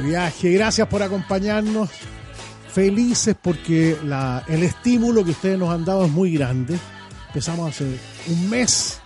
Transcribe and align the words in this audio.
viaje. 0.00 0.52
Gracias 0.52 0.88
por 0.88 1.02
acompañarnos. 1.02 1.90
Felices 2.72 3.34
porque 3.40 3.96
el 4.48 4.62
estímulo 4.62 5.24
que 5.24 5.32
ustedes 5.32 5.58
nos 5.58 5.70
han 5.70 5.84
dado 5.84 6.04
es 6.04 6.12
muy 6.12 6.34
grande. 6.34 6.78
Empezamos 7.28 7.70
hace 7.70 7.98
un 8.28 8.48
mes 8.48 9.00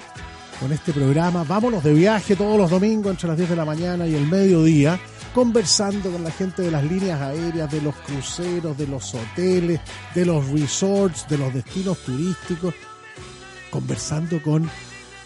con 0.61 0.73
este 0.73 0.93
programa. 0.93 1.45
Vámonos 1.45 1.83
de 1.83 1.95
viaje 1.95 2.37
todos 2.37 2.59
los 2.59 2.71
domingos 2.71 3.13
entre 3.13 3.29
las 3.29 3.39
10 3.39 3.51
de 3.51 3.57
la 3.57 3.65
mañana 3.65 4.07
y 4.07 4.15
el 4.15 4.27
mediodía, 4.27 5.01
conversando 5.35 6.11
con 6.11 6.23
la 6.23 6.31
gente 6.31 6.63
de 6.63 6.71
las 6.71 6.85
líneas 6.85 7.21
aéreas, 7.21 7.71
de 7.71 7.81
los 7.81 7.95
cruceros, 7.97 8.77
de 8.77 8.87
los 8.87 9.15
hoteles, 9.15 9.81
de 10.15 10.27
los 10.27 10.47
resorts, 10.49 11.27
de 11.29 11.39
los 11.39 11.53
destinos 11.53 11.99
turísticos, 11.99 12.75
conversando 13.71 14.43
con 14.43 14.69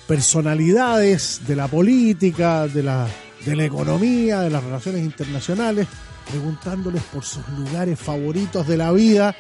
personalidades 0.07 1.41
de 1.47 1.57
la 1.57 1.69
política, 1.69 2.67
de 2.67 2.83
la 2.83 3.07
de 3.49 3.57
la 3.57 3.65
economía, 3.65 4.41
de 4.41 4.51
las 4.51 4.63
relaciones 4.63 5.03
internacionales, 5.03 5.87
preguntándoles 6.31 7.03
por 7.05 7.25
sus 7.25 7.47
lugares 7.49 7.99
favoritos 7.99 8.67
de 8.67 8.77
la 8.77 8.93
vida. 8.93 9.35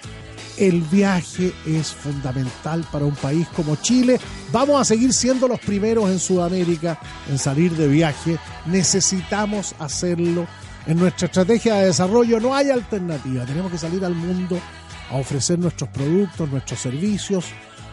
El 0.56 0.80
viaje 0.82 1.52
es 1.66 1.92
fundamental 1.92 2.84
para 2.90 3.04
un 3.04 3.14
país 3.14 3.46
como 3.54 3.76
Chile. 3.76 4.18
Vamos 4.50 4.80
a 4.80 4.84
seguir 4.84 5.12
siendo 5.12 5.46
los 5.46 5.60
primeros 5.60 6.10
en 6.10 6.18
Sudamérica 6.18 6.98
en 7.28 7.38
salir 7.38 7.72
de 7.76 7.86
viaje. 7.86 8.38
Necesitamos 8.66 9.74
hacerlo. 9.78 10.46
En 10.86 10.98
nuestra 10.98 11.26
estrategia 11.26 11.74
de 11.74 11.86
desarrollo 11.86 12.40
no 12.40 12.54
hay 12.54 12.70
alternativa. 12.70 13.44
Tenemos 13.44 13.70
que 13.70 13.78
salir 13.78 14.04
al 14.04 14.14
mundo 14.14 14.58
a 15.10 15.16
ofrecer 15.16 15.58
nuestros 15.58 15.90
productos, 15.90 16.50
nuestros 16.50 16.80
servicios, 16.80 17.44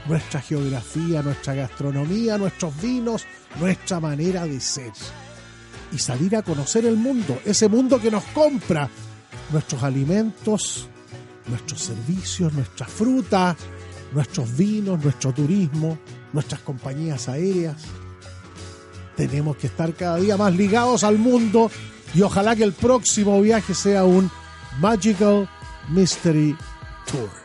nuestra 0.08 0.42
geografía, 0.42 1.22
nuestra 1.22 1.54
gastronomía, 1.54 2.38
nuestros 2.38 2.80
vinos, 2.82 3.26
nuestra 3.60 4.00
manera 4.00 4.46
de 4.46 4.60
ser 4.60 4.92
y 5.92 6.00
salir 6.00 6.36
a 6.36 6.42
conocer 6.42 6.86
el 6.86 6.98
mundo, 6.98 7.40
ese 7.46 7.68
mundo 7.70 8.00
que 8.00 8.12
nos 8.12 8.24
compra 8.26 8.90
nuestros 9.52 9.84
alimentos, 9.84 10.88
nuestros 11.48 11.82
servicios, 11.82 12.54
nuestra 12.54 12.88
fruta, 12.88 13.56
nuestros 14.14 14.56
vinos, 14.56 15.04
nuestro 15.04 15.34
turismo, 15.34 15.98
nuestras 16.34 16.62
compañías 16.62 17.30
aéreas. 17.30 17.76
Tenemos 19.16 19.58
que 19.58 19.68
estar 19.68 19.94
cada 19.94 20.18
día 20.18 20.38
más 20.38 20.54
ligados 20.54 21.04
al 21.04 21.18
mundo 21.18 21.72
y 22.14 22.22
ojalá 22.22 22.56
que 22.56 22.64
el 22.64 22.74
próximo 22.74 23.40
viaje 23.42 23.74
sea 23.74 24.04
un 24.04 24.30
Magical 24.80 25.50
Mystery 25.90 26.56
Tour. 27.10 27.45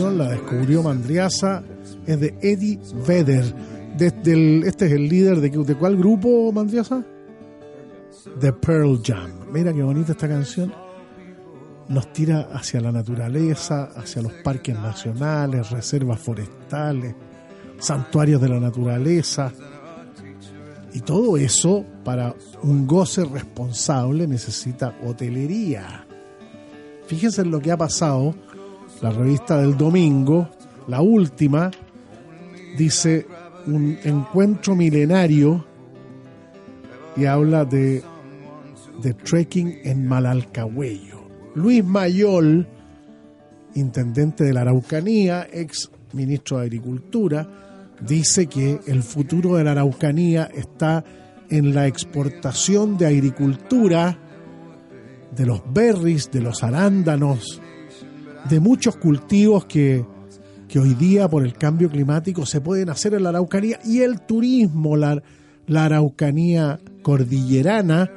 La 0.00 0.30
descubrió 0.30 0.82
Mandriasa, 0.82 1.62
es 2.06 2.18
de 2.18 2.34
Eddie 2.40 2.78
Vedder. 3.06 3.44
Desde 3.96 4.32
el, 4.32 4.64
este 4.64 4.86
es 4.86 4.92
el 4.92 5.08
líder 5.08 5.40
de, 5.40 5.50
de 5.50 5.74
cuál 5.74 5.96
grupo, 5.96 6.50
Mandriasa? 6.50 7.04
The 8.40 8.52
Pearl 8.54 9.00
Jam. 9.04 9.30
Mira 9.52 9.72
qué 9.72 9.82
bonita 9.82 10.12
esta 10.12 10.28
canción. 10.28 10.72
Nos 11.88 12.10
tira 12.12 12.48
hacia 12.52 12.80
la 12.80 12.90
naturaleza, 12.90 13.90
hacia 13.94 14.22
los 14.22 14.32
parques 14.44 14.74
nacionales, 14.74 15.70
reservas 15.70 16.20
forestales, 16.20 17.14
santuarios 17.78 18.40
de 18.40 18.48
la 18.48 18.60
naturaleza. 18.60 19.52
Y 20.94 21.00
todo 21.00 21.36
eso, 21.36 21.84
para 22.02 22.34
un 22.62 22.86
goce 22.86 23.24
responsable, 23.24 24.26
necesita 24.26 24.96
hotelería. 25.04 26.06
Fíjense 27.06 27.42
en 27.42 27.50
lo 27.50 27.60
que 27.60 27.72
ha 27.72 27.76
pasado. 27.76 28.34
La 29.02 29.10
revista 29.10 29.60
del 29.60 29.76
domingo, 29.76 30.48
la 30.86 31.00
última, 31.02 31.70
dice 32.78 33.26
un 33.66 33.98
encuentro 34.04 34.76
milenario 34.76 35.64
y 37.16 37.24
habla 37.24 37.64
de, 37.64 38.02
de 39.02 39.14
trekking 39.14 39.80
en 39.82 40.06
Malalcahuello. 40.06 41.20
Luis 41.56 41.84
Mayol, 41.84 42.66
intendente 43.74 44.44
de 44.44 44.52
la 44.52 44.60
Araucanía, 44.60 45.48
ex 45.52 45.90
ministro 46.12 46.58
de 46.58 46.66
Agricultura, 46.66 47.48
dice 48.00 48.46
que 48.46 48.80
el 48.86 49.02
futuro 49.02 49.56
de 49.56 49.64
la 49.64 49.72
Araucanía 49.72 50.44
está 50.44 51.04
en 51.50 51.74
la 51.74 51.88
exportación 51.88 52.96
de 52.96 53.06
agricultura, 53.06 54.16
de 55.34 55.44
los 55.44 55.62
berries, 55.72 56.30
de 56.30 56.40
los 56.40 56.62
arándanos, 56.62 57.61
de 58.48 58.60
muchos 58.60 58.96
cultivos 58.96 59.64
que, 59.66 60.04
que 60.68 60.78
hoy 60.78 60.94
día 60.94 61.28
por 61.28 61.44
el 61.44 61.54
cambio 61.54 61.90
climático 61.90 62.46
se 62.46 62.60
pueden 62.60 62.90
hacer 62.90 63.14
en 63.14 63.24
la 63.24 63.30
Araucanía 63.30 63.78
y 63.84 64.00
el 64.00 64.20
turismo, 64.20 64.96
la, 64.96 65.22
la 65.66 65.84
Araucanía 65.84 66.80
cordillerana, 67.02 68.10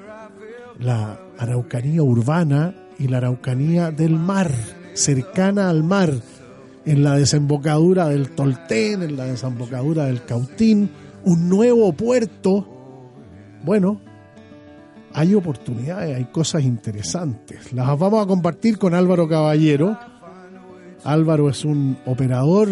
la 0.80 1.20
Araucanía 1.38 2.04
urbana 2.04 2.76
y 2.98 3.08
la 3.08 3.18
Araucanía 3.18 3.92
del 3.92 4.16
mar, 4.16 4.52
cercana 4.94 5.70
al 5.70 5.84
mar, 5.84 6.14
en 6.86 7.04
la 7.04 7.16
desembocadura 7.16 8.08
del 8.08 8.30
Toltén, 8.30 9.04
en 9.04 9.18
la 9.18 9.26
desembocadura 9.26 10.06
del 10.06 10.24
Cautín, 10.24 10.90
un 11.24 11.50
nuevo 11.50 11.92
puerto. 11.94 12.68
Bueno, 13.64 14.00
hay 15.14 15.34
oportunidades, 15.34 16.16
hay 16.16 16.26
cosas 16.26 16.64
interesantes. 16.64 17.74
Las 17.74 17.98
vamos 17.98 18.24
a 18.24 18.28
compartir 18.28 18.78
con 18.78 18.94
Álvaro 18.94 19.28
Caballero. 19.28 19.98
Álvaro 21.06 21.50
es 21.50 21.64
un 21.64 21.98
operador 22.06 22.70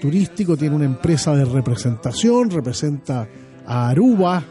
turístico, 0.00 0.56
tiene 0.56 0.76
una 0.76 0.84
empresa 0.84 1.34
de 1.34 1.44
representación, 1.44 2.50
representa 2.50 3.28
a 3.66 3.88
Aruba, 3.88 4.42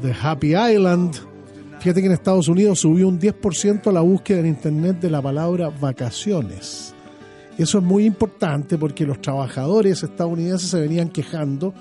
de 0.00 0.12
Happy 0.12 0.54
Island. 0.56 1.14
Fíjate 1.80 2.00
que 2.00 2.06
en 2.06 2.12
Estados 2.12 2.48
Unidos 2.48 2.80
subió 2.80 3.08
un 3.08 3.20
10% 3.20 3.92
la 3.92 4.00
búsqueda 4.00 4.40
en 4.40 4.46
Internet 4.46 5.00
de 5.00 5.10
la 5.10 5.20
palabra 5.20 5.68
vacaciones. 5.68 6.94
Eso 7.58 7.78
es 7.78 7.84
muy 7.84 8.04
importante 8.04 8.78
porque 8.78 9.06
los 9.06 9.20
trabajadores 9.20 10.02
estadounidenses 10.02 10.70
se 10.70 10.80
venían 10.80 11.08
quejando 11.08 11.72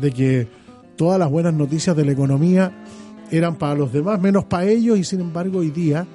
de 0.00 0.12
que 0.12 0.48
todas 0.96 1.18
las 1.18 1.30
buenas 1.30 1.54
noticias 1.54 1.96
de 1.96 2.04
la 2.04 2.12
economía 2.12 2.84
eran 3.30 3.56
para 3.56 3.74
los 3.74 3.92
demás, 3.92 4.20
menos 4.20 4.44
para 4.44 4.66
ellos, 4.66 4.98
y 4.98 5.04
sin 5.04 5.20
embargo 5.20 5.60
hoy 5.60 5.70
día 5.70 6.06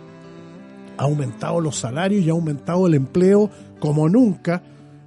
ha 0.98 1.04
aumentado 1.04 1.60
los 1.60 1.78
salarios 1.78 2.24
y 2.24 2.30
ha 2.30 2.34
aumentado 2.34 2.88
el 2.88 2.94
empleo 2.94 3.50
como 3.86 4.10
nunca. 4.10 4.64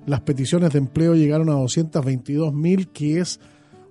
Las 0.06 0.20
peticiones 0.20 0.72
de 0.72 0.78
empleo 0.78 1.14
llegaron 1.14 1.50
a 1.50 1.54
222 1.54 2.54
mil, 2.54 2.88
que 2.88 3.20
es 3.20 3.40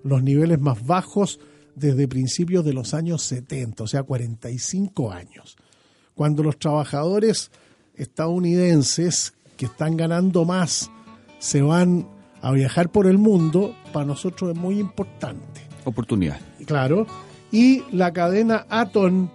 los 0.04 0.24
niveles 0.24 0.60
más 0.60 0.86
bajos 0.86 1.40
desde 1.76 2.08
principios 2.08 2.66
de 2.66 2.74
los 2.74 2.94
años 2.94 3.22
70, 3.24 3.84
o 3.84 3.88
sea, 3.88 4.04
45 4.04 5.12
años. 5.12 5.58
Cuando 6.16 6.42
los 6.42 6.58
trabajadores 6.58 7.52
estadounidenses 7.96 9.34
que 9.58 9.66
están 9.66 9.98
ganando 9.98 10.46
más 10.46 10.90
se 11.40 11.62
van 11.62 12.08
a 12.42 12.52
viajar 12.52 12.90
por 12.90 13.06
el 13.08 13.18
mundo, 13.18 13.76
para 13.92 14.06
nosotros 14.06 14.52
es 14.52 14.58
muy 14.58 14.80
importante. 14.80 15.62
Oportunidad. 15.86 16.40
Claro. 16.66 17.06
Y 17.52 17.84
la 17.92 18.14
cadena 18.14 18.66
Aton 18.70 19.30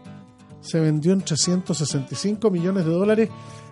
se 0.61 0.81
vendió 0.81 1.13
en 1.13 1.21
365 1.21 2.51
millones 2.51 2.85
de 2.85 2.91
dólares. 2.91 3.29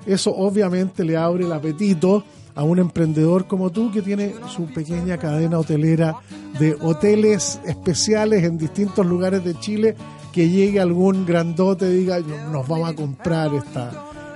Eso 0.07 0.35
obviamente 0.35 1.05
le 1.05 1.17
abre 1.17 1.45
el 1.45 1.53
apetito 1.53 2.25
a 2.55 2.65
un 2.65 2.79
emprendedor 2.79 3.47
como 3.47 3.71
tú 3.71 3.91
que 3.91 4.03
tiene 4.03 4.35
su 4.49 4.67
pequeña 4.67 5.19
cadena 5.19 5.59
hotelera 5.59 6.17
de 6.59 6.77
hoteles 6.81 7.61
especiales 7.65 8.45
en 8.45 8.59
distintos 8.59 9.07
lugares 9.07 9.45
de 9.45 9.59
Chile, 9.59 9.97
que 10.33 10.49
llegue 10.49 10.81
algún 10.81 11.27
grandote 11.27 11.91
y 11.91 11.99
diga, 11.99 12.19
nos 12.51 12.67
vamos 12.67 12.91
a 12.91 12.95
comprar 12.95 13.55
esta, 13.55 13.91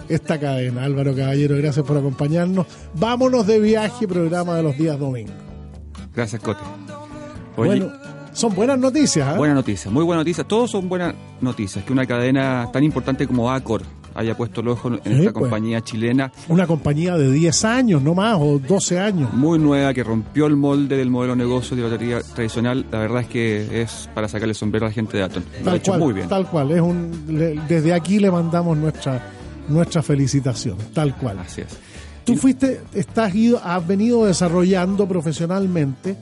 esta 0.08 0.38
cadena. 0.38 0.84
Álvaro 0.84 1.14
Caballero, 1.14 1.56
gracias 1.56 1.84
por 1.84 1.96
acompañarnos. 1.96 2.66
Vámonos 2.94 3.46
de 3.46 3.60
viaje, 3.60 4.06
programa 4.06 4.56
de 4.56 4.62
los 4.62 4.76
días 4.76 4.98
domingos. 4.98 5.34
Gracias, 6.14 6.40
Cote. 6.40 6.62
bueno, 7.56 7.90
son 8.32 8.54
buenas 8.54 8.78
noticias. 8.78 9.34
¿eh? 9.34 9.36
Buenas 9.36 9.56
noticias, 9.56 9.92
muy 9.92 10.04
buenas 10.04 10.20
noticias. 10.20 10.46
Todos 10.46 10.70
son 10.70 10.88
buenas 10.88 11.14
noticias. 11.40 11.84
Que 11.84 11.92
una 11.92 12.06
cadena 12.06 12.68
tan 12.72 12.84
importante 12.84 13.26
como 13.26 13.50
Accor 13.50 13.82
haya 14.14 14.36
puesto 14.36 14.60
el 14.60 14.68
ojo 14.68 14.88
en 14.88 14.94
esta 14.94 15.32
pues. 15.32 15.32
compañía 15.32 15.80
chilena. 15.80 16.30
Una 16.48 16.66
compañía 16.66 17.16
de 17.16 17.30
10 17.32 17.64
años, 17.64 18.02
no 18.02 18.14
más, 18.14 18.36
o 18.40 18.58
12 18.58 18.98
años. 18.98 19.32
Muy 19.32 19.58
nueva, 19.58 19.92
que 19.92 20.04
rompió 20.04 20.46
el 20.46 20.56
molde 20.56 20.96
del 20.96 21.10
modelo 21.10 21.32
de 21.34 21.38
negocio 21.38 21.76
de 21.76 21.82
la 21.82 21.88
lotería 21.88 22.20
tradicional. 22.20 22.86
La 22.90 22.98
verdad 23.00 23.22
es 23.22 23.28
que 23.28 23.82
es 23.82 24.08
para 24.14 24.28
sacarle 24.28 24.52
el 24.52 24.56
sombrero 24.56 24.86
a 24.86 24.88
la 24.90 24.94
gente 24.94 25.16
de 25.16 25.22
Aton. 25.24 25.44
Lo 25.64 25.70
ha 25.72 25.76
hecho 25.76 25.90
cual, 25.92 26.00
muy 26.00 26.12
bien. 26.14 26.28
Tal 26.28 26.46
cual, 26.48 26.70
es 26.72 26.80
un, 26.80 27.10
le- 27.28 27.60
desde 27.68 27.92
aquí 27.92 28.18
le 28.20 28.30
mandamos 28.30 28.76
nuestra, 28.78 29.20
nuestra 29.68 30.02
felicitación, 30.02 30.76
tal 30.92 31.16
cual. 31.16 31.38
Así 31.40 31.60
es. 31.62 31.68
Tú 32.24 32.36
fuiste, 32.36 32.80
estás 32.94 33.34
ido, 33.34 33.60
has 33.62 33.86
venido 33.86 34.24
desarrollando 34.24 35.06
profesionalmente 35.06 36.16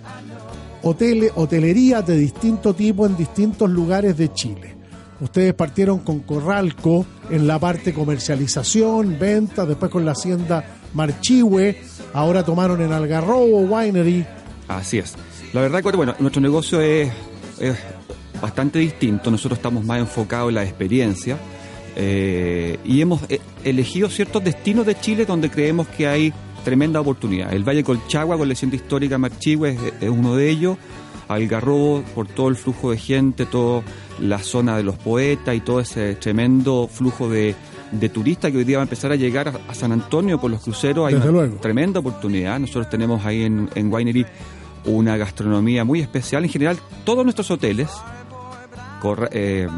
hoteles, 0.82 1.30
hotelería 1.36 2.02
de 2.02 2.16
distinto 2.16 2.74
tipo 2.74 3.06
en 3.06 3.16
distintos 3.16 3.70
lugares 3.70 4.16
de 4.16 4.32
Chile. 4.32 4.74
Ustedes 5.22 5.54
partieron 5.54 6.00
con 6.00 6.18
Corralco 6.18 7.06
en 7.30 7.46
la 7.46 7.56
parte 7.60 7.94
comercialización, 7.94 9.20
venta, 9.20 9.64
después 9.64 9.88
con 9.88 10.04
la 10.04 10.12
hacienda 10.12 10.64
Marchihue, 10.94 11.80
ahora 12.12 12.44
tomaron 12.44 12.82
en 12.82 12.92
Algarrobo, 12.92 13.60
Winery. 13.60 14.26
Así 14.66 14.98
es. 14.98 15.14
La 15.52 15.60
verdad 15.60 15.80
que, 15.80 15.96
bueno, 15.96 16.16
nuestro 16.18 16.42
negocio 16.42 16.80
es, 16.80 17.12
bastante 18.40 18.80
distinto. 18.80 19.30
Nosotros 19.30 19.60
estamos 19.60 19.84
más 19.84 20.00
enfocados 20.00 20.48
en 20.48 20.56
la 20.56 20.64
experiencia 20.64 21.38
eh, 21.94 22.78
y 22.84 23.00
hemos 23.00 23.20
eh, 23.28 23.40
elegido 23.62 24.10
ciertos 24.10 24.42
destinos 24.42 24.84
de 24.86 24.98
Chile 24.98 25.24
donde 25.24 25.50
creemos 25.50 25.86
que 25.86 26.08
hay 26.08 26.32
tremenda 26.64 27.00
oportunidad. 27.00 27.52
El 27.52 27.62
Valle 27.62 27.84
Colchagua, 27.84 28.36
con 28.36 28.48
la 28.48 28.54
leyenda 28.54 28.74
histórica 28.74 29.18
Marchihue, 29.18 29.78
es, 30.00 30.08
uno 30.08 30.34
de 30.34 30.50
ellos. 30.50 30.78
Algarrobo, 31.28 32.02
por 32.14 32.26
todo 32.26 32.48
el 32.48 32.56
flujo 32.56 32.90
de 32.90 32.98
gente, 32.98 33.46
toda 33.46 33.82
la 34.20 34.38
zona 34.38 34.76
de 34.76 34.82
los 34.82 34.96
poetas 34.96 35.54
y 35.54 35.60
todo 35.60 35.80
ese 35.80 36.14
tremendo 36.16 36.88
flujo 36.92 37.28
de, 37.28 37.54
de 37.92 38.08
turistas 38.08 38.50
que 38.52 38.58
hoy 38.58 38.64
día 38.64 38.78
va 38.78 38.82
a 38.82 38.84
empezar 38.84 39.12
a 39.12 39.16
llegar 39.16 39.48
a, 39.48 39.52
a 39.68 39.74
San 39.74 39.92
Antonio 39.92 40.40
por 40.40 40.50
los 40.50 40.62
cruceros. 40.62 41.08
Hay 41.08 41.14
Desde 41.14 41.28
una 41.30 41.38
luego. 41.40 41.56
tremenda 41.56 42.00
oportunidad. 42.00 42.58
Nosotros 42.58 42.88
tenemos 42.90 43.24
ahí 43.24 43.42
en, 43.42 43.68
en 43.74 43.92
Winery 43.92 44.26
una 44.84 45.16
gastronomía 45.16 45.84
muy 45.84 46.00
especial. 46.00 46.44
En 46.44 46.50
general, 46.50 46.78
todos 47.04 47.24
nuestros 47.24 47.50
hoteles, 47.50 47.88
eh, 49.32 49.68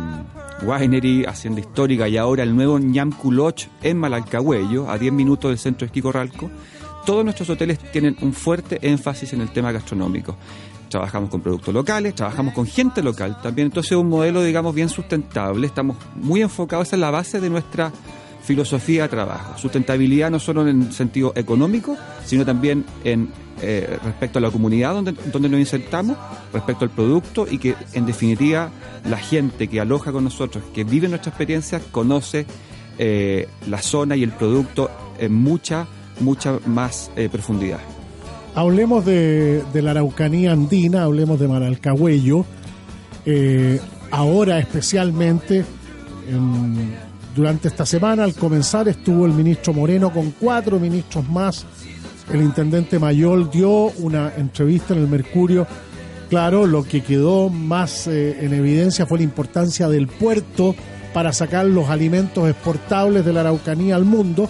Winery, 0.63 1.25
Hacienda 1.25 1.61
Histórica 1.61 2.09
y 2.09 2.17
ahora 2.17 2.43
el 2.43 2.55
nuevo 2.55 2.79
Ñamcu 2.79 3.33
Lodge 3.33 3.69
en 3.83 3.99
Malalcahuello, 3.99 4.91
a 4.91 4.99
10 4.99 5.13
minutos 5.13 5.51
del 5.51 5.59
centro 5.59 5.81
de 5.81 5.87
esquí 5.87 6.01
Corralco, 6.03 6.51
todos 7.07 7.25
nuestros 7.25 7.51
hoteles 7.51 7.79
tienen 7.93 8.17
un 8.23 8.33
fuerte 8.33 8.79
énfasis 8.83 9.33
en 9.35 9.41
el 9.43 9.51
tema 9.51 9.73
gastronómico. 9.73 10.37
Trabajamos 10.95 11.29
con 11.29 11.41
productos 11.41 11.75
locales, 11.75 12.15
trabajamos 12.15 12.55
con 12.55 12.69
gente 12.69 13.03
local 13.03 13.37
también, 13.43 13.67
entonces 13.67 13.91
es 13.91 13.99
un 13.99 14.09
modelo, 14.09 14.45
digamos, 14.45 14.73
bien 14.73 14.89
sustentable, 14.89 15.67
estamos 15.67 15.97
muy 16.15 16.41
enfocados, 16.41 16.87
esa 16.87 16.95
es 16.95 17.01
la 17.01 17.11
base 17.11 17.41
de 17.41 17.51
nuestra 17.51 17.91
filosofía 18.45 19.03
de 19.03 19.09
trabajo. 19.09 19.59
Sustentabilidad 19.59 20.31
no 20.31 20.39
solo 20.39 20.69
en 20.69 20.83
el 20.83 20.93
sentido 20.93 21.33
económico, 21.35 21.97
sino 22.25 22.45
también 22.45 22.85
en 23.03 23.29
eh, 23.61 23.99
respecto 24.05 24.39
a 24.39 24.43
la 24.43 24.53
comunidad 24.53 24.95
donde, 24.95 25.17
donde 25.33 25.49
nos 25.49 25.59
insertamos, 25.59 26.17
respecto 26.53 26.85
al 26.85 26.93
producto 26.93 27.45
y 27.51 27.59
que 27.59 27.75
en 27.93 28.07
definitiva 28.07 28.71
la 29.05 29.19
gente 29.19 29.67
que 29.67 29.81
aloja 29.81 30.13
con 30.13 30.23
nosotros, 30.23 30.63
que 30.73 30.85
vive 30.85 31.09
nuestra 31.09 31.31
experiencia, 31.31 31.81
conoce 31.91 32.47
eh, 32.99 33.49
la 33.67 33.83
zona 33.83 34.15
y 34.15 34.23
el 34.23 34.31
producto 34.31 34.93
en 35.19 35.35
mucha, 35.35 35.89
mucha 36.21 36.61
más 36.67 37.11
eh, 37.17 37.29
profundidad. 37.29 37.81
Hablemos 38.55 39.05
de, 39.05 39.65
la 39.75 39.91
Araucanía 39.91 40.53
andina, 40.53 41.05
hablemos 41.05 41.41
de 41.41 41.49
Maralcahuello. 41.49 42.45
Eh, 43.27 43.81
ahora 44.11 44.59
especialmente 44.59 45.65
en 46.29 46.95
durante 47.35 47.67
esta 47.67 47.85
semana, 47.85 48.23
al 48.23 48.35
comenzar, 48.35 48.87
estuvo 48.87 49.27
el 49.27 49.33
ministro 49.33 49.73
Moreno 49.73 50.13
con 50.13 50.31
cuatro 50.39 50.79
ministros 50.79 51.29
más. 51.29 51.67
El 52.33 52.43
intendente 52.43 52.99
Mayol 52.99 53.51
dio 53.51 53.91
una 53.99 54.33
entrevista 54.37 54.95
en 54.95 55.01
el 55.01 55.09
Mercurio. 55.09 55.67
Claro, 56.31 56.65
lo 56.65 56.85
que 56.85 57.03
quedó 57.03 57.49
más 57.49 58.07
eh, 58.07 58.45
en 58.45 58.55
evidencia 58.55 59.05
fue 59.05 59.19
la 59.19 59.25
importancia 59.25 59.89
del 59.89 60.07
puerto 60.07 60.77
para 61.13 61.33
sacar 61.33 61.67
los 61.67 61.89
alimentos 61.91 62.49
exportables 62.49 63.25
de 63.25 63.33
la 63.33 63.41
Araucanía 63.41 63.97
al 63.97 64.05
mundo, 64.05 64.49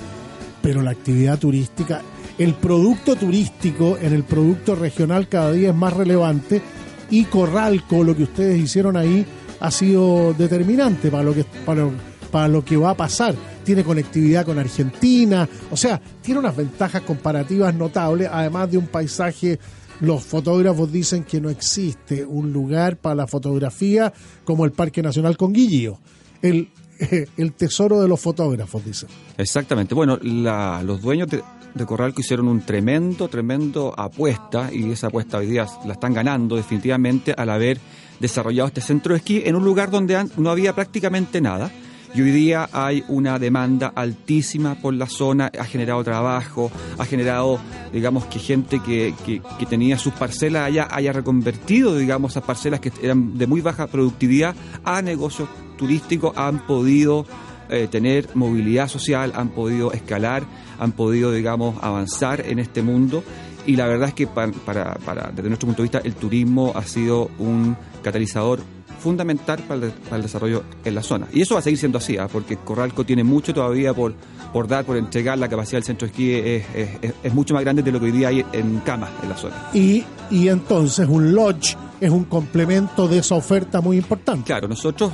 pero 0.62 0.82
la 0.82 0.90
actividad 0.90 1.38
turística, 1.38 2.02
el 2.38 2.54
producto 2.54 3.16
turístico 3.16 3.98
en 4.00 4.12
el 4.12 4.24
producto 4.24 4.74
regional 4.74 5.28
cada 5.28 5.52
día 5.52 5.70
es 5.70 5.74
más 5.74 5.92
relevante 5.92 6.62
y 7.10 7.24
Corralco, 7.24 8.02
lo 8.02 8.16
que 8.16 8.24
ustedes 8.24 8.60
hicieron 8.60 8.96
ahí, 8.96 9.24
ha 9.60 9.70
sido 9.70 10.34
determinante 10.34 11.10
para 11.10 11.22
lo 11.22 11.34
que, 11.34 11.44
para, 11.64 11.88
para 12.30 12.48
lo 12.48 12.64
que 12.64 12.76
va 12.76 12.90
a 12.90 12.96
pasar. 12.96 13.34
Tiene 13.62 13.84
conectividad 13.84 14.44
con 14.44 14.58
Argentina, 14.58 15.48
o 15.70 15.76
sea, 15.76 16.00
tiene 16.22 16.40
unas 16.40 16.56
ventajas 16.56 17.02
comparativas 17.02 17.74
notables, 17.74 18.28
además 18.30 18.70
de 18.70 18.78
un 18.78 18.86
paisaje 18.86 19.58
los 20.00 20.24
fotógrafos 20.24 20.90
dicen 20.90 21.22
que 21.22 21.40
no 21.40 21.50
existe 21.50 22.24
un 22.24 22.52
lugar 22.52 22.96
para 22.96 23.14
la 23.14 23.26
fotografía 23.28 24.12
como 24.44 24.64
el 24.64 24.72
Parque 24.72 25.02
Nacional 25.02 25.36
Conguillío 25.36 26.00
el, 26.44 26.68
el 27.36 27.52
tesoro 27.52 28.00
de 28.00 28.08
los 28.08 28.20
fotógrafos, 28.20 28.84
dicen. 28.84 29.08
Exactamente. 29.38 29.94
Bueno, 29.94 30.18
los 30.22 31.00
dueños 31.00 31.28
de, 31.74 31.86
Corralco 31.86 32.20
hicieron 32.20 32.48
un 32.48 32.60
tremendo, 32.60 33.28
tremendo 33.28 33.94
apuesta 33.96 34.70
y 34.72 34.90
esa 34.90 35.08
apuesta 35.08 35.38
hoy 35.38 35.46
día 35.46 35.66
la 35.84 35.94
están 35.94 36.14
ganando 36.14 36.56
definitivamente 36.56 37.34
al 37.36 37.50
haber 37.50 37.78
desarrollado 38.20 38.68
este 38.68 38.80
centro 38.80 39.14
de 39.14 39.18
esquí 39.18 39.42
en 39.44 39.56
un 39.56 39.64
lugar 39.64 39.90
donde 39.90 40.26
no 40.36 40.50
había 40.50 40.74
prácticamente 40.74 41.40
nada. 41.40 41.70
Y 42.14 42.22
hoy 42.22 42.30
día 42.30 42.68
hay 42.72 43.04
una 43.08 43.40
demanda 43.40 43.92
altísima 43.92 44.76
por 44.76 44.94
la 44.94 45.08
zona, 45.08 45.50
ha 45.58 45.64
generado 45.64 46.04
trabajo, 46.04 46.70
ha 46.96 47.04
generado, 47.04 47.58
digamos, 47.92 48.26
que 48.26 48.38
gente 48.38 48.80
que, 48.80 49.12
que, 49.26 49.42
que 49.58 49.66
tenía 49.66 49.98
sus 49.98 50.12
parcelas 50.12 50.68
allá 50.68 50.86
haya 50.92 51.12
reconvertido, 51.12 51.96
digamos, 51.96 52.32
esas 52.32 52.44
parcelas 52.44 52.78
que 52.78 52.92
eran 53.02 53.36
de 53.36 53.48
muy 53.48 53.60
baja 53.60 53.88
productividad 53.88 54.54
a 54.84 55.02
negocios 55.02 55.48
turísticos 55.76 56.36
han 56.36 56.64
podido 56.66 57.26
eh, 57.68 57.88
tener 57.90 58.28
movilidad 58.34 58.88
social, 58.88 59.32
han 59.34 59.48
podido 59.48 59.90
escalar, 59.92 60.44
han 60.78 60.92
podido, 60.92 61.32
digamos, 61.32 61.76
avanzar 61.82 62.46
en 62.46 62.58
este 62.58 62.82
mundo. 62.82 63.22
Y 63.66 63.76
la 63.76 63.86
verdad 63.86 64.08
es 64.08 64.14
que 64.14 64.26
para, 64.26 64.52
para, 64.52 65.30
desde 65.34 65.48
nuestro 65.48 65.66
punto 65.66 65.82
de 65.82 65.84
vista 65.84 66.00
el 66.04 66.14
turismo 66.14 66.72
ha 66.74 66.82
sido 66.82 67.30
un 67.38 67.76
catalizador 68.02 68.60
fundamental 69.00 69.60
para 69.68 69.92
el, 70.16 70.22
desarrollo 70.22 70.64
en 70.84 70.94
la 70.94 71.02
zona. 71.02 71.28
Y 71.32 71.42
eso 71.42 71.54
va 71.54 71.60
a 71.60 71.62
seguir 71.62 71.78
siendo 71.78 71.98
así, 71.98 72.16
¿ah? 72.16 72.28
porque 72.30 72.56
Corralco 72.56 73.04
tiene 73.04 73.22
mucho 73.22 73.52
todavía 73.52 73.92
por, 73.92 74.14
por 74.52 74.66
dar, 74.66 74.84
por 74.84 74.96
entregar. 74.96 75.38
La 75.38 75.48
capacidad 75.48 75.78
del 75.78 75.84
centro 75.84 76.06
de 76.06 76.12
esquí 76.12 76.32
es, 76.32 76.64
es, 77.02 77.14
es, 77.22 77.34
mucho 77.34 77.52
más 77.52 77.62
grande 77.62 77.82
de 77.82 77.92
lo 77.92 78.00
que 78.00 78.06
hoy 78.06 78.12
día 78.12 78.28
hay 78.28 78.44
en 78.52 78.80
cama 78.80 79.10
en 79.22 79.28
la 79.28 79.36
zona. 79.36 79.56
Y, 79.74 80.04
y 80.30 80.48
entonces 80.48 81.06
un 81.06 81.34
lodge 81.34 81.76
es 82.00 82.10
un 82.10 82.24
complemento 82.24 83.06
de 83.08 83.18
esa 83.18 83.34
oferta 83.34 83.80
muy 83.80 83.98
importante. 83.98 84.44
Claro, 84.46 84.68
nosotros 84.68 85.12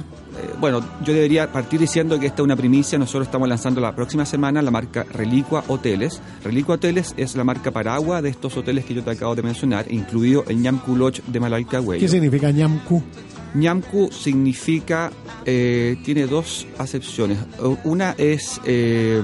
bueno, 0.61 0.81
yo 1.05 1.13
debería 1.13 1.51
partir 1.51 1.81
diciendo 1.81 2.19
que 2.19 2.27
esta 2.27 2.43
es 2.43 2.45
una 2.45 2.57
primicia. 2.57 2.99
Nosotros 2.99 3.27
estamos 3.27 3.49
lanzando 3.49 3.81
la 3.81 3.95
próxima 3.95 4.25
semana 4.25 4.63
la 4.63 4.71
marca 4.71 5.05
Relicua 5.13 5.65
Hoteles. 5.69 6.21
Relicua 6.45 6.77
Hoteles 6.77 7.15
es 7.17 7.37
la 7.37 7.45
marca 7.45 7.71
paraguas 7.71 8.23
de 8.23 8.31
estos 8.31 8.57
hoteles 8.57 8.85
que 8.85 8.95
yo 8.95 9.03
te 9.03 9.11
acabo 9.11 9.35
de 9.35 9.43
mencionar, 9.43 9.91
incluido 9.91 10.45
el 10.49 10.61
Ñamku 10.61 10.97
Lodge 10.97 11.23
de 11.27 11.41
Malalcahuello. 11.41 12.01
¿Qué 12.01 12.09
significa 12.09 12.51
Ñamku? 12.51 13.03
Ñamku 13.55 14.11
significa, 14.13 15.11
eh, 15.45 15.97
tiene 16.05 16.27
dos 16.27 16.67
acepciones. 16.79 17.39
Una 17.85 18.15
es 18.17 18.61
eh, 18.65 19.21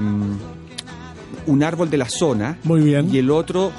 un 1.46 1.62
árbol 1.62 1.90
de 1.90 1.96
la 1.96 2.08
zona. 2.08 2.58
Muy 2.64 2.80
bien. 2.80 3.08
Y 3.14 3.18
el 3.18 3.30
otro 3.30 3.72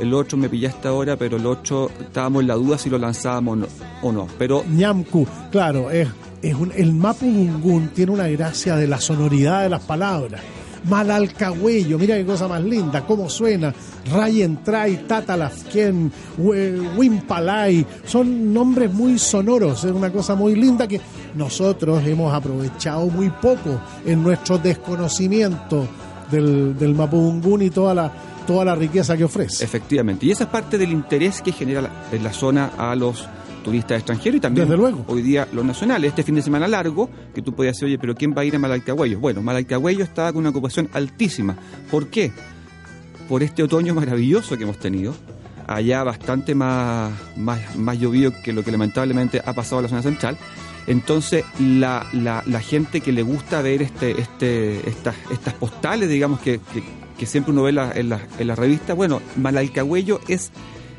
el 0.00 0.12
otro 0.12 0.36
me 0.36 0.48
pillaste 0.48 0.88
ahora, 0.88 1.16
pero 1.16 1.36
el 1.36 1.46
otro 1.46 1.90
estábamos 2.00 2.42
en 2.42 2.48
la 2.48 2.54
duda 2.54 2.78
si 2.78 2.90
lo 2.90 2.98
lanzábamos 2.98 3.68
o 4.02 4.12
no. 4.12 4.26
Pero 4.38 4.64
Ñamku, 4.68 5.26
claro, 5.50 5.90
es 5.90 6.08
es 6.44 6.54
un, 6.54 6.72
el 6.76 6.92
Mapudungún 6.92 7.88
tiene 7.88 8.12
una 8.12 8.28
gracia 8.28 8.76
de 8.76 8.86
la 8.86 9.00
sonoridad 9.00 9.62
de 9.62 9.70
las 9.70 9.82
palabras. 9.82 10.42
Malalcahuello, 10.88 11.98
mira 11.98 12.16
qué 12.16 12.26
cosa 12.26 12.46
más 12.46 12.62
linda, 12.62 13.06
cómo 13.06 13.30
suena. 13.30 13.72
Rayentray, 14.12 15.06
Tatalafquén, 15.06 16.12
Wimpalay, 16.36 17.86
son 18.04 18.52
nombres 18.52 18.92
muy 18.92 19.18
sonoros, 19.18 19.84
es 19.84 19.92
una 19.92 20.12
cosa 20.12 20.34
muy 20.34 20.54
linda 20.54 20.86
que 20.86 21.00
nosotros 21.34 22.06
hemos 22.06 22.34
aprovechado 22.34 23.06
muy 23.06 23.30
poco 23.30 23.80
en 24.04 24.22
nuestro 24.22 24.58
desconocimiento 24.58 25.88
del, 26.30 26.78
del 26.78 26.94
Mapudungún 26.94 27.62
y 27.62 27.70
toda 27.70 27.94
la, 27.94 28.12
toda 28.46 28.66
la 28.66 28.74
riqueza 28.74 29.16
que 29.16 29.24
ofrece. 29.24 29.64
Efectivamente, 29.64 30.26
y 30.26 30.32
esa 30.32 30.44
es 30.44 30.50
parte 30.50 30.76
del 30.76 30.92
interés 30.92 31.40
que 31.40 31.52
genera 31.52 31.88
en 32.12 32.22
la 32.22 32.32
zona 32.34 32.72
a 32.76 32.94
los 32.94 33.26
turistas 33.64 33.98
extranjeros 33.98 34.36
y 34.36 34.40
también 34.40 34.68
Desde 34.68 34.76
luego. 34.76 35.04
hoy 35.08 35.22
día 35.22 35.48
los 35.52 35.64
nacionales. 35.64 36.10
Este 36.10 36.22
fin 36.22 36.36
de 36.36 36.42
semana 36.42 36.68
largo, 36.68 37.10
que 37.34 37.42
tú 37.42 37.52
podías 37.52 37.74
decir, 37.74 37.86
oye, 37.86 37.98
pero 37.98 38.14
¿quién 38.14 38.32
va 38.36 38.42
a 38.42 38.44
ir 38.44 38.54
a 38.54 38.60
Malalcahuello? 38.60 39.18
Bueno, 39.18 39.42
Malalcahuello 39.42 40.04
está 40.04 40.32
con 40.32 40.40
una 40.40 40.50
ocupación 40.50 40.88
altísima. 40.92 41.56
¿Por 41.90 42.08
qué? 42.08 42.30
Por 43.28 43.42
este 43.42 43.64
otoño 43.64 43.94
maravilloso 43.94 44.56
que 44.56 44.62
hemos 44.62 44.78
tenido. 44.78 45.14
Allá 45.66 46.04
bastante 46.04 46.54
más, 46.54 47.10
más, 47.36 47.76
más 47.76 47.98
llovido 47.98 48.32
que 48.44 48.52
lo 48.52 48.62
que 48.62 48.70
lamentablemente 48.70 49.40
ha 49.44 49.52
pasado 49.54 49.78
en 49.78 49.82
la 49.84 49.88
zona 49.88 50.02
central. 50.02 50.36
Entonces, 50.86 51.44
la, 51.58 52.06
la, 52.12 52.42
la 52.46 52.60
gente 52.60 53.00
que 53.00 53.12
le 53.12 53.22
gusta 53.22 53.62
ver 53.62 53.80
este, 53.80 54.20
este, 54.20 54.86
estas, 54.88 55.14
estas 55.32 55.54
postales, 55.54 56.10
digamos, 56.10 56.40
que, 56.40 56.60
que, 57.18 57.24
siempre 57.24 57.52
uno 57.52 57.62
ve 57.62 57.72
la, 57.72 57.90
en 57.92 58.10
las 58.10 58.20
en 58.38 58.46
la 58.46 58.54
revistas, 58.54 58.94
bueno, 58.94 59.22
Malalcahuello 59.36 60.20
es 60.28 60.50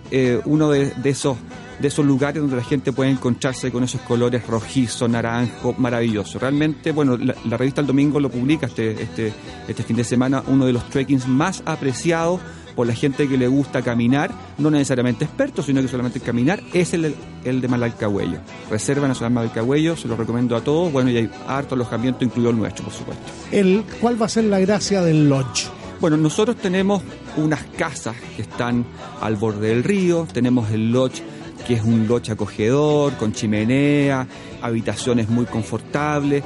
eh, 0.10 0.42
uno 0.46 0.72
de, 0.72 0.90
de, 0.90 1.10
esos 1.12 1.38
de 1.80 1.88
esos 1.88 2.06
lugares 2.06 2.42
donde 2.42 2.56
la 2.56 2.64
gente 2.64 2.92
puede 2.92 3.12
encontrarse 3.12 3.72
con 3.72 3.84
esos 3.84 4.02
colores 4.02 4.46
rojizo, 4.48 5.08
naranjo, 5.08 5.74
maravilloso. 5.78 6.40
Realmente, 6.40 6.92
bueno, 6.92 7.18
la, 7.18 7.58
revista 7.58 7.82
El 7.82 7.88
Domingo 7.88 8.20
lo 8.20 8.30
publica 8.30 8.68
este, 8.68 9.02
este, 9.02 9.34
este 9.68 9.84
fin 9.84 9.96
de 9.96 10.04
semana, 10.04 10.44
uno 10.48 10.66
de 10.66 10.74
los 10.74 10.90
trekkings 10.90 11.28
más 11.28 11.64
apreciados 11.66 12.40
por 12.76 12.88
la 12.88 12.94
gente 12.94 13.28
que 13.28 13.38
le 13.38 13.48
gusta 13.48 13.82
caminar, 13.82 14.32
no 14.58 14.70
necesariamente 14.70 15.26
expertos, 15.26 15.66
sino 15.66 15.82
que 15.82 15.88
solamente 15.88 16.20
caminar, 16.20 16.62
es 16.74 16.94
el, 16.94 17.16
el 17.46 17.62
de 17.62 17.68
Malalcahuello. 17.68 18.40
Reserva 18.70 19.08
Nacional 19.08 19.32
Malalcahuello, 19.32 19.96
se 19.96 20.08
lo 20.08 20.18
recomiendo 20.18 20.56
a 20.56 20.62
todos. 20.62 20.92
Bueno, 20.92 21.10
y 21.10 21.18
hay 21.18 21.32
harto 21.48 21.76
alojamiento, 21.76 22.26
incluido 22.26 22.52
el 22.52 22.58
nuestro, 22.58 22.84
por 22.84 22.94
supuesto. 22.94 23.24
El, 23.52 23.86
¿Cuál 24.02 24.22
va 24.22 24.26
a 24.26 24.30
ser 24.30 24.44
la 24.46 24.60
gracia 24.60 25.02
del 25.02 25.30
lodge? 25.30 25.70
Bueno, 26.02 26.18
nosotros 26.18 26.58
tenemos 26.58 27.02
unas 27.38 27.64
casas 27.78 28.16
que 28.36 28.42
están 28.42 28.86
al 29.22 29.38
borde 29.38 29.70
del 29.70 29.84
río, 29.84 30.28
tenemos 30.32 30.70
el 30.72 30.92
lodge 30.92 31.24
que 31.66 31.74
es 31.74 31.84
un 31.84 32.08
lodge 32.08 32.32
acogedor, 32.32 33.14
con 33.14 33.34
chimenea, 33.34 34.28
habitaciones 34.62 35.30
muy 35.30 35.46
confortables. 35.46 36.44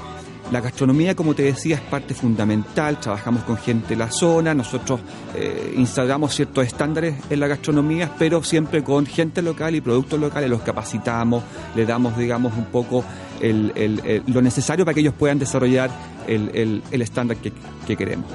La 0.51 0.61
gastronomía, 0.61 1.15
como 1.15 1.35
te 1.35 1.43
decía, 1.43 1.75
es 1.75 1.81
parte 1.81 2.15
fundamental. 2.15 2.99
Trabajamos 2.99 3.43
con 3.43 3.57
gente 3.57 3.89
de 3.89 3.97
la 3.97 4.09
zona, 4.09 4.55
nosotros 4.55 4.99
eh, 5.35 5.75
instalamos 5.77 6.33
ciertos 6.33 6.65
estándares 6.65 7.15
en 7.29 7.39
la 7.39 7.47
gastronomía, 7.47 8.11
pero 8.17 8.41
siempre 8.43 8.83
con 8.83 9.05
gente 9.05 9.43
local 9.43 9.75
y 9.75 9.81
productos 9.81 10.19
locales. 10.19 10.49
Los 10.49 10.61
capacitamos, 10.61 11.43
le 11.75 11.85
damos, 11.85 12.17
digamos, 12.17 12.53
un 12.57 12.65
poco 12.65 13.03
lo 13.41 14.41
necesario 14.41 14.83
para 14.83 14.95
que 14.95 15.01
ellos 15.01 15.13
puedan 15.17 15.37
desarrollar 15.37 15.91
el, 16.27 16.81
estándar 16.91 17.37
que 17.37 17.95
queremos. 17.95 18.25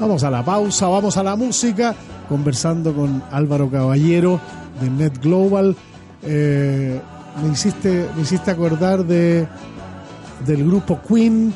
Vamos 0.00 0.24
a 0.24 0.30
la 0.30 0.42
pausa, 0.42 0.88
vamos 0.88 1.18
a 1.18 1.22
la 1.22 1.36
música, 1.36 1.94
conversando 2.26 2.94
con 2.94 3.22
Álvaro 3.30 3.70
Caballero 3.70 4.40
de 4.80 4.88
Net 4.88 5.22
Global 5.22 5.76
eh, 6.22 7.00
me, 7.42 7.52
hiciste, 7.52 8.08
me 8.16 8.22
hiciste 8.22 8.50
acordar 8.50 9.04
de, 9.04 9.46
del 10.46 10.64
grupo 10.64 11.00
Queen. 11.06 11.52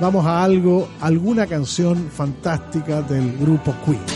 Vamos 0.00 0.26
a 0.26 0.44
algo, 0.44 0.88
alguna 1.00 1.46
canción 1.46 2.10
fantástica 2.10 3.02
del 3.02 3.36
grupo 3.38 3.74
Queen. 3.84 4.15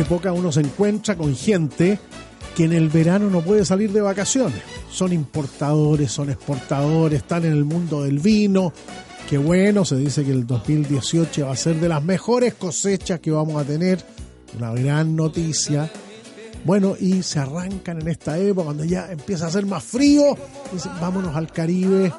Época 0.00 0.32
uno 0.32 0.50
se 0.52 0.60
encuentra 0.60 1.16
con 1.16 1.34
gente 1.34 1.98
que 2.56 2.64
en 2.64 2.72
el 2.72 2.88
verano 2.88 3.30
no 3.30 3.40
puede 3.40 3.64
salir 3.64 3.92
de 3.92 4.00
vacaciones. 4.00 4.60
Son 4.90 5.12
importadores, 5.12 6.10
son 6.10 6.30
exportadores, 6.30 7.22
están 7.22 7.44
en 7.44 7.52
el 7.52 7.64
mundo 7.64 8.02
del 8.02 8.18
vino. 8.18 8.72
Que 9.28 9.38
bueno, 9.38 9.84
se 9.84 9.96
dice 9.96 10.24
que 10.24 10.32
el 10.32 10.46
2018 10.46 11.46
va 11.46 11.52
a 11.52 11.56
ser 11.56 11.76
de 11.76 11.88
las 11.88 12.02
mejores 12.02 12.54
cosechas 12.54 13.20
que 13.20 13.30
vamos 13.30 13.60
a 13.60 13.64
tener. 13.64 14.04
Una 14.58 14.72
gran 14.72 15.14
noticia. 15.14 15.88
Bueno, 16.64 16.96
y 16.98 17.22
se 17.22 17.38
arrancan 17.38 18.00
en 18.00 18.08
esta 18.08 18.36
época, 18.36 18.64
cuando 18.64 18.84
ya 18.84 19.10
empieza 19.10 19.46
a 19.46 19.50
ser 19.50 19.64
más 19.64 19.82
frío, 19.82 20.36
dicen, 20.72 20.92
vámonos 21.00 21.34
al 21.34 21.50
Caribe, 21.50 22.12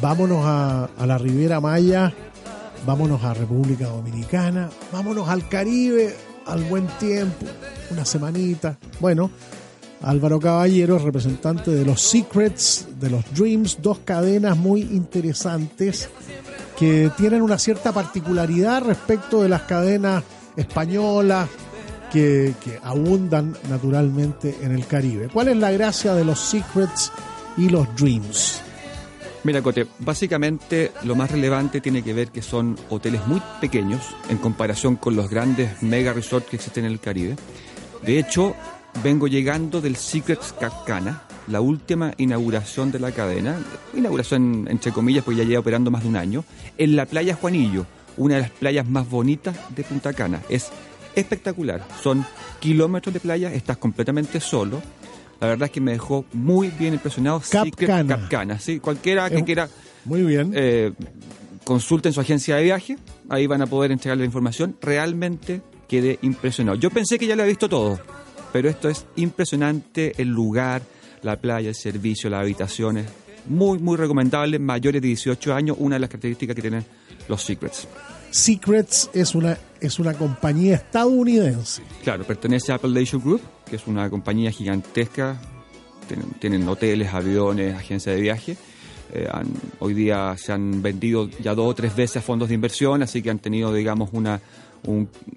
vámonos 0.00 0.44
a, 0.44 0.86
a 0.98 1.06
la 1.06 1.18
Riviera 1.18 1.60
Maya, 1.60 2.12
vámonos 2.84 3.22
a 3.22 3.32
República 3.32 3.86
Dominicana, 3.86 4.70
vámonos 4.90 5.28
al 5.28 5.48
Caribe, 5.48 6.16
al 6.46 6.64
buen 6.64 6.86
tiempo, 6.98 7.46
una 7.90 8.04
semanita. 8.04 8.78
Bueno, 9.00 9.30
Álvaro 10.02 10.40
Caballero, 10.40 10.98
representante 10.98 11.70
de 11.70 11.84
los 11.84 12.00
Secrets, 12.00 12.86
de 12.98 13.10
los 13.10 13.24
Dreams, 13.34 13.78
dos 13.82 13.98
cadenas 14.04 14.56
muy 14.56 14.82
interesantes 14.82 16.08
que 16.78 17.10
tienen 17.16 17.42
una 17.42 17.58
cierta 17.58 17.92
particularidad 17.92 18.82
respecto 18.82 19.42
de 19.42 19.50
las 19.50 19.62
cadenas 19.62 20.24
españolas 20.56 21.48
que, 22.10 22.54
que 22.64 22.78
abundan 22.82 23.54
naturalmente 23.68 24.56
en 24.62 24.72
el 24.72 24.86
Caribe. 24.86 25.28
¿Cuál 25.32 25.48
es 25.48 25.56
la 25.58 25.70
gracia 25.70 26.14
de 26.14 26.24
los 26.24 26.40
Secrets 26.40 27.12
y 27.56 27.68
los 27.68 27.86
Dreams? 27.96 28.62
Mira, 29.42 29.62
Cote, 29.62 29.86
básicamente 30.00 30.92
lo 31.04 31.16
más 31.16 31.30
relevante 31.30 31.80
tiene 31.80 32.02
que 32.02 32.12
ver 32.12 32.28
que 32.28 32.42
son 32.42 32.76
hoteles 32.90 33.26
muy 33.26 33.40
pequeños 33.58 34.02
en 34.28 34.36
comparación 34.36 34.96
con 34.96 35.16
los 35.16 35.30
grandes 35.30 35.82
mega 35.82 36.12
resorts 36.12 36.50
que 36.50 36.56
existen 36.56 36.84
en 36.84 36.92
el 36.92 37.00
Caribe. 37.00 37.36
De 38.04 38.18
hecho, 38.18 38.54
vengo 39.02 39.28
llegando 39.28 39.80
del 39.80 39.96
Secrets 39.96 40.52
Capcana, 40.52 41.22
la 41.46 41.62
última 41.62 42.12
inauguración 42.18 42.92
de 42.92 42.98
la 42.98 43.12
cadena, 43.12 43.58
inauguración 43.94 44.68
entre 44.68 44.92
comillas, 44.92 45.24
porque 45.24 45.38
ya 45.38 45.44
lleva 45.44 45.60
operando 45.60 45.90
más 45.90 46.02
de 46.02 46.10
un 46.10 46.16
año, 46.16 46.44
en 46.76 46.94
la 46.94 47.06
playa 47.06 47.34
Juanillo, 47.34 47.86
una 48.18 48.34
de 48.34 48.42
las 48.42 48.50
playas 48.50 48.86
más 48.86 49.08
bonitas 49.08 49.56
de 49.74 49.84
Punta 49.84 50.12
Cana. 50.12 50.42
Es 50.50 50.70
espectacular, 51.14 51.82
son 52.02 52.26
kilómetros 52.60 53.14
de 53.14 53.20
playa, 53.20 53.54
estás 53.54 53.78
completamente 53.78 54.38
solo 54.38 54.82
la 55.40 55.46
verdad 55.46 55.66
es 55.66 55.72
que 55.72 55.80
me 55.80 55.92
dejó 55.92 56.24
muy 56.32 56.68
bien 56.68 56.94
impresionado. 56.94 57.42
Capcana. 57.50 58.16
Capcana, 58.16 58.58
sí. 58.58 58.78
Cualquiera 58.78 59.30
que 59.30 59.42
quiera. 59.42 59.68
Muy 60.04 60.22
bien. 60.22 60.52
Eh, 60.54 60.92
consulten 61.64 62.12
su 62.12 62.20
agencia 62.20 62.56
de 62.56 62.62
viaje. 62.62 62.98
Ahí 63.30 63.46
van 63.46 63.62
a 63.62 63.66
poder 63.66 63.90
entregarle 63.90 64.22
la 64.22 64.26
información. 64.26 64.76
Realmente 64.82 65.62
quedé 65.88 66.18
impresionado. 66.22 66.76
Yo 66.78 66.90
pensé 66.90 67.18
que 67.18 67.26
ya 67.26 67.36
lo 67.36 67.42
había 67.42 67.52
visto 67.52 67.68
todo. 67.68 67.98
Pero 68.52 68.68
esto 68.68 68.90
es 68.90 69.06
impresionante. 69.16 70.12
El 70.20 70.28
lugar, 70.28 70.82
la 71.22 71.40
playa, 71.40 71.70
el 71.70 71.74
servicio, 71.74 72.28
las 72.28 72.42
habitaciones. 72.42 73.06
Muy, 73.48 73.78
muy 73.78 73.96
recomendable. 73.96 74.58
Mayores 74.58 75.00
de 75.00 75.08
18 75.08 75.54
años. 75.54 75.76
Una 75.80 75.96
de 75.96 76.00
las 76.00 76.10
características 76.10 76.54
que 76.54 76.62
tienen 76.62 76.84
los 77.28 77.42
Secrets. 77.42 77.88
Secrets 78.30 79.10
es 79.14 79.34
una, 79.34 79.56
es 79.80 79.98
una 79.98 80.14
compañía 80.14 80.76
estadounidense. 80.76 81.82
Claro, 82.02 82.24
pertenece 82.24 82.72
a 82.72 82.76
Apple 82.76 82.90
Leisure 82.90 83.22
Group, 83.22 83.40
que 83.68 83.76
es 83.76 83.86
una 83.86 84.08
compañía 84.10 84.50
gigantesca. 84.50 85.40
Tienen, 86.40 86.68
hoteles, 86.68 87.14
aviones, 87.14 87.76
agencias 87.76 88.16
de 88.16 88.20
viaje. 88.20 88.56
Eh, 89.12 89.28
hoy 89.78 89.94
día 89.94 90.34
se 90.36 90.52
han 90.52 90.82
vendido 90.82 91.28
ya 91.28 91.54
dos 91.54 91.70
o 91.70 91.74
tres 91.74 91.94
veces 91.94 92.18
a 92.18 92.20
fondos 92.20 92.48
de 92.48 92.54
inversión, 92.56 93.02
así 93.02 93.22
que 93.22 93.30
han 93.30 93.38
tenido, 93.38 93.72
digamos, 93.72 94.10
una 94.12 94.40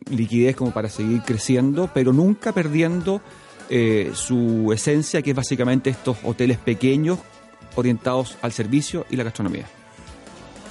liquidez 0.09 0.55
como 0.55 0.71
para 0.71 0.89
seguir 0.89 1.21
creciendo, 1.21 1.89
pero 1.93 2.13
nunca 2.13 2.53
perdiendo 2.53 3.21
eh, 3.69 4.11
su 4.13 4.71
esencia, 4.73 5.21
que 5.21 5.31
es 5.31 5.35
básicamente 5.35 5.89
estos 5.89 6.17
hoteles 6.23 6.57
pequeños 6.57 7.19
orientados 7.75 8.37
al 8.41 8.51
servicio 8.51 9.05
y 9.09 9.15
la 9.15 9.23
gastronomía. 9.23 9.65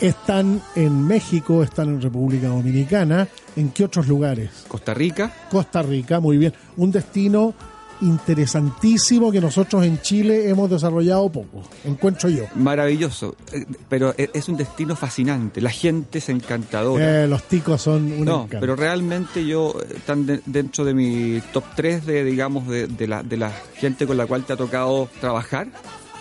Están 0.02 0.60
en 0.74 1.06
México, 1.06 1.62
están 1.62 1.88
en 1.90 2.02
República 2.02 2.48
Dominicana. 2.48 3.28
¿En 3.54 3.70
qué 3.70 3.84
otros 3.84 4.08
lugares? 4.08 4.50
Costa 4.66 4.92
Rica. 4.92 5.32
Costa 5.48 5.80
Rica, 5.80 6.18
muy 6.18 6.38
bien. 6.38 6.52
Un 6.76 6.90
destino 6.90 7.54
interesantísimo 8.00 9.30
que 9.30 9.40
nosotros 9.40 9.84
en 9.84 10.00
Chile 10.00 10.48
hemos 10.48 10.68
desarrollado 10.68 11.30
poco, 11.30 11.62
encuentro 11.84 12.28
yo. 12.28 12.46
Maravilloso, 12.56 13.36
eh, 13.52 13.64
pero 13.88 14.12
e, 14.18 14.28
es 14.34 14.48
un 14.48 14.56
destino 14.56 14.96
fascinante, 14.96 15.60
la 15.60 15.70
gente 15.70 16.18
es 16.18 16.28
encantadora. 16.28 17.22
Eh, 17.22 17.28
los 17.28 17.44
ticos 17.44 17.80
son 17.80 18.10
un 18.10 18.24
No, 18.24 18.48
pero 18.50 18.74
realmente 18.74 19.46
yo, 19.46 19.76
eh, 19.80 19.94
están 19.98 20.26
dentro 20.44 20.84
de 20.84 20.94
mi 20.94 21.40
top 21.52 21.62
3 21.76 22.04
de, 22.06 22.24
digamos, 22.24 22.66
de, 22.66 22.88
de, 22.88 23.06
la, 23.06 23.22
de 23.22 23.36
la 23.36 23.52
gente 23.76 24.04
con 24.04 24.16
la 24.16 24.26
cual 24.26 24.42
te 24.42 24.54
ha 24.54 24.56
tocado 24.56 25.08
trabajar, 25.20 25.68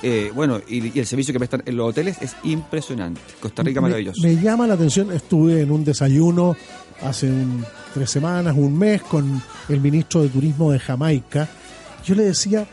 eh, 0.04 0.32
bueno, 0.34 0.60
y, 0.68 0.98
el 0.98 1.06
servicio 1.06 1.34
que 1.34 1.40
prestan 1.40 1.64
en 1.66 1.78
los 1.78 1.90
hoteles 1.90 2.18
es 2.22 2.36
impresionante. 2.44 3.22
Costa 3.40 3.64
Rica 3.64 3.82
maravilloso. 3.82 4.22
Me 4.24 4.36
llama 4.36 4.66
la 4.68 4.74
atención, 4.74 5.12
estuve 5.12 5.62
en 5.62 5.72
un 5.72 5.84
desayuno 5.84 6.56
hace 7.02 7.32
tres 7.94 8.10
semanas, 8.10 8.56
un 8.58 8.78
mes, 8.78 9.02
con 9.04 9.42
el 9.70 9.82
ministro 9.82 10.24
de 10.24 10.30
Turismo 10.30 10.72
de 10.72 10.80
Jamaica. 10.80 11.48
Yo 12.04 12.16
le 12.16 12.24
decía, 12.24 12.68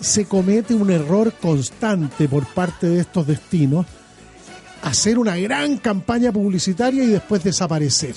se 0.00 0.24
comete 0.26 0.74
un 0.74 0.90
error 0.90 1.32
constante 1.40 2.28
por 2.28 2.46
parte 2.46 2.88
de 2.88 3.00
estos 3.00 3.26
destinos, 3.26 3.86
hacer 4.82 5.18
una 5.18 5.36
gran 5.36 5.76
campaña 5.78 6.32
publicitaria 6.32 7.04
y 7.04 7.08
después 7.08 7.44
desaparecer. 7.44 8.14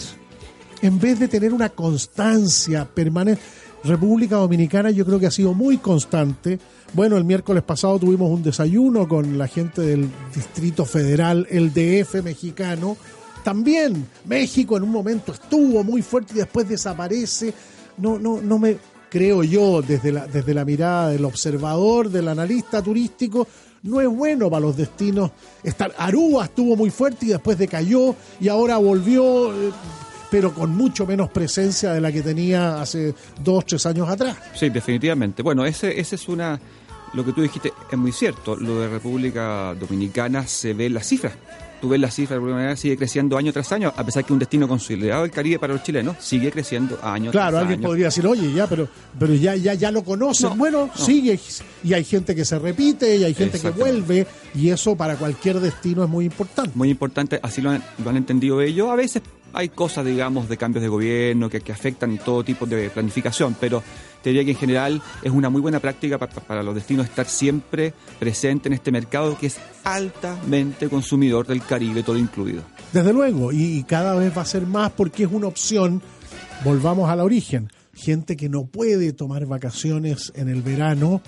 En 0.81 0.99
vez 0.99 1.19
de 1.19 1.27
tener 1.27 1.53
una 1.53 1.69
constancia 1.69 2.85
permanente, 2.85 3.41
República 3.85 4.35
Dominicana 4.37 4.91
yo 4.91 5.05
creo 5.05 5.19
que 5.19 5.27
ha 5.27 5.31
sido 5.31 5.53
muy 5.53 5.77
constante 5.77 6.59
bueno, 6.95 7.17
el 7.17 7.25
miércoles 7.25 7.61
pasado 7.61 7.99
tuvimos 7.99 8.31
un 8.31 8.41
desayuno 8.41 9.05
con 9.05 9.37
la 9.37 9.49
gente 9.49 9.81
del 9.81 10.09
Distrito 10.33 10.85
Federal, 10.85 11.45
el 11.49 11.73
DF 11.73 12.23
mexicano. 12.23 12.95
También 13.43 14.07
México 14.23 14.77
en 14.77 14.83
un 14.83 14.91
momento 14.91 15.33
estuvo 15.33 15.83
muy 15.83 16.01
fuerte 16.01 16.33
y 16.35 16.37
después 16.37 16.69
desaparece. 16.69 17.53
No, 17.97 18.17
no, 18.17 18.41
no 18.41 18.59
me 18.59 18.77
creo 19.09 19.43
yo 19.43 19.81
desde 19.81 20.13
la, 20.13 20.25
desde 20.25 20.53
la 20.53 20.63
mirada 20.63 21.09
del 21.09 21.25
observador, 21.25 22.09
del 22.09 22.29
analista 22.29 22.81
turístico, 22.81 23.45
no 23.83 23.99
es 23.99 24.07
bueno 24.07 24.49
para 24.49 24.61
los 24.61 24.77
destinos. 24.77 25.31
Estar, 25.63 25.93
Aruba 25.97 26.45
estuvo 26.45 26.77
muy 26.77 26.91
fuerte 26.91 27.25
y 27.25 27.29
después 27.29 27.57
decayó 27.57 28.15
y 28.39 28.47
ahora 28.47 28.77
volvió. 28.77 29.53
Eh, 29.53 29.71
pero 30.29 30.53
con 30.53 30.75
mucho 30.75 31.05
menos 31.05 31.29
presencia 31.29 31.93
de 31.93 32.01
la 32.01 32.11
que 32.11 32.21
tenía 32.21 32.81
hace 32.81 33.13
dos, 33.43 33.65
tres 33.65 33.85
años 33.85 34.09
atrás. 34.09 34.37
Sí, 34.53 34.69
definitivamente. 34.69 35.43
Bueno, 35.43 35.65
ese, 35.65 35.99
ese 35.99 36.15
es 36.15 36.27
una 36.27 36.59
lo 37.13 37.23
que 37.23 37.31
tú 37.31 37.41
dijiste 37.41 37.71
es 37.89 37.97
muy 37.97 38.11
cierto. 38.11 38.55
Lo 38.55 38.81
de 38.81 38.89
República 38.89 39.73
Dominicana 39.75 40.45
se 40.47 40.73
ve 40.73 40.87
en 40.87 40.95
las 40.95 41.07
cifras 41.07 41.33
tú 41.85 41.89
ves 41.89 41.99
la 41.99 42.09
cifra 42.09 42.33
de 42.33 42.37
alguna 42.37 42.55
manera, 42.55 42.75
sigue 42.75 42.97
creciendo 42.97 43.37
año 43.37 43.53
tras 43.53 43.71
año, 43.71 43.93
a 43.95 44.03
pesar 44.03 44.25
que 44.25 44.33
un 44.33 44.39
destino 44.39 44.67
consolidado 44.67 45.21
del 45.21 45.31
Caribe 45.31 45.59
para 45.59 45.73
los 45.73 45.83
chilenos 45.83 46.15
sigue 46.19 46.51
creciendo 46.51 46.97
año 47.03 47.29
Claro, 47.31 47.51
tras 47.51 47.61
alguien 47.61 47.79
año. 47.79 47.87
podría 47.87 48.05
decir, 48.05 48.25
oye, 48.25 48.51
ya, 48.53 48.67
pero, 48.67 48.87
pero 49.19 49.33
ya, 49.35 49.55
ya, 49.55 49.73
ya 49.75 49.91
lo 49.91 50.03
conocen. 50.03 50.49
No, 50.49 50.55
bueno, 50.55 50.89
no. 50.95 51.05
sigue. 51.05 51.39
Y 51.83 51.93
hay 51.93 52.03
gente 52.03 52.35
que 52.35 52.43
se 52.43 52.57
repite, 52.57 53.17
y 53.17 53.23
hay 53.23 53.33
gente 53.33 53.59
que 53.59 53.69
vuelve, 53.69 54.25
y 54.55 54.69
eso 54.69 54.95
para 54.95 55.15
cualquier 55.15 55.59
destino 55.59 56.03
es 56.03 56.09
muy 56.09 56.25
importante. 56.25 56.71
Muy 56.73 56.89
importante, 56.89 57.39
así 57.43 57.61
lo 57.61 57.69
han, 57.69 57.83
lo 58.03 58.09
han 58.09 58.17
entendido 58.17 58.61
ellos. 58.61 58.89
A 58.89 58.95
veces 58.95 59.21
hay 59.55 59.69
cosas, 59.69 60.05
digamos, 60.05 60.47
de 60.49 60.57
cambios 60.57 60.83
de 60.83 60.89
gobierno 60.89 61.49
que, 61.49 61.61
que 61.61 61.71
afectan 61.71 62.17
todo 62.17 62.43
tipo 62.43 62.65
de 62.65 62.89
planificación, 62.89 63.55
pero 63.59 63.81
te 64.21 64.29
diría 64.31 64.43
que 64.45 64.51
en 64.51 64.57
general 64.57 65.01
es 65.23 65.31
una 65.31 65.49
muy 65.49 65.61
buena 65.61 65.79
práctica 65.79 66.17
pa- 66.17 66.27
pa- 66.27 66.41
para 66.41 66.61
los 66.63 66.75
destinos 66.75 67.05
estar 67.07 67.25
siempre 67.25 67.93
presente 68.19 68.69
en 68.69 68.73
este 68.73 68.91
mercado 68.91 69.37
que 69.37 69.47
es 69.47 69.57
altamente 69.83 70.89
consumidor 70.89 71.47
del 71.47 71.61
Caribe, 71.63 72.03
todo 72.03 72.17
incluido. 72.17 72.63
Desde 72.91 73.13
luego, 73.13 73.51
y, 73.51 73.63
y 73.79 73.83
cada 73.83 74.15
vez 74.15 74.35
va 74.37 74.41
a 74.41 74.45
ser 74.45 74.65
más 74.67 74.91
porque 74.91 75.23
es 75.23 75.31
una 75.31 75.47
opción. 75.47 76.01
Volvamos 76.63 77.09
al 77.09 77.19
origen. 77.19 77.69
Gente 77.93 78.35
que 78.35 78.49
no 78.49 78.65
puede 78.65 79.13
tomar 79.13 79.45
vacaciones 79.45 80.31
en 80.35 80.49
el 80.49 80.61
verano, 80.61 81.21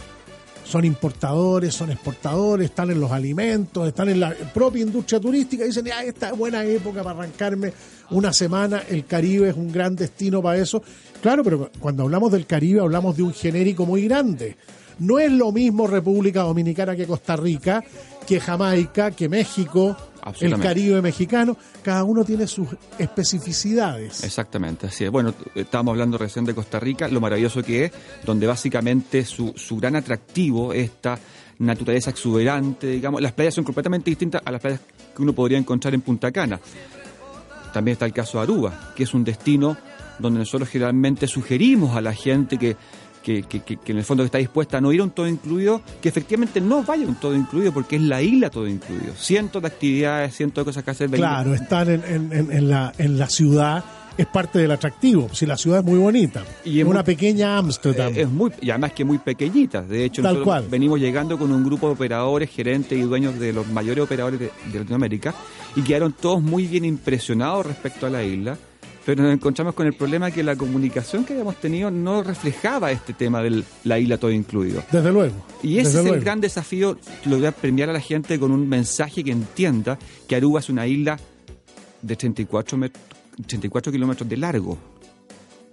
son 0.65 0.83
importadores, 0.83 1.73
son 1.73 1.91
exportadores, 1.91 2.69
están 2.69 2.91
en 2.91 2.99
los 2.99 3.11
alimentos, 3.11 3.87
están 3.87 4.09
en 4.09 4.19
la 4.19 4.33
propia 4.53 4.81
industria 4.83 5.17
turística, 5.19 5.63
dicen, 5.63 5.85
ah, 5.95 6.03
esta 6.03 6.29
es 6.31 6.37
buena 6.37 6.63
época 6.65 7.03
para 7.03 7.19
arrancarme 7.19 7.71
una 8.11 8.33
semana, 8.33 8.83
el 8.89 9.05
Caribe 9.05 9.49
es 9.49 9.55
un 9.55 9.71
gran 9.71 9.95
destino 9.95 10.41
para 10.41 10.59
eso. 10.59 10.81
Claro, 11.21 11.43
pero 11.43 11.71
cuando 11.79 12.03
hablamos 12.03 12.31
del 12.31 12.45
Caribe 12.45 12.79
hablamos 12.79 13.17
de 13.17 13.23
un 13.23 13.33
genérico 13.33 13.85
muy 13.85 14.07
grande. 14.07 14.57
No 14.99 15.19
es 15.19 15.31
lo 15.31 15.51
mismo 15.51 15.85
República 15.85 16.41
Dominicana 16.41 16.95
que 16.95 17.05
Costa 17.05 17.35
Rica, 17.35 17.83
que 18.25 18.39
Jamaica, 18.39 19.11
que 19.11 19.29
México, 19.29 19.95
el. 20.41 20.59
Caribe 20.59 21.01
mexicano, 21.01 21.57
cada 21.83 22.03
uno 22.03 22.25
tiene 22.25 22.47
sus 22.47 22.67
especificidades. 22.97 24.23
Exactamente, 24.23 24.87
así 24.87 25.05
es. 25.05 25.11
Bueno, 25.11 25.33
estábamos 25.55 25.93
hablando 25.93 26.17
recién 26.17 26.45
de 26.45 26.53
Costa 26.53 26.79
Rica, 26.79 27.07
lo 27.07 27.21
maravilloso 27.21 27.63
que 27.63 27.85
es, 27.85 27.91
donde 28.25 28.47
básicamente 28.47 29.23
su, 29.23 29.53
su 29.55 29.77
gran 29.77 29.95
atractivo, 29.95 30.73
esta 30.73 31.19
naturaleza 31.59 32.09
exuberante, 32.09 32.87
digamos, 32.87 33.21
las 33.21 33.31
playas 33.31 33.53
son 33.53 33.63
completamente 33.63 34.09
distintas 34.09 34.41
a 34.45 34.51
las 34.51 34.61
playas 34.61 34.79
que 35.15 35.21
uno 35.21 35.33
podría 35.33 35.57
encontrar 35.57 35.93
en 35.93 36.01
Punta 36.01 36.31
Cana. 36.31 36.59
También 37.73 37.93
está 37.93 38.05
el 38.05 38.13
caso 38.13 38.37
de 38.37 38.43
Aruba, 38.43 38.91
que 38.95 39.03
es 39.03 39.13
un 39.13 39.23
destino 39.23 39.77
donde 40.19 40.39
nosotros 40.39 40.69
generalmente 40.69 41.27
sugerimos 41.27 41.95
a 41.95 42.01
la 42.01 42.13
gente 42.13 42.57
que, 42.57 42.75
que, 43.21 43.43
que- 43.43 43.61
que- 43.61 43.77
en 43.91 43.97
el 43.97 44.03
fondo 44.03 44.23
está 44.23 44.37
dispuesta 44.37 44.77
a 44.77 44.81
no 44.81 44.91
ir 44.93 45.01
a 45.01 45.03
un 45.03 45.11
todo 45.11 45.27
incluido, 45.27 45.81
que 46.01 46.09
efectivamente 46.09 46.59
no 46.61 46.81
vaya 46.83 47.05
a 47.05 47.07
un 47.09 47.15
todo 47.15 47.35
incluido, 47.35 47.71
porque 47.73 47.97
es 47.97 48.01
la 48.01 48.21
isla 48.21 48.49
todo 48.49 48.67
incluido. 48.67 49.13
Cientos 49.15 49.61
de 49.61 49.67
actividades, 49.67 50.35
cientos 50.35 50.63
de 50.63 50.69
cosas 50.69 50.83
que 50.83 50.91
hacer. 50.91 51.09
Claro, 51.11 51.53
están 51.53 51.89
en- 51.89 52.31
en 52.51 52.69
la, 52.69 52.93
en 52.97 53.17
la 53.19 53.29
ciudad, 53.29 53.83
es 54.17 54.25
parte 54.25 54.59
del 54.59 54.71
atractivo. 54.71 55.29
Si 55.33 55.45
la 55.45 55.55
ciudad 55.57 55.79
es 55.79 55.85
muy 55.85 55.99
bonita, 55.99 56.43
Y 56.65 56.79
es 56.79 56.85
una 56.85 56.99
muy- 56.99 57.03
pequeña 57.05 57.57
Ámsterdam. 57.57 58.13
Eh, 58.15 58.21
Es 58.21 58.29
muy, 58.29 58.51
y 58.61 58.69
además 58.71 58.93
que 58.93 59.05
muy 59.05 59.17
pequeñita. 59.19 59.81
De 59.83 60.03
hecho, 60.05 60.21
Tal 60.21 60.33
nosotros 60.35 60.45
cual. 60.45 60.67
venimos 60.69 60.99
llegando 60.99 61.37
con 61.37 61.51
un 61.51 61.63
grupo 61.63 61.87
de 61.87 61.93
operadores, 61.93 62.49
gerentes 62.49 62.97
y 62.97 63.01
dueños 63.01 63.39
de 63.39 63.53
los 63.53 63.67
mayores 63.67 64.03
operadores 64.03 64.39
de, 64.39 64.51
de 64.71 64.79
Latinoamérica 64.79 65.33
y 65.75 65.81
quedaron 65.83 66.13
todos 66.13 66.41
muy 66.41 66.65
bien 66.67 66.85
impresionados 66.85 67.65
respecto 67.65 68.05
a 68.07 68.09
la 68.09 68.23
isla. 68.23 68.57
Pero 69.05 69.23
nos 69.23 69.31
encontramos 69.31 69.73
con 69.73 69.87
el 69.87 69.93
problema 69.93 70.31
que 70.31 70.43
la 70.43 70.57
comunicación 70.57 71.23
que 71.23 71.31
habíamos 71.31 71.55
tenido 71.61 71.89
no 71.89 72.23
reflejaba 72.23 72.91
este 72.91 73.13
tema 73.13 73.41
de 73.41 73.63
la 73.85 73.97
isla 73.99 74.17
todo 74.17 74.31
incluido. 74.31 74.83
Desde 74.91 75.13
luego. 75.13 75.33
Y 75.63 75.77
ese 75.77 75.89
es 75.89 75.93
luego. 75.95 76.15
el 76.15 76.19
gran 76.21 76.41
desafío, 76.41 76.97
lograr 77.23 77.53
premiar 77.53 77.89
a 77.89 77.93
la 77.93 78.01
gente 78.01 78.37
con 78.37 78.51
un 78.51 78.67
mensaje 78.67 79.23
que 79.23 79.31
entienda 79.31 79.97
que 80.27 80.35
Aruba 80.35 80.59
es 80.59 80.67
una 80.67 80.85
isla 80.87 81.17
de 82.01 82.15
34, 82.17 82.77
met- 82.77 82.91
34 83.45 83.91
kilómetros 83.91 84.27
de 84.27 84.37
largo. 84.37 84.77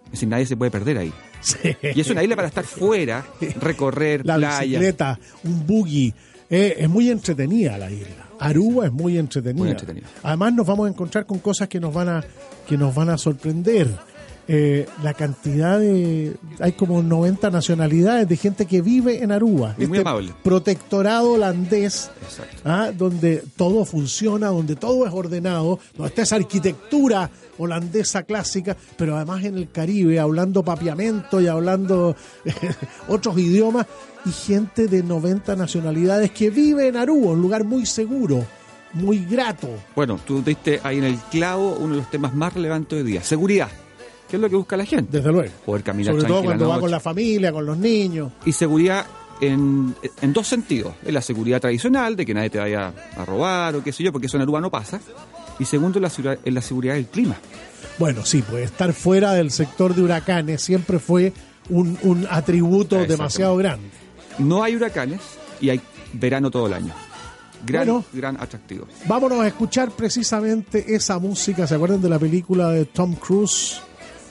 Es 0.06 0.12
decir, 0.12 0.28
nadie 0.28 0.46
se 0.46 0.56
puede 0.56 0.70
perder 0.70 0.98
ahí. 0.98 1.12
Sí. 1.40 1.58
Y 1.94 2.00
es 2.00 2.08
una 2.10 2.22
isla 2.22 2.36
para 2.36 2.48
estar 2.48 2.64
fuera, 2.64 3.24
recorrer 3.60 4.24
La 4.24 4.36
playa. 4.36 4.62
bicicleta, 4.64 5.18
un 5.42 5.66
buggy. 5.66 6.12
Eh, 6.48 6.76
es 6.78 6.88
muy 6.88 7.10
entretenida 7.10 7.76
la 7.78 7.90
isla. 7.90 8.28
Aruba 8.38 8.86
es 8.86 8.92
muy 8.92 9.18
entretenida. 9.18 9.62
Muy 9.62 9.70
entretenida. 9.70 10.06
Además 10.22 10.54
nos 10.54 10.66
vamos 10.66 10.86
a 10.86 10.90
encontrar 10.90 11.26
con 11.26 11.38
cosas 11.38 11.68
que 11.68 11.80
nos 11.80 11.92
van 11.92 12.08
a, 12.08 12.24
que 12.66 12.76
nos 12.76 12.94
van 12.94 13.10
a 13.10 13.18
sorprender. 13.18 13.88
Eh, 14.46 14.86
la 15.02 15.14
cantidad 15.14 15.78
de... 15.78 16.36
Hay 16.60 16.72
como 16.72 17.02
90 17.02 17.50
nacionalidades 17.50 18.28
de 18.28 18.36
gente 18.36 18.66
que 18.66 18.82
vive 18.82 19.22
en 19.22 19.32
Aruba. 19.32 19.70
Este 19.70 19.84
Y 19.84 19.86
muy 19.86 19.98
amable. 19.98 20.32
Protectorado 20.42 21.32
holandés. 21.32 22.10
¿ah? 22.64 22.90
donde 22.96 23.42
todo 23.56 23.84
funciona, 23.84 24.48
donde 24.48 24.76
todo 24.76 25.06
es 25.06 25.12
ordenado, 25.12 25.78
donde 25.94 26.08
está 26.08 26.22
esa 26.22 26.36
arquitectura 26.36 27.30
holandesa 27.58 28.24
clásica, 28.24 28.76
pero 28.96 29.16
además 29.16 29.44
en 29.44 29.56
el 29.56 29.70
Caribe, 29.70 30.18
hablando 30.18 30.64
papiamento 30.64 31.40
y 31.40 31.46
hablando 31.46 32.16
otros 33.08 33.38
idiomas, 33.38 33.86
y 34.26 34.30
gente 34.30 34.88
de 34.88 35.02
90 35.02 35.54
nacionalidades 35.56 36.30
que 36.30 36.50
vive 36.50 36.88
en 36.88 36.96
Aruba, 36.96 37.32
un 37.32 37.42
lugar 37.42 37.64
muy 37.64 37.86
seguro, 37.86 38.44
muy 38.94 39.24
grato. 39.24 39.68
Bueno, 39.94 40.18
tú 40.24 40.42
diste 40.42 40.80
ahí 40.82 40.98
en 40.98 41.04
el 41.04 41.18
clavo 41.30 41.76
uno 41.78 41.94
de 41.94 41.98
los 41.98 42.10
temas 42.10 42.34
más 42.34 42.54
relevantes 42.54 42.98
hoy 42.98 43.04
día. 43.04 43.22
Seguridad. 43.22 43.68
¿Qué 44.34 44.36
es 44.38 44.42
lo 44.42 44.50
que 44.50 44.56
busca 44.56 44.76
la 44.76 44.84
gente? 44.84 45.18
Desde 45.18 45.30
luego. 45.30 45.48
Poder 45.64 45.84
caminar 45.84 46.12
Sobre 46.12 46.26
todo 46.26 46.42
cuando 46.42 46.68
va 46.68 46.80
con 46.80 46.90
la 46.90 46.98
familia, 46.98 47.52
con 47.52 47.64
los 47.64 47.78
niños. 47.78 48.32
Y 48.44 48.50
seguridad 48.50 49.06
en, 49.40 49.94
en 50.20 50.32
dos 50.32 50.48
sentidos. 50.48 50.92
Es 51.06 51.12
la 51.14 51.22
seguridad 51.22 51.60
tradicional, 51.60 52.16
de 52.16 52.26
que 52.26 52.34
nadie 52.34 52.50
te 52.50 52.58
vaya 52.58 52.92
a 53.16 53.24
robar 53.24 53.76
o 53.76 53.84
qué 53.84 53.92
sé 53.92 54.02
yo, 54.02 54.10
porque 54.10 54.26
eso 54.26 54.36
en 54.36 54.42
Aruba 54.42 54.60
no 54.60 54.72
pasa. 54.72 55.00
Y 55.60 55.64
segundo, 55.66 56.00
la, 56.00 56.08
es 56.08 56.52
la 56.52 56.60
seguridad 56.62 56.94
del 56.94 57.06
clima. 57.06 57.36
Bueno, 58.00 58.26
sí, 58.26 58.42
pues 58.42 58.64
estar 58.64 58.92
fuera 58.92 59.34
del 59.34 59.52
sector 59.52 59.94
de 59.94 60.02
huracanes 60.02 60.60
siempre 60.62 60.98
fue 60.98 61.32
un, 61.70 61.96
un 62.02 62.26
atributo 62.28 62.96
demasiado 63.06 63.56
grande. 63.56 63.86
No 64.38 64.64
hay 64.64 64.74
huracanes 64.74 65.20
y 65.60 65.70
hay 65.70 65.80
verano 66.12 66.50
todo 66.50 66.66
el 66.66 66.72
año. 66.72 66.92
Gran, 67.64 67.86
Bueno. 67.86 68.04
gran 68.12 68.36
atractivo. 68.40 68.88
Vámonos 69.06 69.42
a 69.42 69.46
escuchar 69.46 69.92
precisamente 69.92 70.92
esa 70.92 71.20
música. 71.20 71.68
¿Se 71.68 71.76
acuerdan 71.76 72.02
de 72.02 72.08
la 72.08 72.18
película 72.18 72.70
de 72.70 72.84
Tom 72.86 73.14
Cruise, 73.14 73.80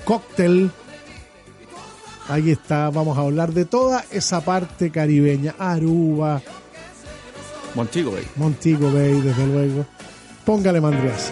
Cocktail? 0.05 0.71
Ahí 2.29 2.51
está, 2.51 2.89
vamos 2.89 3.17
a 3.17 3.21
hablar 3.21 3.51
de 3.53 3.65
toda 3.65 4.05
esa 4.11 4.41
parte 4.41 4.91
caribeña. 4.91 5.55
Aruba, 5.59 6.41
Montego 7.75 8.11
Bay. 8.11 8.27
Montego 8.35 8.91
Bay, 8.91 9.19
desde 9.21 9.47
luego. 9.47 9.85
Póngale 10.45 10.79
Mandrias. 10.79 11.31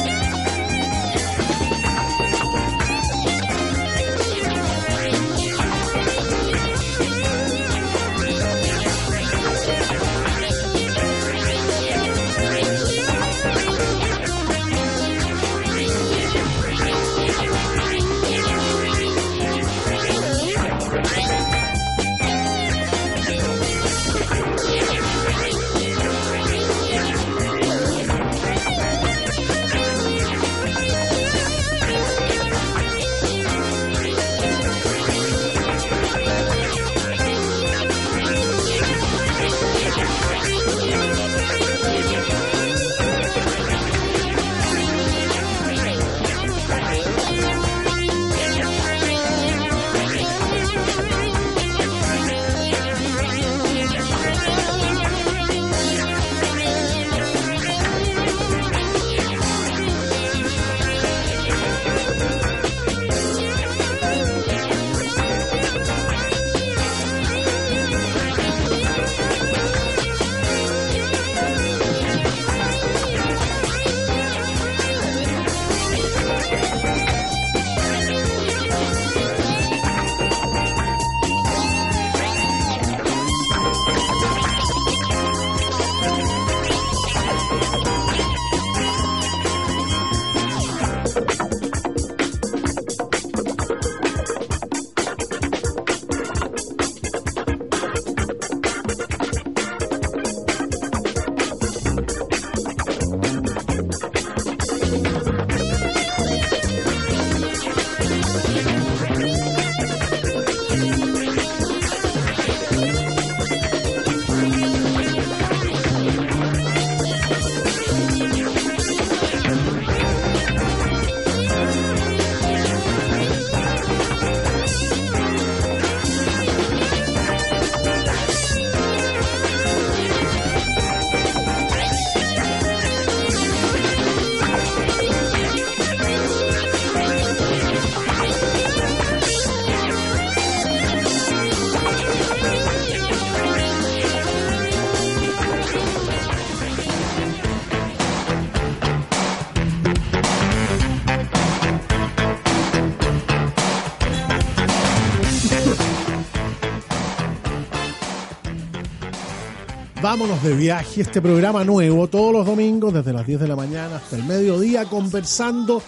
Vámonos 160.11 160.43
de 160.43 160.53
viaje, 160.57 160.99
este 160.99 161.21
programa 161.21 161.63
nuevo, 161.63 162.05
todos 162.05 162.33
los 162.33 162.45
domingos 162.45 162.93
desde 162.93 163.13
las 163.13 163.25
10 163.25 163.39
de 163.39 163.47
la 163.47 163.55
mañana 163.55 163.95
hasta 163.95 164.17
el 164.17 164.25
mediodía, 164.25 164.83
conversando 164.83 165.81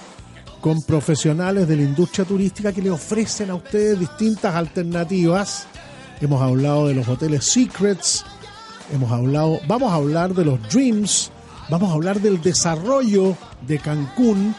con 0.62 0.82
profesionales 0.84 1.68
de 1.68 1.76
la 1.76 1.82
industria 1.82 2.24
turística 2.24 2.72
que 2.72 2.82
le 2.82 2.90
ofrecen 2.90 3.50
a 3.50 3.56
ustedes 3.56 4.00
distintas 4.00 4.56
alternativas. 4.56 5.68
Hemos 6.22 6.42
hablado 6.42 6.88
de 6.88 6.94
los 6.94 7.06
hoteles 7.10 7.44
Secrets, 7.44 8.24
hemos 8.94 9.12
hablado, 9.12 9.60
vamos 9.68 9.92
a 9.92 9.96
hablar 9.96 10.34
de 10.34 10.46
los 10.46 10.70
Dreams, 10.70 11.30
vamos 11.70 11.92
a 11.92 11.94
hablar 11.96 12.22
del 12.22 12.42
desarrollo 12.42 13.36
de 13.68 13.78
Cancún, 13.78 14.56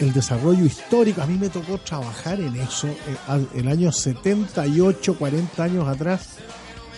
el 0.00 0.14
desarrollo 0.14 0.64
histórico. 0.64 1.20
A 1.20 1.26
mí 1.26 1.36
me 1.36 1.50
tocó 1.50 1.76
trabajar 1.76 2.40
en 2.40 2.56
eso 2.56 2.86
eh, 2.88 3.46
el 3.54 3.68
año 3.68 3.92
78, 3.92 5.18
40 5.18 5.62
años 5.62 5.86
atrás, 5.86 6.38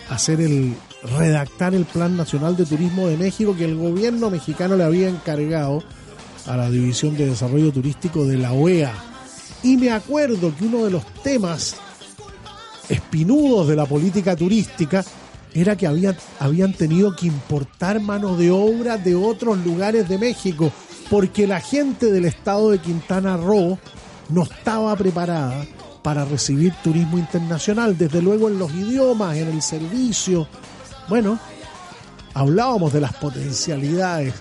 hacer 0.09 0.41
el 0.41 0.75
redactar 1.03 1.73
el 1.73 1.85
Plan 1.85 2.17
Nacional 2.17 2.57
de 2.57 2.65
Turismo 2.65 3.07
de 3.07 3.17
México 3.17 3.55
que 3.55 3.65
el 3.65 3.75
gobierno 3.75 4.29
mexicano 4.29 4.75
le 4.75 4.83
había 4.83 5.07
encargado 5.07 5.83
a 6.45 6.57
la 6.57 6.69
División 6.69 7.15
de 7.15 7.27
Desarrollo 7.27 7.71
Turístico 7.71 8.25
de 8.25 8.37
la 8.37 8.51
OEA. 8.51 8.93
Y 9.63 9.77
me 9.77 9.91
acuerdo 9.91 10.53
que 10.55 10.65
uno 10.65 10.85
de 10.85 10.91
los 10.91 11.05
temas 11.23 11.75
espinudos 12.89 13.67
de 13.67 13.75
la 13.75 13.85
política 13.85 14.35
turística 14.35 15.05
era 15.53 15.75
que 15.75 15.87
habían, 15.87 16.17
habían 16.39 16.73
tenido 16.73 17.15
que 17.15 17.27
importar 17.27 17.99
mano 17.99 18.35
de 18.35 18.51
obra 18.51 18.97
de 18.97 19.15
otros 19.15 19.57
lugares 19.59 20.07
de 20.07 20.17
México, 20.17 20.71
porque 21.09 21.47
la 21.47 21.59
gente 21.59 22.11
del 22.11 22.25
estado 22.25 22.71
de 22.71 22.79
Quintana 22.79 23.37
Roo 23.37 23.77
no 24.29 24.43
estaba 24.43 24.95
preparada 24.95 25.65
para 26.01 26.25
recibir 26.25 26.73
turismo 26.83 27.17
internacional, 27.17 27.97
desde 27.97 28.21
luego 28.21 28.49
en 28.49 28.59
los 28.59 28.71
idiomas, 28.73 29.37
en 29.37 29.49
el 29.49 29.61
servicio. 29.61 30.47
Bueno, 31.07 31.39
hablábamos 32.33 32.93
de 32.93 33.01
las 33.01 33.13
potencialidades. 33.13 34.33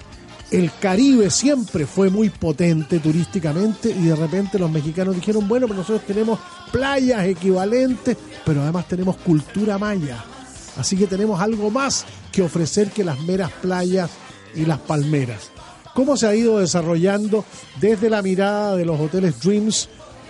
El 0.50 0.70
Caribe 0.80 1.30
siempre 1.30 1.86
fue 1.86 2.08
muy 2.08 2.30
potente 2.30 3.00
turísticamente 3.00 3.90
y 3.90 4.04
de 4.04 4.16
repente 4.16 4.58
los 4.58 4.70
mexicanos 4.70 5.14
dijeron, 5.14 5.46
bueno, 5.46 5.66
pero 5.66 5.80
nosotros 5.80 6.06
tenemos 6.06 6.38
playas 6.72 7.26
equivalentes, 7.26 8.16
pero 8.46 8.62
además 8.62 8.88
tenemos 8.88 9.16
cultura 9.16 9.76
maya. 9.76 10.24
Así 10.78 10.96
que 10.96 11.06
tenemos 11.06 11.40
algo 11.40 11.70
más 11.70 12.06
que 12.32 12.42
ofrecer 12.42 12.90
que 12.90 13.04
las 13.04 13.20
meras 13.20 13.50
playas 13.60 14.10
y 14.54 14.64
las 14.64 14.78
palmeras. 14.78 15.50
¿Cómo 15.92 16.16
se 16.16 16.28
ha 16.28 16.34
ido 16.34 16.60
desarrollando 16.60 17.44
desde 17.80 18.08
la 18.08 18.22
mirada 18.22 18.76
de 18.76 18.84
los 18.84 19.00
hoteles 19.00 19.40
Dreams 19.40 19.88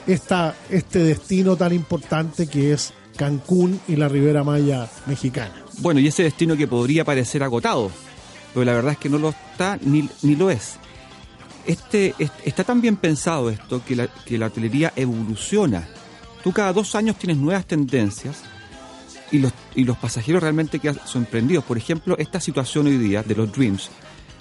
esta, 0.09 0.57
este 0.71 0.99
destino 1.01 1.55
tan 1.57 1.73
importante 1.73 2.49
que 2.49 2.73
es 2.73 2.93
Cancún 3.17 3.81
y 3.87 3.95
la 3.97 4.09
Ribera 4.09 4.43
Maya 4.43 4.89
mexicana? 5.07 5.53
Bueno, 5.79 6.01
y 6.01 6.09
ese 6.09 6.25
destino 6.25 6.57
que 6.57 6.67
podría 6.67 7.05
parecer 7.05 7.43
agotado, 7.45 7.91
pero 8.53 8.65
la 8.65 8.73
verdad 8.73 8.93
es 8.93 8.99
que 8.99 9.09
no 9.09 9.19
lo 9.19 9.29
está 9.29 9.79
ni, 9.83 10.09
ni 10.23 10.35
lo 10.35 10.51
es. 10.51 10.75
Este, 11.67 12.15
es- 12.19 12.33
está 12.45 12.65
tan 12.65 12.81
bien 12.81 12.97
pensado 12.97 13.51
esto 13.51 13.83
que 13.85 13.95
la, 13.95 14.07
que 14.09 14.39
la 14.39 14.47
hotelería 14.47 14.93
evoluciona. 14.97 15.87
Tú 16.43 16.53
cada 16.53 16.73
dos 16.73 16.95
años 16.95 17.17
tienes 17.17 17.37
nuevas 17.37 17.67
tendencias 17.67 18.39
y 19.31 19.39
los, 19.39 19.53
y 19.75 19.85
los 19.85 19.99
pasajeros 19.99 20.43
realmente 20.43 20.79
quedan 20.79 20.99
sorprendidos. 21.05 21.65
Por 21.65 21.77
ejemplo, 21.77 22.17
esta 22.19 22.41
situación 22.41 22.87
hoy 22.87 22.97
día 22.97 23.23
de 23.23 23.35
los 23.35 23.53
Dreams, 23.53 23.91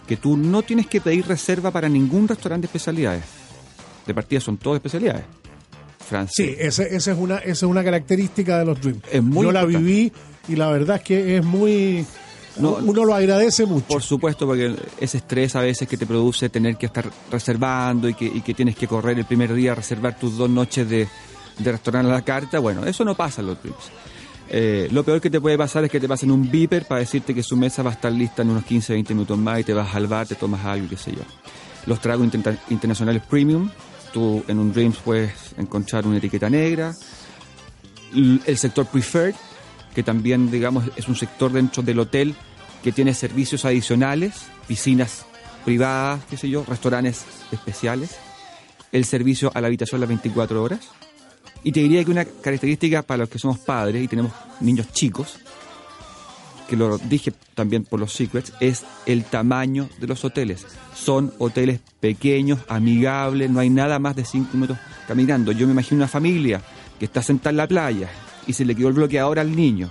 que 0.08 0.16
tú 0.16 0.38
no 0.38 0.62
tienes 0.62 0.88
que 0.88 1.02
pedir 1.02 1.28
reserva 1.28 1.70
para 1.72 1.90
ningún 1.90 2.28
restaurante 2.28 2.66
de 2.66 2.68
especialidades. 2.70 3.24
De 4.06 4.14
partida 4.14 4.40
son 4.40 4.56
todas 4.56 4.78
especialidades. 4.78 5.26
Francés. 6.08 6.34
Sí, 6.36 6.56
ese- 6.58 6.96
esa 6.96 7.12
es 7.12 7.18
una, 7.18 7.38
esa 7.38 7.52
es 7.52 7.64
una 7.64 7.84
característica 7.84 8.60
de 8.60 8.66
los. 8.66 8.78
Es 9.12 9.22
muy 9.24 9.44
Yo 9.46 9.52
la 9.52 9.66
viví 9.66 10.12
y 10.48 10.56
la 10.56 10.70
verdad 10.70 10.98
es 10.98 11.02
que 11.04 11.38
es 11.38 11.44
muy... 11.46 12.06
No, 12.58 12.78
uno 12.84 13.06
lo 13.06 13.14
agradece 13.14 13.66
mucho. 13.68 13.86
Por 13.88 14.02
supuesto, 14.02 14.48
porque 14.48 14.74
ese 15.00 15.18
estrés 15.18 15.56
a 15.56 15.62
veces 15.62 15.88
que 15.88 15.96
te 15.96 16.08
produce 16.08 16.50
tener 16.50 16.76
que 16.76 16.88
estar 16.88 17.06
reservando 17.32 18.10
y 18.10 18.16
que, 18.16 18.26
y 18.26 18.42
que 18.42 18.54
tienes 18.56 18.76
que 18.76 18.88
correr 18.88 19.20
el 19.20 19.26
primer 19.26 19.54
día 19.54 19.74
a 19.74 19.76
reservar 19.76 20.18
tus 20.18 20.36
dos 20.38 20.50
noches 20.50 20.90
de, 20.90 21.08
de 21.60 21.72
restaurante 21.72 22.10
a 22.12 22.16
la 22.16 22.24
carta, 22.24 22.58
bueno, 22.58 22.84
eso 22.86 23.06
no 23.06 23.14
pasa 23.16 23.42
en 23.42 23.48
los 23.48 23.62
trips. 23.62 23.92
Eh, 24.50 24.88
lo 24.92 25.04
peor 25.04 25.22
que 25.22 25.30
te 25.30 25.40
puede 25.40 25.56
pasar 25.58 25.84
es 25.84 25.92
que 25.92 26.00
te 26.00 26.08
pasen 26.08 26.32
un 26.32 26.50
beeper 26.50 26.86
para 26.86 27.02
decirte 27.02 27.36
que 27.36 27.44
su 27.44 27.56
mesa 27.58 27.84
va 27.84 27.92
a 27.92 27.94
estar 27.94 28.12
lista 28.12 28.42
en 28.42 28.50
unos 28.50 28.64
15, 28.66 28.94
20 28.94 29.14
minutos 29.14 29.38
más 29.38 29.60
y 29.60 29.64
te 29.64 29.74
vas 29.74 29.94
al 29.94 30.08
bar, 30.08 30.26
te 30.26 30.34
tomas 30.36 30.66
algo, 30.66 30.88
qué 30.90 30.98
sé 30.98 31.12
yo. 31.12 31.22
Los 31.86 32.00
tragos 32.02 32.28
internacionales 32.70 33.22
premium, 33.30 33.70
tú 34.18 34.44
en 34.48 34.58
un 34.58 34.74
Dreams 34.74 34.98
puedes 34.98 35.32
encontrar 35.58 36.08
una 36.08 36.18
etiqueta 36.18 36.50
negra. 36.50 36.96
El 38.16 38.58
sector 38.58 38.88
preferred, 38.88 39.36
que 39.94 40.02
también, 40.02 40.50
digamos, 40.50 40.86
es 40.96 41.08
un 41.08 41.16
sector 41.16 41.52
dentro 41.52 41.84
del 41.84 42.00
hotel 42.00 42.34
que 42.84 42.92
tiene 42.92 43.14
servicios 43.14 43.64
adicionales, 43.64 44.48
piscinas 44.68 45.24
privadas, 45.64 46.22
qué 46.32 46.36
sé 46.36 46.50
yo, 46.50 46.66
restaurantes 46.68 47.26
especiales, 47.52 48.16
el 48.92 49.06
servicio 49.06 49.52
a 49.54 49.62
la 49.62 49.68
habitación 49.68 50.02
las 50.02 50.08
24 50.08 50.64
horas. 50.64 50.80
Y 51.64 51.72
te 51.72 51.82
diría 51.82 52.04
que 52.04 52.10
una 52.10 52.26
característica 52.26 53.04
para 53.04 53.20
los 53.20 53.30
que 53.30 53.38
somos 53.38 53.60
padres 53.60 54.04
y 54.04 54.08
tenemos 54.08 54.32
niños 54.62 54.92
chicos, 54.94 55.38
que 56.68 56.76
lo 56.76 56.98
dije 56.98 57.34
también 57.56 57.84
por 57.84 58.00
los 58.00 58.14
secrets, 58.14 58.54
es 58.60 58.84
el 59.06 59.24
tamaño 59.24 59.90
de 60.00 60.08
los 60.08 60.24
hoteles. 60.26 60.66
Son 60.96 61.34
hoteles 61.38 61.80
pequeños, 62.00 62.60
amigables, 62.68 63.50
no 63.50 63.60
hay 63.60 63.70
nada 63.70 64.00
más 64.00 64.16
de 64.16 64.26
5 64.26 64.50
minutos 64.54 64.78
caminando. 65.08 65.52
Yo 65.52 65.66
me 65.68 65.74
imagino 65.74 66.00
una 66.00 66.08
familia 66.08 66.62
que 67.00 67.06
está 67.06 67.22
sentada 67.22 67.52
en 67.52 67.58
la 67.58 67.68
playa 67.68 68.10
y 68.46 68.54
se 68.54 68.66
le 68.66 68.76
quedó 68.76 68.88
el 68.90 68.94
bloqueador 68.96 69.40
al 69.40 69.56
niño. 69.56 69.90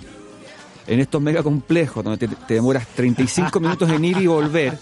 En 0.88 1.00
estos 1.00 1.20
mega 1.20 1.42
complejos 1.42 2.04
donde 2.04 2.28
te, 2.28 2.36
te 2.46 2.54
demoras 2.54 2.86
35 2.94 3.58
minutos 3.58 3.90
en 3.90 4.04
ir 4.04 4.18
y 4.18 4.28
volver, 4.28 4.78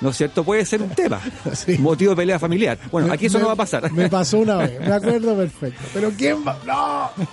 ¿no 0.00 0.10
es 0.10 0.16
cierto? 0.16 0.44
Puede 0.44 0.64
ser 0.64 0.80
un 0.80 0.90
tema, 0.90 1.20
Sí. 1.54 1.76
motivo 1.78 2.10
de 2.10 2.16
pelea 2.18 2.38
familiar. 2.38 2.78
Bueno, 2.92 3.12
aquí 3.12 3.26
eso 3.26 3.38
Me- 3.38 3.42
no 3.42 3.46
va 3.48 3.54
a 3.54 3.56
pasar. 3.56 3.90
Me 3.92 4.08
pasó 4.08 4.38
una 4.38 4.58
vez, 4.58 4.78
me 4.78 4.86
acuerdo 4.94 5.36
perfecto. 5.36 5.80
Pero 5.92 6.12
¿quién 6.16 6.46
va? 6.46 6.56
¡No! 6.64 7.24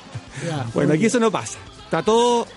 Ya, 0.47 0.66
Bueno, 0.74 0.93
aquí 0.93 1.05
eso 1.05 1.20
no 1.20 1.30
pasa. 1.30 1.60
Está 1.84 2.01
todo 2.01 2.47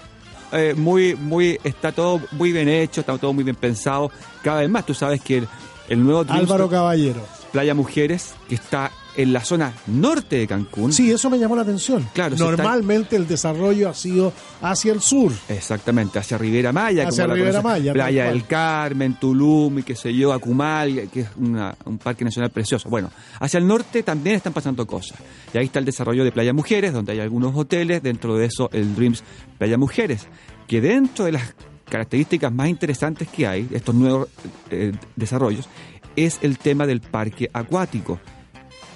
eh, 0.53 0.75
muy, 0.77 1.15
muy, 1.15 1.59
está 1.65 1.93
todo 1.93 2.21
muy 2.33 2.53
bien 2.53 2.69
hecho, 2.69 3.01
está 3.01 3.17
todo 3.19 3.33
muy 3.33 3.45
bien 3.45 3.57
pensado. 3.57 4.11
Cada 4.43 4.61
vez 4.61 4.71
más, 4.71 4.87
tú 4.87 4.95
sabes 4.95 5.21
que 5.21 5.39
el, 5.39 5.49
el 5.89 6.05
nuevo 6.05 6.25
Álvaro 6.29 6.69
Caballero. 6.69 7.21
Playa 7.53 7.75
Mujeres, 7.75 8.35
que 8.49 8.55
está 8.55 8.93
en 9.23 9.33
la 9.33 9.45
zona 9.45 9.73
norte 9.87 10.37
de 10.37 10.47
Cancún. 10.47 10.93
Sí, 10.93 11.11
eso 11.11 11.29
me 11.31 11.39
llamó 11.39 11.57
la 11.57 11.63
atención. 11.63 12.09
Claro, 12.15 12.37
Normalmente 12.37 13.17
el 13.17 13.27
desarrollo 13.27 13.89
ha 13.89 13.95
sido 13.95 14.33
hacia 14.63 14.93
el 14.93 15.01
sur. 15.01 15.33
Exactamente, 15.49 16.19
hacia 16.19 16.39
Rivera 16.39 16.73
Maya, 16.73 17.09
Hacia 17.09 17.25
como 17.27 17.37
conocen, 17.39 17.63
Maya, 17.63 17.93
Playa 17.93 18.25
del 18.27 18.47
Carmen, 18.47 19.15
Tulum 19.21 19.79
y 19.81 19.83
qué 19.83 19.95
sé 19.97 20.15
yo, 20.15 20.33
Acumal, 20.33 21.09
que 21.13 21.21
es 21.21 21.29
una- 21.37 21.75
un 21.85 21.99
parque 21.99 22.25
nacional 22.25 22.51
precioso. 22.51 22.89
Bueno, 22.89 23.11
hacia 23.41 23.59
el 23.59 23.67
norte 23.67 24.03
también 24.03 24.37
están 24.37 24.53
pasando 24.53 24.87
cosas. 24.87 25.19
Y 25.53 25.59
ahí 25.59 25.67
está 25.67 25.79
el 25.79 25.85
desarrollo 25.85 26.25
de 26.25 26.33
Playa 26.33 26.53
Mujeres, 26.53 26.93
donde 26.93 27.13
hay 27.13 27.21
algunos 27.21 27.55
hoteles, 27.57 28.03
dentro 28.03 28.37
de 28.37 28.47
eso 28.47 28.71
el 28.73 28.95
Dreams 28.95 29.23
Playa 29.59 29.77
Mujeres, 29.77 30.27
que 30.67 30.81
dentro 30.81 31.25
de 31.25 31.33
las 31.33 31.55
características 31.89 32.53
más 32.53 32.69
interesantes 32.69 33.29
que 33.29 33.47
hay, 33.47 33.69
estos 33.73 33.95
nuevos 33.95 34.29
eh, 34.71 34.93
desarrollos, 35.17 35.69
es 36.17 36.39
el 36.43 36.59
tema 36.59 36.87
del 36.87 37.01
parque 37.01 37.51
acuático 37.53 38.21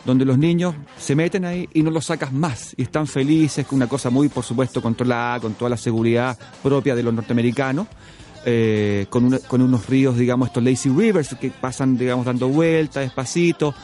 donde 0.05 0.25
los 0.25 0.37
niños 0.39 0.75
se 0.99 1.15
meten 1.17 1.45
ahí 1.45 1.69
y 1.73 1.83
no 1.83 1.91
los 1.91 2.07
sacas 2.07 2.33
más 2.33 2.75
y 2.77 2.83
están 2.83 3.07
felices, 3.07 3.67
con 3.67 3.77
una 3.77 3.87
cosa 3.87 4.11
muy, 4.11 4.29
por 4.29 4.45
supuesto, 4.45 4.83
controlada, 4.83 5.41
con 5.41 5.55
toda 5.55 5.71
la 5.71 5.77
seguridad 5.77 6.39
propia 6.63 6.95
de 6.95 7.03
los 7.03 7.15
norteamericanos, 7.15 7.87
eh, 8.45 9.07
con, 9.09 9.25
una- 9.25 9.39
con 9.39 9.63
unos 9.63 9.87
ríos, 9.89 10.17
digamos, 10.19 10.49
estos 10.49 10.63
lazy 10.63 10.91
rivers 10.91 11.35
que 11.41 11.51
pasan, 11.51 11.97
digamos, 11.97 12.27
dando 12.27 12.49
vueltas 12.49 13.03
despacito, 13.05 13.75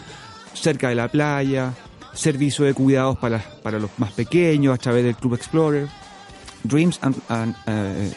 cerca 0.53 0.91
de 0.91 0.95
la 0.97 1.09
playa, 1.09 1.73
servicio 2.13 2.65
de 2.67 2.75
cuidados 2.75 3.17
para, 3.19 3.39
para 3.63 3.79
los 3.79 3.91
más 3.97 4.13
pequeños 4.13 4.75
a 4.75 4.79
través 4.79 5.05
del 5.05 5.17
Club 5.17 5.35
Explorer. 5.35 5.89
Dreams 6.63 6.99
and, 7.01 7.17
and, 7.29 7.55
eh, 7.67 8.13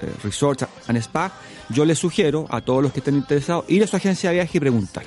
eh, 0.00 0.10
Resorts 0.22 0.64
and 0.86 0.96
Spa, 0.96 1.30
yo 1.68 1.84
les 1.84 1.98
sugiero 1.98 2.46
a 2.48 2.62
todos 2.62 2.82
los 2.82 2.92
que 2.92 3.00
estén 3.00 3.16
interesados 3.16 3.66
ir 3.68 3.84
a 3.84 3.86
su 3.86 3.96
agencia 3.96 4.30
de 4.30 4.36
viaje 4.36 4.56
y 4.56 4.60
preguntar. 4.60 5.04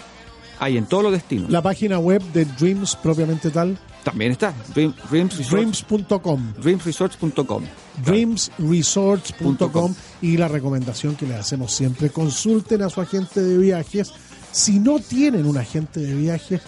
Hay 0.59 0.77
en 0.77 0.85
todos 0.85 1.03
los 1.03 1.11
destinos. 1.11 1.49
La 1.51 1.61
página 1.61 1.99
web 1.99 2.21
de 2.33 2.45
Dreams 2.45 2.95
propiamente 2.95 3.49
tal, 3.51 3.77
También 4.03 4.31
está. 4.31 4.53
Dream- 4.73 4.93
Dreams 5.11 5.37
Resorts- 5.39 5.49
dreams.com. 5.87 6.53
dreamsresorts.com. 6.61 7.63
dreamsresorts.com 8.05 9.93
y 10.21 10.37
la 10.37 10.47
recomendación 10.47 11.15
que 11.15 11.25
les 11.27 11.37
hacemos 11.39 11.71
siempre, 11.73 12.09
consulten 12.09 12.81
a 12.81 12.89
su 12.89 13.01
agente 13.01 13.41
de 13.41 13.57
viajes. 13.57 14.11
Si 14.51 14.79
no 14.79 14.99
tienen 14.99 15.45
un 15.45 15.57
agente 15.57 15.99
de 15.99 16.13
viajes, 16.15 16.61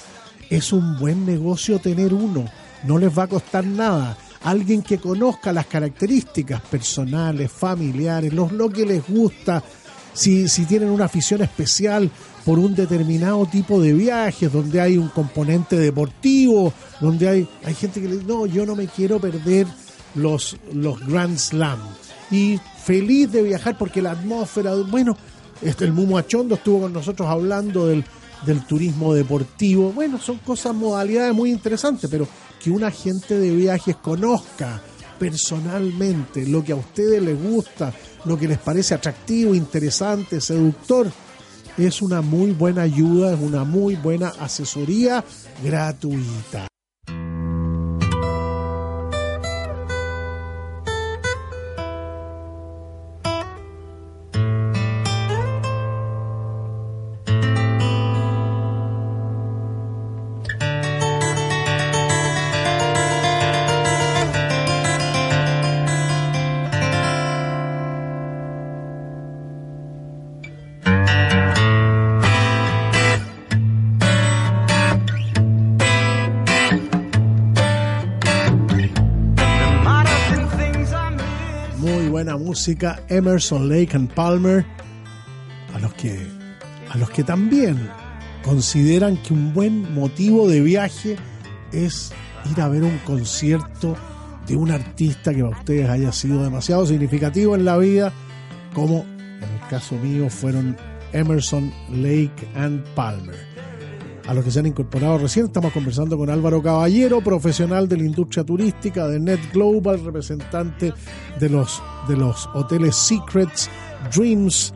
es 0.50 0.72
un 0.74 1.00
buen 1.00 1.26
negocio 1.26 1.80
tener 1.80 2.14
uno, 2.14 2.46
no 2.84 2.98
les 2.98 3.18
va 3.18 3.24
a 3.24 3.28
costar 3.28 3.66
nada. 3.66 4.18
Alguien 4.44 4.82
que 4.82 5.00
conozca 5.00 5.52
las 5.52 5.66
características 5.66 6.62
personales, 6.62 7.52
familiares, 7.52 8.34
los, 8.34 8.52
lo 8.52 8.70
que 8.70 8.86
les 8.86 9.06
gusta, 9.08 9.64
si, 10.14 10.48
si 10.48 10.66
tienen 10.66 10.90
una 10.90 11.06
afición 11.06 11.42
especial 11.42 12.10
por 12.46 12.60
un 12.60 12.76
determinado 12.76 13.46
tipo 13.46 13.82
de 13.82 13.94
viajes, 13.94 14.52
donde 14.52 14.82
hay 14.82 14.98
un 14.98 15.10
componente 15.10 15.78
deportivo, 15.78 16.74
donde 17.00 17.30
hay, 17.30 17.48
hay 17.64 17.74
gente 17.74 18.02
que 18.02 18.08
le 18.08 18.16
dice, 18.16 18.28
no, 18.28 18.46
yo 18.46 18.66
no 18.66 18.76
me 18.76 18.88
quiero 18.88 19.20
perder 19.20 19.68
los, 20.16 20.58
los 20.74 21.00
Grand 21.06 21.38
Slam. 21.38 21.80
Y 22.32 22.60
feliz 22.84 23.32
de 23.32 23.44
viajar 23.44 23.78
porque 23.78 24.02
la 24.02 24.12
atmósfera, 24.12 24.74
bueno, 24.76 25.18
este, 25.62 25.86
el 25.86 25.94
Mumo 25.94 26.18
Achondo 26.18 26.56
estuvo 26.56 26.82
con 26.82 26.94
nosotros 26.94 27.28
hablando 27.28 27.88
del, 27.88 28.04
del 28.46 28.66
turismo 28.66 29.14
deportivo. 29.14 29.92
Bueno, 29.92 30.20
son 30.20 30.38
cosas, 30.38 30.74
modalidades 30.74 31.34
muy 31.34 31.52
interesantes, 31.52 32.10
pero 32.10 32.28
que 32.62 32.72
un 32.72 32.84
agente 32.84 33.38
de 33.38 33.52
viajes 33.52 33.96
conozca 33.98 34.82
personalmente 35.18 36.48
lo 36.48 36.64
que 36.64 36.72
a 36.72 36.76
ustedes 36.78 37.22
les 37.22 37.42
gusta, 37.42 37.94
lo 38.26 38.38
que 38.38 38.48
les 38.48 38.58
parece 38.58 38.94
atractivo, 38.94 39.54
interesante, 39.54 40.40
seductor, 40.40 41.12
es 41.88 42.01
una 42.01 42.21
muy 42.21 42.51
buena 42.51 42.84
ayuda, 42.84 43.34
es 43.34 43.39
una 43.39 43.63
muy 43.63 43.95
buena 43.95 44.30
asesoría 44.39 45.23
gratuita. 45.63 46.68
Música 82.60 83.01
Emerson 83.07 83.70
Lake 83.70 83.95
and 83.95 84.14
Palmer, 84.14 84.66
a 85.74 85.80
los 85.80 85.93
que 85.93 86.28
a 86.89 86.97
los 86.97 87.10
que 87.10 87.24
también 87.24 87.89
consideran 88.43 89.16
que 89.24 89.34
un 89.34 89.53
buen 89.53 89.93
motivo 89.93 90.45
de 90.45 90.60
viaje 90.60 91.16
es 91.72 92.12
ir 92.51 92.60
a 92.60 92.68
ver 92.68 92.84
un 92.84 92.97
concierto 93.05 93.95
de 94.45 94.57
un 94.57 94.72
artista 94.72 95.34
que 95.34 95.41
para 95.41 95.57
ustedes 95.57 95.89
haya 95.89 96.12
sido 96.12 96.43
demasiado 96.43 96.86
significativo 96.86 97.55
en 97.55 97.64
la 97.64 97.78
vida, 97.78 98.12
como 98.74 99.05
en 99.18 99.41
el 99.41 99.70
caso 99.70 99.95
mío 99.95 100.30
fueron 100.30 100.76
Emerson, 101.14 101.72
Lake 101.89 102.45
and 102.55 102.84
Palmer. 102.93 103.49
A 104.30 104.34
los 104.36 104.45
que 104.45 104.51
se 104.51 104.59
han 104.59 104.67
incorporado 104.67 105.17
recién, 105.17 105.47
estamos 105.47 105.73
conversando 105.73 106.15
con 106.15 106.30
Álvaro 106.30 106.61
Caballero, 106.61 107.19
profesional 107.19 107.88
de 107.89 107.97
la 107.97 108.03
industria 108.03 108.43
turística 108.43 109.07
de 109.07 109.19
Net 109.19 109.39
Global, 109.51 110.05
representante 110.05 110.93
de 111.39 111.49
los, 111.49 111.82
de 112.07 112.15
los 112.15 112.47
hoteles 112.53 112.95
Secrets, 112.95 113.67
Dreams, 114.15 114.71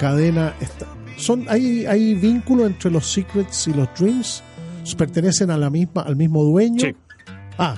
cadena. 0.00 0.54
esta- 0.58 0.86
son, 1.18 1.44
hay, 1.50 1.84
¿Hay 1.84 2.14
vínculo 2.14 2.64
entre 2.64 2.90
los 2.90 3.04
Secrets 3.06 3.68
y 3.68 3.74
los 3.74 3.88
Dreams? 3.98 4.42
¿Pertenecen 4.96 5.50
a 5.50 5.58
la 5.58 5.68
misma, 5.68 6.00
al 6.00 6.16
mismo 6.16 6.42
dueño? 6.42 6.80
Sí. 6.80 6.94
Ah. 7.58 7.76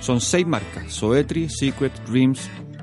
Son 0.00 0.20
seis 0.20 0.44
marcas: 0.46 0.92
Soetri, 0.92 1.48
Secret, 1.48 1.92
Dreams, 2.08 2.40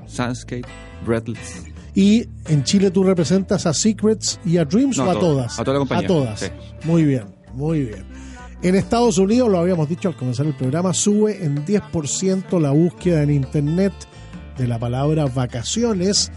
Sunscape, 0.07 0.63
Breathless. 1.05 1.65
Y 1.95 2.27
en 2.47 2.63
Chile 2.65 2.91
tú 2.91 3.03
representas 3.03 3.65
a 3.65 3.73
Secrets 3.73 4.39
y 4.45 4.57
a 4.57 4.65
Dreams 4.65 4.97
No, 4.97 5.05
o 5.05 5.09
a 5.09 5.13
todas. 5.13 5.21
todas. 5.21 5.59
A 5.59 5.63
toda 5.63 5.73
la 5.75 5.79
compañía, 5.79 6.05
A 6.05 6.07
todas. 6.07 6.39
sí. 6.41 6.47
Muy 6.83 7.03
bien, 7.05 7.23
muy 7.53 7.79
bien. 7.85 8.05
En 8.61 8.75
Estados 8.75 9.17
Unidos, 9.17 9.49
lo 9.49 9.59
habíamos 9.59 9.87
dicho 9.87 10.09
al 10.09 10.17
comenzar 10.17 10.45
el 10.45 10.55
programa, 10.55 10.93
sube 10.93 11.43
en 11.43 11.65
10% 11.65 12.59
la 12.59 12.71
búsqueda 12.71 13.23
en 13.23 13.29
Internet 13.29 13.93
de 14.57 14.67
la 14.67 14.77
palabra 14.77 15.25
vacaciones. 15.25 16.31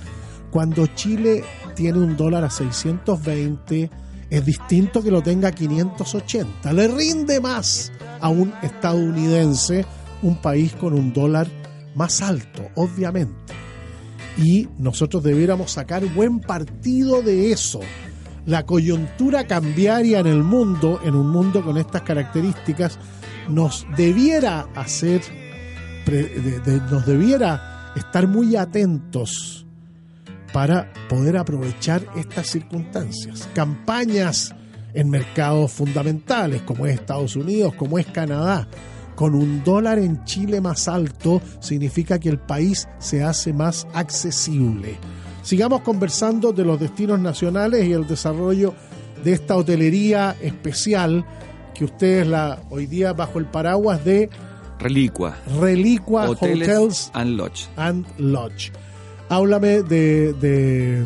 Cuando 0.50 0.86
Chile 0.88 1.42
tiene 1.74 1.98
un 1.98 2.16
dólar 2.16 2.44
a 2.44 2.50
620, 2.50 3.90
es 4.30 4.44
distinto 4.44 5.02
que 5.02 5.10
lo 5.10 5.22
tenga 5.22 5.48
a 5.48 5.52
580. 5.52 6.72
Le 6.72 6.88
rinde 6.88 7.40
más 7.40 7.92
a 8.20 8.28
un 8.28 8.52
estadounidense, 8.62 9.84
un 10.22 10.36
país 10.40 10.72
con 10.74 10.94
un 10.94 11.12
dólar 11.12 11.48
más 11.94 12.20
alto, 12.22 12.62
obviamente 12.76 13.34
y 14.38 14.68
nosotros 14.78 15.22
debiéramos 15.22 15.72
sacar 15.72 16.04
buen 16.06 16.40
partido 16.40 17.22
de 17.22 17.52
eso. 17.52 17.80
La 18.46 18.64
coyuntura 18.64 19.46
cambiaria 19.46 20.20
en 20.20 20.26
el 20.26 20.42
mundo, 20.42 21.00
en 21.04 21.14
un 21.14 21.28
mundo 21.28 21.62
con 21.62 21.76
estas 21.76 22.02
características, 22.02 22.98
nos 23.48 23.86
debiera 23.96 24.68
hacer, 24.74 25.20
nos 26.90 27.04
debiera 27.04 27.92
estar 27.96 28.26
muy 28.26 28.56
atentos 28.56 29.66
para 30.52 30.90
poder 31.08 31.36
aprovechar 31.36 32.02
estas 32.16 32.46
circunstancias. 32.46 33.48
Campañas 33.54 34.54
en 34.94 35.10
mercados 35.10 35.72
fundamentales 35.72 36.62
como 36.62 36.86
es 36.86 36.94
Estados 36.94 37.36
Unidos, 37.36 37.74
como 37.74 37.98
es 37.98 38.06
Canadá, 38.06 38.68
con 39.18 39.34
un 39.34 39.64
dólar 39.64 39.98
en 39.98 40.22
Chile 40.22 40.60
más 40.60 40.86
alto 40.86 41.42
significa 41.58 42.20
que 42.20 42.28
el 42.28 42.38
país 42.38 42.86
se 43.00 43.24
hace 43.24 43.52
más 43.52 43.88
accesible. 43.92 44.96
Sigamos 45.42 45.80
conversando 45.80 46.52
de 46.52 46.64
los 46.64 46.78
destinos 46.78 47.18
nacionales 47.18 47.84
y 47.84 47.92
el 47.94 48.06
desarrollo 48.06 48.74
de 49.24 49.32
esta 49.32 49.56
hotelería 49.56 50.36
especial 50.40 51.26
que 51.74 51.86
ustedes 51.86 52.28
la 52.28 52.62
hoy 52.70 52.86
día 52.86 53.12
bajo 53.12 53.40
el 53.40 53.46
paraguas 53.46 54.04
de 54.04 54.30
Relicua. 54.78 55.36
Relicua 55.60 56.30
Hoteles 56.30 56.68
Hotels 56.68 57.10
and 57.12 57.36
Lodge. 57.36 57.66
and 57.74 58.06
Lodge. 58.18 58.70
Háblame 59.30 59.82
de, 59.82 60.32
de- 60.34 61.04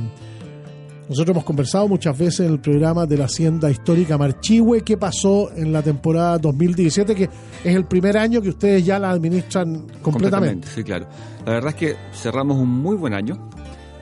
Nosotros 1.09 1.35
hemos 1.35 1.45
conversado 1.45 1.89
muchas 1.89 2.17
veces 2.17 2.41
en 2.47 2.53
el 2.53 2.61
programa 2.61 3.07
de 3.07 3.19
la 3.19 3.25
Hacienda 3.25 3.71
Histórica 3.71 4.17
Marchihue. 4.17 4.83
¿Qué 4.83 4.97
pasó 4.97 5.51
en 5.55 5.73
la 5.73 5.83
temporada 5.83 6.39
2017? 6.39 7.15
Que 7.15 7.25
es 7.25 7.77
el 7.77 7.85
primer 7.85 8.17
año 8.17 8.41
que 8.41 8.51
ustedes 8.51 8.85
ya 8.85 8.99
la 8.99 9.11
administran 9.11 9.87
completamente. 10.01 10.69
Sí, 10.69 10.83
claro. 10.85 11.07
La 11.45 11.53
verdad 11.53 11.71
es 11.71 11.77
que 11.77 11.97
cerramos 12.15 12.59
un 12.59 12.69
muy 12.69 12.97
buen 12.97 13.15
año. 13.15 13.51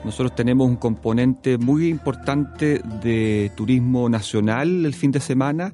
Nosotros 0.05 0.35
tenemos 0.35 0.67
un 0.67 0.77
componente 0.77 1.57
muy 1.57 1.89
importante 1.89 2.81
de 3.03 3.51
turismo 3.55 4.07
nacional 4.09 4.85
el 4.85 4.93
fin 4.93 5.11
de 5.11 5.19
semana 5.19 5.73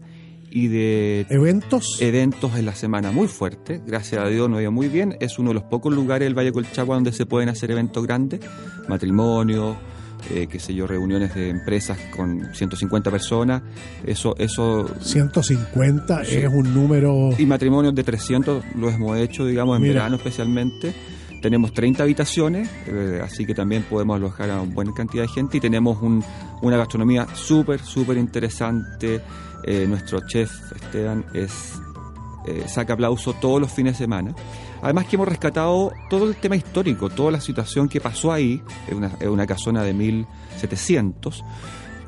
y 0.50 0.68
de 0.68 1.26
¿Eventos? 1.30 1.98
eventos 2.02 2.56
en 2.58 2.66
la 2.66 2.74
semana 2.74 3.12
muy 3.12 3.28
fuerte. 3.28 3.82
Gracias 3.86 4.22
a 4.22 4.28
Dios 4.28 4.50
nos 4.50 4.62
ido 4.62 4.72
muy 4.72 4.88
bien. 4.88 5.18
Es 5.20 5.40
uno 5.40 5.50
de 5.50 5.56
los 5.56 5.64
pocos 5.64 5.94
lugares 5.94 6.26
del 6.26 6.38
Valle 6.38 6.52
Colchagua 6.52 6.96
donde 6.96 7.12
se 7.12 7.26
pueden 7.26 7.50
hacer 7.50 7.72
eventos 7.72 8.06
grandes, 8.06 8.42
matrimonios, 8.88 9.78
eh, 10.34 10.48
qué 10.50 10.60
sé 10.60 10.74
yo, 10.74 10.88
reuniones 10.88 11.34
de 11.36 11.50
empresas 11.50 11.98
con 12.16 12.54
150 12.54 13.10
personas. 13.12 13.62
Eso, 14.06 14.36
eso 14.38 14.90
150 15.02 16.24
Sí. 16.26 16.36
es 16.38 16.48
un 16.52 16.74
número... 16.74 17.30
y 17.38 17.46
matrimonios 17.46 17.94
de 17.96 18.04
300 18.04 18.64
lo 18.76 18.90
hemos 18.90 19.18
hecho, 19.18 19.46
digamos, 19.46 19.76
en 19.78 19.82
Mira. 19.84 19.94
verano 19.96 20.16
especialmente. 20.18 20.94
Tenemos 21.42 21.72
30 21.72 22.02
habitaciones, 22.04 22.68
eh, 22.88 23.22
así 23.24 23.46
que 23.46 23.54
también 23.54 23.84
podemos 23.84 24.16
alojar 24.16 24.50
a 24.50 24.62
una 24.62 24.74
buena 24.74 24.94
cantidad 24.94 25.24
de 25.24 25.30
gente 25.30 25.58
y 25.58 25.60
tenemos 25.60 26.02
un- 26.02 26.24
una 26.62 26.78
gastronomía 26.78 27.28
súper, 27.36 27.80
súper 27.80 28.18
interesante. 28.18 29.22
Eh, 29.64 29.86
nuestro 29.88 30.20
chef 30.28 30.52
Esteban 30.76 31.26
es, 31.34 31.74
eh, 32.48 32.64
saca 32.68 32.94
aplauso 32.94 33.34
todos 33.34 33.62
los 33.62 33.72
fines 33.72 33.94
de 33.94 33.98
semana. 34.06 34.34
Además 34.82 35.06
que 35.06 35.16
hemos 35.16 35.28
rescatado 35.28 35.92
todo 36.10 36.28
el 36.28 36.36
tema 36.36 36.56
histórico, 36.56 37.10
toda 37.10 37.32
la 37.32 37.42
situación 37.42 37.90
que 37.90 38.00
pasó 38.00 38.32
ahí, 38.32 38.62
es 38.88 38.94
una, 38.94 39.12
una 39.30 39.46
casona 39.46 39.84
de 39.84 39.94
1700. 39.94 41.44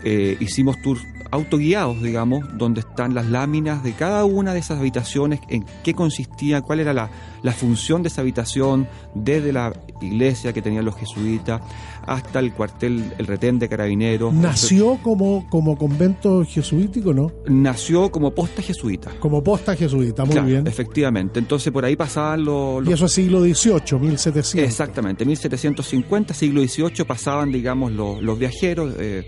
Eh, 0.03 0.37
hicimos 0.39 0.81
tours 0.81 1.01
autoguiados, 1.31 2.01
digamos, 2.01 2.43
donde 2.57 2.79
están 2.79 3.13
las 3.13 3.27
láminas 3.27 3.83
de 3.83 3.93
cada 3.93 4.25
una 4.25 4.53
de 4.53 4.59
esas 4.59 4.79
habitaciones, 4.79 5.39
en 5.49 5.63
qué 5.83 5.93
consistía, 5.93 6.61
cuál 6.61 6.79
era 6.79 6.91
la, 6.93 7.11
la 7.43 7.51
función 7.51 8.01
de 8.01 8.09
esa 8.09 8.21
habitación, 8.21 8.87
desde 9.13 9.53
la 9.53 9.73
iglesia 10.01 10.53
que 10.53 10.61
tenían 10.61 10.85
los 10.85 10.95
jesuitas 10.95 11.61
hasta 12.07 12.39
el 12.39 12.53
cuartel, 12.53 13.13
el 13.19 13.27
retén 13.27 13.59
de 13.59 13.69
carabineros. 13.69 14.33
Nació 14.33 14.97
como, 15.03 15.47
como 15.49 15.77
convento 15.77 16.43
jesuítico, 16.45 17.13
¿no? 17.13 17.31
Nació 17.47 18.09
como 18.09 18.31
posta 18.31 18.63
jesuita. 18.63 19.11
Como 19.19 19.43
posta 19.43 19.75
jesuita, 19.75 20.25
muy 20.25 20.33
Claro, 20.33 20.47
bien. 20.47 20.65
Efectivamente. 20.65 21.37
Entonces 21.37 21.71
por 21.71 21.85
ahí 21.85 21.95
pasaban 21.95 22.43
los, 22.43 22.87
Y 22.87 22.93
eso 22.93 23.05
es 23.05 23.11
siglo 23.11 23.41
XVIII, 23.41 23.99
1700. 23.99 24.55
Exactamente, 24.55 25.25
1750, 25.25 26.33
siglo 26.33 26.61
XVIII, 26.61 27.05
pasaban, 27.05 27.51
digamos, 27.51 27.91
los, 27.91 28.19
los 28.23 28.39
viajeros, 28.39 28.95
eh, 28.97 29.27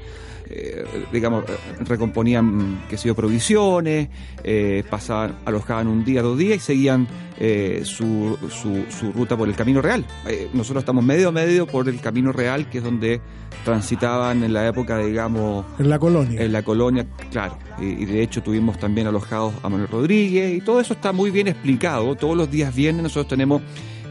eh, 0.54 0.86
digamos, 1.12 1.43
recomponían, 1.80 2.84
qué 2.89 2.97
sé 2.97 3.08
yo, 3.08 3.16
provisiones, 3.16 4.10
eh, 4.43 4.84
pasaban, 4.89 5.36
alojaban 5.45 5.88
un 5.88 6.04
día, 6.04 6.22
dos 6.22 6.38
días 6.38 6.58
y 6.58 6.60
seguían 6.60 7.08
eh, 7.39 7.82
su, 7.86 8.38
su, 8.49 8.86
su 8.89 9.12
ruta 9.12 9.36
por 9.38 9.47
el 9.47 9.56
Camino 9.56 9.82
Real. 9.82 10.06
Eh, 10.28 10.49
nosotros 10.54 10.82
estamos 10.82 11.04
medio 11.04 11.30
a 11.30 11.32
medio 11.32 11.66
por 11.66 11.88
el 11.89 11.99
Camino 11.99 12.32
Real, 12.32 12.70
que 12.70 12.80
es 12.80 12.84
donde 12.84 13.22
transitaban 13.66 14.43
en 14.43 14.54
la 14.54 14.68
época, 14.68 14.97
digamos, 14.99 15.66
En 15.80 15.89
la 15.89 15.99
colonia. 15.99 16.41
en 16.41 16.52
la 16.52 16.64
colonia, 16.64 17.06
claro. 17.32 17.58
Y, 17.80 17.86
y 17.86 18.06
de 18.06 18.22
hecho 18.24 18.41
tuvimos 18.43 18.80
también 18.80 19.08
alojados 19.08 19.54
a 19.64 19.70
Manuel 19.70 19.89
Rodríguez 19.89 20.54
y 20.56 20.62
todo 20.62 20.80
eso 20.82 20.93
está 20.93 21.12
muy 21.12 21.32
bien 21.32 21.47
explicado. 21.47 22.16
Todos 22.16 22.36
los 22.36 22.49
días 22.49 22.74
viernes 22.76 23.04
nosotros 23.04 23.28
tenemos 23.28 23.62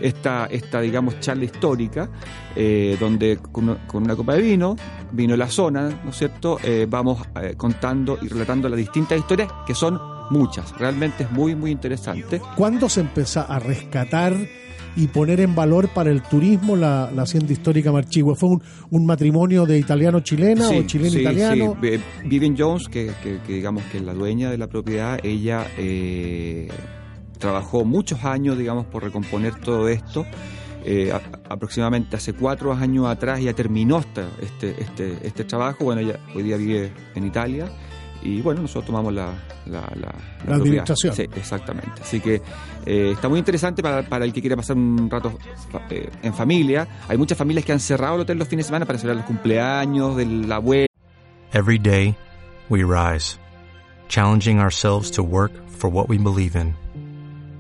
esta, 0.01 0.47
esta 0.47 0.81
digamos, 0.81 1.21
charla 1.21 1.45
histórica, 1.45 2.09
eh, 2.57 2.97
donde 2.99 3.39
con, 3.53 3.79
con 3.87 4.03
una 4.05 4.17
copa 4.17 4.35
de 4.35 4.43
vino, 4.43 4.77
vino 5.13 5.37
la 5.37 5.49
zona, 5.49 5.89
¿no 6.05 6.11
es 6.11 6.17
cierto? 6.17 6.59
Eh, 6.63 6.87
vamos 6.89 7.23
eh, 7.41 7.55
contando 7.57 8.19
y 8.23 8.29
relatando 8.29 8.69
las 8.69 8.79
distintas 8.79 9.19
historias, 9.19 9.51
que 9.67 9.75
son 9.75 9.99
muchas. 10.31 10.73
Realmente 10.79 11.25
es 11.25 11.31
muy, 11.33 11.55
muy 11.55 11.71
interesante. 11.71 12.41
¿Cuándo 12.57 12.89
se 12.89 13.01
empezó 13.01 13.41
a 13.49 13.59
rescatar 13.59 14.35
y 14.97 15.07
poner 15.07 15.39
en 15.41 15.55
valor 15.55 15.89
para 15.89 16.11
el 16.11 16.21
turismo 16.23 16.75
la, 16.75 17.11
la 17.15 17.23
hacienda 17.23 17.53
histórica 17.53 17.93
Marchigua? 17.93 18.35
¿Fue 18.35 18.49
un, 18.49 18.63
un 18.91 19.07
matrimonio 19.07 19.65
de 19.67 19.79
italiano-chilena 19.79 20.69
o 20.69 20.83
chileno-italiano? 20.83 21.77
sí. 21.81 22.01
Vivian 22.25 22.57
Jones, 22.59 22.89
que, 22.89 23.11
que- 23.23 23.39
que 23.47 23.53
digamos 23.55 23.83
que 23.85 23.99
es 23.99 24.05
la 24.05 24.15
dueña 24.15 24.51
de 24.51 24.59
la 24.59 24.67
propiedad, 24.69 25.19
ella 25.25 25.67
eh, 25.79 26.69
trabajó 27.41 27.85
muchos 27.85 28.25
años, 28.25 28.57
digamos, 28.57 28.87
por 28.87 29.03
recomponer 29.03 29.57
todo 29.57 29.89
esto. 29.89 30.25
Eh, 30.85 31.13
a- 31.13 31.21
aproximadamente 31.53 32.17
hace 32.17 32.33
cuatro 32.33 32.73
años 32.73 33.07
atrás 33.07 33.41
ya 33.43 33.53
terminó 33.53 33.99
esta- 33.99 34.29
este, 34.41 34.81
este, 34.81 35.19
este 35.27 35.45
trabajo. 35.45 35.85
Bueno, 35.85 36.01
ella 36.01 36.21
hoy 36.35 36.43
día 36.45 36.57
vive 36.57 36.93
en 37.15 37.27
Italia 37.27 37.67
y 38.23 38.41
bueno, 38.41 38.63
nosotros 38.63 38.87
tomamos 38.87 39.13
la, 39.13 39.27
la, 39.67 39.81
la- 39.81 39.97
la 39.97 40.13
propiedad. 40.45 40.57
administración. 40.61 41.15
Sí, 41.15 41.23
exactamente. 41.37 42.01
Así 42.01 42.21
que 42.21 42.41
eh, 42.87 43.11
está 43.13 43.29
muy 43.29 43.39
interesante 43.39 43.83
para, 43.83 44.03
para 44.09 44.25
el 44.25 44.33
que 44.33 44.41
quiera 44.41 44.57
pasar 44.57 44.77
un 44.77 45.11
rato 45.11 45.39
eh, 45.91 46.09
en 46.23 46.33
familia. 46.33 46.87
Hay 47.09 47.19
muchas 47.19 47.37
familias 47.37 47.65
que 47.67 47.73
han 47.73 47.81
cerrado 47.81 48.15
el 48.15 48.21
hotel 48.23 48.39
los 48.39 48.49
fines 48.49 48.65
de 48.65 48.69
semana 48.69 48.87
para 48.87 48.99
celebrar 48.99 49.17
los 49.19 49.27
cumpleaños 49.27 50.17
de 50.17 50.25
la 50.27 50.57
abuela. 50.57 50.87
Every 51.53 51.79
day, 51.79 52.15
we 52.71 52.85
rise, 52.85 53.37
challenging 54.09 54.59
ourselves 54.61 55.11
to 55.11 55.23
work 55.23 55.53
for 55.69 55.91
what 55.91 56.09
we 56.09 56.17
believe 56.17 56.57
in. 56.59 56.75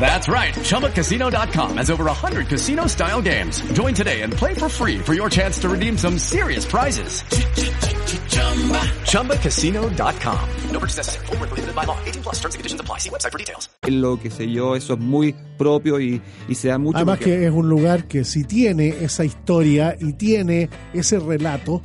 That's 0.00 0.28
right, 0.28 0.54
ChumbaCasino.com 0.54 1.76
has 1.78 1.90
over 1.90 2.04
100 2.04 2.48
casino 2.48 2.86
style 2.86 3.20
games. 3.20 3.60
Join 3.72 3.92
today 3.94 4.22
and 4.22 4.32
play 4.32 4.54
for 4.54 4.68
free 4.68 4.98
for 4.98 5.14
your 5.14 5.28
chance 5.28 5.58
to 5.60 5.68
redeem 5.68 5.96
some 5.98 6.18
serious 6.18 6.64
prizes. 6.64 7.22
ChumbaCasino.com. 9.04 10.48
No 10.72 10.78
purchase 10.80 10.96
necessary. 10.98 11.26
Void 11.26 11.38
where 11.40 11.48
prohibited 11.48 11.74
by 11.74 11.84
law. 11.84 11.98
18 12.06 12.22
plus 12.22 12.36
terms 12.40 12.54
and 12.54 12.60
conditions 12.60 12.80
apply. 12.80 12.98
See 12.98 13.10
website 13.10 13.32
for 13.32 13.38
details. 13.38 13.68
Lo 13.88 14.16
que 14.18 14.30
sé 14.30 14.50
yo, 14.50 14.74
eso 14.76 14.94
es 14.94 15.00
muy 15.00 15.34
propio 15.58 16.00
y, 16.00 16.20
y 16.48 16.54
se 16.54 16.68
da 16.68 16.78
mucho. 16.78 16.96
Además 16.96 17.18
porque- 17.18 17.36
que 17.38 17.46
es 17.46 17.52
un 17.52 17.68
lugar 17.68 18.04
que 18.06 18.24
si 18.24 18.44
tiene 18.44 18.88
esa 19.02 19.24
historia 19.24 19.96
y 20.00 20.12
tiene 20.14 20.68
ese 20.92 21.18
relato, 21.18 21.82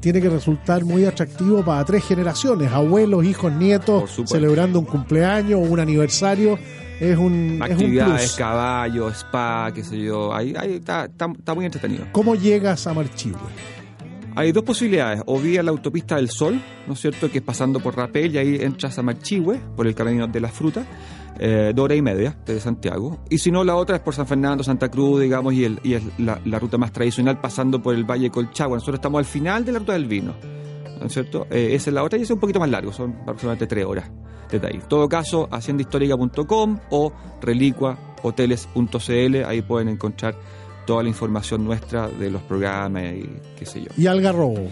tiene 0.00 0.20
que 0.20 0.28
resultar 0.28 0.84
muy 0.84 1.04
atractivo 1.04 1.64
para 1.64 1.84
tres 1.84 2.04
generaciones, 2.04 2.70
abuelos, 2.72 3.24
hijos, 3.24 3.52
nietos, 3.52 4.20
celebrando 4.26 4.78
un 4.78 4.84
cumpleaños 4.86 5.58
o 5.60 5.62
un 5.62 5.80
aniversario. 5.80 6.58
Es 7.00 7.18
un, 7.18 7.34
es 7.34 7.52
un 7.56 7.62
actividades, 7.62 8.34
caballo, 8.36 9.08
spa, 9.10 9.70
qué 9.74 9.84
sé 9.84 9.98
yo. 9.98 10.34
Ahí, 10.34 10.54
ahí 10.58 10.74
está, 10.74 11.04
está, 11.04 11.26
está 11.36 11.54
muy 11.54 11.66
entretenido. 11.66 12.06
¿Cómo 12.12 12.34
llegas 12.34 12.86
a 12.86 12.94
Marchihue? 12.94 13.38
Hay 14.34 14.52
dos 14.52 14.64
posibilidades, 14.64 15.22
o 15.26 15.38
vía 15.38 15.62
la 15.62 15.70
autopista 15.70 16.16
del 16.16 16.28
Sol, 16.28 16.60
¿no 16.86 16.92
es 16.92 17.00
cierto? 17.00 17.30
Que 17.30 17.38
es 17.38 17.44
pasando 17.44 17.80
por 17.80 17.96
Rapel 17.96 18.34
y 18.34 18.38
ahí 18.38 18.58
entras 18.60 18.98
a 18.98 19.02
Marchihue, 19.02 19.58
por 19.74 19.86
el 19.86 19.94
camino 19.94 20.26
de 20.26 20.40
la 20.40 20.48
fruta, 20.48 20.84
eh, 21.38 21.72
dos 21.74 21.84
horas 21.84 21.98
y 21.98 22.02
media 22.02 22.36
desde 22.44 22.60
Santiago. 22.60 23.18
Y 23.30 23.38
si 23.38 23.50
no, 23.50 23.64
la 23.64 23.76
otra 23.76 23.96
es 23.96 24.02
por 24.02 24.14
San 24.14 24.26
Fernando, 24.26 24.62
Santa 24.62 24.90
Cruz, 24.90 25.22
digamos, 25.22 25.54
y, 25.54 25.64
el, 25.64 25.80
y 25.82 25.94
es 25.94 26.02
la, 26.18 26.38
la 26.44 26.58
ruta 26.58 26.76
más 26.76 26.92
tradicional 26.92 27.40
pasando 27.40 27.82
por 27.82 27.94
el 27.94 28.04
Valle 28.04 28.30
Colchagua. 28.30 28.76
Nosotros 28.76 28.96
estamos 28.96 29.18
al 29.18 29.24
final 29.24 29.64
de 29.64 29.72
la 29.72 29.78
ruta 29.78 29.94
del 29.94 30.04
vino, 30.04 30.34
¿no 31.06 31.08
es 31.08 31.14
cierto? 31.14 31.46
Eh, 31.50 31.70
esa 31.74 31.88
es 31.90 31.94
la 31.94 32.02
otra 32.02 32.18
y 32.18 32.22
es 32.22 32.30
un 32.30 32.38
poquito 32.40 32.58
más 32.60 32.68
largo, 32.68 32.92
son 32.92 33.14
aproximadamente 33.22 33.66
tres 33.68 33.86
horas 33.86 34.10
desde 34.50 34.66
ahí. 34.66 34.74
En 34.74 34.82
todo 34.82 35.08
caso, 35.08 35.48
haciendahistórica.com 35.50 36.78
o 36.90 37.12
relicuahoteles.cl, 37.40 39.44
ahí 39.46 39.62
pueden 39.62 39.88
encontrar 39.88 40.34
toda 40.86 41.02
la 41.02 41.08
información 41.08 41.64
nuestra 41.64 42.08
de 42.08 42.30
los 42.30 42.42
programas 42.42 43.04
y 43.14 43.28
qué 43.58 43.66
sé 43.66 43.82
yo. 43.82 43.88
Y 43.96 44.06
Algarrobo. 44.06 44.68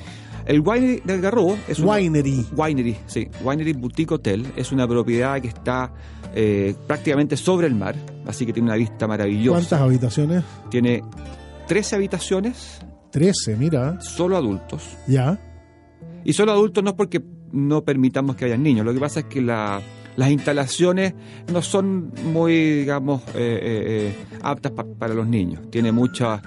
El 0.47 0.61
Winery 0.61 1.01
del 1.05 1.23
Garrobo 1.23 1.57
es 1.67 1.79
una- 1.79 1.93
Winery. 1.93 2.47
Winery, 2.55 2.97
sí. 3.07 3.27
Winery 3.43 3.73
Boutique 3.73 4.13
Hotel 4.13 4.47
es 4.57 4.73
una 4.73 4.87
propiedad 4.87 5.41
que 5.41 5.49
está 5.49 5.91
eh, 6.35 6.75
prácticamente 6.87 7.37
sobre 7.39 7.67
el 7.67 7.75
mar, 7.75 7.95
así 8.27 8.45
que 8.45 8.53
tiene 8.53 8.69
una 8.69 8.77
vista 8.77 9.07
maravillosa. 9.07 9.57
¿Cuántas 9.59 9.81
habitaciones? 9.81 10.45
Tiene 10.71 11.03
13 11.67 11.97
habitaciones, 11.97 12.79
13, 13.11 13.57
mira. 13.57 13.99
solo 14.03 14.37
adultos. 14.37 14.83
Ya. 15.07 15.39
Y 16.25 16.33
solo 16.33 16.53
adultos 16.53 16.83
no 16.83 16.91
es 16.91 16.97
porque 16.97 17.23
no 17.53 17.85
permitamos 17.85 18.37
que 18.37 18.47
haya 18.47 18.57
niños, 18.57 18.85
lo 18.85 18.93
que 18.95 19.01
pasa 19.01 19.21
es 19.21 19.27
que 19.27 19.41
la- 19.43 19.81
las 20.17 20.31
instalaciones 20.31 21.13
no 21.53 21.61
son 21.63 22.13
muy, 22.33 22.55
digamos, 22.81 23.23
eh, 23.29 23.33
eh, 23.35 24.15
eh, 24.15 24.17
aptas 24.43 24.73
pa- 24.73 24.85
para 24.99 25.13
los 25.15 25.27
niños. 25.27 25.61
Tiene 25.71 25.91
muchos 25.93 26.41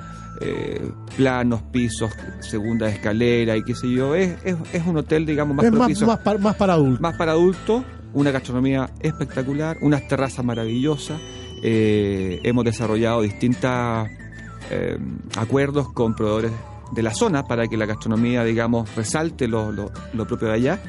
planos, 1.16 1.64
pisos, 1.72 2.12
segunda 2.42 2.88
escalera 2.90 3.58
y 3.58 3.64
qué 3.64 3.74
sé 3.76 3.90
yo. 3.92 4.14
Es, 4.16 4.36
es, 4.46 4.56
es 4.72 4.86
un 4.86 4.98
hotel, 4.98 5.26
digamos, 5.26 5.56
más 5.56 5.66
es 5.66 5.72
más, 5.72 5.80
propicio 5.80 6.08
más, 6.08 6.20
pa- 6.20 6.38
más 6.38 6.56
para 6.56 6.74
adultos. 6.74 7.02
más 7.02 7.16
para 7.18 7.32
adultos, 7.34 7.84
una 8.14 8.32
gastronomía 8.32 8.90
espectacular, 9.00 9.78
unas 9.82 10.08
terrazas 10.08 10.46
maravillosas. 10.46 11.20
Hemos 11.64 12.64
desarrollado 12.66 13.22
distintos 13.24 13.72
acuerdos 15.38 15.92
con 15.94 16.16
proveedores 16.16 16.52
de 16.92 17.02
la 17.04 17.14
zona 17.14 17.46
para 17.46 17.68
que 17.68 17.78
la 17.78 17.86
gastronomía, 17.86 18.44
digamos, 18.44 18.94
resalte 18.96 19.48
lo, 19.48 19.72
lo- 19.72 19.92
lo 20.14 20.28
propio 20.28 20.48
de 20.50 20.54
allá. 20.54 20.80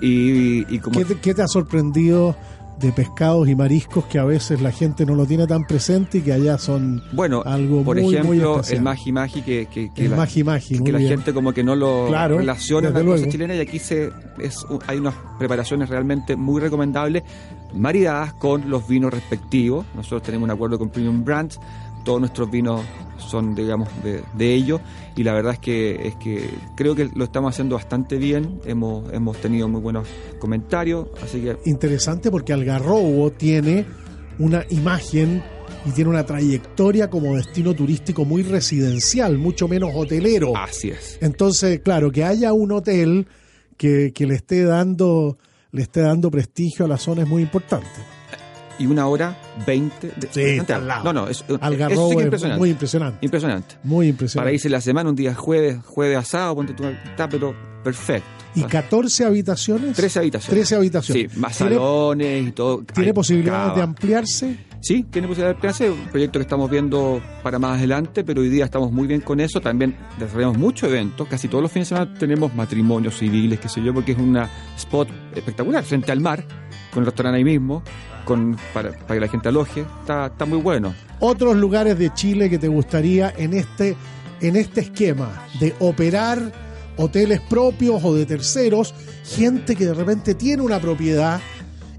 Y, 0.00 0.66
y 0.74 0.78
como 0.80 0.98
¿Qué 0.98 1.04
te, 1.04 1.20
qué 1.20 1.34
te 1.34 1.42
ha 1.42 1.46
sorprendido 1.48 2.34
de 2.80 2.90
pescados 2.90 3.46
y 3.48 3.54
mariscos 3.54 4.06
que 4.06 4.18
a 4.18 4.24
veces 4.24 4.60
la 4.60 4.72
gente 4.72 5.06
no 5.06 5.14
lo 5.14 5.24
tiene 5.26 5.46
tan 5.46 5.64
presente 5.64 6.18
y 6.18 6.20
que 6.22 6.32
allá 6.32 6.58
son 6.58 7.00
bueno, 7.12 7.42
algo 7.46 7.84
por 7.84 7.94
muy, 8.00 8.06
muy 8.06 8.14
ejemplo, 8.16 8.54
especial? 8.56 8.78
el 8.78 8.82
magi 8.82 9.12
magi 9.12 9.42
que, 9.42 9.66
que, 9.66 9.92
que 9.94 10.04
El 10.06 10.10
la, 10.12 10.16
magi 10.16 10.42
magi, 10.42 10.74
que 10.76 10.80
muy 10.80 10.90
la 10.92 10.98
gente 10.98 11.32
como 11.32 11.52
que 11.52 11.62
no 11.62 11.76
lo 11.76 12.06
Claro, 12.08 12.38
relaciona 12.38 12.90
con 12.90 13.06
la 13.06 13.12
cosa 13.16 13.28
chilena 13.28 13.54
y 13.54 13.60
aquí 13.60 13.78
se 13.78 14.10
es 14.40 14.66
hay 14.88 14.98
unas 14.98 15.14
preparaciones 15.38 15.90
realmente 15.90 16.34
muy 16.34 16.60
recomendables 16.60 17.22
maridadas 17.72 18.32
con 18.34 18.68
los 18.68 18.88
vinos 18.88 19.12
respectivos 19.12 19.86
nosotros 19.94 20.22
tenemos 20.22 20.46
un 20.46 20.50
acuerdo 20.50 20.78
con 20.78 20.88
Premium 20.88 21.22
Brands 21.24 21.60
todos 22.04 22.20
nuestros 22.20 22.50
vinos 22.50 22.82
son 23.18 23.54
digamos 23.54 23.88
de, 24.02 24.22
de 24.34 24.54
ellos 24.54 24.80
y 25.16 25.22
la 25.22 25.32
verdad 25.32 25.54
es 25.54 25.58
que 25.58 26.08
es 26.08 26.16
que 26.16 26.50
creo 26.76 26.94
que 26.94 27.08
lo 27.14 27.24
estamos 27.24 27.54
haciendo 27.54 27.76
bastante 27.76 28.16
bien 28.16 28.60
hemos 28.64 29.12
hemos 29.12 29.36
tenido 29.38 29.68
muy 29.68 29.80
buenos 29.80 30.08
comentarios 30.38 31.08
así 31.22 31.40
que 31.40 31.56
Interesante 31.64 32.30
porque 32.30 32.52
Algarrobo 32.52 33.30
tiene 33.32 33.86
una 34.38 34.64
imagen 34.70 35.42
y 35.84 35.90
tiene 35.90 36.10
una 36.10 36.24
trayectoria 36.24 37.10
como 37.10 37.36
destino 37.36 37.74
turístico 37.74 38.24
muy 38.24 38.42
residencial, 38.42 39.38
mucho 39.38 39.68
menos 39.68 39.90
hotelero. 39.94 40.56
así 40.56 40.90
es 40.90 41.18
Entonces, 41.20 41.80
claro, 41.80 42.12
que 42.12 42.24
haya 42.24 42.52
un 42.52 42.72
hotel 42.72 43.26
que, 43.76 44.12
que 44.14 44.26
le 44.26 44.34
esté 44.34 44.64
dando 44.64 45.38
le 45.72 45.82
esté 45.82 46.02
dando 46.02 46.30
prestigio 46.30 46.84
a 46.84 46.88
la 46.88 46.98
zona 46.98 47.22
es 47.22 47.28
muy 47.28 47.42
importante. 47.42 47.88
Y 48.78 48.86
una 48.86 49.06
hora 49.06 49.36
veinte 49.66 50.12
de, 50.16 50.28
Sí, 50.32 50.72
al 50.72 50.86
lado. 50.88 51.04
no 51.04 51.12
no 51.12 51.28
es, 51.28 51.42
eso 51.46 51.58
Algarrobo 51.60 52.08
sí 52.10 52.14
que 52.16 52.20
es 52.20 52.24
impresionante 52.26 52.58
muy 52.58 52.70
impresionante. 52.70 53.18
impresionante 53.22 53.74
Muy 53.84 54.08
impresionante. 54.08 54.44
para 54.46 54.52
irse 54.54 54.68
la 54.68 54.80
semana, 54.80 55.10
un 55.10 55.16
día 55.16 55.34
jueves, 55.34 55.78
jueves 55.84 56.18
asado, 56.18 56.54
ponte 56.54 56.72
tú, 56.74 56.84
está 56.84 57.28
pero 57.28 57.54
perfecto. 57.84 58.28
¿Y 58.54 58.58
O 58.64 58.68
sea, 58.68 58.82
14 58.82 59.24
habitaciones? 59.24 59.96
13 59.96 60.18
habitaciones. 60.18 60.50
13 60.60 60.74
habitaciones. 60.76 61.32
Sí, 61.32 61.38
más 61.40 61.56
¿Tiene- 61.56 61.74
salones 61.76 62.48
y 62.48 62.52
todo. 62.52 62.82
¿Tiene 62.84 63.14
posibilidades 63.14 63.62
cava. 63.68 63.76
de 63.76 63.82
ampliarse? 63.82 64.56
Sí, 64.82 65.04
tiene 65.04 65.28
posibilidad 65.28 65.50
de 65.50 65.54
ampliarse. 65.54 65.90
Un 65.90 66.08
proyecto 66.08 66.40
que 66.40 66.42
estamos 66.42 66.68
viendo 66.68 67.22
para 67.44 67.60
más 67.60 67.78
adelante, 67.78 68.24
pero 68.24 68.42
hoy 68.42 68.48
día 68.48 68.64
estamos 68.64 68.90
muy 68.90 69.06
bien 69.06 69.20
con 69.20 69.38
eso. 69.38 69.60
También 69.60 69.96
desarrollamos 70.18 70.58
muchos 70.58 70.90
eventos. 70.90 71.28
Casi 71.28 71.46
todos 71.46 71.62
los 71.62 71.70
fines 71.70 71.88
de 71.88 71.96
semana 71.96 72.18
tenemos 72.18 72.52
matrimonios 72.52 73.16
civiles, 73.16 73.60
qué 73.60 73.68
sé 73.68 73.80
yo, 73.80 73.94
porque 73.94 74.10
es 74.10 74.18
una 74.18 74.50
spot 74.76 75.08
espectacular 75.36 75.84
frente 75.84 76.10
al 76.10 76.20
mar, 76.20 76.44
con 76.92 77.04
el 77.04 77.06
restaurante 77.06 77.38
ahí 77.38 77.44
mismo, 77.44 77.84
con, 78.24 78.56
para, 78.74 78.90
para 78.90 79.14
que 79.14 79.20
la 79.20 79.28
gente 79.28 79.48
aloje. 79.50 79.84
Está, 80.00 80.26
está 80.26 80.46
muy 80.46 80.58
bueno. 80.58 80.92
otros 81.20 81.56
lugares 81.56 81.96
de 81.96 82.12
Chile 82.12 82.50
que 82.50 82.58
te 82.58 82.66
gustaría 82.66 83.32
en 83.36 83.54
este, 83.54 83.96
en 84.40 84.56
este 84.56 84.80
esquema 84.80 85.46
de 85.60 85.76
operar 85.78 86.52
hoteles 86.96 87.40
propios 87.40 88.02
o 88.02 88.14
de 88.14 88.26
terceros, 88.26 88.94
gente 89.24 89.76
que 89.76 89.86
de 89.86 89.94
repente 89.94 90.34
tiene 90.34 90.62
una 90.62 90.80
propiedad, 90.80 91.40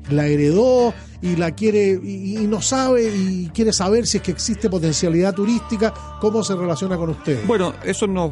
la 0.10 0.28
heredó 0.28 0.94
y 1.22 1.36
la 1.38 1.52
quiere 1.52 1.92
y, 2.04 2.36
no 2.48 2.62
sabe 2.62 3.04
y 3.16 3.50
quiere 3.54 3.72
saber 3.72 4.06
si 4.06 4.18
es 4.18 4.24
que 4.24 4.32
existe 4.32 4.70
potencialidad 4.70 5.34
turística, 5.34 5.94
cómo 6.20 6.44
se 6.44 6.56
relaciona 6.56 6.98
con 6.98 7.12
ustedes. 7.12 7.48
Bueno, 7.48 7.74
eso 7.84 8.08
nos- 8.08 8.32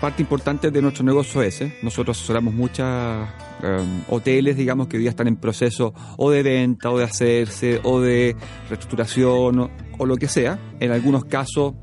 parte 0.00 0.20
importante 0.22 0.70
de 0.70 0.82
nuestro 0.82 1.04
negocio 1.04 1.42
es 1.42 1.54
ese. 1.60 1.76
Nosotros 1.82 2.16
asesoramos 2.18 2.52
muchas 2.54 3.28
em, 3.62 4.02
hoteles, 4.08 4.56
digamos, 4.56 4.88
que 4.88 4.96
hoy 4.96 5.02
día 5.02 5.10
están 5.10 5.28
en 5.28 5.36
proceso 5.36 5.94
o 6.16 6.30
de 6.30 6.42
venta, 6.42 6.90
o 6.90 6.98
de 6.98 7.04
hacerse, 7.04 7.80
o 7.84 8.00
de 8.00 8.34
reestructuración, 8.68 9.70
o 9.98 10.06
lo 10.06 10.16
que 10.16 10.26
sea. 10.26 10.58
En 10.80 10.90
algunos 10.90 11.26
casos, 11.26 11.74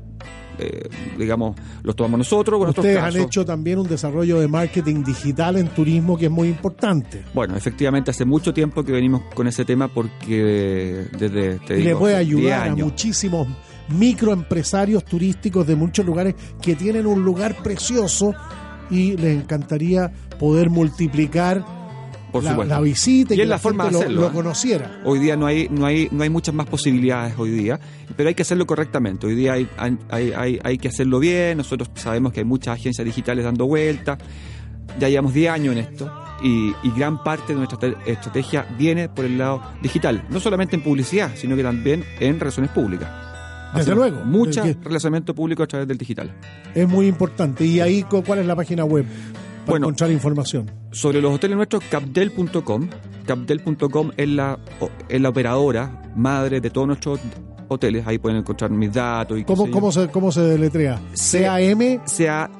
eh, 0.60 0.88
digamos, 1.18 1.56
los 1.82 1.96
tomamos 1.96 2.18
nosotros, 2.18 2.60
otros 2.60 2.78
Ustedes 2.78 2.98
han 2.98 3.16
hecho 3.16 3.44
también 3.44 3.78
un 3.78 3.88
desarrollo 3.88 4.40
de 4.40 4.48
marketing 4.48 5.02
digital 5.02 5.56
en 5.56 5.68
turismo 5.68 6.18
que 6.18 6.26
es 6.26 6.30
muy 6.30 6.48
importante. 6.48 7.24
Bueno, 7.34 7.56
efectivamente, 7.56 8.10
hace 8.10 8.24
mucho 8.24 8.52
tiempo 8.52 8.84
que 8.84 8.92
venimos 8.92 9.22
con 9.34 9.46
ese 9.46 9.64
tema 9.64 9.88
porque 9.88 11.06
desde. 11.18 11.58
Te 11.60 11.74
y 11.74 11.82
le 11.82 11.88
digo, 11.88 12.00
puede 12.00 12.18
10 12.18 12.26
ayudar 12.26 12.68
a 12.68 12.74
muchísimos 12.74 13.48
microempresarios 13.88 15.04
turísticos 15.04 15.66
de 15.66 15.76
muchos 15.76 16.06
lugares 16.06 16.34
que 16.62 16.76
tienen 16.76 17.06
un 17.06 17.24
lugar 17.24 17.62
precioso 17.62 18.34
y 18.90 19.16
les 19.16 19.42
encantaría 19.42 20.12
poder 20.38 20.70
multiplicar 20.70 21.79
Por 22.30 22.44
la, 22.44 22.50
supuesto. 22.50 22.74
la 22.74 22.80
visita 22.80 23.34
y, 23.34 23.34
Y 23.34 23.36
que 23.38 23.42
es 23.42 23.48
la 23.48 23.54
la 23.56 23.58
forma 23.58 23.84
gente 23.84 23.96
de 23.96 24.00
lo- 24.00 24.04
hacerlo, 24.06 24.20
lo, 24.22 24.28
¿eh? 24.28 24.32
conociera. 24.32 25.00
Hoy 25.04 25.18
día 25.18 25.36
no 25.36 25.46
hay, 25.46 25.68
no 25.70 25.86
hay, 25.86 26.08
no 26.10 26.22
hay 26.22 26.30
muchas 26.30 26.54
más 26.54 26.66
posibilidades 26.66 27.34
hoy 27.38 27.50
día, 27.50 27.78
pero 28.16 28.28
hay 28.28 28.34
que 28.34 28.42
hacerlo 28.42 28.66
correctamente. 28.66 29.26
Hoy 29.26 29.34
día 29.34 29.54
hay, 29.54 29.68
hay, 29.78 30.32
hay, 30.32 30.58
hay 30.62 30.78
que 30.78 30.88
hacerlo 30.88 31.18
bien. 31.18 31.58
Nosotros 31.58 31.90
sabemos 31.94 32.32
que 32.32 32.40
hay 32.40 32.46
muchas 32.46 32.74
agencias 32.78 33.04
digitales 33.04 33.44
dando 33.44 33.66
vueltas. 33.66 34.18
Ya 34.98 35.08
llevamos 35.08 35.32
10 35.34 35.50
años 35.52 35.72
en 35.76 35.78
esto 35.78 36.12
y, 36.42 36.72
y 36.82 36.90
gran 36.96 37.22
parte 37.22 37.52
de 37.52 37.58
nuestra 37.58 37.78
te- 37.78 37.94
estrategia 38.06 38.66
viene 38.76 39.08
por 39.08 39.24
el 39.24 39.38
lado 39.38 39.62
digital, 39.82 40.24
no 40.30 40.40
solamente 40.40 40.74
en 40.74 40.82
publicidad, 40.82 41.30
sino 41.36 41.54
que 41.54 41.62
también 41.62 42.04
en 42.18 42.40
relaciones 42.40 42.72
públicas. 42.72 43.08
Desde 43.72 43.92
Hacemos 43.92 44.10
luego. 44.10 44.24
Mucho 44.24 44.64
relacionamiento 44.82 45.32
público 45.32 45.62
a 45.62 45.66
través 45.68 45.86
del 45.86 45.96
digital. 45.96 46.32
Es 46.74 46.88
muy 46.88 47.06
importante. 47.06 47.64
¿Y 47.64 47.78
ahí 47.78 48.02
cu- 48.02 48.24
cuál 48.24 48.40
es 48.40 48.46
la 48.46 48.56
página 48.56 48.84
web 48.84 49.04
para 49.70 49.78
Bueno. 49.80 49.86
encontrar 49.86 50.10
información? 50.10 50.70
Sobre 50.90 51.20
los 51.20 51.34
hoteles 51.34 51.56
nuestros, 51.56 51.82
capdel.com. 51.90 52.88
Capdel.com 53.26 54.10
es 54.16 54.28
la, 54.28 54.58
es 55.08 55.20
la 55.20 55.28
operadora 55.28 56.02
madre 56.16 56.60
de 56.60 56.70
todos 56.70 56.86
nuestros 56.86 57.20
hoteles. 57.68 58.06
Ahí 58.06 58.18
pueden 58.18 58.38
encontrar 58.38 58.70
mis 58.70 58.92
datos 58.92 59.38
y 59.38 59.44
¿Cómo, 59.44 59.70
cómo, 59.70 59.92
se, 59.92 60.08
¿Cómo 60.08 60.32
se 60.32 60.40
deletrea? 60.42 61.00
C-A-M, 61.12 62.00
sea 62.04 62.50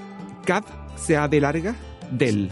cap, 0.45 0.65
sea 0.97 1.27
de 1.29 1.41
larga, 1.41 1.75
del. 2.13 2.49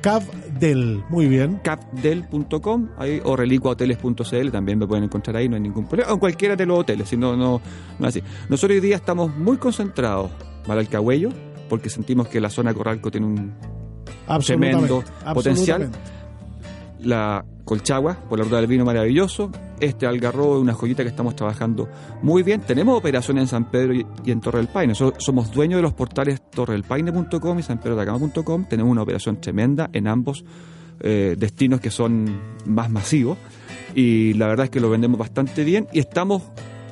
CAVDEL. 0.00 1.04
Muy 1.10 1.26
bien. 1.26 1.60
capdel.com 1.62 2.88
ahí, 2.96 3.20
o 3.22 3.36
relicuahoteles.cl 3.36 4.50
también 4.50 4.78
me 4.78 4.86
pueden 4.86 5.04
encontrar 5.04 5.36
ahí, 5.36 5.46
no 5.48 5.56
hay 5.56 5.60
ningún 5.62 5.86
problema. 5.86 6.10
O 6.10 6.14
en 6.14 6.20
cualquiera 6.20 6.56
de 6.56 6.64
los 6.64 6.78
hoteles, 6.78 7.08
si 7.10 7.18
no, 7.18 7.36
no, 7.36 7.60
no 7.98 8.08
es 8.08 8.16
así. 8.16 8.26
Nosotros 8.48 8.76
hoy 8.76 8.80
día 8.80 8.96
estamos 8.96 9.36
muy 9.36 9.58
concentrados 9.58 10.30
para 10.66 10.80
el 10.80 10.88
Cagüello, 10.88 11.28
porque 11.70 11.88
sentimos 11.88 12.28
que 12.28 12.38
la 12.40 12.50
zona 12.50 12.74
Corralco 12.74 13.10
tiene 13.10 13.26
un 13.28 13.52
tremendo 14.60 15.02
potencial. 15.34 15.90
La 17.02 17.42
Colchagua, 17.64 18.14
por 18.28 18.38
la 18.38 18.44
ruta 18.44 18.56
del 18.56 18.66
vino 18.66 18.84
maravilloso. 18.84 19.50
Este 19.80 20.06
Algarrobo 20.06 20.56
es 20.56 20.60
una 20.62 20.74
joyita 20.74 21.02
que 21.02 21.08
estamos 21.08 21.34
trabajando 21.34 21.88
muy 22.20 22.42
bien. 22.42 22.60
Tenemos 22.60 22.98
operaciones 22.98 23.42
en 23.44 23.48
San 23.48 23.70
Pedro 23.70 23.94
y, 23.94 24.04
y 24.26 24.30
en 24.32 24.40
Torre 24.40 24.58
del 24.58 24.68
Paine. 24.68 24.94
So- 24.94 25.14
somos 25.16 25.50
dueños 25.50 25.78
de 25.78 25.82
los 25.82 25.94
portales 25.94 26.42
torredelpaine.com 26.50 27.58
y 27.58 27.62
sanpedrodacama.com. 27.62 28.66
Tenemos 28.68 28.92
una 28.92 29.00
operación 29.02 29.40
tremenda 29.40 29.88
en 29.94 30.08
ambos 30.08 30.44
eh, 31.00 31.36
destinos 31.38 31.80
que 31.80 31.90
son 31.90 32.38
más 32.66 32.90
masivos. 32.90 33.38
Y 33.94 34.34
la 34.34 34.48
verdad 34.48 34.64
es 34.64 34.70
que 34.70 34.80
lo 34.80 34.90
vendemos 34.90 35.18
bastante 35.18 35.64
bien. 35.64 35.86
Y 35.94 36.00
estamos 36.00 36.42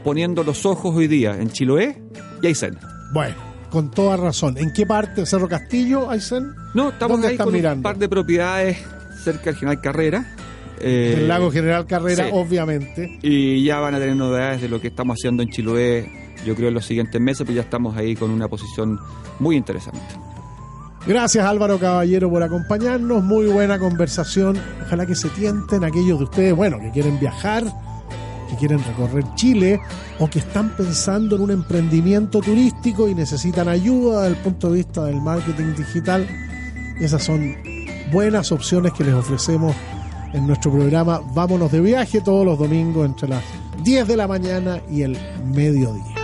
poniendo 0.04 0.42
los 0.44 0.64
ojos 0.64 0.94
hoy 0.96 1.06
día 1.08 1.36
en 1.38 1.50
Chiloé 1.50 2.00
y 2.40 2.46
Aysén. 2.46 2.78
Bueno, 3.12 3.34
con 3.70 3.90
toda 3.90 4.16
razón. 4.16 4.56
¿En 4.58 4.72
qué 4.72 4.86
parte? 4.86 5.24
¿Cerro 5.26 5.48
Castillo, 5.48 6.10
Aysen? 6.10 6.54
No, 6.74 6.90
estamos 6.90 7.16
¿Dónde 7.18 7.28
ahí 7.28 7.36
con 7.36 7.52
mirando? 7.52 7.76
un 7.78 7.82
par 7.82 7.98
de 7.98 8.08
propiedades 8.08 8.78
cerca 9.22 9.46
del 9.50 9.56
General 9.56 9.80
Carrera. 9.80 10.34
Eh, 10.80 11.14
Del 11.16 11.28
lago 11.28 11.50
General 11.50 11.86
Carrera, 11.86 12.24
sí. 12.26 12.30
obviamente. 12.32 13.18
Y 13.22 13.64
ya 13.64 13.80
van 13.80 13.94
a 13.94 13.98
tener 13.98 14.14
novedades 14.16 14.62
de 14.62 14.68
lo 14.68 14.80
que 14.80 14.88
estamos 14.88 15.16
haciendo 15.18 15.42
en 15.42 15.50
Chiloé, 15.50 16.08
yo 16.46 16.54
creo 16.54 16.68
en 16.68 16.74
los 16.74 16.84
siguientes 16.86 17.20
meses, 17.20 17.44
pues 17.44 17.56
ya 17.56 17.62
estamos 17.62 17.96
ahí 17.96 18.14
con 18.14 18.30
una 18.30 18.46
posición 18.48 18.98
muy 19.40 19.56
interesante. 19.56 19.98
Gracias 21.06 21.44
Álvaro 21.44 21.78
Caballero 21.78 22.28
por 22.30 22.42
acompañarnos. 22.42 23.24
Muy 23.24 23.46
buena 23.46 23.78
conversación. 23.78 24.56
Ojalá 24.86 25.06
que 25.06 25.14
se 25.14 25.28
tienten 25.30 25.82
aquellos 25.82 26.18
de 26.18 26.24
ustedes, 26.24 26.54
bueno, 26.54 26.78
que 26.78 26.90
quieren 26.90 27.18
viajar, 27.18 27.64
que 28.48 28.56
quieren 28.56 28.82
recorrer 28.84 29.24
Chile 29.34 29.80
o 30.18 30.28
que 30.28 30.40
están 30.40 30.76
pensando 30.76 31.36
en 31.36 31.42
un 31.42 31.50
emprendimiento 31.50 32.40
turístico 32.40 33.08
y 33.08 33.14
necesitan 33.14 33.68
ayuda 33.68 34.22
desde 34.22 34.36
el 34.36 34.42
punto 34.42 34.70
de 34.70 34.76
vista 34.76 35.04
del 35.04 35.20
marketing 35.20 35.74
digital. 35.76 36.26
Esas 37.00 37.22
son 37.22 37.56
buenas 38.12 38.50
opciones 38.52 38.92
que 38.92 39.04
les 39.04 39.14
ofrecemos 39.14 39.74
en 40.32 40.46
nuestro 40.46 40.70
programa 40.72 41.20
Vámonos 41.34 41.70
de 41.72 41.80
viaje 41.80 42.20
todos 42.20 42.44
los 42.44 42.58
domingos 42.58 43.06
entre 43.06 43.28
las 43.28 43.42
10 43.84 44.08
de 44.08 44.16
la 44.16 44.26
mañana 44.26 44.80
y 44.90 45.02
el 45.02 45.16
mediodía. 45.54 46.17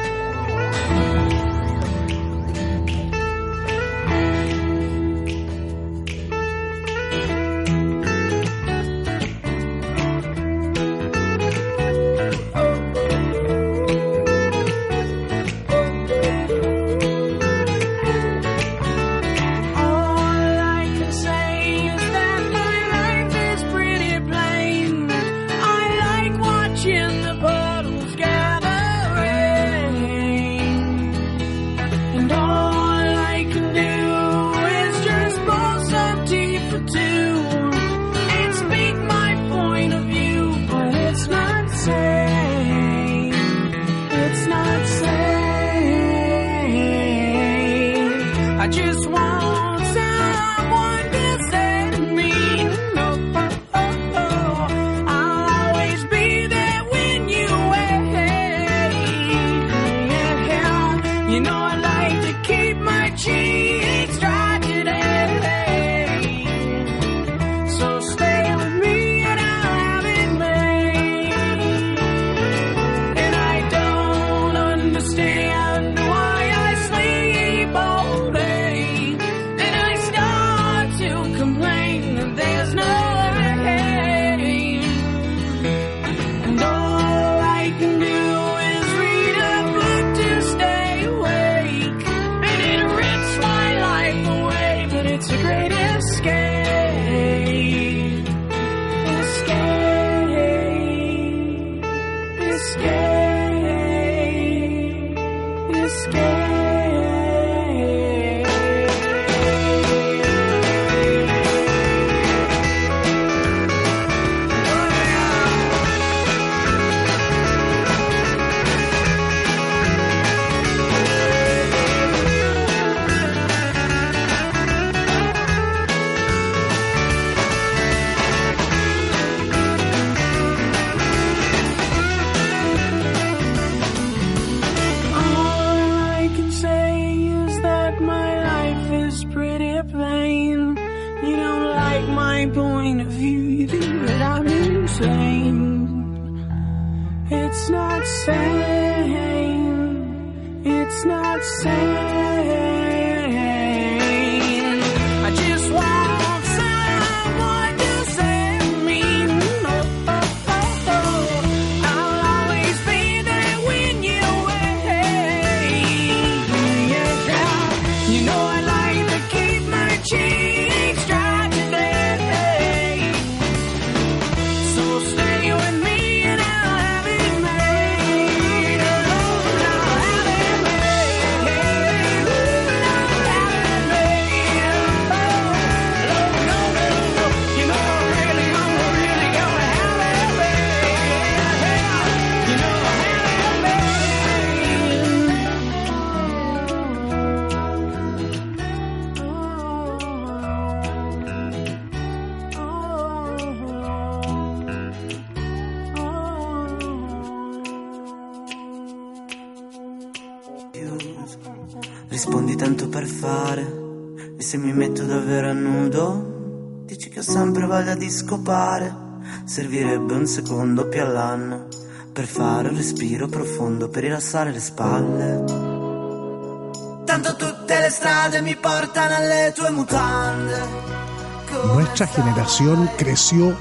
Nuestra 231.74 232.06
generación 232.06 232.90
creció 232.98 233.56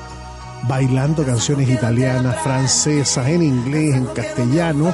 bailando 0.68 1.26
canciones 1.26 1.70
italianas, 1.70 2.42
francesas, 2.42 3.28
en 3.28 3.44
inglés, 3.44 3.96
en 3.96 4.06
castellano. 4.08 4.94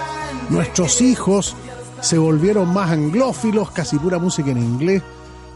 Nuestros 0.49 1.01
hijos 1.01 1.55
se 2.01 2.17
volvieron 2.17 2.73
más 2.73 2.91
anglófilos, 2.91 3.71
casi 3.71 3.97
pura 3.97 4.19
música 4.19 4.51
en 4.51 4.57
inglés. 4.57 5.03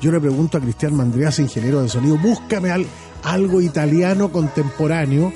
Yo 0.03 0.11
le 0.11 0.19
pregunto 0.19 0.57
a 0.57 0.61
Cristian 0.61 0.95
Mandreas, 0.95 1.39
ingeniero 1.39 1.81
de 1.81 1.87
sonido, 1.87 2.17
búscame 2.17 2.71
al- 2.71 2.85
algo 3.23 3.61
italiano 3.61 4.33
contemporáneo. 4.33 5.31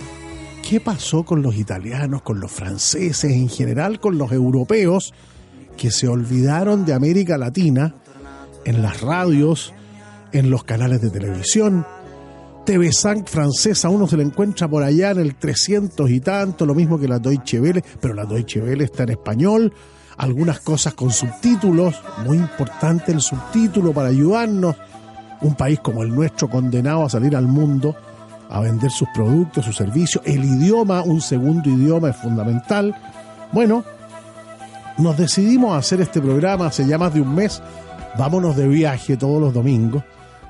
¿Qué 0.67 0.81
pasó 0.81 1.23
con 1.23 1.41
los 1.41 1.55
italianos, 1.55 2.21
con 2.21 2.41
los 2.41 2.51
franceses, 2.51 3.31
en 3.31 3.47
general 3.47 4.01
con 4.01 4.17
los 4.17 4.33
europeos, 4.33 5.13
que 5.77 5.89
se 5.89 6.09
olvidaron 6.09 6.85
de 6.85 6.93
América 6.93 7.37
Latina 7.37 7.95
en 8.65 8.81
las 8.81 8.99
radios, 8.99 9.73
en 10.33 10.49
los 10.49 10.65
canales 10.65 11.01
de 11.01 11.11
televisión? 11.11 11.85
TV5 12.65 13.25
francesa, 13.27 13.87
uno 13.87 14.05
se 14.05 14.17
la 14.17 14.23
encuentra 14.23 14.67
por 14.67 14.83
allá 14.83 15.11
en 15.11 15.19
el 15.19 15.35
300 15.35 16.09
y 16.09 16.19
tanto, 16.19 16.65
lo 16.65 16.75
mismo 16.75 16.99
que 16.99 17.07
la 17.07 17.19
Deutsche 17.19 17.61
Welle, 17.61 17.81
pero 18.01 18.13
la 18.13 18.25
Deutsche 18.25 18.59
Welle 18.61 18.83
está 18.83 19.03
en 19.03 19.11
español, 19.11 19.71
algunas 20.17 20.59
cosas 20.59 20.93
con 20.93 21.11
subtítulos, 21.11 22.01
muy 22.25 22.37
importante 22.37 23.11
el 23.11 23.21
subtítulo 23.21 23.93
para 23.93 24.09
ayudarnos. 24.09 24.75
Un 25.41 25.55
país 25.55 25.79
como 25.79 26.01
el 26.01 26.13
nuestro 26.13 26.49
condenado 26.49 27.05
a 27.05 27.09
salir 27.09 27.35
al 27.35 27.47
mundo 27.47 27.95
a 28.49 28.61
vender 28.61 28.89
sus 28.89 29.07
productos, 29.13 29.65
sus 29.65 29.75
servicios, 29.75 30.23
el 30.25 30.43
idioma, 30.43 31.03
un 31.03 31.21
segundo 31.21 31.69
idioma 31.69 32.09
es 32.09 32.15
fundamental. 32.15 32.95
Bueno, 33.51 33.83
nos 34.97 35.17
decidimos 35.17 35.73
a 35.73 35.77
hacer 35.77 36.01
este 36.01 36.21
programa 36.21 36.67
hace 36.67 36.85
ya 36.87 36.97
más 36.97 37.13
de 37.13 37.21
un 37.21 37.35
mes. 37.35 37.61
Vámonos 38.17 38.55
de 38.55 38.67
viaje 38.67 39.17
todos 39.17 39.39
los 39.39 39.53
domingos, 39.53 40.03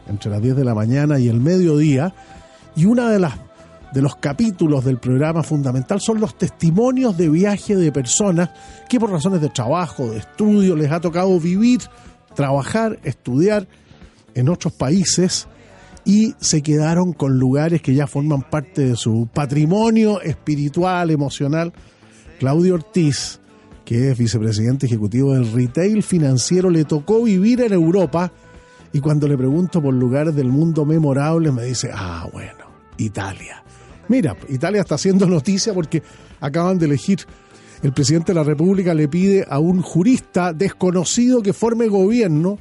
entre 0.07 0.31
las 0.31 0.41
10 0.41 0.55
de 0.55 0.63
la 0.63 0.75
mañana 0.75 1.19
y 1.19 1.27
el 1.27 1.41
mediodía. 1.41 2.13
Y 2.75 2.85
una 2.85 3.09
de 3.09 3.19
las 3.19 3.33
de 3.93 4.01
los 4.01 4.15
capítulos 4.17 4.83
del 4.83 4.97
programa 4.97 5.43
fundamental 5.43 6.01
son 6.01 6.19
los 6.19 6.37
testimonios 6.37 7.17
de 7.17 7.29
viaje 7.29 7.75
de 7.75 7.91
personas 7.91 8.49
que 8.89 8.99
por 8.99 9.11
razones 9.11 9.41
de 9.41 9.49
trabajo, 9.49 10.09
de 10.09 10.17
estudio, 10.17 10.75
les 10.75 10.91
ha 10.91 10.99
tocado 10.99 11.39
vivir, 11.39 11.81
trabajar, 12.35 12.99
estudiar 13.03 13.67
en 14.35 14.49
otros 14.49 14.73
países 14.73 15.47
y 16.05 16.35
se 16.39 16.61
quedaron 16.61 17.13
con 17.13 17.37
lugares 17.37 17.81
que 17.81 17.93
ya 17.93 18.07
forman 18.07 18.41
parte 18.41 18.83
de 18.85 18.95
su 18.95 19.27
patrimonio 19.33 20.21
espiritual, 20.21 21.11
emocional. 21.11 21.73
Claudio 22.39 22.75
Ortiz, 22.75 23.39
que 23.83 24.11
es 24.11 24.17
vicepresidente 24.17 24.85
ejecutivo 24.85 25.33
del 25.33 25.51
retail 25.51 26.03
financiero, 26.03 26.69
le 26.69 26.85
tocó 26.85 27.23
vivir 27.23 27.61
en 27.61 27.73
Europa 27.73 28.31
y 28.93 28.99
cuando 28.99 29.27
le 29.27 29.37
pregunto 29.37 29.81
por 29.81 29.93
lugares 29.93 30.33
del 30.35 30.47
mundo 30.47 30.85
memorables 30.85 31.53
me 31.53 31.63
dice, 31.63 31.89
ah, 31.93 32.27
bueno, 32.31 32.65
Italia. 32.97 33.63
Mira, 34.09 34.35
Italia 34.49 34.81
está 34.81 34.95
haciendo 34.95 35.25
noticia 35.27 35.73
porque 35.73 36.03
acaban 36.39 36.77
de 36.77 36.85
elegir, 36.85 37.19
el 37.83 37.93
presidente 37.93 38.33
de 38.33 38.39
la 38.39 38.43
República 38.43 38.93
le 38.93 39.07
pide 39.07 39.45
a 39.47 39.59
un 39.59 39.81
jurista 39.81 40.53
desconocido 40.53 41.41
que 41.41 41.53
forme 41.53 41.87
gobierno, 41.87 42.57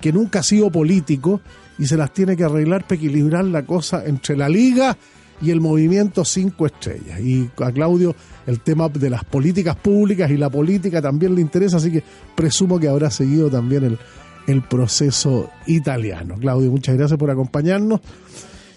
que 0.00 0.12
nunca 0.12 0.40
ha 0.40 0.42
sido 0.42 0.70
político, 0.70 1.40
y 1.78 1.86
se 1.86 1.96
las 1.96 2.12
tiene 2.12 2.36
que 2.36 2.44
arreglar 2.44 2.84
para 2.84 2.96
equilibrar 2.96 3.44
la 3.44 3.64
cosa 3.64 4.04
entre 4.04 4.36
la 4.36 4.48
liga 4.48 4.96
y 5.42 5.50
el 5.50 5.60
movimiento 5.60 6.24
cinco 6.24 6.66
estrellas. 6.66 7.20
Y 7.20 7.50
a 7.58 7.72
Claudio 7.72 8.14
el 8.46 8.60
tema 8.60 8.88
de 8.88 9.10
las 9.10 9.24
políticas 9.24 9.76
públicas 9.76 10.30
y 10.30 10.36
la 10.36 10.50
política 10.50 11.00
también 11.00 11.34
le 11.34 11.40
interesa, 11.40 11.78
así 11.78 11.90
que 11.90 12.02
presumo 12.34 12.78
que 12.78 12.88
habrá 12.88 13.10
seguido 13.10 13.50
también 13.50 13.84
el, 13.84 13.98
el 14.46 14.62
proceso 14.62 15.50
italiano. 15.66 16.36
Claudio, 16.38 16.70
muchas 16.70 16.96
gracias 16.96 17.18
por 17.18 17.30
acompañarnos. 17.30 18.00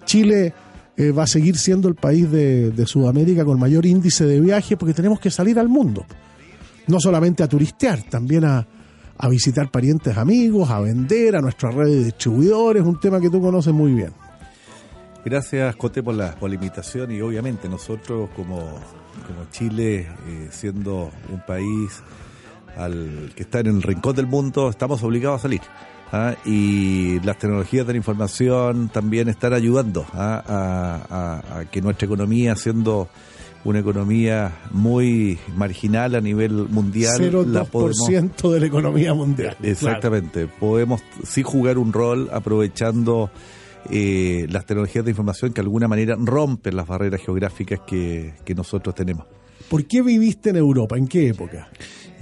Chile 0.06 0.54
eh, 0.98 1.12
va 1.12 1.24
a 1.24 1.28
seguir 1.28 1.58
siendo 1.58 1.88
el 1.88 1.96
país 1.96 2.30
de, 2.32 2.72
de 2.72 2.86
Sudamérica 2.86 3.44
con 3.44 3.60
mayor 3.60 3.86
índice 3.86 4.26
de 4.26 4.40
viaje 4.40 4.78
porque 4.78 4.94
tenemos 4.94 5.20
que 5.20 5.32
salir 5.32 5.60
al 5.60 5.70
mundo. 5.70 6.06
No 6.88 7.00
solamente 7.00 7.44
a 7.44 7.48
turistear, 7.48 8.04
también 8.04 8.46
a, 8.46 8.68
a 9.18 9.30
visitar 9.30 9.72
parientes 9.72 10.18
amigos, 10.18 10.70
a 10.70 10.80
vender, 10.80 11.36
a 11.36 11.42
nuestra 11.42 11.72
red 11.72 11.88
de 11.88 12.04
distribuidores, 12.06 12.84
un 12.84 13.00
tema 13.00 13.20
que 13.20 13.30
tú 13.30 13.42
conoces 13.42 13.74
muy 13.74 13.94
bien. 13.94 14.12
Gracias, 15.26 15.76
Cote, 15.78 16.04
por 16.04 16.16
la, 16.16 16.36
por 16.36 16.54
invitación 16.54 17.12
y 17.12 17.22
obviamente 17.22 17.70
nosotros 17.70 18.30
como, 18.36 18.58
como 18.60 19.50
Chile, 19.52 20.02
eh, 20.28 20.50
siendo 20.52 21.12
un 21.32 21.40
país 21.46 22.04
al 22.76 23.32
que 23.36 23.44
está 23.44 23.60
en 23.60 23.68
el 23.68 23.82
rincón 23.82 24.16
del 24.16 24.28
mundo, 24.28 24.70
estamos 24.70 25.02
obligados 25.04 25.40
a 25.40 25.44
salir. 25.44 25.62
¿Ah? 26.14 26.36
Y 26.46 27.20
las 27.26 27.38
tecnologías 27.38 27.86
de 27.86 27.92
la 27.94 27.98
información 27.98 28.88
también 28.88 29.28
están 29.28 29.52
ayudando 29.54 30.06
¿ah? 30.14 30.42
a, 30.48 31.50
a- 31.56 31.60
a 31.60 31.66
que 31.66 31.82
nuestra 31.82 32.06
economía, 32.06 32.56
siendo 32.56 33.10
una 33.66 33.80
economía 33.80 34.52
muy 34.72 35.40
marginal 35.56 36.16
a 36.16 36.22
nivel 36.22 36.68
mundial, 36.70 37.16
la 37.52 37.64
podemos 37.66 37.98
0,2% 38.10 38.52
de 38.52 38.60
la 38.60 38.66
economía 38.66 39.14
mundial. 39.14 39.56
Exactamente. 39.64 40.48
Podemos 40.48 41.02
sí 41.26 41.44
jugar 41.44 41.78
un 41.78 41.92
rol 41.94 42.30
aprovechando 42.32 43.30
eh, 43.90 44.48
las 44.50 44.66
tecnologías 44.66 45.04
de 45.06 45.12
información 45.12 45.52
que 45.52 45.62
de 45.62 45.66
alguna 45.66 45.88
manera 45.88 46.16
rompen 46.20 46.76
las 46.76 46.88
barreras 46.88 47.22
geográficas 47.22 47.80
que, 47.88 48.34
que 48.46 48.54
nosotros 48.56 48.94
tenemos. 48.96 49.26
¿Por 49.70 49.86
qué 49.86 50.02
viviste 50.02 50.50
en 50.50 50.58
Europa? 50.58 50.98
¿En 50.98 51.08
qué 51.08 51.30
época? 51.30 51.70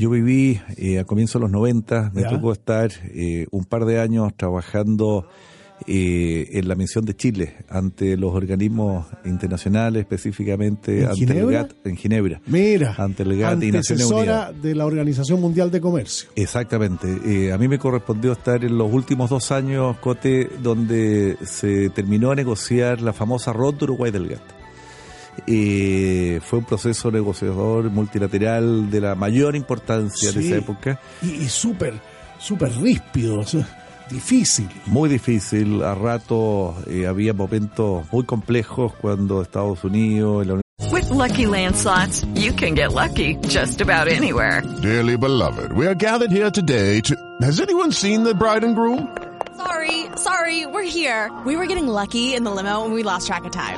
Yo 0.01 0.09
viví 0.09 0.59
eh, 0.77 0.97
a 0.97 1.03
comienzos 1.05 1.39
de 1.39 1.43
los 1.43 1.51
90, 1.51 2.09
me 2.15 2.23
Ya. 2.23 2.29
tocó 2.29 2.51
estar 2.53 2.89
eh, 3.13 3.45
un 3.51 3.65
par 3.65 3.85
de 3.85 3.99
años 3.99 4.33
trabajando 4.35 5.27
eh, 5.85 6.47
en 6.53 6.67
la 6.67 6.73
misión 6.73 7.05
de 7.05 7.15
Chile 7.15 7.53
ante 7.69 8.17
los 8.17 8.33
organismos 8.33 9.05
internacionales, 9.25 10.01
específicamente 10.01 11.01
¿En 11.01 11.05
ante 11.05 11.17
Ginebra? 11.17 11.43
el 11.43 11.67
GATT 11.67 11.85
en 11.87 11.97
Ginebra. 11.97 12.41
Mira, 12.47 12.95
ante 12.97 13.21
el 13.21 13.37
GATT 13.37 13.61
y 13.63 13.71
Naciones 13.71 14.05
Unidas. 14.05 14.59
de 14.59 14.73
la 14.73 14.87
Organización 14.87 15.39
Mundial 15.39 15.69
de 15.69 15.81
Comercio. 15.81 16.29
Exactamente. 16.35 17.07
Eh, 17.23 17.51
a 17.53 17.59
mí 17.59 17.67
me 17.67 17.77
correspondió 17.77 18.31
estar 18.31 18.65
en 18.65 18.79
los 18.79 18.91
últimos 18.91 19.29
dos 19.29 19.51
años, 19.51 19.97
Cote, 19.97 20.49
donde 20.63 21.37
se 21.45 21.91
terminó 21.91 22.31
de 22.31 22.37
negociar 22.37 23.01
la 23.01 23.13
famosa 23.13 23.53
ronda 23.53 23.83
Uruguay 23.83 24.09
del 24.11 24.29
GATT. 24.29 24.60
Eh, 25.47 26.39
fue 26.43 26.59
un 26.59 26.65
proceso 26.65 27.09
negociador 27.11 27.89
multilateral 27.89 28.89
de 28.91 29.01
la 29.01 29.15
mayor 29.15 29.55
importancia 29.55 30.31
de 30.31 30.41
Sí. 30.41 30.47
esa 30.47 30.57
época. 30.57 30.99
Y, 31.21 31.31
y 31.31 31.47
súper, 31.49 31.99
súper 32.37 32.71
ríspido, 32.77 33.39
o 33.39 33.43
sea, 33.45 33.65
difícil. 34.09 34.69
Muy 34.87 35.09
difícil, 35.09 35.81
a 35.83 35.95
ratos 35.95 36.75
eh, 36.87 37.07
había 37.07 37.33
momentos 37.33 38.05
muy 38.11 38.25
complejos 38.25 38.93
cuando 38.99 39.41
Estados 39.41 39.83
Unidos, 39.83 40.45
la 40.45 40.53
Unión 40.53 40.61
With 40.91 41.09
Lucky 41.11 41.45
Land 41.45 41.75
slots, 41.75 42.25
you 42.35 42.51
can 42.53 42.75
get 42.75 42.91
lucky 42.91 43.37
just 43.47 43.81
about 43.81 44.07
anywhere. 44.07 44.61
Dearly 44.81 45.15
beloved, 45.15 45.71
we 45.73 45.85
are 45.87 45.95
gathered 45.95 46.31
here 46.31 46.51
today 46.51 47.01
to. 47.01 47.15
Has 47.41 47.59
anyone 47.61 47.91
seen 47.93 48.23
the 48.23 48.33
bride 48.33 48.63
and 48.65 48.75
groom? 48.75 49.07
Sorry, 49.55 50.07
sorry, 50.17 50.65
we're 50.65 50.83
here. 50.83 51.29
We 51.45 51.55
were 51.55 51.67
getting 51.67 51.87
lucky 51.87 52.33
in 52.35 52.43
the 52.43 52.51
limo 52.51 52.83
and 52.83 52.93
we 52.93 53.03
lost 53.03 53.27
track 53.27 53.45
of 53.45 53.51
time. 53.51 53.77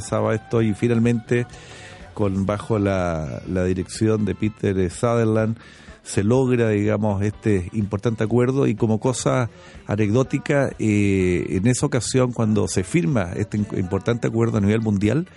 avanzaba 0.01 0.35
esto 0.35 0.61
y 0.61 0.73
finalmente 0.73 1.45
con 2.13 2.45
bajo 2.45 2.79
la, 2.79 3.41
la 3.47 3.63
dirección 3.63 4.25
de 4.25 4.35
Peter 4.35 4.91
Sutherland, 4.91 5.57
se 6.03 6.23
logra, 6.23 6.69
digamos, 6.69 7.21
este 7.21 7.69
importante 7.73 8.23
acuerdo. 8.23 8.67
Y 8.67 8.75
como 8.75 8.99
cosa 8.99 9.49
anecdótica, 9.87 10.71
eh, 10.79 11.45
en 11.49 11.67
esa 11.67 11.85
ocasión 11.85 12.31
cuando 12.33 12.67
se 12.67 12.83
firma 12.83 13.31
este 13.35 13.57
importante 13.57 14.27
acuerdo 14.27 14.57
a 14.57 14.61
nivel 14.61 14.81
mundial, 14.81 15.27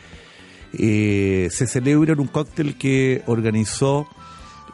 eh, 0.72 1.48
se 1.50 1.66
celebra 1.66 2.14
en 2.14 2.20
un 2.20 2.26
cóctel 2.26 2.76
que 2.76 3.22
organizó 3.26 4.08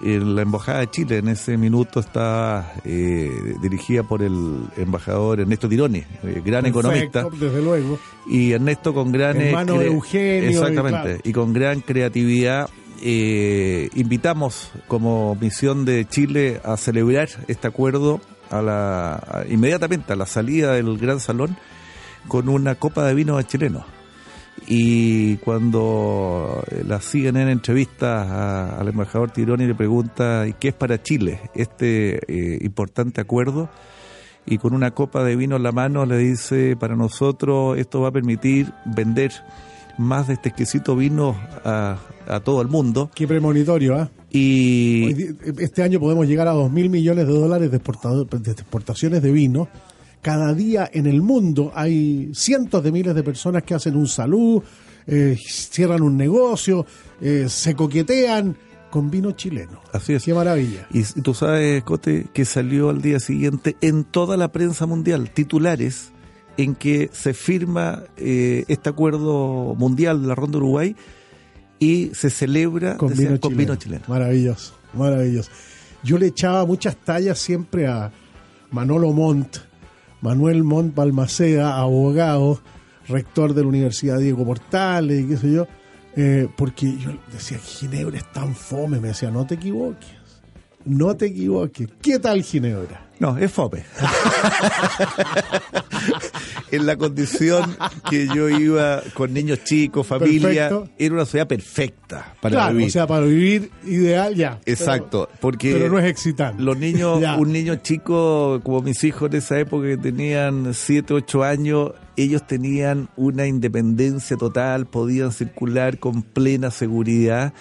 en 0.03 0.35
la 0.35 0.43
Embajada 0.43 0.81
de 0.81 0.91
Chile. 0.91 1.19
En 1.19 1.29
ese 1.29 1.57
minuto 1.57 2.01
estaba 2.01 2.73
eh, 2.85 3.55
dirigida 3.63 4.03
por 4.03 4.23
el 4.23 4.65
embajador 4.77 5.41
Ernesto 5.41 5.69
Tironi, 5.69 5.99
eh, 6.23 6.43
gran 6.45 6.67
economista. 6.67 7.27
Desde 7.39 7.63
luego. 7.63 7.99
Y 8.27 8.53
Ernesto 8.53 8.93
con 8.95 9.13
gran... 9.13 9.41
eh, 9.41 9.49
Hermano 9.49 9.75
de 9.75 9.87
cre- 9.89 9.93
Eugenio, 9.93 10.51
y 10.51 10.55
Exactamente. 10.55 11.03
claro. 11.03 11.21
Y, 11.25 11.33
con 11.33 11.53
gran 11.53 11.81
creatividad 11.81 12.69
eh, 13.03 13.89
invitamos 13.95 14.71
como 14.89 15.35
misión 15.41 15.85
de 15.85 16.07
Chile 16.07 16.61
a 16.65 16.77
celebrar 16.77 17.29
este 17.49 17.67
acuerdo 17.69 18.21
a 18.51 18.61
la, 18.63 19.15
a- 19.17 19.45
inmediatamente 19.49 20.13
a 20.13 20.17
la 20.17 20.27
salida 20.27 20.73
del 20.75 20.99
Gran 20.99 21.21
Salón 21.21 21.57
con 22.29 22.49
una 22.49 22.75
copa 22.75 23.05
de 23.07 23.15
vino 23.15 23.41
chileno. 23.43 23.85
Y 24.67 25.37
cuando 25.39 26.63
eh, 26.71 26.85
la 26.87 27.01
siguen 27.01 27.37
en 27.37 27.49
entrevistas 27.49 28.29
a- 28.29 28.79
al 28.79 28.89
embajador 28.89 29.31
Tironi 29.31 29.67
le 29.67 29.75
pregunta 29.75 30.47
¿y 30.47 30.53
qué 30.55 30.69
es 30.69 30.75
para 30.75 31.03
Chile 31.03 31.41
este 31.55 32.21
eh, 32.29 32.59
importante 32.63 33.21
acuerdo? 33.21 33.69
y 34.47 34.57
con 34.59 34.73
una 34.75 34.91
copa 34.93 35.23
de 35.23 35.37
vino 35.37 35.57
en 35.57 35.63
la 35.63 35.71
mano 35.71 36.07
le 36.07 36.17
dice, 36.17 36.75
para 36.75 36.97
nosotros 36.97 37.79
esto 37.79 38.01
va 38.01 38.09
a 38.09 38.13
permitir 38.13 38.73
vender 38.87 39.31
más 39.99 40.29
de 40.29 40.35
este 40.35 40.49
exquisito 40.49 40.97
vino 40.97 41.37
a, 41.65 41.99
a 42.27 42.41
todo 42.41 42.63
el 42.63 42.69
mundo. 42.69 43.11
Qué 43.15 43.29
premonitorio, 43.29 43.97
¿ah? 43.97 44.11
Y 44.31 45.13
Este 45.59 45.83
año 45.83 46.01
podemos 46.01 46.27
llegar 46.27 46.49
a 46.49 46.53
2 46.53 46.73
mil 46.73 46.89
millones 46.89 47.27
de 47.29 47.33
dólares 47.35 47.71
de 47.71 47.77
exportaciones 47.77 49.23
de 49.23 49.31
vino. 49.31 49.69
Cada 50.23 50.53
día 50.55 50.89
en 50.93 51.07
el 51.07 51.23
mundo 51.23 51.73
hay 51.75 52.31
cientos 52.35 52.83
de 52.83 52.93
miles 52.93 53.15
de 53.15 53.23
personas 53.23 53.63
que 53.63 53.75
hacen 53.75 53.97
un 53.97 54.07
salud, 54.07 54.63
eh, 55.07 55.37
cierran 55.43 56.03
un 56.03 56.17
negocio, 56.17 56.85
eh, 57.21 57.47
se 57.49 57.75
coquetean 57.75 58.57
con 58.91 59.11
vino 59.11 59.33
chileno. 59.33 59.81
así 59.93 60.15
es. 60.15 60.25
Qué 60.25 60.35
maravilla. 60.35 60.87
Y, 60.93 61.05
tú 61.23 61.33
sabes, 61.33 61.83
Cote, 61.85 62.27
que 62.35 62.45
salió 62.45 62.91
al 62.91 63.01
día 63.01 63.21
siguiente 63.21 63.77
en 63.81 64.05
toda 64.05 64.37
la 64.37 64.53
prensa 64.53 64.85
mundial 64.87 65.31
titulares 65.31 66.11
en 66.57 66.75
que 66.75 67.09
se 67.13 67.33
firma 67.33 68.03
eh, 68.17 68.65
este 68.69 68.91
acuerdo 68.91 69.75
mundial 69.79 70.21
de 70.21 70.29
la 70.29 70.35
Ronda 70.35 70.59
Uruguay 70.59 70.97
y 71.79 72.11
se 72.13 72.29
celebra 72.29 72.97
Con, 72.97 73.17
vino, 73.17 73.31
con 73.41 73.53
chileno. 73.53 73.57
vino 73.59 73.77
chileno. 73.77 74.05
Maravilloso, 74.09 74.75
maravilloso. 74.93 75.51
Yo 76.03 76.19
le 76.19 76.27
echaba 76.27 76.67
muchas 76.67 76.97
tallas 76.97 77.39
siempre 77.39 77.87
a 77.87 78.11
Manolo 78.71 79.13
Montt, 79.13 79.59
Manuel 80.21 80.65
Montt 80.65 80.95
Balmaceda, 80.95 81.79
abogado, 81.79 82.61
rector 83.09 83.55
de 83.55 83.63
la 83.63 83.69
Universidad 83.69 84.19
Diego 84.19 84.45
Portales, 84.45 85.21
y 85.21 85.29
qué 85.29 85.37
sé 85.37 85.53
yo, 85.53 85.67
eh, 86.17 86.49
porque 86.57 86.97
yo 86.99 87.13
decía, 87.33 87.59
Ginebra 87.59 88.19
es 88.19 88.31
tan 88.33 88.55
fome, 88.55 89.01
me 89.01 89.09
decía, 89.09 89.31
no 89.31 89.47
te 89.47 89.55
equivoques, 89.55 90.11
no 90.85 91.17
te 91.17 91.27
equivoques. 91.27 91.89
¿Qué 92.03 92.19
tal 92.19 92.43
Ginebra? 92.43 93.07
No, 93.19 93.37
es 93.37 93.53
fome. 93.53 93.85
en 96.71 96.87
la 96.87 96.97
condición 96.97 97.77
que 98.09 98.27
yo 98.35 98.49
iba 98.49 99.03
con 99.15 99.33
niños 99.35 99.63
chicos, 99.65 100.07
familia, 100.07 100.69
Perfecto. 100.71 100.89
era 100.99 101.15
una 101.15 101.27
ciudad 101.27 101.47
perfecta 101.47 102.35
para 102.41 102.55
claro, 102.55 102.73
vivir. 102.73 102.89
o 102.89 102.91
sea, 102.91 103.07
para 103.07 103.27
vivir 103.27 103.71
ideal 103.85 104.35
ya. 104.35 104.61
Exacto, 104.65 105.27
Pero- 105.29 105.41
porque 105.41 105.73
pero 105.73 105.89
no 105.91 105.99
es 105.99 106.07
excitante. 106.07 106.63
los 106.63 106.79
niños, 106.79 107.21
un 107.39 107.53
niño 107.53 107.77
chico 107.77 108.61
como 108.63 108.81
mis 108.83 109.03
hijos 109.05 109.31
en 109.31 109.37
esa 109.39 109.59
época 109.59 109.87
que 109.89 109.97
tenían 109.99 110.73
7, 110.73 111.13
8 111.15 111.45
años, 111.45 111.93
ellos 112.17 112.47
tenían 112.47 113.09
una 113.17 113.47
independencia 113.47 114.37
total, 114.37 114.87
podían 114.87 115.33
circular 115.33 115.99
con 115.99 116.23
plena 116.23 116.71
seguridad 116.71 117.53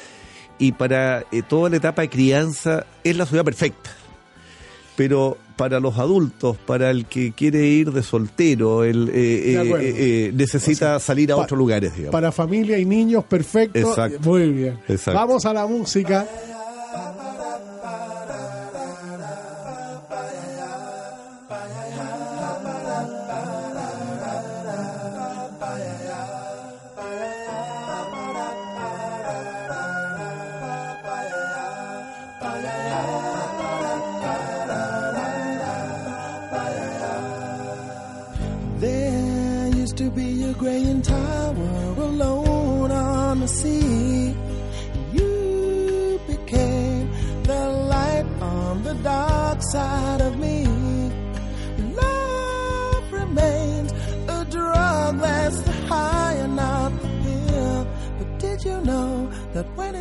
y 0.60 0.74
para 0.74 1.24
eh, 1.32 1.42
toda 1.42 1.70
la 1.70 1.78
etapa 1.78 2.04
de 2.04 2.10
crianza 2.10 2.86
es 3.04 3.18
la 3.18 3.26
ciudad 3.26 3.44
perfecta. 3.44 3.92
Pero 4.96 5.38
para 5.60 5.82
los 5.82 5.98
adultos, 5.98 6.56
para 6.56 6.90
el 6.90 7.06
que 7.06 7.34
quiere 7.34 7.66
ir 7.68 7.92
de 7.92 8.02
soltero, 8.02 8.86
el, 8.86 9.10
eh, 9.14 9.14
De 9.14 9.56
eh, 9.56 10.28
eh, 10.28 10.32
necesita 10.34 10.98
salir 11.00 11.34
a 11.34 11.36
otros 11.36 11.58
lugares, 11.58 11.94
digamos. 11.94 12.14
Para 12.14 12.32
familia 12.32 12.78
y 12.78 12.86
niños, 12.86 13.26
perfecto. 13.26 13.78
Exacto. 13.78 14.20
Muy 14.22 14.50
bien. 14.54 14.80
Exacto. 14.88 15.20
Vamos 15.20 15.46
a 15.46 15.54
la 15.54 15.68
música. 15.68 16.26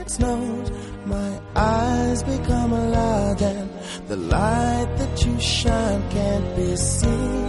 Snows, 0.08 0.70
my 1.06 1.40
eyes 1.54 2.22
become 2.22 2.72
alive 2.72 3.42
and 3.42 3.70
the 4.08 4.16
light 4.16 4.88
that 4.98 5.24
you 5.24 5.38
shine 5.40 6.10
can't 6.10 6.56
be 6.56 6.76
seen? 6.76 7.46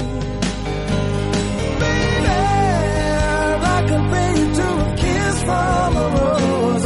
Baby, 1.80 2.28
I 3.76 3.84
can 3.88 4.04
pay 4.14 4.32
you 4.40 4.48
to 4.60 4.68
a 4.86 4.96
kiss 4.98 5.44
from 5.44 5.98
a 5.98 6.08
rose 6.20 6.86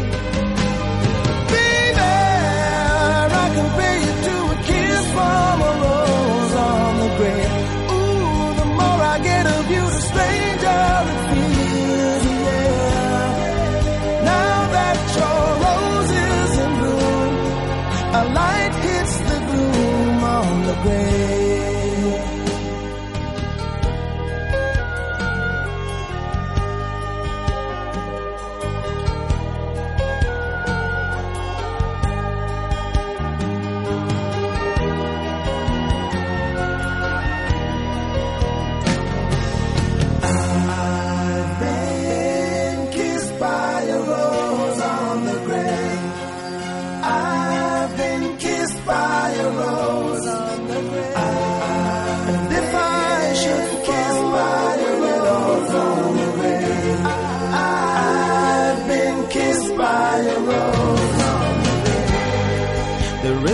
there. 20.83 21.10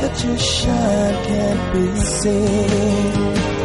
that 0.00 0.24
you 0.24 0.36
shine 0.36 1.24
can't 1.24 1.72
be 1.72 2.00
seen? 2.00 3.55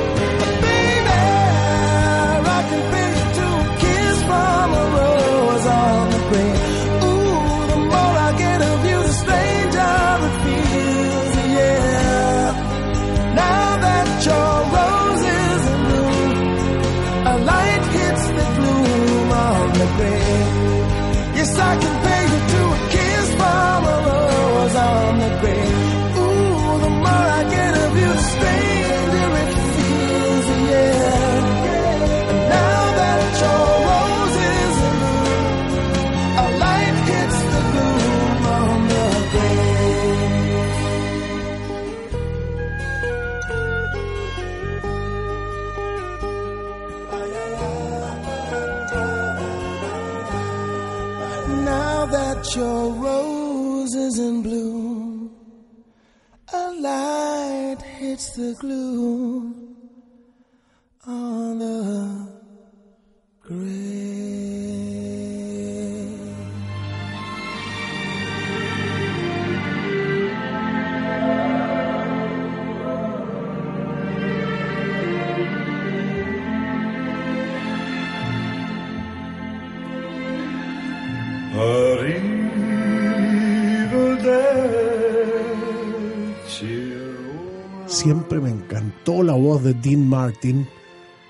De 89.60 89.74
Dean 89.74 90.08
Martin. 90.08 90.68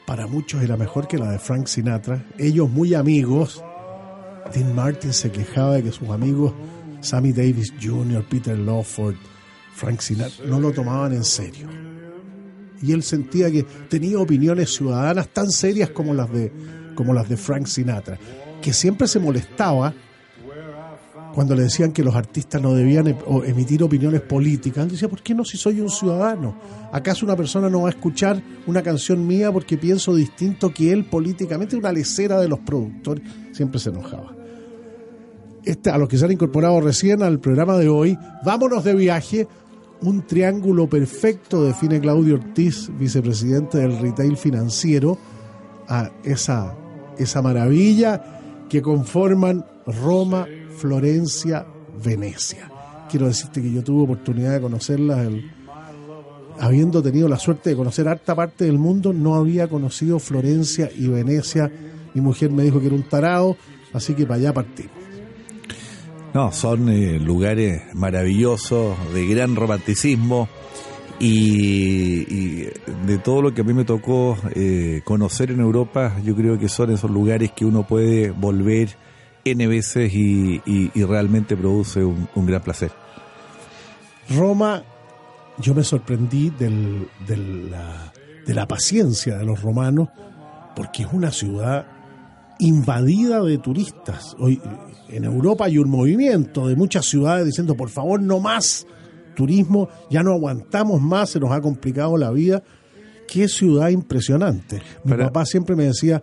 Para 0.06 0.28
muchos 0.28 0.62
era 0.62 0.78
mejor 0.78 1.08
que 1.08 1.18
la 1.18 1.32
de 1.32 1.40
Frank 1.40 1.68
Sinatra. 1.68 2.26
Ellos 2.38 2.70
muy 2.70 2.94
amigos. 2.94 3.64
Dean 4.54 4.76
Martin 4.76 5.14
se 5.14 5.32
quejaba 5.32 5.76
de 5.76 5.84
que 5.84 5.92
sus 5.92 6.10
amigos 6.10 6.54
Sammy 7.02 7.32
Davis 7.32 7.74
Jr., 7.82 8.24
Peter 8.30 8.58
Lawford, 8.58 9.16
Frank 9.74 10.00
Sinatra 10.02 10.46
no 10.46 10.60
lo 10.60 10.72
tomaban 10.72 11.14
en 11.14 11.24
serio. 11.24 11.68
Y 12.82 12.92
él 12.92 13.04
sentía 13.04 13.52
que 13.52 13.64
tenía 13.90 14.20
opiniones 14.20 14.74
ciudadanas 14.74 15.30
tan 15.30 15.50
serias 15.50 15.90
como 15.92 16.14
las 16.14 16.32
de, 16.32 16.52
como 16.96 17.14
las 17.14 17.30
de 17.30 17.38
Frank 17.38 17.68
Sinatra, 17.68 18.18
que 18.62 18.74
siempre 18.74 19.08
se 19.08 19.20
molestaba 19.20 19.94
cuando 21.34 21.56
le 21.56 21.64
decían 21.64 21.92
que 21.92 22.04
los 22.04 22.16
artistas 22.16 22.62
no 22.62 22.74
debían 22.74 23.18
o 23.28 23.44
emitir 23.44 23.84
opiniones 23.84 24.22
políticas. 24.22 24.86
Él 24.86 24.92
decía, 24.92 25.10
¿por 25.10 25.22
qué 25.22 25.34
no 25.34 25.46
si 25.46 25.58
soy 25.58 25.80
un 25.80 25.90
ciudadano? 25.90 26.56
¿Acaso 26.92 27.26
una 27.26 27.36
persona 27.36 27.70
no 27.70 27.82
va 27.82 27.88
a 27.88 27.92
escuchar 27.92 28.42
una 28.68 28.82
canción 28.82 29.26
mía 29.26 29.52
porque 29.52 29.78
pienso 29.78 30.14
distinto 30.14 30.74
que 30.74 30.92
él 30.92 31.06
políticamente? 31.06 31.76
Una 31.76 31.92
lecera 31.92 32.40
de 32.40 32.48
los 32.48 32.60
productores. 32.60 33.24
Siempre 33.52 33.80
se 33.80 33.90
enojaba. 33.90 34.36
Este, 35.64 35.90
a 35.90 35.98
los 35.98 36.10
que 36.10 36.18
se 36.18 36.26
han 36.26 36.32
incorporado 36.32 36.82
recién 36.82 37.22
al 37.22 37.40
programa 37.40 37.78
de 37.78 37.88
hoy, 37.88 38.18
vámonos 38.44 38.84
de 38.84 38.96
viaje. 38.96 39.48
Un 40.02 40.26
triángulo 40.26 40.90
perfecto 40.90 41.64
define 41.64 42.00
Claudio 42.00 42.36
Ortiz, 42.36 42.90
vicepresidente 42.98 43.78
del 43.78 44.00
retail 44.00 44.36
financiero, 44.36 45.18
a 45.88 46.10
esa, 46.24 46.76
esa 47.18 47.42
maravilla 47.42 48.66
que 48.68 48.82
conforman 48.82 49.66
Roma, 49.86 50.48
Florencia, 50.78 51.66
Venecia. 52.04 52.70
Quiero 53.10 53.28
decirte 53.28 53.62
que 53.62 53.72
yo 53.72 53.84
tuve 53.84 54.04
oportunidad 54.04 54.54
de 54.54 54.62
conocerla, 54.62 55.24
el- 55.24 55.52
habiendo 56.60 57.02
tenido 57.02 57.28
la 57.28 57.38
suerte 57.40 57.72
de 57.72 57.76
conocer 57.76 58.08
harta 58.08 58.36
parte 58.36 58.66
del 58.66 58.78
mundo, 58.78 59.14
no 59.14 59.36
había 59.36 59.68
conocido 59.68 60.20
Florencia 60.20 60.90
y 60.96 61.08
Venecia. 61.08 61.72
Mi 62.14 62.22
mujer 62.22 62.52
me 62.52 62.64
dijo 62.64 62.80
que 62.80 62.88
era 62.88 62.96
un 62.96 63.04
tarado, 63.04 63.58
así 63.94 64.14
que 64.14 64.26
para 64.26 64.36
allá 64.40 64.54
partimos. 64.54 64.92
No, 66.34 66.52
son 66.52 66.88
eh, 66.90 67.20
lugares 67.20 67.82
maravillosos, 67.94 68.96
de 69.14 69.28
gran 69.28 69.56
romanticismo 69.56 70.48
y, 71.20 72.22
y 72.34 72.68
de 73.06 73.18
todo 73.18 73.42
lo 73.42 73.54
que 73.54 73.62
a 73.62 73.64
mí 73.64 73.74
me 73.74 73.84
tocó 73.84 74.38
eh, 74.56 75.02
conocer 75.04 75.52
en 75.52 75.60
Europa, 75.60 76.16
yo 76.24 76.36
creo 76.36 76.58
que 76.58 76.70
son 76.70 76.92
esos 76.92 77.12
lugares 77.12 77.52
que 77.52 77.66
uno 77.66 77.86
puede 77.86 78.32
volver 78.32 78.96
N 79.46 79.68
veces 79.68 80.14
y, 80.14 80.62
y- 80.66 80.92
y 80.94 81.04
realmente 81.04 81.56
produce 81.58 82.04
un, 82.04 82.28
un 82.36 82.46
gran 82.46 82.62
placer. 82.62 82.92
Roma, 84.30 84.84
yo 85.58 85.74
me 85.74 85.84
sorprendí 85.84 86.50
del- 86.52 87.08
del, 87.28 87.72
la- 87.72 88.14
de 88.46 88.54
la 88.54 88.68
paciencia 88.68 89.38
de 89.38 89.46
los 89.46 89.62
romanos, 89.62 90.10
porque 90.76 91.04
es 91.04 91.10
una 91.12 91.32
ciudad 91.32 91.86
invadida 92.60 93.42
de 93.44 93.58
turistas. 93.58 94.36
Hoy 94.40 94.62
en 95.10 95.24
Europa 95.26 95.66
hay 95.66 95.78
un 95.78 95.90
movimiento 95.90 96.68
de 96.68 96.76
muchas 96.76 97.06
ciudades 97.06 97.46
diciendo, 97.46 97.76
por 97.76 97.90
favor, 97.90 98.22
no 98.22 98.40
más 98.40 98.86
turismo, 99.36 99.90
ya 100.10 100.22
no 100.24 100.34
aguantamos 100.34 101.02
más, 101.02 101.32
se 101.32 101.40
nos 101.40 101.52
ha 101.52 101.62
complicado 101.62 102.18
la 102.18 102.32
vida. 102.32 102.62
Qué 103.28 103.48
ciudad 103.48 103.90
impresionante. 103.90 104.82
Mi 105.06 105.14
papá 105.16 105.46
siempre 105.46 105.76
me 105.76 105.86
decía, 105.86 106.22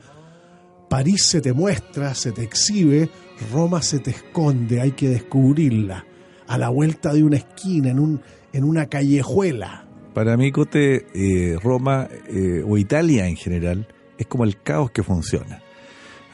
París 0.89 1.25
se 1.27 1.41
te 1.41 1.53
muestra, 1.53 2.15
se 2.15 2.33
te 2.33 2.43
exhibe, 2.43 3.11
Roma 3.53 3.83
se 3.83 3.99
te 3.99 4.11
esconde, 4.11 4.81
hay 4.81 4.93
que 4.93 5.09
descubrirla. 5.09 6.05
A 6.47 6.57
la 6.57 6.71
vuelta 6.71 7.13
de 7.13 7.23
una 7.23 7.37
esquina, 7.37 7.91
en, 7.91 7.99
un, 7.99 8.23
en 8.53 8.65
una 8.65 8.87
callejuela. 8.87 9.87
Para 10.15 10.37
mí, 10.37 10.51
Cote, 10.51 11.07
eh, 11.15 11.59
Roma 11.63 12.09
eh, 12.29 12.65
o 12.67 12.79
Italia 12.79 13.29
en 13.29 13.37
general 13.37 13.87
es 14.17 14.27
como 14.27 14.45
el 14.45 14.61
caos 14.63 14.91
que 14.91 15.03
funciona. 15.03 15.63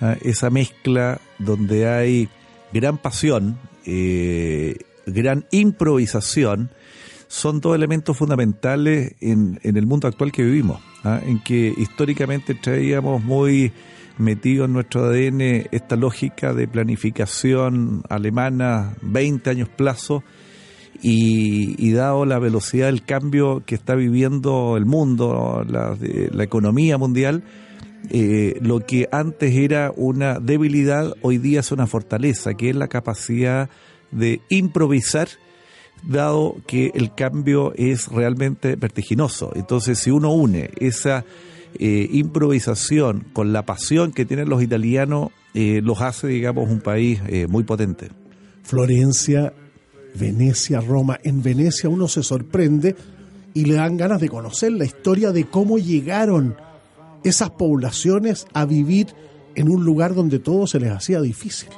Ah, 0.00 0.16
Esa 0.22 0.50
mezcla 0.50 1.20
donde 1.38 1.88
hay 1.88 2.28
gran 2.72 2.98
pasión, 2.98 3.58
eh, 3.84 4.76
gran 5.06 5.46
improvisación, 5.50 6.70
son 7.26 7.60
dos 7.60 7.74
elementos 7.74 8.16
fundamentales 8.16 9.16
en, 9.20 9.58
en 9.64 9.76
el 9.76 9.86
mundo 9.86 10.06
actual 10.06 10.30
que 10.30 10.44
vivimos, 10.44 10.80
¿ah? 11.02 11.20
en 11.26 11.42
que 11.42 11.74
históricamente 11.76 12.54
traíamos 12.54 13.22
muy 13.24 13.72
metido 14.18 14.64
en 14.64 14.72
nuestro 14.72 15.04
ADN 15.04 15.40
esta 15.72 15.96
lógica 15.96 16.54
de 16.54 16.68
planificación 16.68 18.02
alemana, 18.08 18.94
20 19.02 19.50
años 19.50 19.68
plazo, 19.68 20.22
y, 21.02 21.92
dado 21.92 22.24
la 22.24 22.38
velocidad 22.38 22.86
del 22.86 23.04
cambio 23.04 23.62
que 23.66 23.74
está 23.74 23.94
viviendo 23.94 24.76
el 24.78 24.86
mundo, 24.86 25.62
la, 25.68 25.98
la 26.00 26.44
economía 26.44 26.96
mundial, 26.96 27.42
eh, 28.10 28.58
lo 28.60 28.80
que 28.80 29.08
antes 29.12 29.54
era 29.54 29.92
una 29.94 30.38
debilidad, 30.38 31.14
hoy 31.22 31.38
día 31.38 31.60
es 31.60 31.72
una 31.72 31.86
fortaleza, 31.86 32.54
que 32.54 32.70
es 32.70 32.76
la 32.76 32.88
capacidad 32.88 33.70
de 34.10 34.40
improvisar, 34.48 35.28
dado 36.02 36.56
que 36.66 36.90
el 36.94 37.14
cambio 37.14 37.72
es 37.76 38.08
realmente 38.08 38.76
vertiginoso. 38.76 39.52
Entonces, 39.54 39.98
si 39.98 40.10
uno 40.10 40.32
une 40.32 40.70
esa 40.78 41.24
eh, 41.78 42.08
improvisación 42.12 43.24
con 43.32 43.52
la 43.52 43.64
pasión 43.66 44.12
que 44.12 44.24
tienen 44.24 44.48
los 44.48 44.62
italianos, 44.62 45.30
eh, 45.54 45.80
los 45.82 46.00
hace, 46.00 46.28
digamos, 46.28 46.70
un 46.70 46.80
país 46.80 47.20
eh, 47.28 47.46
muy 47.46 47.64
potente. 47.64 48.08
Florencia, 48.62 49.52
Venecia, 50.14 50.80
Roma. 50.80 51.18
En 51.22 51.42
Venecia 51.42 51.88
uno 51.88 52.08
se 52.08 52.22
sorprende 52.22 52.94
y 53.54 53.64
le 53.64 53.74
dan 53.74 53.96
ganas 53.96 54.20
de 54.20 54.28
conocer 54.28 54.72
la 54.72 54.84
historia 54.84 55.32
de 55.32 55.44
cómo 55.44 55.78
llegaron 55.78 56.56
esas 57.22 57.50
poblaciones 57.50 58.46
a 58.52 58.64
vivir 58.66 59.08
en 59.54 59.68
un 59.68 59.84
lugar 59.84 60.14
donde 60.14 60.38
todo 60.38 60.66
se 60.66 60.80
les 60.80 60.90
hacía 60.90 61.20
difícil. 61.20 61.70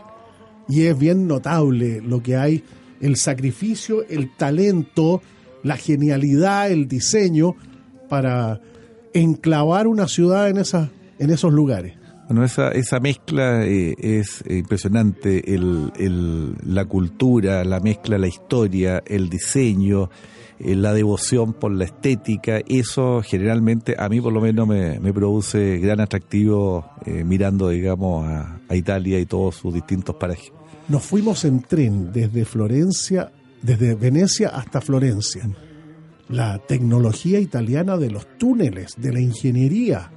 Y 0.68 0.82
es 0.82 0.98
bien 0.98 1.27
notable 1.27 2.01
lo 2.01 2.23
que 2.23 2.36
hay, 2.36 2.64
el 3.01 3.16
sacrificio, 3.16 4.05
el 4.09 4.35
talento, 4.36 5.23
la 5.62 5.77
genialidad, 5.77 6.70
el 6.70 6.89
diseño 6.89 7.55
para 8.09 8.60
enclavar 9.20 9.86
una 9.86 10.09
ciudad 10.09 10.48
en, 10.48 10.59
esa, 10.59 10.90
en 11.18 11.30
esos 11.30 11.52
lugares. 11.52 11.94
Bueno, 12.28 12.44
esa, 12.44 12.70
esa 12.70 12.98
mezcla 12.98 13.64
eh, 13.64 13.94
es 13.98 14.43
impresionante, 14.48 15.55
el, 15.55 15.93
el- 15.97 16.55
la 16.64 16.84
cultura, 16.84 17.64
la 17.64 17.78
mezcla, 17.80 18.18
la 18.18 18.26
historia, 18.26 19.01
el 19.06 19.28
diseño, 19.28 20.10
eh, 20.59 20.74
la 20.74 20.93
devoción 20.93 21.52
por 21.52 21.70
la 21.72 21.84
estética, 21.84 22.59
eso 22.66 23.22
generalmente 23.22 23.94
a 23.97 24.09
mí 24.09 24.20
por 24.20 24.32
lo 24.32 24.40
menos 24.40 24.66
me, 24.66 24.98
me 24.98 25.12
produce 25.12 25.78
gran 25.78 26.01
atractivo 26.01 26.84
eh, 27.05 27.22
mirando, 27.24 27.68
digamos, 27.68 28.26
a, 28.26 28.59
a 28.68 28.74
Italia 28.74 29.20
y 29.20 29.26
todos 29.26 29.55
sus 29.55 29.72
distintos 29.72 30.16
parajes. 30.16 30.51
Nos 30.88 31.05
fuimos 31.05 31.44
en 31.44 31.60
tren 31.62 32.12
desde 32.12 32.44
Florencia, 32.44 33.30
desde 33.62 33.94
Venecia 33.94 34.48
hasta 34.48 34.80
Florencia. 34.80 35.48
La 36.28 36.58
tecnología 36.58 37.38
italiana 37.38 37.96
de 37.96 38.10
los 38.10 38.26
túneles, 38.38 38.94
de 38.96 39.12
la 39.12 39.20
ingeniería, 39.20 40.10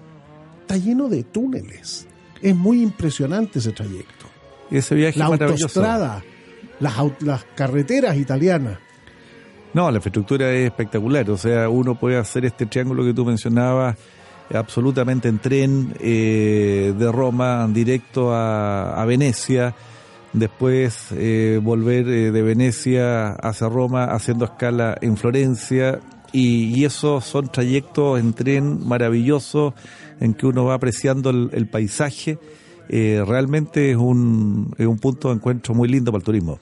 está 0.62 0.78
lleno 0.78 1.08
de 1.08 1.24
túneles. 1.24 2.08
Es 2.42 2.56
muy 2.56 2.82
impresionante 2.82 3.60
ese 3.60 3.72
trayecto. 3.72 4.26
Ese 4.72 4.96
viaje 4.96 5.20
La 5.20 5.30
maravilloso. 5.30 5.66
autostrada, 5.80 6.24
las, 6.80 6.96
las 7.22 7.44
carreteras 7.56 8.18
italianas. 8.18 8.80
No, 9.74 9.92
la 9.92 9.98
infraestructura 9.98 10.52
es 10.52 10.66
espectacular. 10.66 11.30
O 11.30 11.38
sea, 11.38 11.70
uno 11.70 11.94
puede 11.96 12.18
hacer 12.18 12.46
este 12.46 12.66
triángulo 12.66 13.04
que 13.04 13.14
tú 13.14 13.24
mencionabas 13.26 13.96
absolutamente 14.54 15.28
en 15.28 15.38
tren 15.38 15.94
eh, 16.00 16.94
de 16.98 17.12
Roma 17.12 17.68
directo 17.72 18.34
a, 18.34 19.00
a 19.00 19.06
Venecia, 19.06 19.76
después 20.34 21.08
eh, 21.12 21.60
volver 21.62 22.08
eh, 22.08 22.32
de 22.32 22.42
Venecia 22.42 23.32
hacia 23.32 23.70
Roma 23.70 24.06
haciendo 24.06 24.46
escala 24.46 24.98
en 25.02 25.18
Florencia. 25.18 26.00
Y, 26.32 26.84
esos 26.86 27.26
son 27.26 27.48
trayectos 27.48 28.20
en 28.20 28.34
tren 28.34 28.88
maravillosos 28.88 29.74
en 30.20 30.36
que 30.36 30.46
uno 30.46 30.66
va 30.66 30.76
apreciando 30.76 31.32
el, 31.32 31.50
el 31.54 31.68
paisaje. 31.68 32.38
Eh, 32.88 33.24
realmente 33.26 33.92
es 33.92 33.98
un, 33.98 34.74
es 34.78 34.88
un 34.88 34.98
punto 34.98 35.30
de 35.30 35.36
encuentro 35.36 35.76
muy 35.76 35.88
lindo 35.88 36.12
para 36.12 36.20
el 36.20 36.26
turismo. 36.26 36.60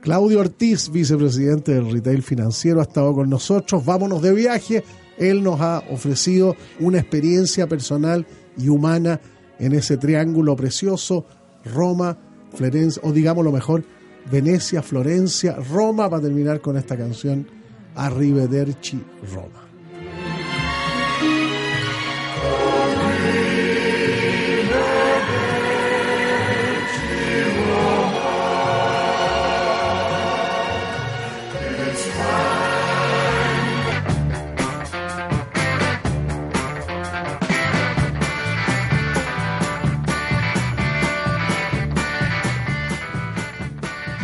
Claudio 0.00 0.40
Ortiz, 0.40 0.90
vicepresidente 0.90 1.72
del 1.72 1.90
retail 1.90 2.22
financiero, 2.22 2.80
ha 2.80 2.82
estado 2.82 3.14
con 3.14 3.30
nosotros. 3.30 3.84
Vámonos 3.84 4.20
de 4.20 4.34
viaje. 4.34 4.84
Él 5.16 5.42
nos 5.42 5.60
ha 5.60 5.82
ofrecido 5.90 6.56
una 6.80 6.98
experiencia 6.98 7.68
personal 7.68 8.26
y 8.58 8.68
humana 8.68 9.20
en 9.58 9.72
ese 9.72 9.96
triángulo 9.96 10.56
precioso, 10.56 11.24
Roma, 11.64 12.18
Florencia, 12.56 13.02
o 13.04 13.12
digamos 13.12 13.44
lo 13.44 13.52
mejor, 13.52 13.84
Venecia, 14.30 14.82
Florencia, 14.82 15.56
Roma, 15.56 16.08
para 16.08 16.22
terminar 16.22 16.60
con 16.60 16.76
esta 16.76 16.96
canción, 16.96 17.46
Arrivederci, 17.94 19.00
Roma. 19.32 19.63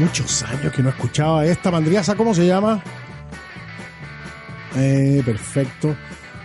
Muchos 0.01 0.43
años 0.45 0.73
que 0.73 0.83
no 0.83 0.89
escuchaba 0.89 1.45
esta 1.45 1.71
mandriaza, 1.71 2.15
¿cómo 2.15 2.35
se 2.35 2.47
llama? 2.47 2.83
Eh, 4.75 5.21
perfecto. 5.27 5.95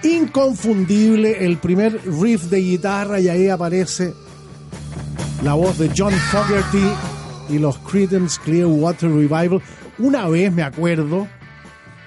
Inconfundible, 0.04 1.46
el 1.46 1.58
primer 1.58 2.02
riff 2.20 2.44
de 2.50 2.60
guitarra 2.60 3.22
y 3.22 3.30
ahí 3.30 3.48
aparece 3.48 4.14
la 5.42 5.54
voz 5.54 5.78
de 5.78 5.90
John 5.96 6.12
Fogerty 6.12 6.86
y 7.48 7.58
los 7.58 7.78
Creedence 7.78 8.42
Clearwater 8.44 9.10
Revival. 9.10 9.62
Una 10.00 10.28
vez 10.28 10.52
me 10.52 10.64
acuerdo, 10.64 11.26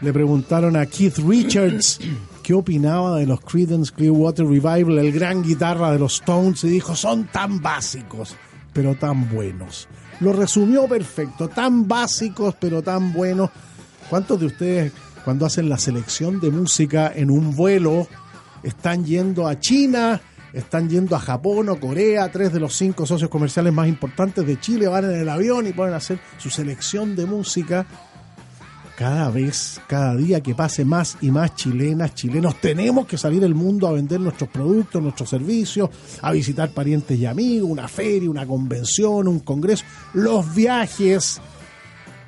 le 0.02 0.12
preguntaron 0.12 0.76
a 0.76 0.84
Keith 0.84 1.16
Richards 1.16 1.98
qué 2.42 2.52
opinaba 2.52 3.16
de 3.16 3.26
los 3.26 3.40
Creedence 3.40 3.90
Clearwater 3.90 4.44
Revival, 4.44 4.98
el 4.98 5.12
gran 5.12 5.42
guitarra 5.42 5.92
de 5.92 5.98
los 5.98 6.16
Stones, 6.16 6.62
y 6.64 6.68
dijo, 6.68 6.94
son 6.94 7.24
tan 7.28 7.62
básicos, 7.62 8.36
pero 8.74 8.96
tan 8.96 9.30
buenos. 9.30 9.88
Lo 10.20 10.32
resumió 10.32 10.88
perfecto, 10.88 11.48
tan 11.48 11.86
básicos, 11.86 12.54
pero 12.58 12.82
tan 12.82 13.12
buenos. 13.12 13.50
¿Cuántos 14.10 14.40
de 14.40 14.46
ustedes, 14.46 14.92
cuando 15.24 15.46
hacen 15.46 15.68
la 15.68 15.78
selección 15.78 16.40
de 16.40 16.50
música 16.50 17.12
en 17.14 17.30
un 17.30 17.54
vuelo, 17.54 18.08
están 18.62 19.04
yendo 19.04 19.46
a 19.46 19.60
China, 19.60 20.20
están 20.52 20.88
yendo 20.88 21.14
a 21.14 21.20
Japón 21.20 21.68
o 21.68 21.78
Corea, 21.78 22.30
tres 22.32 22.52
de 22.52 22.60
los 22.60 22.74
cinco 22.74 23.06
socios 23.06 23.30
comerciales 23.30 23.72
más 23.72 23.86
importantes 23.86 24.46
de 24.46 24.58
Chile 24.58 24.88
van 24.88 25.04
en 25.04 25.20
el 25.20 25.28
avión 25.28 25.66
y 25.66 25.72
pueden 25.72 25.94
hacer 25.94 26.18
su 26.38 26.50
selección 26.50 27.14
de 27.14 27.26
música? 27.26 27.86
Cada 28.98 29.30
vez, 29.30 29.80
cada 29.86 30.16
día 30.16 30.40
que 30.40 30.56
pase 30.56 30.84
más 30.84 31.18
y 31.20 31.30
más 31.30 31.54
chilenas, 31.54 32.16
chilenos, 32.16 32.60
tenemos 32.60 33.06
que 33.06 33.16
salir 33.16 33.44
al 33.44 33.54
mundo 33.54 33.86
a 33.86 33.92
vender 33.92 34.18
nuestros 34.18 34.50
productos, 34.50 35.00
nuestros 35.00 35.30
servicios, 35.30 35.88
a 36.20 36.32
visitar 36.32 36.70
parientes 36.70 37.16
y 37.16 37.24
amigos, 37.24 37.70
una 37.70 37.86
feria, 37.86 38.28
una 38.28 38.44
convención, 38.44 39.28
un 39.28 39.38
congreso. 39.38 39.84
Los 40.14 40.52
viajes 40.52 41.40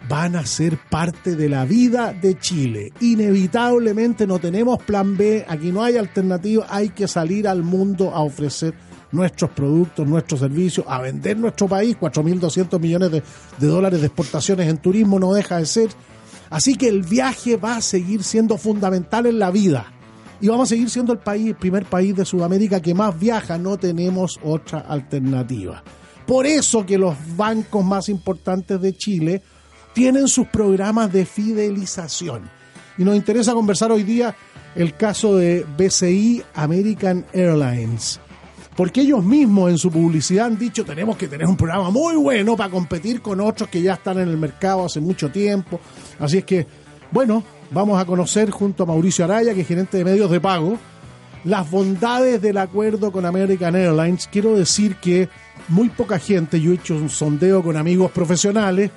van 0.08 0.36
a 0.36 0.46
ser 0.46 0.78
parte 0.88 1.34
de 1.34 1.48
la 1.48 1.64
vida 1.64 2.12
de 2.12 2.38
Chile. 2.38 2.92
Inevitablemente 3.00 4.24
no 4.24 4.38
tenemos 4.38 4.80
plan 4.80 5.16
B, 5.16 5.44
aquí 5.48 5.72
no 5.72 5.82
hay 5.82 5.96
alternativa, 5.96 6.66
hay 6.70 6.90
que 6.90 7.08
salir 7.08 7.48
al 7.48 7.64
mundo 7.64 8.14
a 8.14 8.20
ofrecer 8.20 8.74
nuestros 9.10 9.50
productos, 9.50 10.06
nuestros 10.06 10.38
servicios, 10.38 10.86
a 10.88 11.00
vender 11.00 11.36
nuestro 11.36 11.66
país, 11.66 11.96
4.200 12.00 12.78
millones 12.78 13.10
de, 13.10 13.24
de 13.58 13.66
dólares 13.66 13.98
de 13.98 14.06
exportaciones 14.06 14.68
en 14.68 14.78
turismo 14.78 15.18
no 15.18 15.32
deja 15.32 15.56
de 15.56 15.66
ser. 15.66 15.90
Así 16.50 16.74
que 16.74 16.88
el 16.88 17.02
viaje 17.02 17.56
va 17.56 17.76
a 17.76 17.80
seguir 17.80 18.24
siendo 18.24 18.58
fundamental 18.58 19.26
en 19.26 19.38
la 19.38 19.50
vida. 19.50 19.92
Y 20.40 20.48
vamos 20.48 20.68
a 20.68 20.70
seguir 20.70 20.90
siendo 20.90 21.12
el 21.12 21.18
país, 21.20 21.54
primer 21.58 21.84
país 21.84 22.14
de 22.16 22.24
Sudamérica 22.24 22.80
que 22.80 22.94
más 22.94 23.18
viaja, 23.18 23.56
no 23.56 23.78
tenemos 23.78 24.38
otra 24.42 24.80
alternativa. 24.80 25.82
Por 26.26 26.46
eso 26.46 26.84
que 26.84 26.98
los 26.98 27.14
bancos 27.36 27.84
más 27.84 28.08
importantes 28.08 28.80
de 28.80 28.96
Chile 28.96 29.42
tienen 29.92 30.28
sus 30.28 30.46
programas 30.48 31.12
de 31.12 31.24
fidelización. 31.24 32.50
Y 32.98 33.04
nos 33.04 33.16
interesa 33.16 33.52
conversar 33.52 33.92
hoy 33.92 34.02
día 34.02 34.34
el 34.74 34.96
caso 34.96 35.36
de 35.36 35.64
BCI 35.76 36.42
American 36.54 37.26
Airlines. 37.32 38.20
Porque 38.80 39.02
ellos 39.02 39.22
mismos 39.22 39.68
en 39.68 39.76
su 39.76 39.90
publicidad 39.90 40.46
han 40.46 40.58
dicho 40.58 40.86
tenemos 40.86 41.14
que 41.18 41.28
tener 41.28 41.46
un 41.46 41.54
programa 41.54 41.90
muy 41.90 42.16
bueno 42.16 42.56
para 42.56 42.70
competir 42.70 43.20
con 43.20 43.38
otros 43.38 43.68
que 43.68 43.82
ya 43.82 43.92
están 43.92 44.18
en 44.20 44.28
el 44.30 44.38
mercado 44.38 44.86
hace 44.86 45.00
mucho 45.00 45.30
tiempo. 45.30 45.78
Así 46.18 46.38
es 46.38 46.44
que, 46.44 46.66
bueno, 47.10 47.44
vamos 47.72 48.00
a 48.00 48.06
conocer 48.06 48.48
junto 48.48 48.84
a 48.84 48.86
Mauricio 48.86 49.26
Araya, 49.26 49.52
que 49.52 49.60
es 49.60 49.68
gerente 49.68 49.98
de 49.98 50.04
medios 50.06 50.30
de 50.30 50.40
pago, 50.40 50.78
las 51.44 51.70
bondades 51.70 52.40
del 52.40 52.56
acuerdo 52.56 53.12
con 53.12 53.26
American 53.26 53.76
Airlines. 53.76 54.26
Quiero 54.32 54.56
decir 54.56 54.96
que 54.96 55.28
muy 55.68 55.90
poca 55.90 56.18
gente, 56.18 56.58
yo 56.58 56.72
he 56.72 56.76
hecho 56.76 56.94
un 56.94 57.10
sondeo 57.10 57.62
con 57.62 57.76
amigos 57.76 58.10
profesionales, 58.12 58.90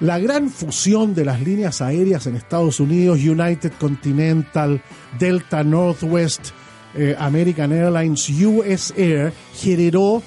la 0.00 0.18
gran 0.18 0.48
fusión 0.48 1.14
de 1.14 1.26
las 1.26 1.42
líneas 1.42 1.82
aéreas 1.82 2.26
en 2.26 2.36
Estados 2.36 2.80
Unidos, 2.80 3.18
United 3.18 3.72
Continental, 3.78 4.80
Delta 5.18 5.62
Northwest, 5.62 6.52
eh, 6.94 7.14
American 7.18 7.72
Airlines, 7.72 8.28
US 8.30 8.94
Air, 8.96 9.32
generó 9.54 10.22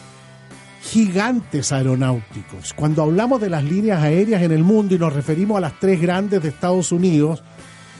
gigantes 0.81 1.71
aeronáuticos. 1.71 2.73
Cuando 2.73 3.03
hablamos 3.03 3.39
de 3.39 3.49
las 3.49 3.63
líneas 3.63 4.01
aéreas 4.01 4.41
en 4.41 4.51
el 4.51 4.63
mundo 4.63 4.95
y 4.95 4.99
nos 4.99 5.13
referimos 5.13 5.57
a 5.57 5.61
las 5.61 5.79
tres 5.79 6.01
grandes 6.01 6.41
de 6.41 6.49
Estados 6.49 6.91
Unidos, 6.91 7.43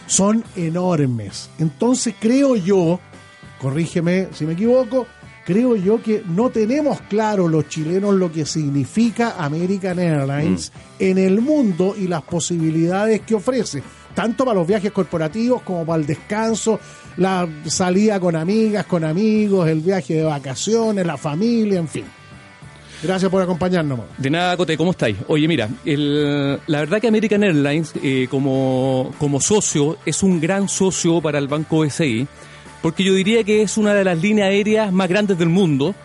son 0.08 0.44
enormes. 0.56 1.50
Entonces 1.60 2.16
creo 2.20 2.56
yo, 2.56 3.00
corrígeme 3.60 4.30
si 4.34 4.46
me 4.46 4.54
equivoco, 4.54 5.06
creo 5.46 5.76
yo 5.76 6.02
que 6.02 6.24
no 6.28 6.50
tenemos 6.50 7.00
claro 7.02 7.48
los 7.48 7.70
chilenos 7.70 8.16
lo 8.16 8.32
que 8.32 8.46
significa 8.46 9.36
American 9.38 10.00
Airlines 10.00 10.72
en 11.00 11.18
el 11.18 11.40
mundo 11.40 11.96
y 11.98 12.08
las 12.08 12.24
posibilidades 12.24 13.22
que 13.22 13.36
ofrece, 13.36 13.84
tanto 14.14 14.44
para 14.44 14.60
los 14.60 14.68
viajes 14.68 14.92
corporativos 14.92 15.62
como 15.62 15.86
para 15.86 16.02
el 16.02 16.08
descanso, 16.08 16.80
la 17.18 17.48
salida 17.66 18.20
con 18.20 18.36
amigas, 18.36 18.86
con 18.86 19.04
amigos, 19.04 19.68
el 19.70 19.80
viaje 19.82 20.16
de 20.16 20.24
vacaciones, 20.24 21.06
la 21.06 21.18
familia, 21.18 21.80
en 21.80 21.88
fin. 21.88 22.06
Gracias 23.04 23.32
por 23.32 23.42
acompañarnos. 23.42 24.00
De 24.18 24.30
nada, 24.30 24.56
Cote, 24.56 24.78
¿cómo 24.78 24.92
estáis? 24.92 25.18
Oye, 25.28 25.48
mira, 25.48 25.68
el- 25.86 26.60
la 26.68 26.80
verdad 26.80 27.02
que 27.02 27.08
American 27.08 27.44
Airlines 27.44 27.94
eh, 28.04 28.28
como, 28.30 29.12
como 29.18 29.42
socio 29.42 29.98
es 30.06 30.22
un 30.22 30.40
gran 30.40 30.70
socio 30.70 31.20
para 31.20 31.40
el 31.40 31.48
Banco 31.48 31.80
BCI, 31.80 32.28
porque 32.84 33.04
yo 33.04 33.14
diría 33.16 33.44
que 33.44 33.64
es 33.64 33.78
una 33.78 33.94
de 33.96 34.04
las 34.04 34.20
líneas 34.22 34.50
aéreas 34.50 34.92
más 34.94 35.10
grandes 35.10 35.38
del 35.40 35.50
mundo. 35.50 35.96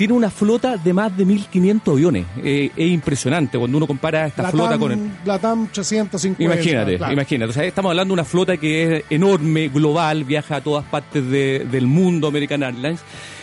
Tiene 0.00 0.14
una 0.14 0.30
flota 0.30 0.78
de 0.78 0.94
más 0.94 1.14
de 1.14 1.26
1.500 1.26 1.92
aviones. 1.92 2.24
Eh, 2.42 2.70
es 2.74 2.90
impresionante 2.90 3.58
cuando 3.58 3.76
uno 3.76 3.86
compara 3.86 4.26
esta 4.28 4.50
flota 4.50 4.78
con 4.78 4.92
el... 4.92 5.10
la 5.26 5.38
TAM 5.38 5.68
350. 5.70 6.42
Imagínate, 6.42 6.96
claro. 6.96 7.12
imagínate. 7.12 7.50
O 7.50 7.52
sea, 7.52 7.64
estamos 7.64 7.90
hablando 7.90 8.12
de 8.12 8.14
una 8.14 8.24
flota 8.24 8.56
que 8.56 8.96
es 8.96 9.04
enorme, 9.10 9.68
global, 9.68 10.24
viaja 10.24 10.56
a 10.56 10.60
todas 10.62 10.86
partes 10.86 11.22
de- 11.28 11.66
del 11.70 11.86
mundo, 11.86 12.28
American 12.28 12.62
Airlines. 12.62 13.00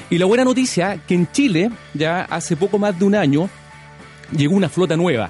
Y 0.10 0.18
la 0.18 0.26
buena 0.26 0.44
noticia, 0.44 1.00
que 1.08 1.14
en 1.14 1.32
Chile, 1.32 1.70
ya 1.94 2.24
hace 2.24 2.56
poco 2.58 2.80
más 2.80 2.98
de 2.98 3.06
un 3.06 3.14
año, 3.14 3.48
llegó 4.36 4.56
una 4.56 4.68
flota 4.68 4.98
nueva, 4.98 5.30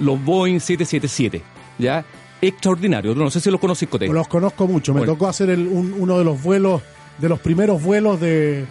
los 0.00 0.24
Boeing 0.24 0.58
777, 0.58 1.42
ya 1.78 2.02
extraordinario. 2.40 3.14
No 3.14 3.28
sé 3.30 3.40
si 3.40 3.50
los 3.50 3.60
conocéis, 3.60 3.90
Cote. 3.90 4.06
Los 4.08 4.26
conozco 4.26 4.66
mucho. 4.66 4.94
Me 4.94 5.00
Bueno. 5.00 5.12
tocó 5.12 5.28
hacer 5.28 5.50
el- 5.50 5.66
un- 5.66 5.94
uno 5.98 6.16
de 6.18 6.24
los 6.24 6.42
vuelos, 6.42 6.80
de 7.18 7.28
los 7.28 7.40
primeros 7.40 7.82
vuelos 7.82 8.18
de, 8.18 8.64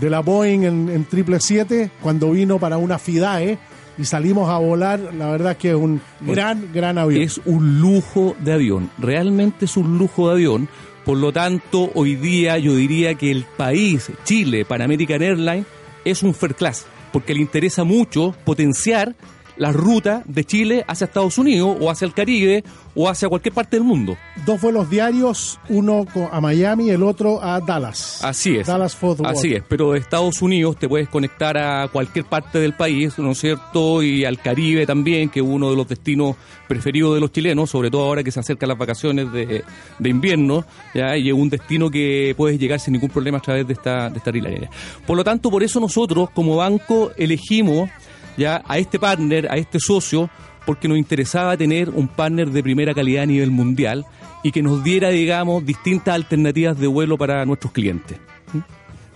de 0.00 0.10
la 0.10 0.20
Boeing 0.20 0.60
en, 0.60 0.88
en 0.88 1.04
777, 1.04 1.90
cuando 2.00 2.30
vino 2.32 2.58
para 2.58 2.78
una 2.78 2.98
FIDAE 2.98 3.58
y 3.98 4.04
salimos 4.04 4.48
a 4.48 4.58
volar. 4.58 4.98
La 5.14 5.30
verdad 5.30 5.56
que 5.56 5.70
es 5.70 5.76
un 5.76 6.00
gran, 6.20 6.72
gran 6.72 6.98
avión. 6.98 7.22
Es 7.22 7.40
un 7.44 7.80
lujo 7.80 8.34
de 8.40 8.54
avión, 8.54 8.90
realmente 8.98 9.66
es 9.66 9.76
un 9.76 9.98
lujo 9.98 10.28
de 10.28 10.34
avión. 10.34 10.68
Por 11.04 11.18
lo 11.18 11.32
tanto, 11.32 11.90
hoy 11.94 12.16
día 12.16 12.58
yo 12.58 12.74
diría 12.74 13.14
que 13.14 13.30
el 13.30 13.44
país, 13.44 14.10
Chile, 14.24 14.64
para 14.64 14.84
American 14.84 15.22
Airlines, 15.22 15.66
es 16.04 16.22
un 16.22 16.34
fair 16.34 16.54
class, 16.54 16.86
porque 17.12 17.34
le 17.34 17.40
interesa 17.40 17.84
mucho 17.84 18.34
potenciar 18.44 19.14
la 19.60 19.72
ruta 19.72 20.22
de 20.24 20.42
Chile 20.44 20.84
hacia 20.88 21.04
Estados 21.04 21.36
Unidos 21.36 21.76
o 21.78 21.90
hacia 21.90 22.06
el 22.06 22.14
Caribe 22.14 22.64
o 22.94 23.10
hacia 23.10 23.28
cualquier 23.28 23.52
parte 23.52 23.76
del 23.76 23.84
mundo. 23.84 24.16
Dos 24.46 24.58
vuelos 24.58 24.88
diarios, 24.88 25.60
uno 25.68 26.06
a 26.32 26.40
Miami, 26.40 26.88
el 26.88 27.02
otro 27.02 27.42
a 27.42 27.60
Dallas. 27.60 28.24
Así 28.24 28.56
es. 28.56 28.66
Dallas 28.66 28.96
Fort 28.96 29.20
Worth. 29.20 29.36
Así 29.36 29.52
es, 29.52 29.62
pero 29.68 29.92
de 29.92 29.98
Estados 29.98 30.40
Unidos 30.40 30.78
te 30.78 30.88
puedes 30.88 31.10
conectar 31.10 31.58
a 31.58 31.88
cualquier 31.88 32.24
parte 32.24 32.58
del 32.58 32.72
país, 32.72 33.18
¿no 33.18 33.32
es 33.32 33.38
cierto? 33.38 34.02
Y 34.02 34.24
al 34.24 34.40
Caribe 34.40 34.86
también, 34.86 35.28
que 35.28 35.40
es 35.40 35.46
uno 35.46 35.68
de 35.68 35.76
los 35.76 35.86
destinos 35.86 36.36
preferidos 36.66 37.14
de 37.14 37.20
los 37.20 37.30
chilenos, 37.30 37.68
sobre 37.68 37.90
todo 37.90 38.04
ahora 38.04 38.24
que 38.24 38.30
se 38.30 38.40
acercan 38.40 38.70
las 38.70 38.78
vacaciones 38.78 39.30
de, 39.30 39.62
de 39.98 40.08
invierno, 40.08 40.64
¿ya? 40.94 41.18
y 41.18 41.28
es 41.28 41.34
un 41.34 41.50
destino 41.50 41.90
que 41.90 42.32
puedes 42.34 42.58
llegar 42.58 42.80
sin 42.80 42.94
ningún 42.94 43.10
problema 43.10 43.36
a 43.36 43.42
través 43.42 43.66
de 43.66 43.74
esta, 43.74 44.08
de 44.08 44.16
esta. 44.16 44.32
Por 45.06 45.18
lo 45.18 45.24
tanto, 45.24 45.50
por 45.50 45.62
eso 45.62 45.80
nosotros 45.80 46.30
como 46.30 46.56
banco 46.56 47.10
elegimos 47.18 47.90
ya 48.36 48.62
a 48.66 48.78
este 48.78 48.98
partner, 48.98 49.50
a 49.50 49.56
este 49.56 49.78
socio, 49.80 50.30
porque 50.66 50.88
nos 50.88 50.98
interesaba 50.98 51.56
tener 51.56 51.90
un 51.90 52.08
partner 52.08 52.50
de 52.50 52.62
primera 52.62 52.94
calidad 52.94 53.24
a 53.24 53.26
nivel 53.26 53.50
mundial 53.50 54.06
y 54.42 54.52
que 54.52 54.62
nos 54.62 54.82
diera, 54.84 55.08
digamos, 55.08 55.64
distintas 55.64 56.14
alternativas 56.14 56.78
de 56.78 56.86
vuelo 56.86 57.18
para 57.18 57.44
nuestros 57.44 57.72
clientes. 57.72 58.18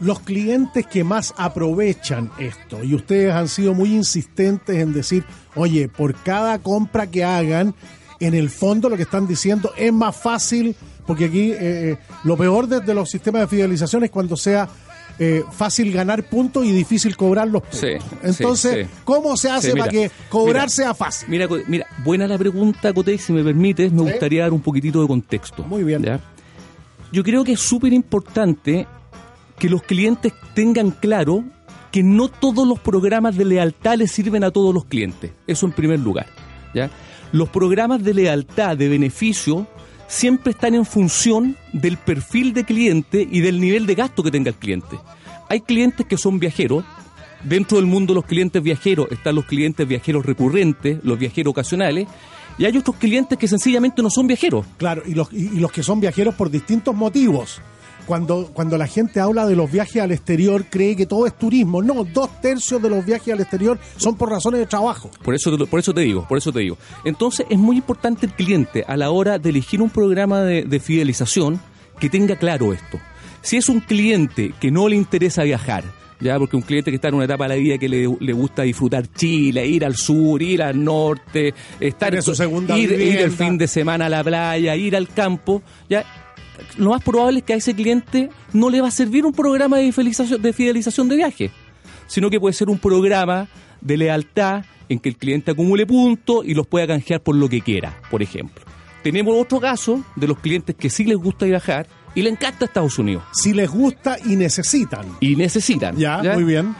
los 0.01 0.21
clientes 0.21 0.87
que 0.87 1.05
más 1.05 1.33
aprovechan 1.37 2.31
esto, 2.39 2.83
y 2.83 2.95
ustedes 2.95 3.33
han 3.33 3.49
sido 3.49 3.75
muy 3.75 3.95
insistentes 3.95 4.77
en 4.77 4.93
decir, 4.93 5.25
oye, 5.55 5.89
por 5.89 6.15
cada 6.15 6.59
compra 6.59 7.07
que 7.07 7.25
hagan, 7.25 7.75
en 8.21 8.35
el 8.35 8.51
fondo 8.51 8.89
lo 8.89 8.97
que 8.97 9.03
están 9.03 9.27
diciendo 9.27 9.73
es 9.77 9.93
más 9.93 10.17
fácil, 10.17 10.75
porque 11.07 11.27
aquí 11.27 11.53
eh, 11.53 11.59
eh, 11.61 11.99
lo 12.25 12.37
peor 12.37 12.67
de, 12.67 12.81
de 12.81 12.95
los 12.95 13.11
sistemas 13.11 13.43
de 13.43 13.49
fidelización 13.49 14.05
es 14.05 14.11
cuando 14.11 14.37
sea 14.37 14.69
eh, 15.19 15.45
fácil 15.53 15.93
ganar 15.93 16.25
puntos 16.25 16.65
y 16.65 16.73
difícil 16.73 17.17
cobrar 17.17 17.49
los 17.49 17.63
puntos. 17.63 17.81
Sí, 17.81 18.17
Entonces, 18.23 18.87
sí, 18.87 18.93
sí. 18.93 19.01
¿cómo 19.05 19.37
se 19.37 19.51
hace 19.51 19.73
mira, 19.73 19.87
para 19.87 19.93
que 19.93 20.11
cobrar 20.29 20.65
mira, 20.65 20.69
sea 20.69 20.95
fácil? 20.95 21.29
Mira, 21.29 21.49
mira, 21.69 21.87
buena 22.05 22.27
la 22.27 22.37
pregunta, 22.39 22.93
Cote, 22.93 23.17
si 23.19 23.33
me 23.33 23.45
permites, 23.45 23.93
me 23.93 24.03
gustaría 24.03 24.43
dar 24.43 24.53
un 24.53 24.61
poquitito 24.61 25.01
de 25.01 25.07
contexto. 25.07 25.63
Muy 25.63 25.85
bien. 25.85 26.05
Yo 27.13 27.23
creo 27.23 27.45
que 27.45 27.53
es 27.53 27.61
súper 27.61 27.93
importante 27.93 28.87
que 29.59 29.69
los 29.69 29.83
clientes 29.83 30.33
tengan 30.55 30.91
claro 30.91 31.45
que 31.93 32.03
no 32.03 32.29
todos 32.29 32.67
los 32.67 32.81
programas 32.81 33.37
de 33.37 33.45
lealtad 33.45 33.97
les 33.97 34.11
sirven 34.11 34.43
a 34.43 34.51
todos 34.51 34.75
los 34.75 34.85
clientes. 34.85 35.31
Eso 35.47 35.67
en 35.67 35.73
primer 35.73 36.01
lugar. 36.01 36.27
¿ya? 36.75 36.91
Los 37.31 37.51
programas 37.51 38.03
de 38.03 38.15
lealtad, 38.15 38.77
de 38.77 38.89
beneficio, 38.89 39.69
siempre 40.15 40.53
están 40.53 40.77
en 40.77 40.87
función 40.87 41.57
del 41.73 41.97
perfil 41.97 42.55
de 42.55 42.65
cliente 42.65 43.27
y 43.29 43.41
del 43.41 43.61
nivel 43.61 43.85
de 43.85 43.97
gasto 43.97 44.23
que 44.23 44.31
tenga 44.31 44.49
el 44.49 44.55
cliente. 44.55 44.97
Hay 45.49 45.61
clientes 45.61 46.07
que 46.07 46.17
son 46.17 46.39
viajeros. 46.39 46.85
Dentro 47.43 47.77
del 47.77 47.87
mundo 47.87 48.15
de 48.15 48.21
los 48.21 48.25
clientes 48.25 48.63
viajeros 48.63 49.09
están 49.11 49.35
los 49.35 49.45
clientes 49.45 49.87
viajeros 49.87 50.25
recurrentes, 50.25 51.01
los 51.03 51.19
viajeros 51.19 51.51
ocasionales, 51.51 52.07
y 52.57 52.65
hay 52.65 52.77
otros 52.77 52.97
clientes 52.97 53.37
que 53.37 53.49
sencillamente 53.49 54.03
no 54.03 54.09
son 54.09 54.27
viajeros. 54.29 54.65
Claro, 54.79 55.03
y 55.05 55.15
los, 55.15 55.33
y, 55.33 55.59
los 55.59 55.73
que 55.73 55.83
son 55.83 56.01
viajeros 56.01 56.37
por 56.37 56.49
distintos 56.49 56.95
motivos. 56.95 57.61
Cuando, 58.07 58.51
cuando 58.53 58.77
la 58.77 58.87
gente 58.87 59.21
habla 59.21 59.47
de 59.47 59.57
los 59.57 59.71
viajes 59.71 60.03
al 60.03 60.13
exterior, 60.13 60.67
cree 60.69 60.95
que 60.97 61.07
todo 61.07 61.27
es 61.27 61.37
turismo. 61.39 61.83
No, 61.83 62.05
dos 62.05 62.41
tercios 62.41 62.83
de 62.83 62.91
los 62.91 63.05
viajes 63.05 63.33
al 63.33 63.41
exterior 63.41 63.79
son 63.97 64.17
por 64.17 64.31
razones 64.31 64.61
de 64.61 64.67
trabajo. 64.67 65.11
Por 65.23 65.35
eso, 65.35 65.57
por 65.67 65.81
eso 65.81 65.95
te 65.95 66.03
digo, 66.03 66.27
por 66.29 66.39
eso 66.39 66.53
te 66.53 66.61
digo. 66.61 66.77
Entonces 67.05 67.47
es 67.49 67.59
muy 67.59 67.77
importante 67.77 68.27
el 68.27 68.33
cliente 68.33 68.85
a 68.87 68.97
la 68.97 69.11
hora 69.11 69.39
de 69.39 69.51
elegir 69.51 69.81
un 69.81 69.91
programa 69.91 70.43
de, 70.43 70.65
de 70.65 70.81
fidelización 70.81 71.61
que 71.99 72.11
tenga 72.11 72.37
claro 72.37 72.73
esto. 72.73 72.99
Si 73.43 73.57
es 73.57 73.69
un 73.69 73.81
cliente 73.81 74.55
que 74.61 74.71
no 74.71 74.89
le 74.89 74.97
interesa 74.97 75.43
viajar, 75.43 75.85
ya 76.21 76.39
porque 76.39 76.57
un 76.57 76.63
cliente 76.63 76.91
que 76.91 76.97
está 76.97 77.09
en 77.09 77.15
una 77.15 77.25
etapa 77.25 77.45
de 77.45 77.49
la 77.51 77.55
vida 77.57 77.79
que 77.79 77.89
le, 77.89 78.09
le 78.19 78.33
gusta 78.33 78.63
disfrutar 78.63 79.07
Chile, 79.13 79.67
ir 79.67 79.85
al 79.85 79.97
sur, 79.97 80.41
ir 80.43 80.63
al 80.63 80.83
norte, 80.83 81.53
estar 81.81 82.11
Tiene 82.11 82.23
su 82.23 82.35
segunda 82.35 82.79
ir, 82.79 82.93
ir 82.93 83.19
el 83.19 83.31
fin 83.31 83.59
de 83.59 83.69
semana 83.69 84.07
a 84.07 84.09
la 84.09 84.25
playa, 84.25 84.75
ir 84.77 84.97
al 84.97 85.09
campo, 85.09 85.63
ya 85.89 86.24
lo 86.77 86.91
más 86.91 87.03
probable 87.03 87.39
es 87.39 87.45
que 87.45 87.55
a 87.55 87.57
ese 87.57 87.75
cliente 87.75 88.31
no 88.53 88.71
le 88.71 88.81
va 88.81 88.89
a 88.89 88.91
servir 88.91 89.25
un 89.25 89.33
programa 89.33 89.79
de 89.79 89.93
fidelización 89.93 90.41
de, 90.41 90.53
fidelización 90.53 91.09
de 91.09 91.17
viaje, 91.17 91.51
sino 92.07 92.31
que 92.31 92.41
puede 92.41 92.53
ser 92.53 92.69
un 92.69 92.79
programa 92.79 93.49
de 93.81 93.97
lealtad 93.97 94.65
en 94.89 94.99
que 94.99 95.09
el 95.09 95.17
cliente 95.17 95.51
acumule 95.51 95.87
puntos 95.87 96.45
y 96.45 96.55
los 96.55 96.67
pueda 96.67 96.87
canjear 96.87 97.21
por 97.21 97.35
lo 97.37 97.49
que 97.49 97.61
quiera, 97.61 97.99
por 98.11 98.23
ejemplo. 98.23 98.65
Tenemos 99.03 99.35
otro 99.39 99.61
caso 99.61 100.03
de 100.17 100.27
los 100.27 100.39
clientes 100.39 100.75
que 100.77 100.89
sí 100.89 101.05
les 101.05 101.19
gusta 101.19 101.47
viajar 101.47 101.87
y 102.15 102.23
le 102.23 102.31
encanta 102.31 102.65
Estados 102.65 102.99
Unidos. 102.99 103.23
Si 103.33 103.53
les 103.53 103.71
gusta 103.71 104.17
y 104.25 104.37
necesitan. 104.37 105.07
Y 105.21 105.37
necesitan. 105.37 105.97
Ya, 105.97 106.23
muy 106.35 106.45
bien. 106.45 106.75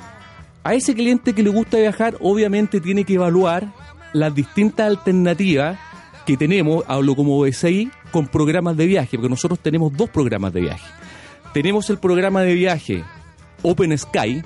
A 0.63 0.75
ese 0.75 0.95
cliente 0.95 1.35
que 1.35 1.43
le 1.43 1.51
gusta 1.51 1.77
viajar, 1.77 2.17
obviamente 2.21 2.81
tiene 2.81 3.05
que 3.05 3.15
evaluar 3.15 3.73
las 4.15 4.35
distintas 4.35 4.89
alternativas 4.89 5.79
que 6.25 6.37
tenemos, 6.39 6.85
hablo 6.89 7.15
como 7.15 7.39
BCI, 7.41 7.91
con 8.15 8.29
programas 8.29 8.77
de 8.77 8.87
viaje, 8.87 9.17
porque 9.17 9.29
nosotros 9.29 9.59
tenemos 9.59 9.93
dos 9.93 10.09
programas 10.09 10.53
de 10.53 10.61
viaje. 10.61 10.87
Tenemos 11.53 11.91
el 11.91 11.99
programa 11.99 12.43
de 12.43 12.55
viaje 12.55 13.03
Open 13.63 13.99
Sky, 13.99 14.41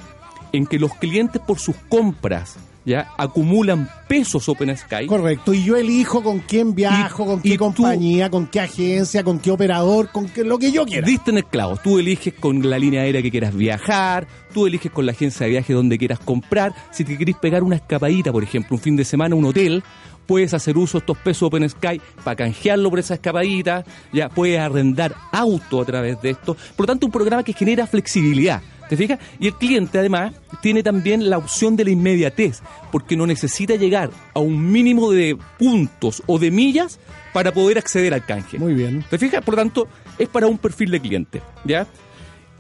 en 0.54 0.66
que 0.66 0.78
los 0.78 0.94
clientes 0.94 1.42
por 1.46 1.58
sus 1.58 1.76
compras 1.90 2.56
ya 2.86 3.12
acumulan 3.18 3.86
pesos 4.08 4.48
Open 4.48 4.74
Sky. 4.74 5.06
Correcto, 5.06 5.52
y 5.52 5.64
yo 5.64 5.76
elijo 5.76 6.22
con 6.22 6.38
quién 6.38 6.74
viajo, 6.74 7.26
con 7.26 7.42
qué 7.42 7.58
compañía, 7.58 8.30
con 8.30 8.46
qué 8.46 8.60
agencia, 8.60 9.22
con 9.22 9.38
qué 9.38 9.50
operador, 9.50 10.10
con 10.12 10.30
qué, 10.30 10.44
lo 10.44 10.58
que 10.58 10.72
yo 10.72 10.86
quiera. 10.86 11.06
Diste 11.06 11.30
en 11.30 11.36
el 11.36 11.44
clavo. 11.44 11.76
Tú 11.76 11.98
eliges 11.98 12.32
con 12.32 12.70
la 12.70 12.78
línea 12.78 13.02
aérea 13.02 13.20
que 13.20 13.30
quieras 13.30 13.54
viajar, 13.54 14.26
tú 14.54 14.66
eliges 14.66 14.90
con 14.90 15.04
la 15.04 15.12
agencia 15.12 15.44
de 15.44 15.50
viaje 15.50 15.74
donde 15.74 15.98
quieras 15.98 16.20
comprar. 16.20 16.74
Si 16.90 17.04
te 17.04 17.18
querés 17.18 17.36
pegar 17.36 17.62
una 17.62 17.76
escapadita, 17.76 18.32
por 18.32 18.42
ejemplo, 18.42 18.76
un 18.76 18.80
fin 18.80 18.96
de 18.96 19.04
semana 19.04 19.34
un 19.34 19.44
hotel, 19.44 19.84
puedes 20.28 20.52
hacer 20.52 20.76
uso 20.76 20.98
de 20.98 21.00
estos 21.00 21.16
pesos 21.16 21.44
Open 21.44 21.68
Sky 21.68 22.00
para 22.22 22.36
canjearlo 22.36 22.90
por 22.90 22.98
esa 22.98 23.14
escapadita. 23.14 23.82
Ya 24.12 24.28
puedes 24.28 24.60
arrendar 24.60 25.16
auto 25.32 25.80
a 25.80 25.84
través 25.86 26.20
de 26.20 26.30
esto. 26.30 26.54
Por 26.76 26.84
lo 26.84 26.92
tanto, 26.92 27.06
un 27.06 27.12
programa 27.12 27.42
que 27.42 27.54
genera 27.54 27.86
flexibilidad. 27.86 28.62
¿Te 28.90 28.96
fijas? 28.96 29.18
Y 29.40 29.48
el 29.48 29.54
cliente 29.54 29.98
además 29.98 30.34
tiene 30.62 30.82
también 30.82 31.28
la 31.28 31.38
opción 31.38 31.76
de 31.76 31.84
la 31.84 31.90
inmediatez, 31.90 32.62
porque 32.92 33.16
no 33.16 33.26
necesita 33.26 33.74
llegar 33.76 34.10
a 34.34 34.40
un 34.40 34.70
mínimo 34.70 35.10
de 35.10 35.36
puntos 35.58 36.22
o 36.26 36.38
de 36.38 36.50
millas 36.50 36.98
para 37.32 37.52
poder 37.52 37.78
acceder 37.78 38.14
al 38.14 38.24
canje. 38.24 38.58
Muy 38.58 38.74
bien. 38.74 39.04
¿Te 39.08 39.18
fijas? 39.18 39.42
Por 39.42 39.54
lo 39.54 39.62
tanto, 39.62 39.88
es 40.18 40.28
para 40.28 40.46
un 40.46 40.58
perfil 40.58 40.90
de 40.90 41.00
cliente. 41.00 41.42
¿Ya? 41.64 41.86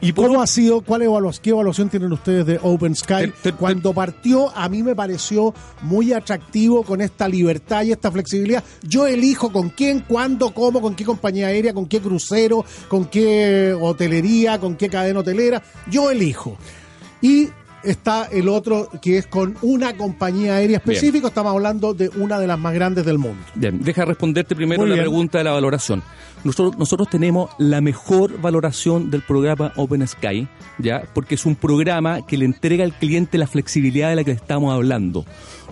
¿Y 0.00 0.12
cómo 0.12 0.40
ha 0.40 0.46
sido, 0.46 0.80
cuál 0.82 1.02
evaluación, 1.02 1.42
qué 1.42 1.50
evaluación 1.50 1.88
tienen 1.88 2.12
ustedes 2.12 2.46
de 2.46 2.60
Open 2.62 2.94
Sky? 2.94 3.32
Cuando 3.58 3.92
partió, 3.92 4.56
a 4.56 4.68
mí 4.68 4.82
me 4.84 4.94
pareció 4.94 5.52
muy 5.82 6.12
atractivo 6.12 6.84
con 6.84 7.00
esta 7.00 7.26
libertad 7.26 7.82
y 7.82 7.90
esta 7.90 8.12
flexibilidad. 8.12 8.62
Yo 8.82 9.08
elijo 9.08 9.50
con 9.50 9.70
quién, 9.70 10.00
cuándo, 10.00 10.54
cómo, 10.54 10.80
con 10.80 10.94
qué 10.94 11.04
compañía 11.04 11.48
aérea, 11.48 11.74
con 11.74 11.86
qué 11.86 12.00
crucero, 12.00 12.64
con 12.86 13.06
qué 13.06 13.76
hotelería, 13.78 14.60
con 14.60 14.76
qué 14.76 14.88
cadena 14.88 15.20
hotelera. 15.20 15.62
Yo 15.90 16.10
elijo. 16.10 16.56
Y 17.20 17.48
está 17.82 18.24
el 18.30 18.48
otro 18.48 18.88
que 19.00 19.18
es 19.18 19.26
con 19.26 19.56
una 19.62 19.96
compañía 19.96 20.56
aérea 20.56 20.80
Bien. 20.84 20.96
específica. 20.96 21.28
Estamos 21.28 21.52
hablando 21.52 21.94
de 21.94 22.08
una 22.16 22.38
de 22.38 22.46
las 22.46 22.58
más 22.58 22.74
grandes 22.74 23.04
del 23.04 23.18
mundo. 23.18 23.38
Bien, 23.54 23.82
deja 23.82 24.04
responderte 24.04 24.54
primero 24.56 24.80
Muy 24.80 24.90
la 24.90 24.94
bien. 24.94 25.04
pregunta 25.04 25.38
de 25.38 25.44
la 25.44 25.52
valoración. 25.52 26.02
Nosotros, 26.44 26.78
nosotros 26.78 27.08
tenemos 27.10 27.50
la 27.58 27.80
mejor 27.80 28.40
valoración 28.40 29.10
del 29.10 29.22
programa 29.22 29.72
Open 29.76 30.06
Sky, 30.06 30.46
¿ya? 30.78 31.02
Porque 31.12 31.34
es 31.34 31.44
un 31.46 31.56
programa 31.56 32.24
que 32.26 32.38
le 32.38 32.44
entrega 32.44 32.84
al 32.84 32.96
cliente 32.96 33.38
la 33.38 33.46
flexibilidad 33.48 34.10
de 34.10 34.16
la 34.16 34.24
que 34.24 34.30
estamos 34.30 34.72
hablando. 34.72 35.24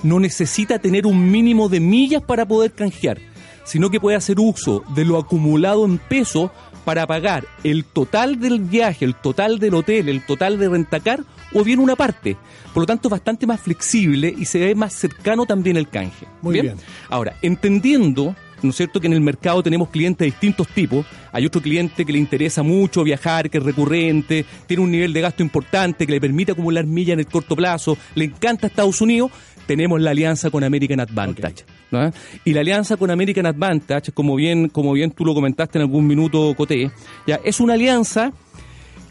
No 0.03 0.19
necesita 0.19 0.79
tener 0.79 1.07
un 1.07 1.31
mínimo 1.31 1.69
de 1.69 1.81
millas 1.81 2.23
para 2.23 2.47
poder 2.47 2.73
canjear, 2.73 3.19
sino 3.65 3.91
que 3.91 4.01
puede 4.01 4.17
hacer 4.17 4.41
uso 4.41 4.83
de 4.95 5.05
lo 5.05 5.19
acumulado 5.19 5.85
en 5.85 5.99
peso 5.99 6.51
para 6.85 7.07
pagar 7.07 7.47
el 7.65 7.85
total 7.85 8.39
del 8.41 8.61
viaje, 8.61 9.05
el 9.05 9.15
total 9.15 9.59
del 9.59 9.75
hotel, 9.75 10.09
el 10.09 10.25
total 10.25 10.59
de 10.59 10.69
rentacar 10.69 11.25
o 11.53 11.65
bien 11.65 11.79
una 11.79 11.97
parte. 11.97 12.37
Por 12.73 12.83
lo 12.83 12.87
tanto, 12.87 13.09
es 13.09 13.11
bastante 13.11 13.47
más 13.47 13.61
flexible 13.61 14.35
y 14.37 14.45
se 14.45 14.59
ve 14.59 14.75
más 14.75 14.93
cercano 14.93 15.47
también 15.47 15.77
el 15.77 15.89
canje. 15.89 16.27
Muy 16.43 16.61
bien. 16.61 16.77
Ahora, 17.09 17.37
entendiendo, 17.43 18.35
¿no 18.63 18.71
es 18.71 18.77
cierto?, 18.77 19.01
que 19.01 19.07
en 19.07 19.13
el 19.13 19.21
mercado 19.21 19.63
tenemos 19.63 19.89
clientes 19.89 20.19
de 20.21 20.27
distintos 20.27 20.69
tipos. 20.69 21.07
Hay 21.33 21.47
otro 21.47 21.61
cliente 21.61 22.05
que 22.05 22.13
le 22.13 22.19
interesa 22.19 22.63
mucho 22.63 23.05
viajar, 23.05 23.51
que 23.51 23.59
es 23.59 23.65
recurrente, 23.65 24.45
tiene 24.67 24.83
un 24.83 24.91
nivel 24.91 25.13
de 25.13 25.21
gasto 25.21 25.43
importante, 25.43 26.07
que 26.07 26.13
le 26.13 26.21
permite 26.21 26.53
acumular 26.53 26.87
millas 26.87 27.15
en 27.15 27.21
el 27.21 27.27
corto 27.27 27.57
plazo, 27.57 27.97
le 28.15 28.27
encanta 28.27 28.67
Estados 28.67 29.01
Unidos. 29.01 29.31
Tenemos 29.67 30.01
la 30.01 30.13
alianza 30.13 30.49
con 30.49 30.63
American 30.63 31.01
Advantage. 31.01 31.65
¿no? 31.91 32.13
Y 32.45 32.53
la 32.53 32.61
alianza 32.61 32.97
con 32.97 33.11
American 33.11 33.47
Advantage, 33.47 34.13
como 34.13 34.37
bien, 34.37 34.69
como 34.69 34.93
bien 34.93 35.11
tú 35.11 35.25
lo 35.25 35.35
comentaste 35.35 35.79
en 35.79 35.83
algún 35.83 36.07
minuto, 36.07 36.55
Coté, 36.57 36.91
ya, 37.27 37.41
es 37.45 37.59
una 37.59 37.75
alianza 37.75 38.33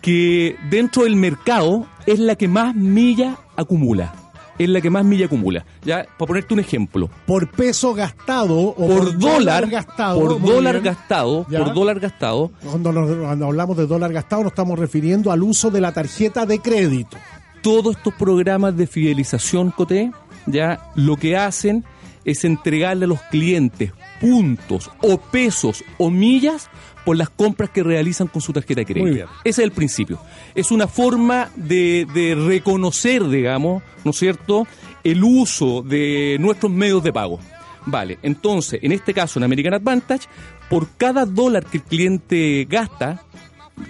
que 0.06 0.56
dentro 0.70 1.02
del 1.04 1.16
mercado 1.16 1.88
es 2.06 2.20
la 2.20 2.36
que 2.36 2.48
más 2.48 2.76
milla 2.76 3.38
acumula. 3.56 4.14
Es 4.60 4.70
la 4.70 4.80
que 4.80 4.92
más 4.92 5.04
milla 5.04 5.26
acumula. 5.26 5.66
Ya, 5.84 6.06
para 6.18 6.28
ponerte 6.28 6.54
un 6.54 6.60
ejemplo. 6.60 7.10
Por 7.26 7.50
peso 7.50 7.96
gastado 7.96 8.56
o 8.56 8.76
Por, 8.88 9.18
dólar, 9.18 9.68
gastado. 9.68 10.20
por 10.20 10.40
dólar 10.40 10.74
bien. 10.82 10.94
gastado, 10.94 11.48
Ya. 11.50 11.58
por 11.64 11.74
dólar 11.74 12.00
gastado, 12.00 12.52
Cuando, 12.64 12.92
nos- 12.92 13.18
cuando 13.18 13.46
hablamos 13.48 13.78
de 13.78 13.88
dólar 13.88 14.14
gastado 14.14 14.44
nos 14.44 14.52
estamos 14.52 14.78
refiriendo 14.78 15.32
al 15.32 15.42
uso 15.42 15.72
de 15.72 15.82
la 15.82 15.92
tarjeta 15.92 16.46
de 16.46 16.60
crédito. 16.60 17.18
todos 17.64 17.98
estos 17.98 18.14
programas 18.14 18.78
de 18.78 18.86
fidelización, 18.86 19.72
Coté, 19.72 20.12
ya 20.46 20.92
lo 20.94 21.18
que 21.18 21.36
hacen 21.36 21.84
es 22.24 22.46
entregarle 22.46 23.06
a 23.06 23.08
los 23.08 23.22
clientes 23.24 23.92
puntos 24.22 24.92
o 25.02 25.18
pesos 25.18 25.84
o 25.98 26.12
millas 26.12 26.70
por 27.06 27.16
las 27.16 27.30
compras 27.30 27.70
que 27.70 27.84
realizan 27.84 28.28
con 28.28 28.42
su 28.42 28.52
tarjeta 28.52 28.82
de 28.82 28.86
crédito. 28.86 29.06
Muy 29.06 29.16
bien. 29.16 29.28
Ese 29.44 29.62
es 29.62 29.66
el 29.66 29.72
principio. 29.72 30.20
Es 30.56 30.72
una 30.72 30.88
forma 30.88 31.50
de, 31.56 32.08
de 32.14 32.36
reconocer, 32.36 33.28
digamos, 33.30 33.84
¿no 34.04 34.12
es 34.12 34.18
cierto?, 34.18 34.68
el 35.04 35.24
uso 35.24 35.84
de 35.84 36.38
nuestros 36.40 36.72
medios 36.72 37.04
de 37.04 37.14
pago. 37.14 37.40
Vale, 37.86 38.18
entonces, 38.24 38.80
en 38.82 38.92
este 38.92 39.14
caso, 39.14 39.38
en 39.38 39.44
American 39.44 39.76
Advantage, 39.76 40.28
por 40.70 40.90
cada 40.98 41.26
dólar 41.26 41.66
que 41.66 41.78
el 41.78 41.84
cliente 41.84 42.66
gasta, 42.68 43.24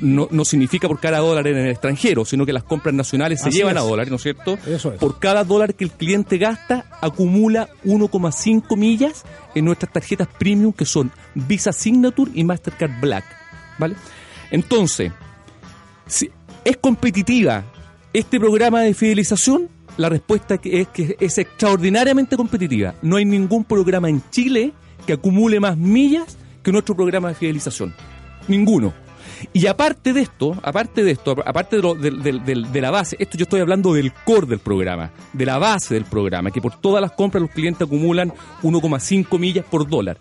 no, 0.01 0.27
no 0.31 0.45
significa 0.45 0.87
por 0.87 0.99
cada 0.99 1.19
dólar 1.19 1.47
en 1.47 1.57
el 1.57 1.69
extranjero, 1.69 2.25
sino 2.25 2.45
que 2.45 2.53
las 2.53 2.63
compras 2.63 2.93
nacionales 2.95 3.41
se 3.41 3.49
Así 3.49 3.57
llevan 3.57 3.77
es. 3.77 3.83
a 3.83 3.85
dólares, 3.85 4.09
¿no 4.09 4.17
es 4.17 4.23
cierto? 4.23 4.57
Eso 4.65 4.91
es. 4.93 4.99
Por 4.99 5.19
cada 5.19 5.43
dólar 5.43 5.75
que 5.75 5.83
el 5.83 5.91
cliente 5.91 6.37
gasta, 6.37 6.85
acumula 7.01 7.69
1,5 7.85 8.77
millas 8.77 9.23
en 9.53 9.65
nuestras 9.65 9.91
tarjetas 9.93 10.27
premium 10.39 10.73
que 10.73 10.85
son 10.85 11.11
Visa 11.35 11.71
Signature 11.71 12.31
y 12.33 12.43
Mastercard 12.43 12.99
Black. 12.99 13.25
¿Vale? 13.77 13.95
Entonces, 14.51 15.11
si 16.07 16.31
es 16.63 16.77
competitiva 16.77 17.63
este 18.13 18.39
programa 18.39 18.81
de 18.81 18.93
fidelización, 18.93 19.69
la 19.97 20.09
respuesta 20.09 20.59
es 20.63 20.87
que 20.89 21.15
es 21.19 21.37
extraordinariamente 21.37 22.35
competitiva. 22.37 22.95
No 23.01 23.17
hay 23.17 23.25
ningún 23.25 23.63
programa 23.63 24.09
en 24.09 24.21
Chile 24.29 24.73
que 25.05 25.13
acumule 25.13 25.59
más 25.59 25.77
millas 25.77 26.37
que 26.63 26.71
nuestro 26.71 26.95
programa 26.95 27.29
de 27.29 27.35
fidelización. 27.35 27.93
Ninguno. 28.47 29.04
Y 29.53 29.67
aparte 29.67 30.13
de 30.13 30.21
esto, 30.21 30.55
aparte 30.63 31.03
de 31.03 31.11
esto, 31.11 31.35
aparte 31.45 31.77
de, 31.77 31.81
lo- 31.81 31.95
del- 31.95 32.71
de 32.71 32.81
la 32.81 32.91
base, 32.91 33.15
esto 33.19 33.37
yo 33.37 33.43
estoy 33.43 33.61
hablando 33.61 33.93
del 33.93 34.11
core 34.13 34.47
del 34.47 34.59
programa, 34.59 35.11
de 35.33 35.45
la 35.45 35.57
base 35.57 35.93
del 35.93 36.05
programa, 36.05 36.51
que 36.51 36.61
por 36.61 36.79
todas 36.79 37.01
las 37.01 37.11
compras 37.11 37.41
los 37.41 37.51
clientes 37.51 37.85
acumulan 37.85 38.31
1,5 38.63 39.39
millas 39.39 39.65
por 39.69 39.87
dólar. 39.87 40.17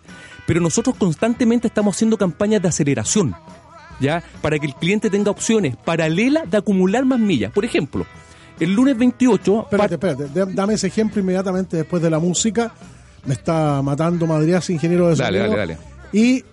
Pero 0.47 0.59
nosotros 0.61 0.95
constantemente 0.97 1.67
estamos 1.67 1.95
haciendo 1.95 2.17
campañas 2.17 2.61
de 2.61 2.67
aceleración, 2.67 3.35
¿ya? 3.99 4.23
Para 4.41 4.59
que 4.59 4.67
el 4.67 4.75
cliente 4.75 5.09
tenga 5.09 5.31
opciones 5.31 5.75
paralelas 5.75 6.49
de 6.49 6.57
acumular 6.57 7.03
más 7.05 7.19
millas. 7.19 7.51
Por 7.51 7.65
ejemplo, 7.65 8.05
el 8.59 8.73
lunes 8.73 8.97
28... 8.97 9.61
Espérate, 9.63 9.95
espérate, 9.95 10.27
dame 10.53 10.75
ese 10.75 10.87
ejemplo 10.87 11.21
inmediatamente 11.21 11.77
después 11.77 12.01
de 12.01 12.09
la 12.09 12.19
música. 12.19 12.71
Me 13.25 13.33
está 13.33 13.81
matando 13.81 14.27
Madriaz, 14.27 14.69
ingeniero 14.69 15.07
de 15.09 15.15
Dale, 15.15 15.39
sonido. 15.39 15.57
dale, 15.57 15.73
dale. 15.75 15.95
Y 16.13 16.43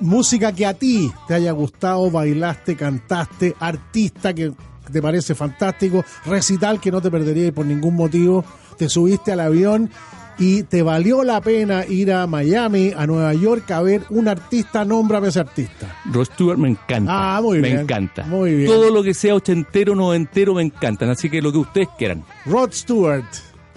música 0.00 0.52
que 0.52 0.66
a 0.66 0.74
ti 0.74 1.12
te 1.28 1.34
haya 1.34 1.52
gustado, 1.52 2.10
bailaste, 2.10 2.76
cantaste, 2.76 3.54
artista 3.58 4.34
que 4.34 4.52
te 4.92 5.02
parece 5.02 5.34
fantástico, 5.34 6.04
recital 6.24 6.80
que 6.80 6.90
no 6.92 7.00
te 7.00 7.10
perderías 7.10 7.52
por 7.52 7.66
ningún 7.66 7.96
motivo, 7.96 8.44
te 8.78 8.88
subiste 8.88 9.32
al 9.32 9.40
avión 9.40 9.90
y 10.38 10.64
te 10.64 10.82
valió 10.82 11.24
la 11.24 11.40
pena 11.40 11.84
ir 11.86 12.12
a 12.12 12.26
Miami, 12.26 12.92
a 12.96 13.06
Nueva 13.06 13.32
York 13.34 13.70
a 13.70 13.82
ver 13.82 14.02
un 14.10 14.28
artista, 14.28 14.84
nómbrame 14.84 15.28
ese 15.28 15.40
artista. 15.40 15.96
Rod 16.12 16.26
Stewart 16.26 16.58
me 16.58 16.68
encanta. 16.68 17.36
Ah, 17.36 17.40
muy 17.40 17.58
me 17.60 17.68
bien. 17.68 17.80
encanta. 17.80 18.24
Muy 18.24 18.54
bien. 18.54 18.70
Todo 18.70 18.90
lo 18.90 19.02
que 19.02 19.14
sea 19.14 19.34
ochentero, 19.34 19.94
noventero 19.94 20.54
me 20.54 20.62
encantan. 20.62 21.08
Así 21.08 21.30
que 21.30 21.40
lo 21.40 21.52
que 21.52 21.58
ustedes 21.58 21.88
quieran. 21.96 22.22
Rod 22.44 22.70
Stewart 22.72 23.24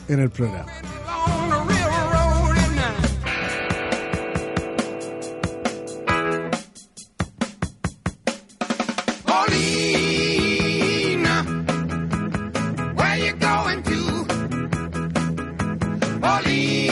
en 0.09 0.19
el 0.19 0.29
programa. 0.29 0.69
Paulina, 9.49 11.43
where 12.95 13.17
you 13.17 13.33
going 13.33 13.81
to? 13.83 14.25
Paulina, 16.21 16.88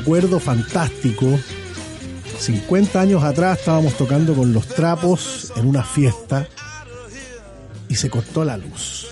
recuerdo 0.00 0.40
fantástico. 0.40 1.38
50 2.38 2.98
años 2.98 3.22
atrás 3.22 3.58
estábamos 3.58 3.98
tocando 3.98 4.32
con 4.34 4.54
los 4.54 4.66
trapos 4.66 5.52
en 5.56 5.66
una 5.66 5.84
fiesta 5.84 6.48
y 7.86 7.96
se 7.96 8.08
cortó 8.08 8.42
la 8.42 8.56
luz. 8.56 9.08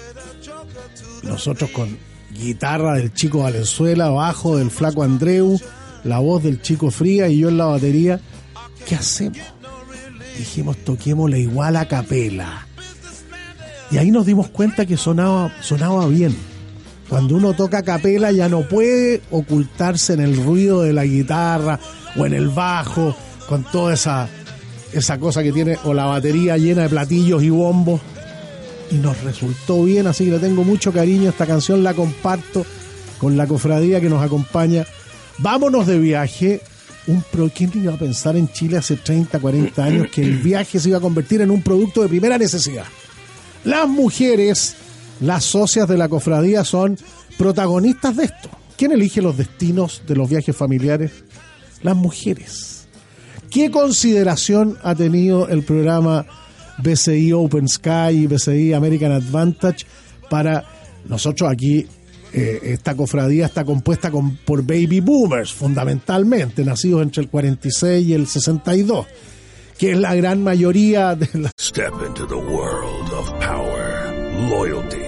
Nosotros 1.22 1.68
con 1.72 1.98
guitarra 2.32 2.94
del 2.94 3.12
chico 3.12 3.40
Valenzuela, 3.40 4.08
bajo 4.08 4.56
del 4.56 4.70
flaco 4.70 5.02
Andreu, 5.02 5.60
la 6.04 6.20
voz 6.20 6.42
del 6.42 6.62
chico 6.62 6.90
Fría 6.90 7.28
y 7.28 7.40
yo 7.40 7.50
en 7.50 7.58
la 7.58 7.66
batería. 7.66 8.18
¿Qué 8.86 8.94
hacemos? 8.94 9.36
Dijimos, 10.38 10.78
toquémosle 10.78 11.38
igual 11.38 11.76
a 11.76 11.86
capela. 11.86 12.66
Y 13.90 13.98
ahí 13.98 14.10
nos 14.10 14.24
dimos 14.24 14.48
cuenta 14.48 14.86
que 14.86 14.96
sonaba, 14.96 15.52
sonaba 15.60 16.08
bien. 16.08 16.34
Cuando 17.08 17.36
uno 17.36 17.54
toca 17.54 17.82
capela 17.82 18.30
ya 18.32 18.48
no 18.48 18.62
puede 18.62 19.22
ocultarse 19.30 20.12
en 20.12 20.20
el 20.20 20.36
ruido 20.36 20.82
de 20.82 20.92
la 20.92 21.04
guitarra 21.04 21.80
o 22.16 22.26
en 22.26 22.34
el 22.34 22.48
bajo, 22.48 23.16
con 23.48 23.64
toda 23.64 23.94
esa, 23.94 24.28
esa 24.92 25.18
cosa 25.18 25.42
que 25.42 25.52
tiene, 25.52 25.78
o 25.84 25.94
la 25.94 26.04
batería 26.04 26.58
llena 26.58 26.82
de 26.82 26.88
platillos 26.90 27.42
y 27.42 27.50
bombos. 27.50 28.00
Y 28.90 28.96
nos 28.96 29.22
resultó 29.22 29.84
bien, 29.84 30.06
así 30.06 30.26
que 30.26 30.32
le 30.32 30.38
tengo 30.38 30.64
mucho 30.64 30.92
cariño. 30.92 31.30
Esta 31.30 31.46
canción 31.46 31.82
la 31.82 31.94
comparto 31.94 32.64
con 33.18 33.36
la 33.36 33.46
cofradía 33.46 34.00
que 34.00 34.08
nos 34.08 34.22
acompaña. 34.22 34.86
Vámonos 35.38 35.86
de 35.86 35.98
viaje. 35.98 36.60
Un 37.06 37.24
¿Quién 37.54 37.70
iba 37.74 37.94
a 37.94 37.98
pensar 37.98 38.36
en 38.36 38.52
Chile 38.52 38.76
hace 38.76 38.96
30, 38.96 39.38
40 39.38 39.82
años 39.82 40.08
que 40.12 40.20
el 40.20 40.38
viaje 40.38 40.78
se 40.78 40.90
iba 40.90 40.98
a 40.98 41.00
convertir 41.00 41.40
en 41.40 41.50
un 41.50 41.62
producto 41.62 42.02
de 42.02 42.08
primera 42.08 42.36
necesidad? 42.36 42.84
Las 43.64 43.88
mujeres, 43.88 44.76
las 45.20 45.44
socias 45.44 45.88
de 45.88 45.96
la 45.96 46.08
cofradía, 46.08 46.64
son 46.64 46.98
protagonistas 47.36 48.16
de 48.16 48.24
esto. 48.24 48.50
¿Quién 48.76 48.92
elige 48.92 49.22
los 49.22 49.36
destinos 49.36 50.02
de 50.06 50.16
los 50.16 50.28
viajes 50.28 50.56
familiares? 50.56 51.24
Las 51.82 51.96
mujeres. 51.96 52.86
¿Qué 53.50 53.70
consideración 53.70 54.78
ha 54.82 54.94
tenido 54.94 55.48
el 55.48 55.62
programa 55.62 56.26
BCI 56.78 57.32
Open 57.32 57.68
Sky 57.68 58.10
y 58.10 58.26
BCI 58.26 58.74
American 58.74 59.12
Advantage 59.12 59.86
para 60.28 60.64
nosotros 61.06 61.50
aquí? 61.50 61.86
eh, 62.32 62.60
esta 62.62 62.94
cofradía 62.94 63.46
está 63.46 63.64
compuesta 63.64 64.10
con, 64.10 64.36
por 64.36 64.62
baby 64.62 65.00
boomers, 65.00 65.52
fundamentalmente, 65.52 66.64
nacidos 66.64 67.02
entre 67.02 67.22
el 67.22 67.28
46 67.28 68.06
y 68.06 68.14
el 68.14 68.26
62, 68.26 69.06
que 69.78 69.92
es 69.92 69.98
la 69.98 70.14
gran 70.14 70.42
mayoría 70.42 71.14
de 71.14 71.28
la 71.38 71.50
Step 71.60 71.92
into 72.06 72.26
the 72.26 72.34
world 72.34 73.12
of 73.12 73.30
power, 73.40 74.12
loyalty, 74.50 75.07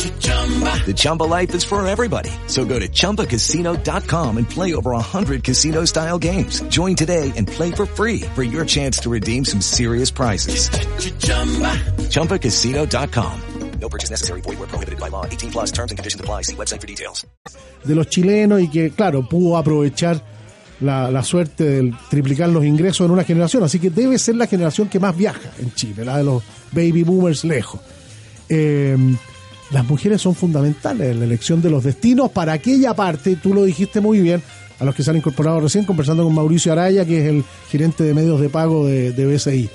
The 0.00 0.94
Chumba 0.96 1.24
life 1.24 1.54
is 1.54 1.62
for 1.62 1.86
everybody. 1.86 2.30
So 2.46 2.64
go 2.64 2.78
to 2.78 2.88
ChumbaCasino.com 2.88 4.38
and 4.38 4.48
play 4.48 4.74
over 4.74 4.92
100 4.92 5.44
casino-style 5.44 6.18
games. 6.18 6.62
Join 6.68 6.96
today 6.96 7.32
and 7.36 7.46
play 7.46 7.70
for 7.70 7.86
free 7.86 8.22
for 8.34 8.42
your 8.42 8.64
chance 8.64 8.98
to 9.00 9.10
redeem 9.10 9.44
some 9.44 9.60
serious 9.60 10.10
prizes. 10.10 10.70
ChumbaCasino.com. 12.10 13.40
No 13.80 13.88
purchase 13.88 14.10
necessary. 14.10 14.40
Void 14.40 14.58
where 14.58 14.68
prohibited 14.68 15.00
by 15.00 15.08
law. 15.08 15.24
18 15.26 15.50
plus 15.52 15.72
terms 15.72 15.90
and 15.90 15.98
conditions 15.98 16.20
apply. 16.20 16.42
See 16.42 16.54
website 16.54 16.80
for 16.80 16.86
details. 16.86 17.26
de 17.84 17.94
los 17.94 18.08
chilenos 18.08 18.60
y 18.60 18.68
que, 18.68 18.90
claro, 18.90 19.26
pudo 19.28 19.56
aprovechar 19.56 20.22
la, 20.80 21.10
la 21.10 21.22
suerte 21.22 21.64
de 21.64 21.94
triplicar 22.10 22.48
los 22.50 22.64
ingresos 22.64 23.06
en 23.06 23.10
una 23.10 23.24
generación. 23.24 23.62
Así 23.64 23.78
que 23.78 23.90
debe 23.90 24.18
ser 24.18 24.36
la 24.36 24.46
generación 24.46 24.88
que 24.88 24.98
más 25.00 25.16
viaja 25.16 25.50
en 25.58 25.74
Chile, 25.74 26.04
la 26.04 26.18
de 26.18 26.24
los 26.24 26.42
baby 26.72 27.02
boomers 27.02 27.44
lejos. 27.44 27.80
Eh, 28.48 28.96
las 29.72 29.86
mujeres 29.88 30.20
son 30.20 30.34
fundamentales 30.34 31.10
en 31.12 31.20
la 31.20 31.24
elección 31.26 31.62
de 31.62 31.70
los 31.70 31.84
destinos 31.84 32.30
para 32.30 32.52
aquella 32.52 32.94
parte, 32.94 33.36
tú 33.36 33.54
lo 33.54 33.64
dijiste 33.64 34.00
muy 34.00 34.20
bien, 34.20 34.42
a 34.78 34.84
los 34.84 34.94
que 34.94 35.02
se 35.02 35.10
han 35.10 35.16
incorporado 35.16 35.60
recién, 35.60 35.84
conversando 35.84 36.24
con 36.24 36.34
Mauricio 36.34 36.72
Araya, 36.72 37.04
que 37.04 37.20
es 37.20 37.26
el 37.26 37.44
gerente 37.70 38.02
de 38.02 38.14
medios 38.14 38.40
de 38.40 38.48
pago 38.48 38.86
de, 38.86 39.12
de 39.12 39.26
BCI. 39.26 39.68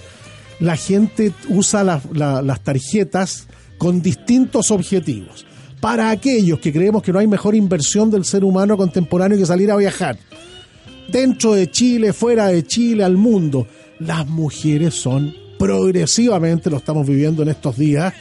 La 0.60 0.76
gente 0.76 1.32
usa 1.50 1.84
la- 1.84 2.02
la- 2.14 2.42
las 2.42 2.62
tarjetas 2.62 3.48
con 3.78 4.02
distintos 4.02 4.72
objetivos. 4.72 5.46
Para 5.80 6.10
aquellos 6.10 6.60
que 6.60 6.74
creemos 6.74 7.04
que 7.04 7.12
no 7.14 7.20
hay 7.20 7.28
mejor 7.28 7.54
inversión 7.56 8.10
del 8.10 8.26
ser 8.26 8.44
humano 8.44 8.76
contemporáneo 8.78 9.38
que 9.38 9.46
salir 9.46 9.70
a 9.70 9.76
viajar, 9.76 10.18
dentro 11.12 11.54
de 11.54 11.70
Chile, 11.70 12.12
fuera 12.14 12.48
de 12.48 12.64
Chile, 12.66 13.04
al 13.04 13.16
mundo, 13.18 13.68
las 14.00 14.26
mujeres 14.28 14.96
son 14.96 15.34
progresivamente, 15.60 16.70
lo 16.70 16.78
estamos 16.78 17.06
viviendo 17.06 17.44
en 17.44 17.50
estos 17.50 17.78
días, 17.78 18.14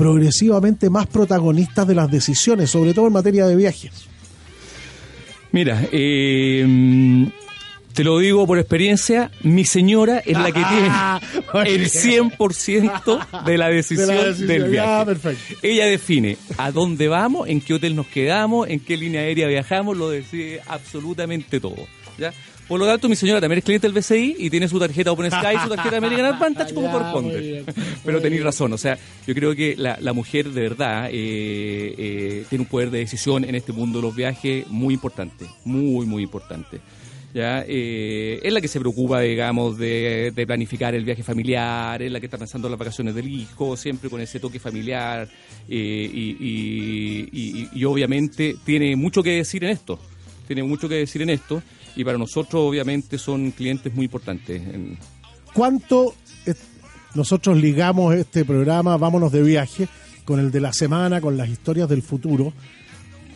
progresivamente 0.00 0.88
más 0.88 1.06
protagonistas 1.06 1.86
de 1.86 1.94
las 1.94 2.10
decisiones, 2.10 2.70
sobre 2.70 2.94
todo 2.94 3.08
en 3.08 3.12
materia 3.12 3.46
de 3.46 3.54
viajes. 3.54 3.92
Mira, 5.52 5.86
eh, 5.92 7.28
te 7.92 8.02
lo 8.02 8.18
digo 8.18 8.46
por 8.46 8.58
experiencia, 8.58 9.30
mi 9.42 9.66
señora 9.66 10.20
es 10.20 10.38
la 10.38 10.52
que 10.52 10.64
tiene 10.64 10.88
el 11.74 11.90
100% 11.90 13.44
de 13.44 13.58
la 13.58 13.68
decisión, 13.68 14.08
De 14.08 14.14
la 14.14 14.24
decisión, 14.24 14.48
del 14.48 14.70
viaje. 14.70 15.04
perfecto. 15.04 15.54
Ella 15.60 15.84
define 15.84 16.38
a 16.56 16.72
dónde 16.72 17.08
vamos, 17.08 17.46
en 17.50 17.60
qué 17.60 17.74
hotel 17.74 17.94
nos 17.94 18.06
quedamos, 18.06 18.70
en 18.70 18.80
qué 18.80 18.96
línea 18.96 19.20
aérea 19.20 19.48
viajamos, 19.48 19.98
lo 19.98 20.08
decide 20.08 20.62
absolutamente 20.66 21.60
todo. 21.60 21.86
¿ya? 22.16 22.32
Por 22.70 22.78
lo 22.78 22.86
tanto, 22.86 23.08
mi 23.08 23.16
señora 23.16 23.40
también 23.40 23.58
es 23.58 23.64
cliente 23.64 23.86
del 23.88 23.92
BCI 24.00 24.36
y 24.38 24.48
tiene 24.48 24.68
su 24.68 24.78
tarjeta 24.78 25.10
Open 25.10 25.28
Sky, 25.28 25.56
su 25.64 25.68
tarjeta 25.68 25.96
American 25.98 26.24
Advantage 26.26 26.72
como 26.72 26.90
corresponde. 26.90 27.40
bien. 27.40 27.64
Pero 28.04 28.20
tenéis 28.22 28.44
razón, 28.44 28.72
o 28.72 28.78
sea, 28.78 28.96
yo 29.26 29.34
creo 29.34 29.56
que 29.56 29.74
la, 29.76 29.98
la 30.00 30.12
mujer 30.12 30.48
de 30.50 30.60
verdad 30.62 31.08
eh, 31.10 31.12
eh, 31.98 32.44
tiene 32.48 32.62
un 32.62 32.68
poder 32.68 32.90
de 32.92 32.98
decisión 32.98 33.42
en 33.44 33.56
este 33.56 33.72
mundo 33.72 33.98
de 33.98 34.02
los 34.06 34.14
viajes 34.14 34.68
muy 34.68 34.94
importante, 34.94 35.46
muy, 35.64 36.06
muy 36.06 36.22
importante. 36.22 36.78
¿ya? 37.34 37.64
Eh, 37.66 38.38
es 38.42 38.52
la 38.52 38.60
que 38.60 38.68
se 38.68 38.78
preocupa, 38.78 39.20
digamos, 39.20 39.76
de, 39.76 40.32
de 40.34 40.46
planificar 40.46 40.94
el 40.94 41.04
viaje 41.04 41.24
familiar, 41.24 42.00
es 42.00 42.12
la 42.12 42.20
que 42.20 42.26
está 42.26 42.38
pensando 42.38 42.68
en 42.68 42.72
las 42.72 42.78
vacaciones 42.78 43.16
del 43.16 43.26
hijo, 43.28 43.76
siempre 43.76 44.08
con 44.08 44.20
ese 44.20 44.38
toque 44.38 44.60
familiar 44.60 45.28
eh, 45.68 46.10
y, 46.12 46.36
y- 46.40 47.28
y- 47.32 47.68
y 47.72 47.84
obviamente 47.84 48.54
tiene 48.64 48.94
mucho 48.94 49.22
que 49.24 49.30
decir 49.30 49.64
en 49.64 49.70
esto, 49.70 49.98
tiene 50.46 50.62
mucho 50.64 50.88
que 50.88 50.96
decir 50.96 51.22
en 51.22 51.30
esto 51.30 51.62
y 51.96 52.04
para 52.04 52.18
nosotros 52.18 52.62
obviamente 52.66 53.18
son 53.18 53.50
clientes 53.52 53.94
muy 53.94 54.04
importantes. 54.06 54.62
¿Cuánto 55.52 56.14
eh, 56.46 56.54
nosotros 57.14 57.56
ligamos 57.56 58.14
este 58.14 58.44
programa, 58.44 58.96
vámonos 58.96 59.32
de 59.32 59.42
viaje, 59.42 59.88
con 60.24 60.38
el 60.40 60.50
de 60.50 60.60
la 60.60 60.72
semana, 60.72 61.20
con 61.20 61.36
las 61.36 61.48
historias 61.48 61.88
del 61.88 62.02
futuro? 62.02 62.52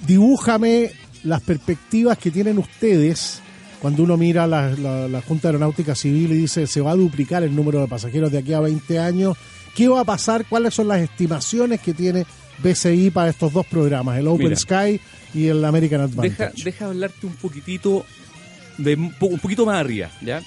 Dibújame 0.07 0.91
las 1.25 1.41
perspectivas 1.43 2.19
que 2.19 2.31
tienen 2.31 2.59
ustedes 2.59 3.41
cuando 3.81 4.03
uno 4.03 4.17
mira 4.17 4.47
la, 4.47 4.71
la- 4.71 5.09
la 5.09 5.21
Junta 5.23 5.49
Aeronáutica 5.49 5.95
Civil 5.95 6.33
y 6.33 6.37
dice 6.37 6.67
se 6.67 6.81
va 6.81 6.93
a 6.93 6.97
duplicar 6.97 7.43
el 7.43 7.55
número 7.55 7.81
de 7.81 7.87
pasajeros 7.89 8.31
de 8.33 8.39
aquí 8.39 8.53
a 8.53 8.61
20 8.61 8.99
años. 8.99 9.37
¿Qué 9.75 9.89
va 9.89 10.01
a 10.01 10.05
pasar? 10.05 10.47
¿Cuáles 10.49 10.73
son 10.75 10.89
las 10.89 11.01
estimaciones 11.01 11.81
que 11.81 11.95
tiene 11.95 12.25
BCI 12.63 13.11
para 13.11 13.31
estos 13.31 13.53
dos 13.53 13.67
programas, 13.67 14.19
el 14.19 14.29
Open 14.29 14.45
Mira. 14.51 14.57
Sky 14.57 15.01
y 15.35 15.49
el 15.49 15.65
American 15.65 16.03
Advantage? 16.03 16.53
Deja, 16.53 16.65
deja 16.65 16.87
hablarte 16.87 17.27
un 17.27 17.33
poquitito 17.35 18.07
de 18.79 18.95
un 18.95 19.13
po- 19.15 19.27
un 19.27 19.39
poquito 19.39 19.65
más 19.67 19.77
arriba, 19.81 20.11
¿ya? 20.21 20.43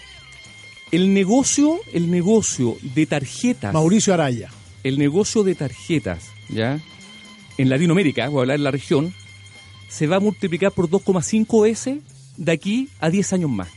El 0.91 1.13
negocio, 1.13 1.79
el 1.93 2.09
negocio 2.09 2.77
de 2.81 3.05
tarjetas. 3.05 3.73
Mauricio 3.73 4.13
Araya. 4.13 4.49
El 4.83 4.97
negocio 4.97 5.43
de 5.43 5.55
tarjetas, 5.55 6.23
¿ya? 6.49 6.79
En 7.57 7.69
Latinoamérica, 7.69 8.29
voy 8.29 8.39
a 8.39 8.41
hablar 8.41 8.55
en 8.57 8.63
la 8.63 8.71
región, 8.71 9.13
se 9.89 10.07
va 10.07 10.17
a 10.17 10.19
multiplicar 10.19 10.71
por 10.71 10.89
2,5 10.89 11.63
veces 11.63 11.99
de 12.37 12.51
aquí 12.51 12.89
a 12.99 13.09
10 13.09 13.33
años 13.33 13.49
más. 13.49 13.69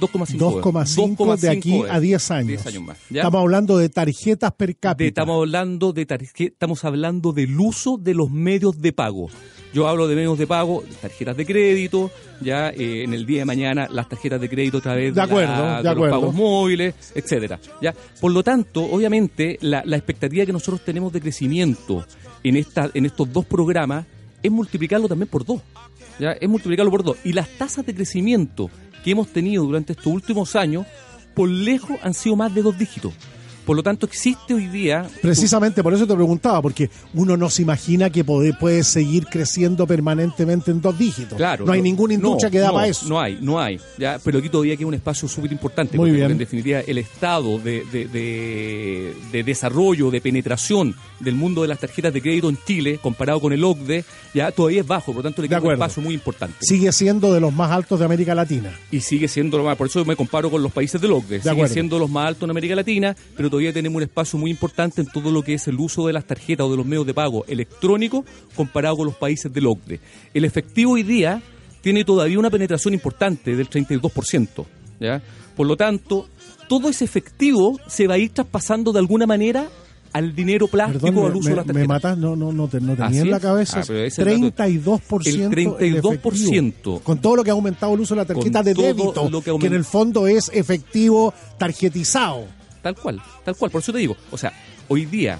2,5 0.00 0.60
2,5 0.62 1.36
de 1.38 1.48
aquí 1.50 1.82
a 1.88 2.00
10 2.00 2.30
años. 2.30 2.48
10 2.48 2.66
años 2.66 2.82
más. 2.82 2.98
¿ya? 3.10 3.20
Estamos 3.22 3.40
hablando 3.42 3.78
de 3.78 3.88
tarjetas 3.88 4.52
per 4.52 4.68
De- 4.70 4.74
cápita. 4.74 5.08
estamos 5.08 5.36
hablando 5.38 5.92
de 5.92 6.06
estamos 6.36 6.84
hablando 6.84 7.32
del 7.32 7.58
uso 7.60 7.98
de 7.98 8.14
los 8.14 8.30
medios 8.30 8.80
de 8.80 8.92
pago. 8.92 9.28
Yo 9.74 9.88
hablo 9.88 10.06
de 10.06 10.14
medios 10.16 10.36
de 10.38 10.46
pago, 10.46 10.82
tarjetas 11.00 11.34
de 11.36 11.46
crédito, 11.46 12.10
ya 12.42 12.68
eh, 12.70 13.04
en 13.04 13.14
el 13.14 13.24
día 13.24 13.38
de 13.38 13.44
mañana 13.46 13.88
las 13.90 14.06
tarjetas 14.08 14.38
de 14.38 14.48
crédito 14.50 14.78
a 14.78 14.80
través 14.82 15.14
De 15.14 15.20
acuerdo, 15.22 15.54
la- 15.54 15.76
de 15.78 15.82
los 15.84 15.92
acuerdo. 15.94 16.20
pagos 16.20 16.34
móviles, 16.34 16.94
etcétera. 17.14 17.58
Ya, 17.80 17.94
por 18.20 18.32
lo 18.32 18.42
tanto, 18.42 18.82
obviamente 18.84 19.56
la, 19.62 19.82
la 19.86 19.96
expectativa 19.96 20.44
que 20.44 20.52
nosotros 20.52 20.84
tenemos 20.84 21.10
de 21.12 21.20
crecimiento 21.22 22.04
en 22.44 22.56
esta 22.56 22.90
en 22.92 23.06
estos 23.06 23.32
dos 23.32 23.46
programas 23.46 24.04
es 24.42 24.50
multiplicarlo 24.50 25.08
también 25.08 25.28
por 25.28 25.44
dos. 25.46 25.62
Ya, 26.18 26.32
es 26.32 26.48
multiplicarlo 26.48 26.90
por 26.90 27.02
dos. 27.02 27.16
Y 27.24 27.32
las 27.32 27.48
tasas 27.56 27.86
de 27.86 27.94
crecimiento 27.94 28.68
que 29.02 29.10
hemos 29.10 29.28
tenido 29.28 29.64
durante 29.64 29.92
estos 29.92 30.06
últimos 30.06 30.56
años, 30.56 30.86
por 31.34 31.48
lejos 31.48 31.98
han 32.02 32.14
sido 32.14 32.36
más 32.36 32.54
de 32.54 32.62
dos 32.62 32.76
dígitos. 32.78 33.12
Por 33.64 33.76
lo 33.76 33.82
tanto, 33.82 34.06
existe 34.06 34.54
hoy 34.54 34.66
día 34.66 35.06
Precisamente 35.20 35.82
por 35.82 35.94
eso 35.94 36.06
te 36.06 36.14
preguntaba, 36.14 36.60
porque 36.60 36.90
uno 37.14 37.36
no 37.36 37.48
se 37.48 37.62
imagina 37.62 38.10
que 38.10 38.24
puede, 38.24 38.52
puede 38.54 38.82
seguir 38.84 39.26
creciendo 39.26 39.86
permanentemente 39.86 40.70
en 40.70 40.80
dos 40.80 40.98
dígitos. 40.98 41.36
Claro, 41.36 41.64
no 41.64 41.72
hay 41.72 41.80
ninguna 41.82 42.14
industria 42.14 42.48
no, 42.48 42.52
que 42.52 42.58
da 42.58 42.66
no, 42.68 42.74
para 42.74 42.86
eso. 42.88 43.06
No 43.08 43.20
hay, 43.20 43.38
no 43.40 43.60
hay. 43.60 43.78
¿ya? 43.98 44.18
Pero 44.22 44.38
aquí 44.40 44.48
todavía 44.48 44.76
queda 44.76 44.88
un 44.88 44.94
espacio 44.94 45.28
súper 45.28 45.52
importante. 45.52 45.96
Muy 45.96 46.10
porque, 46.10 46.16
bien. 46.18 46.30
En 46.32 46.38
definitiva, 46.38 46.80
el 46.80 46.98
estado 46.98 47.58
de, 47.58 47.84
de- 47.92 48.06
de- 48.06 49.14
de 49.30 49.42
desarrollo, 49.44 50.10
de 50.10 50.20
penetración 50.20 50.94
del 51.20 51.34
mundo 51.34 51.62
de 51.62 51.68
las 51.68 51.78
tarjetas 51.78 52.12
de 52.12 52.20
crédito 52.20 52.48
en 52.48 52.58
Chile, 52.66 52.98
comparado 53.00 53.40
con 53.40 53.52
el 53.52 53.62
OCDE, 53.62 54.04
ya 54.34 54.50
todavía 54.50 54.80
es 54.80 54.86
bajo. 54.86 55.06
Por 55.12 55.16
lo 55.16 55.22
tanto, 55.22 55.40
le 55.42 55.48
queda 55.48 55.60
un 55.60 55.72
espacio 55.72 56.02
muy 56.02 56.14
importante. 56.14 56.56
Sigue 56.60 56.90
siendo 56.92 57.32
de 57.32 57.40
los 57.40 57.52
más 57.52 57.70
altos 57.70 57.98
de 57.98 58.04
América 58.04 58.34
Latina. 58.34 58.72
Y 58.90 59.00
sigue 59.00 59.28
siendo 59.28 59.56
lo 59.58 59.64
más, 59.64 59.76
por 59.76 59.86
eso 59.86 60.04
me 60.04 60.16
comparo 60.16 60.50
con 60.50 60.62
los 60.62 60.72
países 60.72 61.00
del 61.00 61.12
OCDE. 61.12 61.38
sigue 61.40 61.50
acuerdo. 61.50 61.72
siendo 61.72 61.98
los 61.98 62.10
más 62.10 62.26
altos 62.28 62.44
en 62.44 62.50
América 62.50 62.74
Latina, 62.74 63.14
pero 63.36 63.48
todavía 63.52 63.74
tenemos 63.74 63.96
un 63.96 64.04
espacio 64.04 64.38
muy 64.38 64.50
importante 64.50 65.02
en 65.02 65.06
todo 65.08 65.30
lo 65.30 65.42
que 65.42 65.52
es 65.52 65.68
el 65.68 65.78
uso 65.78 66.06
de 66.06 66.14
las 66.14 66.24
tarjetas 66.24 66.66
o 66.66 66.70
de 66.70 66.76
los 66.78 66.86
medios 66.86 67.04
de 67.04 67.12
pago 67.12 67.44
electrónicos 67.46 68.24
comparado 68.56 68.96
con 68.96 69.04
los 69.04 69.14
países 69.14 69.52
del 69.52 69.66
OCDE. 69.66 70.00
El 70.32 70.46
efectivo 70.46 70.92
hoy 70.92 71.02
día 71.02 71.42
tiene 71.82 72.02
todavía 72.02 72.38
una 72.38 72.48
penetración 72.48 72.94
importante 72.94 73.54
del 73.54 73.68
32%. 73.68 74.64
¿ya? 75.00 75.20
Por 75.54 75.66
lo 75.66 75.76
tanto, 75.76 76.30
todo 76.66 76.88
ese 76.88 77.04
efectivo 77.04 77.78
se 77.88 78.06
va 78.06 78.14
a 78.14 78.18
ir 78.18 78.30
traspasando 78.30 78.90
de 78.90 79.00
alguna 79.00 79.26
manera 79.26 79.68
al 80.14 80.34
dinero 80.34 80.66
plástico, 80.66 81.04
Perdón, 81.04 81.26
al 81.26 81.32
me, 81.32 81.38
uso 81.38 81.48
de 81.50 81.56
las 81.56 81.66
me, 81.66 81.72
tarjetas. 81.74 81.88
me 81.88 81.94
matas, 81.94 82.18
no, 82.18 82.34
no, 82.34 82.52
no, 82.52 82.68
te, 82.68 82.80
no 82.80 82.96
tenía 82.96 83.20
en 83.20 83.30
la 83.30 83.40
cabeza. 83.40 83.80
Ah, 83.80 83.84
pero 83.86 83.98
ese 83.98 84.22
es 84.22 84.28
el 84.28 84.50
dato. 84.50 84.64
32%. 84.64 85.26
El 85.26 85.40
en 85.42 85.52
32%. 85.52 86.14
efectivo. 86.14 87.00
Con 87.00 87.20
todo 87.20 87.36
lo 87.36 87.44
que 87.44 87.50
ha 87.50 87.52
aumentado 87.52 87.92
el 87.92 88.00
uso 88.00 88.14
de 88.14 88.20
la 88.22 88.24
tarjeta 88.24 88.62
de 88.62 88.72
débito, 88.72 89.28
que 89.42 89.58
que, 89.58 89.66
en 89.66 89.74
el 89.74 89.84
fondo 89.84 90.26
es 90.26 90.50
efectivo 90.54 91.34
tarjetizado. 91.58 92.61
Tal 92.82 92.94
cual, 92.96 93.22
tal 93.44 93.56
cual. 93.56 93.70
Por 93.70 93.80
eso 93.80 93.92
te 93.92 93.98
digo, 93.98 94.16
o 94.30 94.36
sea, 94.38 94.52
hoy 94.88 95.06
día 95.06 95.38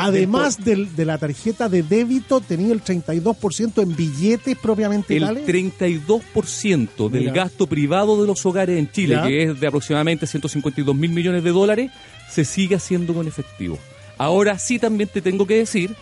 Además 0.00 0.64
de 0.64 1.04
la 1.04 1.18
tarjeta 1.18 1.68
de 1.68 1.82
débito, 1.82 2.40
tenía 2.40 2.72
el 2.72 2.84
32% 2.84 3.82
en 3.82 3.96
billetes 3.96 4.56
propiamente 4.56 5.16
El 5.16 5.24
tales. 5.24 5.44
32% 5.44 7.08
del 7.10 7.22
Mira. 7.22 7.32
gasto 7.32 7.66
privado 7.66 8.20
de 8.20 8.28
los 8.28 8.46
hogares 8.46 8.78
en 8.78 8.88
Chile, 8.92 9.16
Ya. 9.16 9.26
que 9.26 9.42
es 9.42 9.58
de 9.60 9.66
aproximadamente 9.66 10.28
152 10.28 10.94
mil 10.94 11.10
millones 11.10 11.42
de 11.42 11.50
dólares, 11.50 11.90
se 12.30 12.44
sigue 12.44 12.76
haciendo 12.76 13.12
con 13.12 13.26
efectivo. 13.26 13.76
Ahora 14.18 14.56
sí 14.60 14.78
también 14.78 15.10
te 15.12 15.20
tengo 15.20 15.48
que 15.48 15.56
decir 15.58 15.96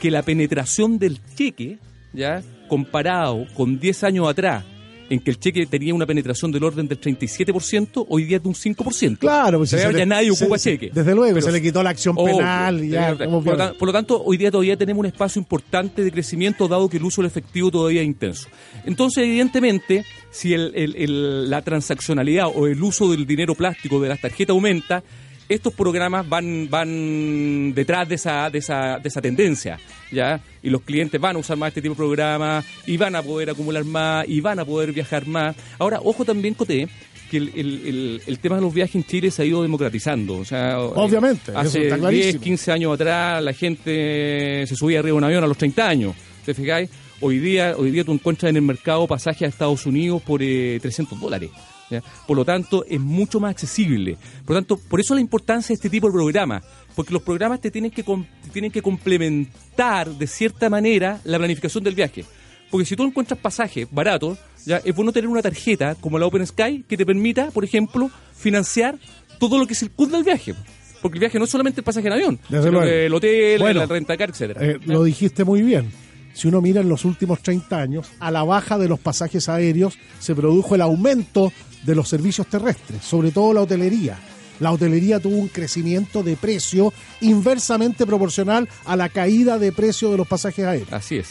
que 0.00 0.10
la 0.10 0.22
penetración 0.22 0.98
del 0.98 1.20
cheque, 1.36 1.78
ya 2.12 2.42
comparado 2.68 3.46
con 3.54 3.78
10 3.78 4.02
años 4.02 4.28
atrás, 4.28 4.64
en 5.10 5.20
que 5.20 5.30
el 5.30 5.38
cheque 5.38 5.66
tenía 5.66 5.94
una 5.94 6.04
penetración 6.06 6.52
del 6.52 6.64
orden 6.64 6.86
del 6.88 7.00
37%, 7.00 8.06
hoy 8.08 8.24
día 8.24 8.36
es 8.36 8.42
de 8.42 8.48
un 8.48 8.54
5%. 8.54 9.18
Claro, 9.18 9.58
pues, 9.58 9.70
si 9.70 9.76
ya 9.76 9.90
le- 9.90 10.06
nadie 10.06 10.32
se- 10.34 10.44
ocupa 10.44 10.58
se- 10.58 10.70
cheque. 10.72 10.90
Desde 10.92 11.14
luego, 11.14 11.34
Pero- 11.34 11.46
se 11.46 11.52
le 11.52 11.62
quitó 11.62 11.82
la 11.82 11.90
acción 11.90 12.14
Obvio, 12.18 12.36
penal 12.38 12.84
y 12.84 12.88
ya. 12.90 13.16
por, 13.16 13.26
lo 13.28 13.40
visto. 13.40 13.56
tan- 13.56 13.74
por 13.76 13.86
lo 13.88 13.92
tanto, 13.92 14.22
hoy 14.22 14.36
día 14.36 14.50
todavía 14.50 14.76
tenemos 14.76 15.00
un 15.00 15.06
espacio 15.06 15.40
importante 15.40 16.04
de 16.04 16.12
crecimiento, 16.12 16.68
dado 16.68 16.88
que 16.88 16.98
el 16.98 17.04
uso 17.04 17.22
del 17.22 17.30
efectivo 17.30 17.70
todavía 17.70 18.00
es 18.02 18.06
intenso. 18.06 18.48
Entonces, 18.84 19.24
evidentemente, 19.24 20.04
si 20.30 20.52
el- 20.54 20.72
el- 20.74 20.96
el- 20.96 21.50
la 21.50 21.62
transaccionalidad 21.62 22.48
o 22.54 22.66
el 22.66 22.82
uso 22.82 23.10
del 23.10 23.26
dinero 23.26 23.54
plástico 23.54 24.00
de 24.00 24.08
las 24.08 24.20
tarjetas 24.20 24.54
aumenta, 24.54 25.02
estos 25.48 25.72
programas 25.74 26.28
van, 26.28 26.68
van 26.70 27.72
detrás 27.74 28.08
de 28.08 28.16
esa, 28.16 28.50
de, 28.50 28.58
esa, 28.58 28.98
de 28.98 29.08
esa 29.08 29.20
tendencia, 29.22 29.78
¿ya? 30.12 30.40
Y 30.62 30.70
los 30.70 30.82
clientes 30.82 31.20
van 31.20 31.36
a 31.36 31.38
usar 31.38 31.56
más 31.56 31.68
este 31.68 31.80
tipo 31.82 31.94
de 31.94 31.98
programas, 31.98 32.64
y 32.86 32.96
van 32.96 33.16
a 33.16 33.22
poder 33.22 33.50
acumular 33.50 33.84
más, 33.84 34.28
y 34.28 34.40
van 34.40 34.58
a 34.58 34.64
poder 34.64 34.92
viajar 34.92 35.26
más. 35.26 35.56
Ahora, 35.78 36.00
ojo 36.02 36.24
también, 36.24 36.54
Coté, 36.54 36.88
que 37.30 37.36
el, 37.38 37.52
el- 37.54 37.86
el- 37.86 38.22
el 38.26 38.38
tema 38.38 38.56
de 38.56 38.62
los 38.62 38.72
viajes 38.72 38.94
en 38.96 39.04
Chile 39.04 39.30
se 39.30 39.42
ha 39.42 39.44
ido 39.44 39.62
democratizando. 39.62 40.36
O 40.38 40.44
sea, 40.44 40.78
Obviamente, 40.80 41.50
eso 41.50 41.58
hace 41.58 41.82
está 41.84 41.96
10, 41.96 42.00
clarísimo. 42.00 42.42
15 42.42 42.72
años 42.72 42.94
atrás 42.94 43.42
la 43.42 43.52
gente 43.52 44.64
se 44.66 44.74
subía 44.76 44.98
arriba 45.00 45.12
de 45.14 45.18
un 45.18 45.24
avión 45.24 45.44
a 45.44 45.46
los 45.46 45.56
30 45.58 45.86
años. 45.88 46.14
¿Te 46.44 46.54
fijáis? 46.54 46.88
Hoy 47.20 47.38
día, 47.38 47.74
hoy 47.76 47.90
día 47.90 48.04
tú 48.04 48.12
encuentras 48.12 48.48
en 48.50 48.56
el 48.56 48.62
mercado 48.62 49.06
pasajes 49.06 49.42
a 49.42 49.46
Estados 49.46 49.84
Unidos 49.84 50.22
por 50.22 50.42
eh, 50.42 50.78
300 50.80 51.20
dólares. 51.20 51.50
¿Ya? 51.90 52.02
Por 52.26 52.36
lo 52.36 52.44
tanto, 52.44 52.84
es 52.88 53.00
mucho 53.00 53.40
más 53.40 53.52
accesible. 53.52 54.16
Por 54.44 54.54
lo 54.54 54.60
tanto, 54.62 54.76
por 54.76 55.00
eso 55.00 55.14
la 55.14 55.20
importancia 55.20 55.68
de 55.68 55.74
este 55.74 55.90
tipo 55.90 56.06
de 56.06 56.12
programa. 56.12 56.62
Porque 56.94 57.12
los 57.12 57.22
programas 57.22 57.60
te 57.60 57.70
tienen 57.70 57.90
que, 57.90 58.02
te 58.02 58.50
tienen 58.52 58.70
que 58.70 58.82
complementar 58.82 60.08
de 60.08 60.26
cierta 60.26 60.68
manera 60.68 61.20
la 61.24 61.38
planificación 61.38 61.84
del 61.84 61.94
viaje. 61.94 62.24
Porque 62.70 62.84
si 62.84 62.96
tú 62.96 63.04
encuentras 63.04 63.38
pasajes 63.38 63.88
baratos, 63.90 64.38
ya 64.66 64.78
es 64.78 64.94
bueno 64.94 65.12
tener 65.12 65.28
una 65.28 65.42
tarjeta 65.42 65.94
como 65.94 66.18
la 66.18 66.26
Open 66.26 66.46
Sky 66.46 66.84
que 66.86 66.96
te 66.96 67.06
permita, 67.06 67.50
por 67.50 67.64
ejemplo, 67.64 68.10
financiar 68.36 68.98
todo 69.38 69.58
lo 69.58 69.66
que 69.66 69.74
circunda 69.74 70.18
el 70.18 70.24
viaje. 70.24 70.54
Porque 71.00 71.16
el 71.16 71.20
viaje 71.20 71.38
no 71.38 71.44
es 71.44 71.50
solamente 71.50 71.80
el 71.80 71.84
pasaje 71.84 72.08
en 72.08 72.12
avión, 72.12 72.40
Desde 72.48 72.68
sino 72.68 72.80
que 72.80 73.06
el 73.06 73.14
hotel, 73.14 73.60
Bueno, 73.60 73.80
la 73.80 73.86
rentacar, 73.86 74.30
etcétera. 74.30 74.64
Eh, 74.64 74.78
lo 74.84 75.04
dijiste 75.04 75.44
muy 75.44 75.62
bien. 75.62 75.90
Si 76.34 76.46
uno 76.46 76.60
mira 76.60 76.80
en 76.80 76.88
los 76.88 77.04
últimos 77.04 77.42
30 77.42 77.78
años, 77.78 78.10
a 78.20 78.30
la 78.30 78.44
baja 78.44 78.78
de 78.78 78.88
los 78.88 79.00
pasajes 79.00 79.48
aéreos 79.48 79.98
se 80.20 80.34
produjo 80.34 80.74
el 80.74 80.82
aumento 80.82 81.52
de 81.84 81.94
los 81.94 82.08
servicios 82.08 82.46
terrestres, 82.46 83.02
sobre 83.02 83.30
todo 83.30 83.52
la 83.52 83.62
hotelería. 83.62 84.18
La 84.60 84.72
hotelería 84.72 85.20
tuvo 85.20 85.36
un 85.36 85.48
crecimiento 85.48 86.22
de 86.22 86.36
precio 86.36 86.92
inversamente 87.20 88.06
proporcional 88.06 88.68
a 88.84 88.96
la 88.96 89.08
caída 89.08 89.58
de 89.58 89.72
precio 89.72 90.10
de 90.10 90.16
los 90.16 90.26
pasajes 90.26 90.64
aéreos. 90.64 90.92
Así 90.92 91.18
es. 91.18 91.28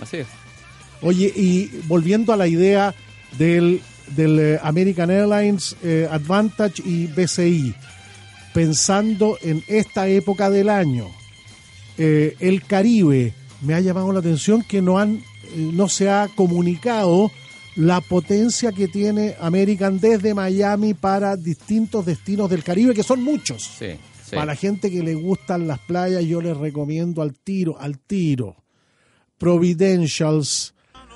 Así 0.00 0.18
es. 0.18 0.26
Oye, 1.00 1.32
y 1.34 1.70
volviendo 1.86 2.32
a 2.32 2.36
la 2.36 2.46
idea 2.46 2.94
del, 3.38 3.80
del 4.14 4.38
eh, 4.38 4.60
American 4.62 5.10
Airlines 5.10 5.76
eh, 5.82 6.08
Advantage 6.10 6.82
y 6.84 7.06
BCI, 7.06 7.74
pensando 8.52 9.38
en 9.40 9.64
esta 9.66 10.06
época 10.08 10.50
del 10.50 10.68
año, 10.68 11.08
eh, 11.98 12.36
el 12.38 12.64
Caribe, 12.64 13.34
me 13.62 13.74
ha 13.74 13.80
llamado 13.80 14.12
la 14.12 14.20
atención 14.20 14.62
que 14.62 14.82
no, 14.82 14.98
han, 14.98 15.22
no 15.56 15.88
se 15.88 16.10
ha 16.10 16.28
comunicado 16.34 17.32
la 17.76 18.00
potencia 18.00 18.72
que 18.72 18.88
tiene 18.88 19.34
American 19.40 19.98
desde 19.98 20.34
Miami 20.34 20.94
para 20.94 21.36
distintos 21.36 22.04
destinos 22.04 22.50
del 22.50 22.62
Caribe, 22.62 22.94
que 22.94 23.02
son 23.02 23.22
muchos. 23.22 23.62
Sí, 23.62 23.98
sí. 24.24 24.34
Para 24.34 24.46
la 24.46 24.56
gente 24.56 24.90
que 24.90 25.02
le 25.02 25.14
gustan 25.14 25.66
las 25.66 25.78
playas, 25.78 26.24
yo 26.24 26.40
les 26.40 26.56
recomiendo 26.56 27.22
al 27.22 27.34
tiro, 27.34 27.78
al 27.78 27.98
tiro. 27.98 28.56
Providentials 29.38 30.74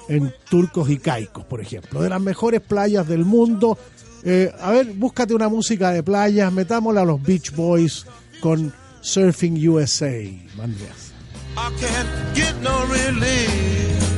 en 0.09 0.33
Turcos 0.49 0.91
y 0.91 0.99
Caicos, 0.99 1.45
por 1.45 1.61
ejemplo, 1.61 2.01
de 2.01 2.09
las 2.09 2.21
mejores 2.21 2.61
playas 2.61 3.07
del 3.07 3.25
mundo. 3.25 3.79
Eh, 4.25 4.53
a 4.61 4.71
ver, 4.71 4.87
búscate 4.87 5.35
una 5.35 5.49
música 5.49 5.93
de 5.93 6.03
playas, 6.03 6.53
metámosla 6.53 7.03
a 7.03 7.05
los 7.05 7.23
Beach 7.23 7.55
Boys 7.55 8.07
con 8.41 8.73
Surfing 9.01 9.69
USA, 9.69 10.13
Andreas. 10.61 11.13
I 11.57 11.71
can't 11.81 12.35
get 12.35 12.55
no 12.63 12.85
relief. 12.87 14.16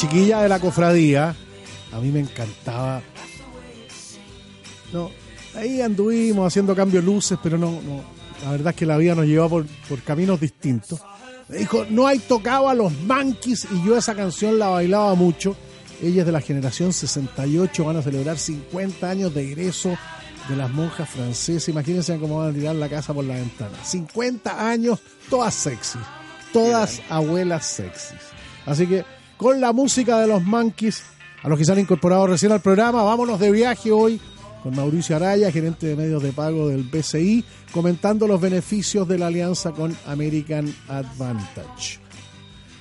Chiquilla 0.00 0.40
de 0.40 0.48
la 0.48 0.58
cofradía, 0.58 1.36
a 1.92 2.00
mí 2.00 2.10
me 2.10 2.20
encantaba. 2.20 3.02
No, 4.94 5.10
ahí 5.54 5.82
anduvimos 5.82 6.46
haciendo 6.46 6.74
cambio 6.74 7.02
de 7.02 7.06
luces, 7.06 7.38
pero 7.42 7.58
no, 7.58 7.82
no, 7.82 8.02
la 8.42 8.50
verdad 8.52 8.70
es 8.70 8.76
que 8.76 8.86
la 8.86 8.96
vida 8.96 9.14
nos 9.14 9.26
llevó 9.26 9.50
por, 9.50 9.66
por 9.66 10.00
caminos 10.00 10.40
distintos. 10.40 11.02
Me 11.48 11.58
dijo, 11.58 11.84
no 11.90 12.06
hay 12.06 12.18
tocado 12.18 12.70
a 12.70 12.74
los 12.74 12.90
Monkeys 13.00 13.68
y 13.70 13.84
yo 13.84 13.98
esa 13.98 14.14
canción 14.14 14.58
la 14.58 14.68
bailaba 14.68 15.14
mucho. 15.14 15.54
Ella 16.02 16.20
es 16.20 16.26
de 16.26 16.32
la 16.32 16.40
generación 16.40 16.94
68, 16.94 17.84
van 17.84 17.96
a 17.98 18.02
celebrar 18.02 18.38
50 18.38 19.10
años 19.10 19.34
de 19.34 19.42
egreso 19.42 19.98
de 20.48 20.56
las 20.56 20.70
monjas 20.70 21.10
francesas. 21.10 21.68
Imagínense 21.68 22.16
cómo 22.18 22.38
van 22.38 22.52
a 22.52 22.54
tirar 22.54 22.74
la 22.74 22.88
casa 22.88 23.12
por 23.12 23.26
la 23.26 23.34
ventana. 23.34 23.76
50 23.84 24.66
años, 24.66 24.98
todas 25.28 25.52
sexys, 25.52 26.00
todas 26.54 27.02
abuelas 27.10 27.66
sexys. 27.66 28.16
Así 28.64 28.86
que 28.86 29.04
con 29.40 29.58
la 29.58 29.72
música 29.72 30.20
de 30.20 30.26
los 30.26 30.42
Monkeys, 30.44 31.02
a 31.42 31.48
los 31.48 31.58
que 31.58 31.64
se 31.64 31.72
han 31.72 31.78
incorporado 31.78 32.26
recién 32.26 32.52
al 32.52 32.60
programa, 32.60 33.02
vámonos 33.02 33.40
de 33.40 33.50
viaje 33.50 33.90
hoy 33.90 34.20
con 34.62 34.76
Mauricio 34.76 35.16
Araya, 35.16 35.50
gerente 35.50 35.86
de 35.86 35.96
medios 35.96 36.22
de 36.22 36.30
pago 36.32 36.68
del 36.68 36.82
BCI, 36.82 37.42
comentando 37.72 38.26
los 38.26 38.38
beneficios 38.38 39.08
de 39.08 39.16
la 39.16 39.28
alianza 39.28 39.72
con 39.72 39.96
American 40.06 40.70
Advantage. 40.88 41.98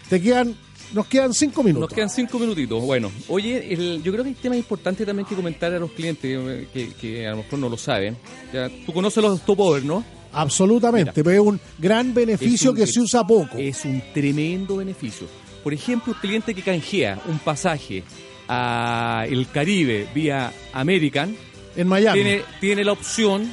Te 0.09 0.21
quedan, 0.21 0.53
nos 0.93 1.05
quedan 1.05 1.33
cinco 1.33 1.63
minutos. 1.63 1.87
Nos 1.89 1.95
quedan 1.95 2.09
cinco 2.09 2.37
minutitos. 2.37 2.83
Bueno, 2.83 3.09
oye, 3.29 3.73
el- 3.73 4.03
yo 4.03 4.11
creo 4.11 4.25
que 4.25 4.31
hay 4.31 4.35
temas 4.35 4.57
importantes 4.57 5.07
también 5.07 5.25
que 5.25 5.35
comentar 5.35 5.71
a 5.73 5.79
los 5.79 5.91
clientes 5.91 6.29
eh, 6.29 6.67
que, 6.73 6.89
que 6.95 7.25
a 7.25 7.31
lo 7.31 7.37
mejor 7.37 7.59
no 7.59 7.69
lo 7.69 7.77
saben. 7.77 8.17
Ya, 8.51 8.69
tú 8.85 8.91
conoces 8.91 9.23
los 9.23 9.39
stopover, 9.39 9.85
¿no? 9.85 10.03
Absolutamente, 10.33 11.23
pero 11.23 11.31
es 11.31 11.39
un 11.39 11.59
gran 11.77 12.13
beneficio 12.13 12.71
Es 12.71 12.73
un- 12.73 12.75
que 12.75 12.87
se 12.87 12.99
usa 12.99 13.25
poco. 13.25 13.57
Es 13.57 13.85
un 13.85 14.03
tremendo 14.13 14.75
beneficio. 14.75 15.25
Por 15.69 15.75
ejemplo, 15.75 16.13
un 16.13 16.19
cliente 16.19 16.55
que 16.55 16.63
canjea 16.63 17.19
un 17.27 17.37
pasaje 17.37 18.03
a 18.47 19.27
el 19.29 19.47
Caribe 19.51 20.07
vía 20.15 20.51
American 20.73 21.35
En 21.75 21.87
Miami. 21.87 22.19
tiene, 22.19 22.41
tiene 22.59 22.83
la 22.83 22.91
opción 22.93 23.47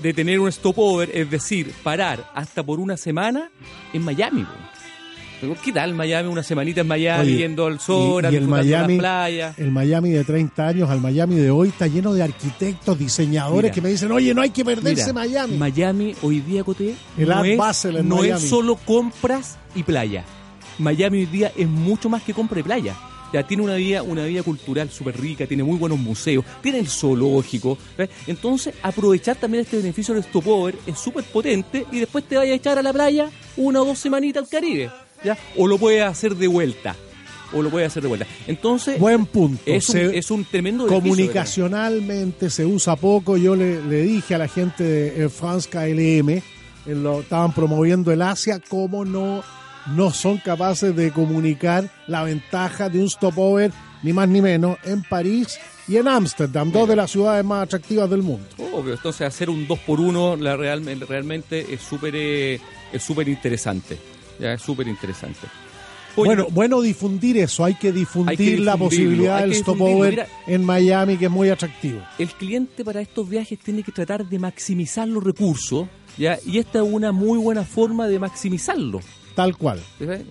de 0.00 0.14
tener 0.14 0.38
un 0.38 0.52
stopover, 0.52 1.10
es 1.12 1.28
decir, 1.28 1.72
parar 1.82 2.30
hasta 2.36 2.62
por 2.62 2.78
una 2.78 2.96
semana 2.96 3.50
en 3.92 4.02
Miami. 4.02 4.46
¿Qué 5.64 5.72
tal 5.72 5.92
Miami? 5.94 6.28
Una 6.28 6.44
semanita 6.44 6.82
en 6.82 6.86
Miami, 6.86 7.22
Oye, 7.32 7.36
yendo 7.38 7.66
al 7.66 7.80
sol, 7.80 8.24
y, 8.30 8.32
y 8.32 8.36
el 8.36 8.46
Miami, 8.46 8.94
la 8.94 9.00
playa. 9.00 9.54
el 9.56 9.72
Miami 9.72 10.10
de 10.10 10.22
30 10.22 10.68
años 10.68 10.88
al 10.88 11.00
Miami 11.00 11.34
de 11.34 11.50
hoy 11.50 11.70
está 11.70 11.88
lleno 11.88 12.14
de 12.14 12.22
arquitectos, 12.22 12.96
diseñadores 12.96 13.64
Mira. 13.64 13.74
que 13.74 13.80
me 13.80 13.88
dicen, 13.88 14.12
oye, 14.12 14.32
no 14.32 14.40
hay 14.40 14.50
que 14.50 14.64
perderse 14.64 15.12
Mira, 15.12 15.14
Miami. 15.14 15.56
Miami 15.56 16.14
hoy 16.22 16.38
día, 16.42 16.62
Coté, 16.62 16.94
El 17.18 17.28
no, 17.28 17.44
es, 17.44 17.58
no 18.04 18.16
Miami. 18.18 18.30
es 18.40 18.48
solo 18.48 18.76
compras 18.76 19.58
y 19.74 19.82
playa. 19.82 20.24
Miami 20.78 21.18
hoy 21.20 21.26
día 21.26 21.52
es 21.56 21.68
mucho 21.68 22.08
más 22.08 22.22
que 22.22 22.34
compra 22.34 22.62
playa. 22.62 22.94
Ya 23.32 23.42
tiene 23.46 23.64
una 23.64 23.74
vida, 23.74 24.02
una 24.04 24.24
vida 24.24 24.42
cultural 24.44 24.88
súper 24.88 25.20
rica, 25.20 25.46
tiene 25.46 25.64
muy 25.64 25.76
buenos 25.76 25.98
museos, 25.98 26.44
tiene 26.62 26.78
el 26.78 26.86
zoológico. 26.88 27.76
Entonces, 28.26 28.74
aprovechar 28.82 29.36
también 29.36 29.64
este 29.64 29.78
beneficio 29.78 30.14
del 30.14 30.22
stopover 30.22 30.76
es 30.86 30.98
súper 30.98 31.24
potente 31.24 31.84
y 31.90 31.98
después 31.98 32.24
te 32.24 32.36
vayas 32.36 32.52
a 32.52 32.56
echar 32.56 32.78
a 32.78 32.82
la 32.82 32.92
playa 32.92 33.28
una 33.56 33.82
o 33.82 33.84
dos 33.84 33.98
semanitas 33.98 34.44
al 34.44 34.48
Caribe. 34.48 34.90
¿ya? 35.24 35.36
O 35.56 35.66
lo 35.66 35.76
puedes 35.76 36.02
hacer 36.04 36.36
de 36.36 36.46
vuelta. 36.46 36.94
O 37.52 37.62
lo 37.62 37.70
puedes 37.70 37.88
hacer 37.88 38.02
de 38.02 38.08
vuelta. 38.08 38.26
Entonces, 38.46 38.98
Buen 38.98 39.26
punto. 39.26 39.60
es 39.66 39.88
un, 39.88 39.92
Se- 39.94 40.18
es 40.18 40.30
un 40.30 40.44
tremendo 40.44 40.86
Comunicacionalmente 40.86 42.50
se 42.50 42.64
usa 42.64 42.96
poco. 42.96 43.36
Yo 43.36 43.56
le, 43.56 43.82
le 43.82 44.02
dije 44.02 44.34
a 44.34 44.38
la 44.38 44.48
gente 44.48 44.84
de 44.84 45.20
Air 45.22 45.30
France 45.30 45.68
KLM, 45.68 46.28
eh, 46.30 46.42
lo 46.86 47.20
estaban 47.20 47.52
promoviendo 47.52 48.12
el 48.12 48.22
Asia, 48.22 48.60
cómo 48.68 49.04
no, 49.04 49.42
no 49.94 50.10
son 50.12 50.38
capaces 50.38 50.94
de 50.96 51.10
comunicar 51.12 51.90
la 52.06 52.22
ventaja 52.24 52.88
de 52.88 53.00
un 53.00 53.08
stopover, 53.10 53.70
ni 54.02 54.12
más 54.12 54.28
ni 54.28 54.40
menos, 54.42 54.78
en 54.84 55.02
París 55.02 55.58
y 55.88 55.96
en 55.96 56.08
Ámsterdam, 56.08 56.72
dos 56.72 56.88
de 56.88 56.96
las 56.96 57.10
ciudades 57.10 57.44
más 57.44 57.62
atractivas 57.64 58.10
del 58.10 58.22
mundo. 58.22 58.46
Obvio, 58.72 58.94
entonces 58.94 59.26
hacer 59.26 59.48
un 59.50 59.66
2 59.68 59.78
por 59.80 60.00
1 60.00 60.36
la 60.36 60.56
real- 60.56 60.84
realmente 61.08 61.72
es 61.72 61.80
súper 61.80 62.14
eh, 62.16 62.60
es 62.92 63.02
súper 63.02 63.28
interesante. 63.28 63.98
Ya 64.38 64.52
es 64.52 64.62
súper 64.62 64.86
interesante. 64.88 65.46
Oye, 66.18 66.28
bueno, 66.28 66.46
bueno 66.50 66.80
difundir 66.80 67.36
eso, 67.38 67.62
hay 67.64 67.74
que 67.74 67.92
difundir, 67.92 68.30
Hay 68.30 68.36
que 68.36 68.56
la 68.58 68.76
posibilidad 68.76 69.40
del 69.40 69.54
stopover 69.54 70.26
en 70.46 70.64
Miami, 70.64 71.18
que 71.18 71.26
es 71.26 71.30
muy 71.30 71.50
atractivo. 71.50 72.00
el 72.18 72.28
cliente 72.30 72.84
para 72.84 73.00
estos 73.02 73.28
viajes 73.28 73.58
tiene 73.58 73.82
que 73.82 73.92
tratar 73.92 74.26
de 74.26 74.38
maximizar 74.38 75.06
los 75.06 75.22
recursos, 75.22 75.86
¿ya? 76.16 76.38
Y 76.46 76.56
esta 76.58 76.78
es 76.82 76.86
una 76.90 77.12
muy 77.12 77.38
buena 77.38 77.64
forma 77.64 78.08
de 78.08 78.18
maximizarlo. 78.18 79.00
Tal 79.36 79.54
cual, 79.54 79.78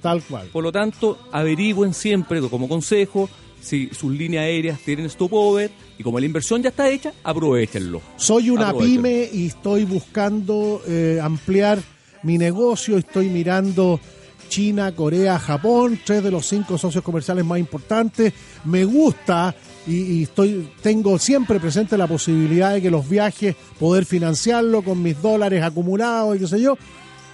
tal 0.02 0.24
cual. 0.24 0.48
Por 0.52 0.64
lo 0.64 0.72
tanto, 0.72 1.20
averigüen 1.32 1.94
siempre, 1.94 2.42
como 2.50 2.68
consejo, 2.68 3.30
si 3.62 3.90
sus 3.90 4.12
líneas 4.12 4.44
aéreas 4.46 4.80
tienen 4.80 5.08
stopover 5.10 5.70
y 5.98 6.02
como 6.04 6.20
la 6.20 6.26
inversión 6.26 6.64
ya 6.64 6.70
está 6.70 6.90
hecha, 6.90 7.14
aprovechenlo. 7.24 8.02
Soy 8.18 8.50
una 8.50 8.74
pyme 8.74 9.30
y 9.32 9.46
estoy 9.46 9.86
buscando 9.86 10.82
eh, 10.88 11.20
ampliar 11.22 11.80
mi 12.24 12.40
negocio, 12.40 12.98
estoy 12.98 13.30
mirando 13.30 14.00
China, 14.50 14.92
Corea, 14.96 15.38
Japón, 15.38 16.00
tres 16.04 16.24
de 16.24 16.32
los 16.32 16.48
cinco 16.48 16.76
socios 16.80 17.04
comerciales 17.04 17.46
más 17.46 17.60
importantes. 17.60 18.34
Me 18.64 18.86
gusta 18.86 19.54
y, 19.86 20.02
y 20.02 20.24
estoy 20.24 20.72
tengo 20.82 21.20
siempre 21.20 21.60
presente 21.60 21.96
la 21.96 22.08
posibilidad 22.08 22.74
de 22.74 22.82
que 22.82 22.90
los 22.90 23.08
viajes 23.08 23.56
poder 23.80 24.06
financiarlo 24.06 24.82
con 24.82 25.04
mis 25.04 25.22
dólares 25.22 25.62
acumulados 25.64 26.36
y 26.36 26.40
qué 26.40 26.48
sé 26.48 26.60
yo. 26.60 26.76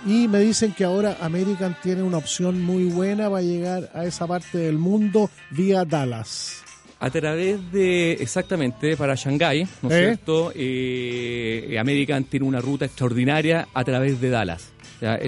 Y 0.06 0.28
me 0.28 0.40
dicen 0.40 0.74
que 0.74 0.84
ahora 0.84 1.18
American 1.22 1.76
tiene 1.84 2.02
una 2.02 2.18
opción 2.18 2.62
muy 2.62 2.86
buena 2.86 3.30
para 3.30 3.44
llegar 3.44 3.92
a 3.94 4.06
esa 4.06 4.26
parte 4.26 4.58
del 4.58 4.78
mundo 4.78 5.30
vía 5.52 5.86
Dallas. 5.86 6.64
A 7.00 7.10
través 7.10 7.72
de, 7.72 8.14
exactamente, 8.14 8.96
para 8.96 9.16
Shanghái, 9.16 9.68
¿no 9.82 9.90
es 9.90 9.96
¿Eh? 9.96 10.06
cierto? 10.06 10.52
Eh, 10.56 11.78
American 11.80 12.24
tiene 12.26 12.46
una 12.46 12.62
ruta 12.62 12.86
extraordinaria 12.86 13.68
a 13.74 13.84
través 13.84 14.22
de 14.22 14.30
Dallas. 14.30 14.70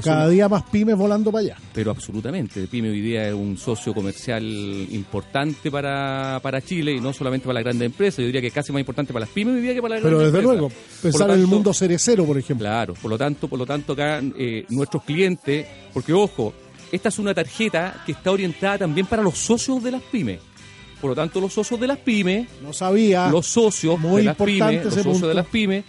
Cada 0.03 0.25
un- 0.27 0.31
día 0.31 0.47
más 0.47 0.63
pymes 0.63 0.95
volando 0.95 1.31
para 1.31 1.43
allá. 1.45 1.57
Pero 1.73 1.89
absolutamente, 1.91 2.67
Pyme 2.67 2.89
hoy 2.91 3.01
día 3.01 3.27
es 3.27 3.33
un 3.33 3.57
socio 3.57 3.93
comercial 3.93 4.43
importante 4.91 5.71
para, 5.71 6.39
para 6.43 6.61
Chile 6.61 6.93
y 6.93 6.99
no 7.01 7.11
solamente 7.11 7.45
para 7.47 7.55
las 7.55 7.63
grandes 7.63 7.87
empresas, 7.87 8.19
yo 8.19 8.25
diría 8.27 8.39
que 8.41 8.47
es 8.47 8.53
casi 8.53 8.71
más 8.71 8.79
importante 8.81 9.11
para 9.11 9.25
las 9.25 9.33
pymes 9.33 9.55
hoy 9.55 9.61
día 9.61 9.73
que 9.73 9.81
para 9.81 9.95
las 9.95 10.03
Pero 10.03 10.17
grandes 10.19 10.33
desde 10.33 10.45
empresas. 10.45 10.71
luego, 10.71 11.01
pensar 11.01 11.29
en 11.31 11.39
el 11.39 11.47
mundo 11.47 11.73
cerecero, 11.73 12.25
por 12.25 12.37
ejemplo. 12.37 12.67
Claro, 12.67 12.93
por 12.93 13.09
lo 13.09 13.17
tanto, 13.17 13.47
por 13.47 13.57
lo 13.57 13.65
tanto 13.65 13.93
acá 13.93 14.21
eh, 14.37 14.65
nuestros 14.69 15.03
clientes, 15.03 15.65
porque 15.91 16.13
ojo, 16.13 16.53
esta 16.91 17.09
es 17.09 17.17
una 17.17 17.33
tarjeta 17.33 18.03
que 18.05 18.11
está 18.11 18.29
orientada 18.31 18.77
también 18.77 19.07
para 19.07 19.23
los 19.23 19.37
socios 19.39 19.81
de 19.83 19.89
las 19.91 20.03
pymes. 20.03 20.39
Por 21.01 21.09
lo 21.09 21.15
tanto, 21.15 21.41
los 21.41 21.51
socios 21.51 21.79
de 21.79 21.87
las 21.87 21.97
pymes, 21.97 22.47
No 22.61 22.71
sabía. 22.71 23.27
los 23.27 23.45
socios 23.47 23.99
Muy 23.99 24.21
de 24.21 24.25
las 24.27 24.37
pymes, 24.37 24.85
los 24.85 24.93
socios 24.93 25.05
punto. 25.13 25.27
de 25.27 25.33
las 25.33 25.47
pymes 25.47 25.83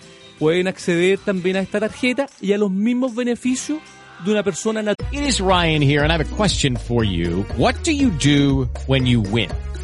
pueden 0.44 0.68
acceder 0.68 1.18
también 1.20 1.56
a 1.56 1.60
esta 1.60 1.80
tarjeta 1.80 2.26
y 2.38 2.52
a 2.52 2.58
los 2.58 2.70
mismos 2.70 3.14
beneficios 3.14 3.78
de 4.26 4.30
una 4.30 4.42
persona 4.42 4.82
natural. 4.82 5.10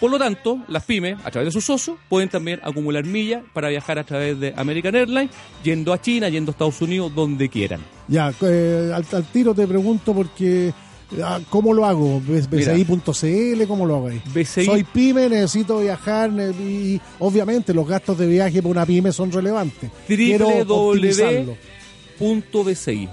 Por 0.00 0.10
lo 0.10 0.18
tanto, 0.18 0.58
las 0.68 0.84
pymes, 0.84 1.16
a 1.24 1.30
través 1.30 1.46
de 1.48 1.52
sus 1.52 1.64
socios, 1.64 1.96
pueden 2.08 2.28
también 2.28 2.60
acumular 2.62 3.04
millas 3.04 3.42
para 3.52 3.68
viajar 3.68 3.98
a 3.98 4.04
través 4.04 4.38
de 4.38 4.52
American 4.56 4.94
Airlines, 4.94 5.30
yendo 5.64 5.92
a 5.92 6.00
China, 6.00 6.28
yendo 6.28 6.50
a 6.50 6.52
Estados 6.52 6.80
Unidos, 6.82 7.14
donde 7.14 7.48
quieran. 7.48 7.80
Ya, 8.08 8.32
eh, 8.42 8.92
al, 8.94 9.04
al 9.10 9.24
tiro 9.32 9.54
te 9.54 9.66
pregunto 9.66 10.14
porque 10.14 10.72
ah, 11.22 11.40
¿cómo 11.50 11.72
lo 11.74 11.84
hago? 11.86 12.20
¿Bs- 12.20 12.48
Mira. 12.50 12.72
BCI.cl, 12.74 13.66
¿cómo 13.66 13.86
lo 13.86 13.96
hago 13.96 14.08
ahí? 14.08 14.20
BCI 14.32 14.64
Soy 14.66 14.84
pyme, 14.84 15.28
necesito 15.28 15.80
viajar 15.80 16.30
y 16.60 17.00
obviamente 17.18 17.72
los 17.74 17.86
gastos 17.88 18.18
de 18.18 18.26
viaje 18.26 18.58
para 18.62 18.70
una 18.70 18.86
pyme 18.86 19.10
son 19.12 19.32
relevantes. 19.32 19.90
Www.bci 22.18 23.08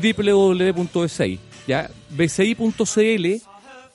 www.bci 0.00 1.38
ya 1.66 1.90
bci.cl 2.10 3.40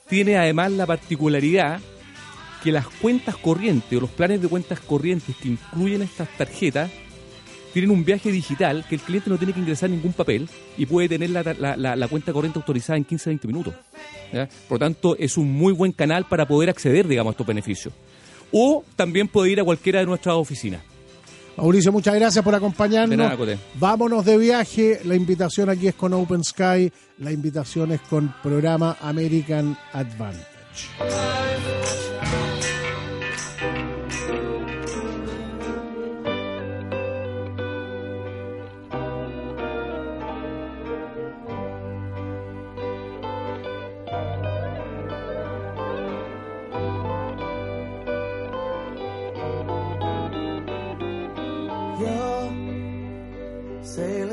tiene 0.07 0.37
además 0.37 0.71
la 0.71 0.85
particularidad 0.85 1.79
que 2.63 2.71
las 2.71 2.87
cuentas 2.87 3.35
corrientes 3.37 3.97
o 3.97 4.01
los 4.01 4.09
planes 4.09 4.41
de 4.41 4.47
cuentas 4.47 4.79
corrientes 4.79 5.35
que 5.35 5.49
incluyen 5.49 6.01
estas 6.01 6.29
tarjetas 6.37 6.91
tienen 7.73 7.91
un 7.91 8.05
viaje 8.05 8.31
digital 8.31 8.85
que 8.87 8.95
el 8.95 9.01
cliente 9.01 9.29
no 9.29 9.37
tiene 9.37 9.53
que 9.53 9.59
ingresar 9.59 9.89
ningún 9.89 10.13
papel 10.13 10.47
y 10.77 10.85
puede 10.85 11.09
tener 11.09 11.29
la, 11.31 11.43
la- 11.75 11.95
la- 11.95 12.07
cuenta 12.07 12.31
corriente 12.33 12.57
autorizada 12.59 12.97
en 12.97 13.05
15-20 13.05 13.47
minutos. 13.47 13.73
Por 14.69 14.75
lo 14.75 14.79
tanto, 14.79 15.15
es 15.17 15.37
un 15.37 15.51
muy 15.51 15.73
buen 15.73 15.91
canal 15.91 16.25
para 16.25 16.47
poder 16.47 16.69
acceder, 16.69 17.07
digamos, 17.07 17.31
a 17.31 17.33
estos 17.33 17.47
beneficios. 17.47 17.93
O 18.51 18.83
también 18.95 19.27
puede 19.27 19.51
ir 19.51 19.59
a 19.59 19.63
cualquiera 19.65 19.99
de 19.99 20.05
nuestras 20.05 20.35
oficinas. 20.35 20.81
Mauricio, 21.57 21.91
muchas 21.91 22.15
gracias 22.15 22.43
por 22.43 22.53
acompañarnos. 22.53 23.17
Nada. 23.17 23.37
Vámonos 23.75 24.25
de 24.25 24.37
viaje. 24.37 25.01
La 25.05 25.15
invitación 25.15 25.69
aquí 25.69 25.87
es 25.87 25.95
con 25.95 26.13
Open 26.13 26.43
Sky. 26.43 26.91
La 27.19 27.31
invitación 27.31 27.91
es 27.91 28.01
con 28.01 28.33
programa 28.41 28.97
American 29.01 29.77
Advantage. 29.93 30.45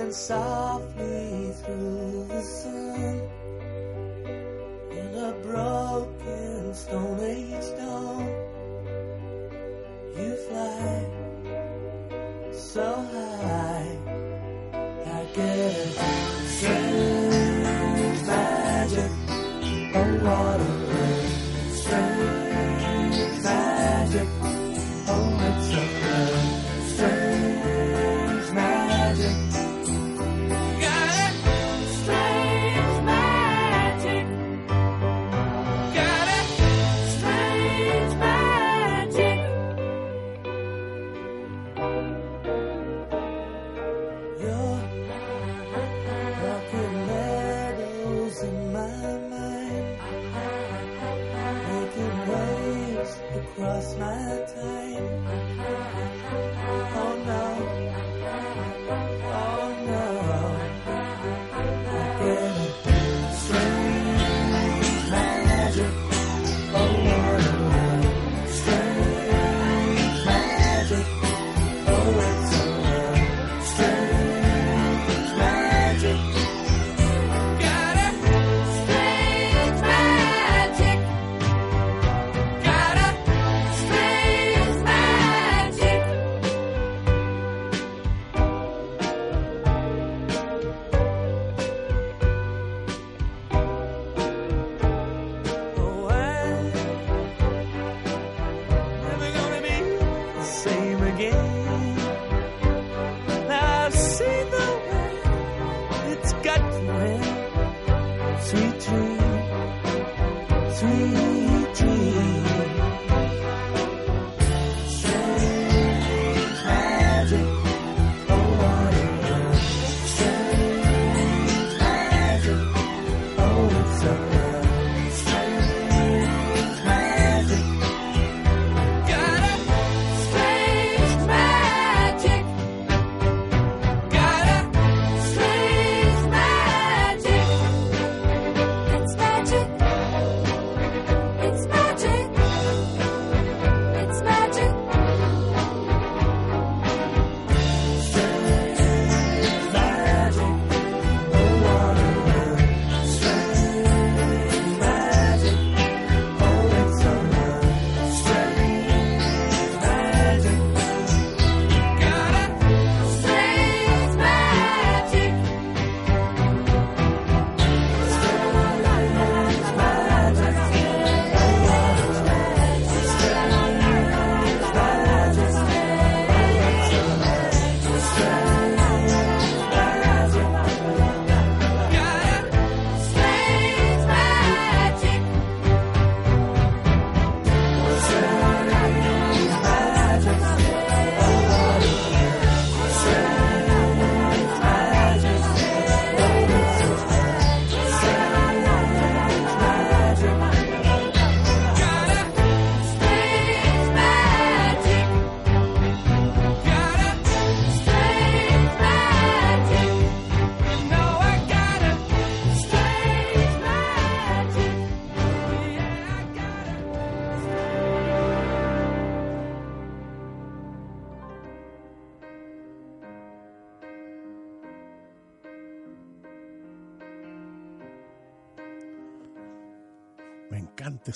Sailing 0.02 0.12
softly 0.12 1.52
through 1.62 2.26
the 2.28 2.42
sun 2.42 3.30
in 4.90 5.14
a 5.14 5.32
broken 5.42 6.74
Stone 6.74 7.20
Age 7.20 7.76
dawn. 7.78 8.26
You 10.16 10.36
fly 10.48 11.06
so 12.52 12.82
high, 12.82 13.31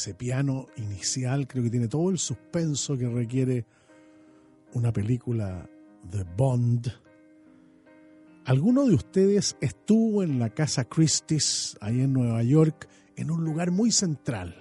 ese 0.06 0.14
piano 0.14 0.68
inicial, 0.76 1.48
creo 1.48 1.64
que 1.64 1.70
tiene 1.70 1.88
todo 1.88 2.10
el 2.10 2.18
suspenso 2.18 2.96
que 2.96 3.08
requiere 3.08 3.66
una 4.72 4.92
película 4.92 5.68
de 6.08 6.22
Bond. 6.22 6.92
¿Alguno 8.44 8.86
de 8.86 8.94
ustedes 8.94 9.56
estuvo 9.60 10.22
en 10.22 10.38
la 10.38 10.50
casa 10.50 10.84
Christie's, 10.84 11.76
ahí 11.80 12.02
en 12.02 12.12
Nueva 12.12 12.44
York, 12.44 12.88
en 13.16 13.32
un 13.32 13.42
lugar 13.42 13.72
muy 13.72 13.90
central? 13.90 14.54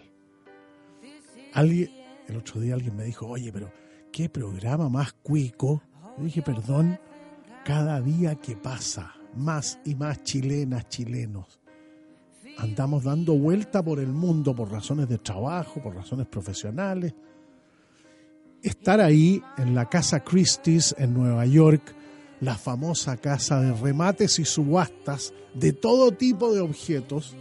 Alguien, 1.54 1.92
el 2.28 2.38
otro 2.38 2.60
día 2.60 2.74
alguien 2.74 2.96
me 2.96 3.04
dijo, 3.04 3.28
oye, 3.28 3.52
pero 3.54 3.72
¿qué 4.12 4.30
programa 4.30 4.90
más 4.90 5.14
cuico? 5.14 5.84
Yo 6.18 6.24
dije, 6.24 6.42
perdón, 6.42 7.00
cada 7.64 8.02
día 8.02 8.34
que 8.34 8.58
pasa, 8.58 9.14
más 9.36 9.78
y 9.86 9.94
más 9.94 10.24
chilenas, 10.24 10.90
chilenos, 10.90 11.60
andamos 12.58 13.04
dando 13.04 13.34
vuelta 13.34 13.84
por 13.84 14.00
el 14.00 14.08
mundo 14.08 14.56
por 14.56 14.72
razones 14.72 15.10
de 15.10 15.18
trabajo, 15.18 15.82
por 15.82 15.96
razones 15.96 16.28
profesionales. 16.28 17.14
Estar 18.62 19.00
ahí 19.02 19.42
en 19.58 19.76
la 19.76 19.88
Casa 19.90 20.22
Christie's 20.22 20.96
en 20.98 21.14
Nueva 21.14 21.46
York, 21.46 21.94
la 22.42 22.56
famosa 22.56 23.18
casa 23.18 23.62
de 23.62 23.74
remates 23.74 24.40
y 24.40 24.46
subastas 24.46 25.34
de 25.54 25.74
todo 25.74 26.12
tipo 26.12 26.54
de 26.54 26.62
objetos, 26.62 27.36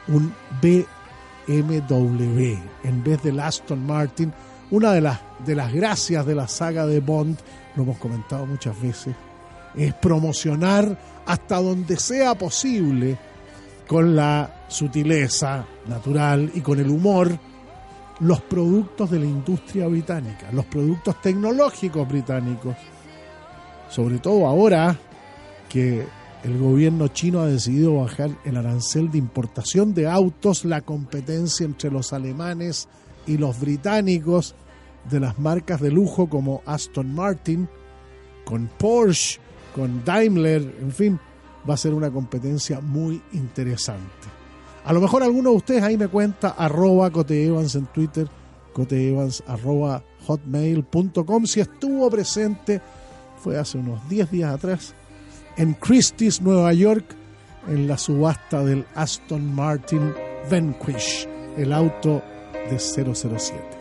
un 0.07 0.34
BMW 0.61 2.56
en 2.84 3.03
vez 3.03 3.22
del 3.23 3.39
Aston 3.39 3.85
Martin. 3.85 4.34
Una 4.72 4.93
de 4.93 5.02
las, 5.02 5.19
de 5.45 5.56
las 5.56 5.73
gracias 5.73 6.26
de 6.26 6.35
la 6.35 6.48
saga 6.48 6.85
de 6.85 6.99
Bond, 6.99 7.38
lo 7.76 7.84
hemos 7.84 7.98
comentado 7.98 8.45
muchas 8.45 8.80
veces, 8.81 9.15
es 9.76 9.93
promocionar 9.93 10.98
hasta 11.26 11.61
donde 11.61 11.98
sea 11.98 12.35
posible 12.35 13.18
con 13.88 14.15
la 14.15 14.65
sutileza 14.68 15.65
natural 15.88 16.52
y 16.53 16.61
con 16.61 16.80
el 16.80 16.89
humor 16.89 17.38
los 18.22 18.41
productos 18.41 19.10
de 19.10 19.19
la 19.19 19.26
industria 19.26 19.88
británica, 19.88 20.52
los 20.52 20.65
productos 20.65 21.19
tecnológicos 21.22 22.07
británicos. 22.07 22.76
Sobre 23.89 24.19
todo 24.19 24.48
ahora 24.48 24.98
que 25.68 26.06
el 26.43 26.57
gobierno 26.57 27.07
chino 27.10 27.41
ha 27.41 27.48
decidido 27.48 27.95
bajar 27.95 28.31
el 28.45 28.57
arancel 28.57 29.11
de 29.11 29.18
importación 29.18 29.93
de 29.93 30.07
autos, 30.07 30.65
la 30.65 30.81
competencia 30.81 31.65
entre 31.65 31.91
los 31.91 32.14
alemanes 32.14 32.88
y 33.27 33.38
los 33.38 33.60
británicos 33.60 34.56
de 35.10 35.19
las 35.19 35.39
marcas 35.39 35.81
de 35.81 35.91
lujo 35.91 36.30
como 36.30 36.61
Aston 36.65 37.14
Martin, 37.14 37.68
con 38.45 38.69
Porsche, 38.77 39.39
con 39.76 40.03
Daimler, 40.03 40.76
en 40.81 40.91
fin, 40.91 41.19
va 41.69 41.76
a 41.76 41.77
ser 41.77 41.93
una 41.93 42.11
competencia 42.11 42.80
muy 42.80 43.22
interesante. 43.34 44.30
A 44.84 44.93
lo 44.93 45.02
mejor 45.02 45.23
alguno 45.23 45.52
de 45.52 45.57
ustedes 45.57 45.84
ahí 45.84 45.98
me 45.98 46.07
cuenta 46.07 46.49
arroba 46.49 47.11
coteevans 47.11 47.76
en 47.76 47.85
Twitter, 47.88 48.27
coteevans 48.73 49.43
arroba 49.48 50.03
hotmail.com 50.26 51.45
si 51.45 51.60
estuvo 51.60 52.10
presente, 52.10 52.81
fue 53.43 53.57
hace 53.57 53.77
unos 53.77 54.07
10 54.10 54.31
días 54.31 54.53
atrás, 54.53 54.93
en 55.57 55.73
Christie's, 55.73 56.41
Nueva 56.41 56.73
York, 56.73 57.06
en 57.68 57.88
la 57.88 57.98
subasta 57.98 58.64
del 58.64 58.85
Aston 58.95 59.53
Martin 59.53 60.14
Vanquish, 60.49 61.27
el 61.57 61.73
auto 61.73 62.23
de 62.69 62.80
007. 62.80 63.81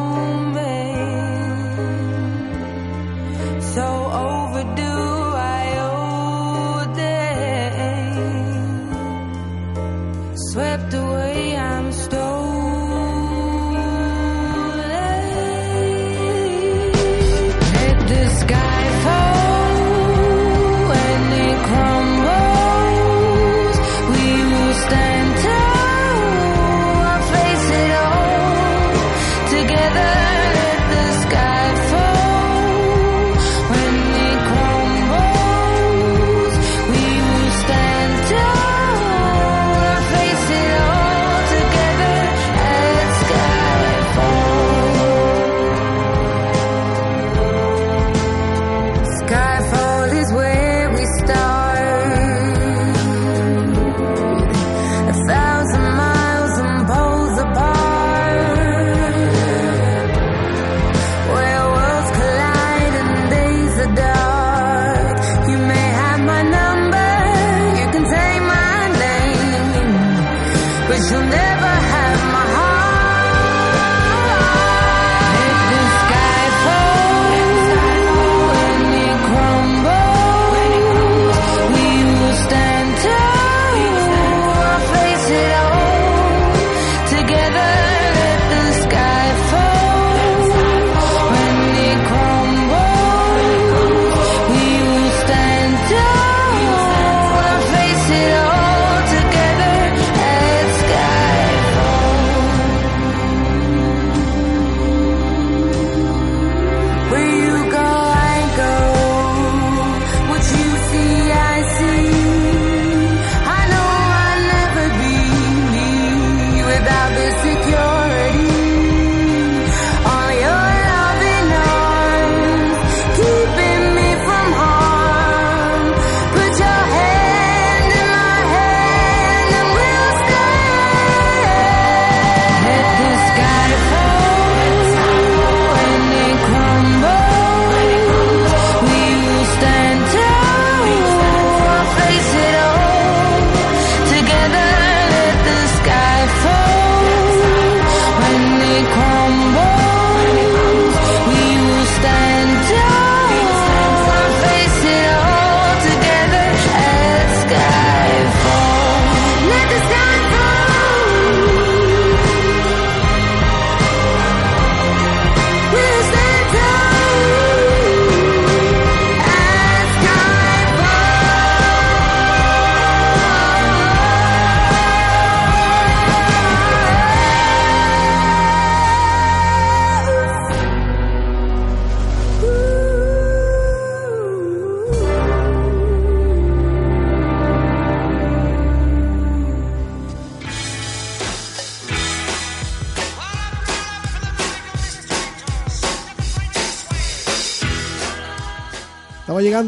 So 3.73 3.81
overdue, 3.81 4.40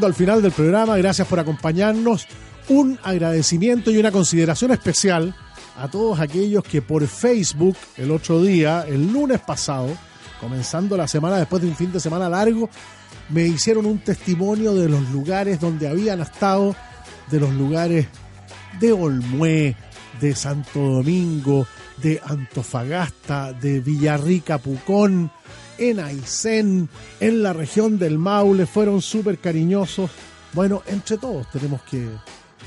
al 0.06 0.14
final 0.14 0.42
del 0.42 0.52
programa. 0.52 0.98
Gracias 0.98 1.28
por 1.28 1.40
acompañarnos. 1.40 2.28
Un 2.70 3.00
agradecimiento 3.04 3.92
y 3.92 3.98
una 3.98 4.12
consideración 4.12 4.72
especial 4.72 5.36
a 5.78 5.88
todos 5.90 6.20
aquellos 6.20 6.64
que 6.64 6.82
por 6.82 7.06
Facebook 7.08 7.76
el 7.98 8.12
otro 8.12 8.42
día, 8.42 8.86
el 8.88 9.12
lunes 9.12 9.40
pasado, 9.42 9.90
comenzando 10.40 10.96
la 10.96 11.08
semana 11.08 11.38
después 11.38 11.62
de 11.62 11.68
un 11.68 11.76
fin 11.76 11.92
de 11.92 12.00
semana 12.00 12.30
largo, 12.30 12.70
me 13.30 13.48
hicieron 13.48 13.86
un 13.86 14.00
testimonio 14.00 14.74
de 14.74 14.90
los 14.90 15.10
lugares 15.10 15.60
donde 15.60 15.88
habían 15.88 16.22
estado, 16.22 16.76
de 17.30 17.40
los 17.40 17.54
lugares 17.54 18.08
de 18.80 18.92
Olmué, 18.92 19.76
de 20.20 20.36
Santo 20.36 20.80
Domingo, 20.80 21.66
de 22.02 22.22
Antofagasta, 22.26 23.54
de 23.54 23.80
Villarrica, 23.80 24.58
Pucón, 24.58 25.32
en 25.78 26.00
Aysén, 26.00 26.90
en 27.20 27.44
la 27.44 27.54
región 27.54 27.98
del 27.98 28.18
Maule, 28.18 28.66
fueron 28.66 29.02
súper 29.02 29.40
cariñosos. 29.40 30.12
Bueno, 30.54 30.84
entre 30.88 31.18
todos 31.18 31.50
tenemos 31.52 31.82
que 31.84 32.08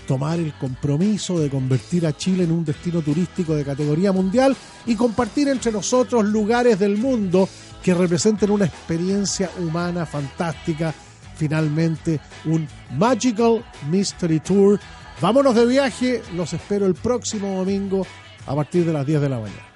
tomar 0.06 0.38
el 0.38 0.52
compromiso 0.54 1.38
de 1.38 1.50
convertir 1.50 2.06
a 2.06 2.16
Chile 2.16 2.44
en 2.44 2.52
un 2.52 2.64
destino 2.64 3.02
turístico 3.02 3.54
de 3.54 3.64
categoría 3.64 4.12
mundial 4.12 4.56
y 4.86 4.94
compartir 4.94 5.48
entre 5.48 5.72
nosotros 5.72 6.24
lugares 6.24 6.78
del 6.78 6.96
mundo 6.96 7.48
que 7.82 7.94
representen 7.94 8.50
una 8.50 8.66
experiencia 8.66 9.50
humana 9.58 10.06
fantástica. 10.06 10.94
Finalmente, 11.36 12.20
un 12.46 12.66
Magical 12.96 13.64
Mystery 13.90 14.40
Tour. 14.40 14.80
Vámonos 15.20 15.54
de 15.54 15.66
viaje, 15.66 16.22
los 16.34 16.52
espero 16.52 16.86
el 16.86 16.94
próximo 16.94 17.58
domingo 17.58 18.06
a 18.46 18.54
partir 18.54 18.84
de 18.84 18.92
las 18.92 19.06
10 19.06 19.20
de 19.20 19.28
la 19.28 19.38
mañana. 19.38 19.75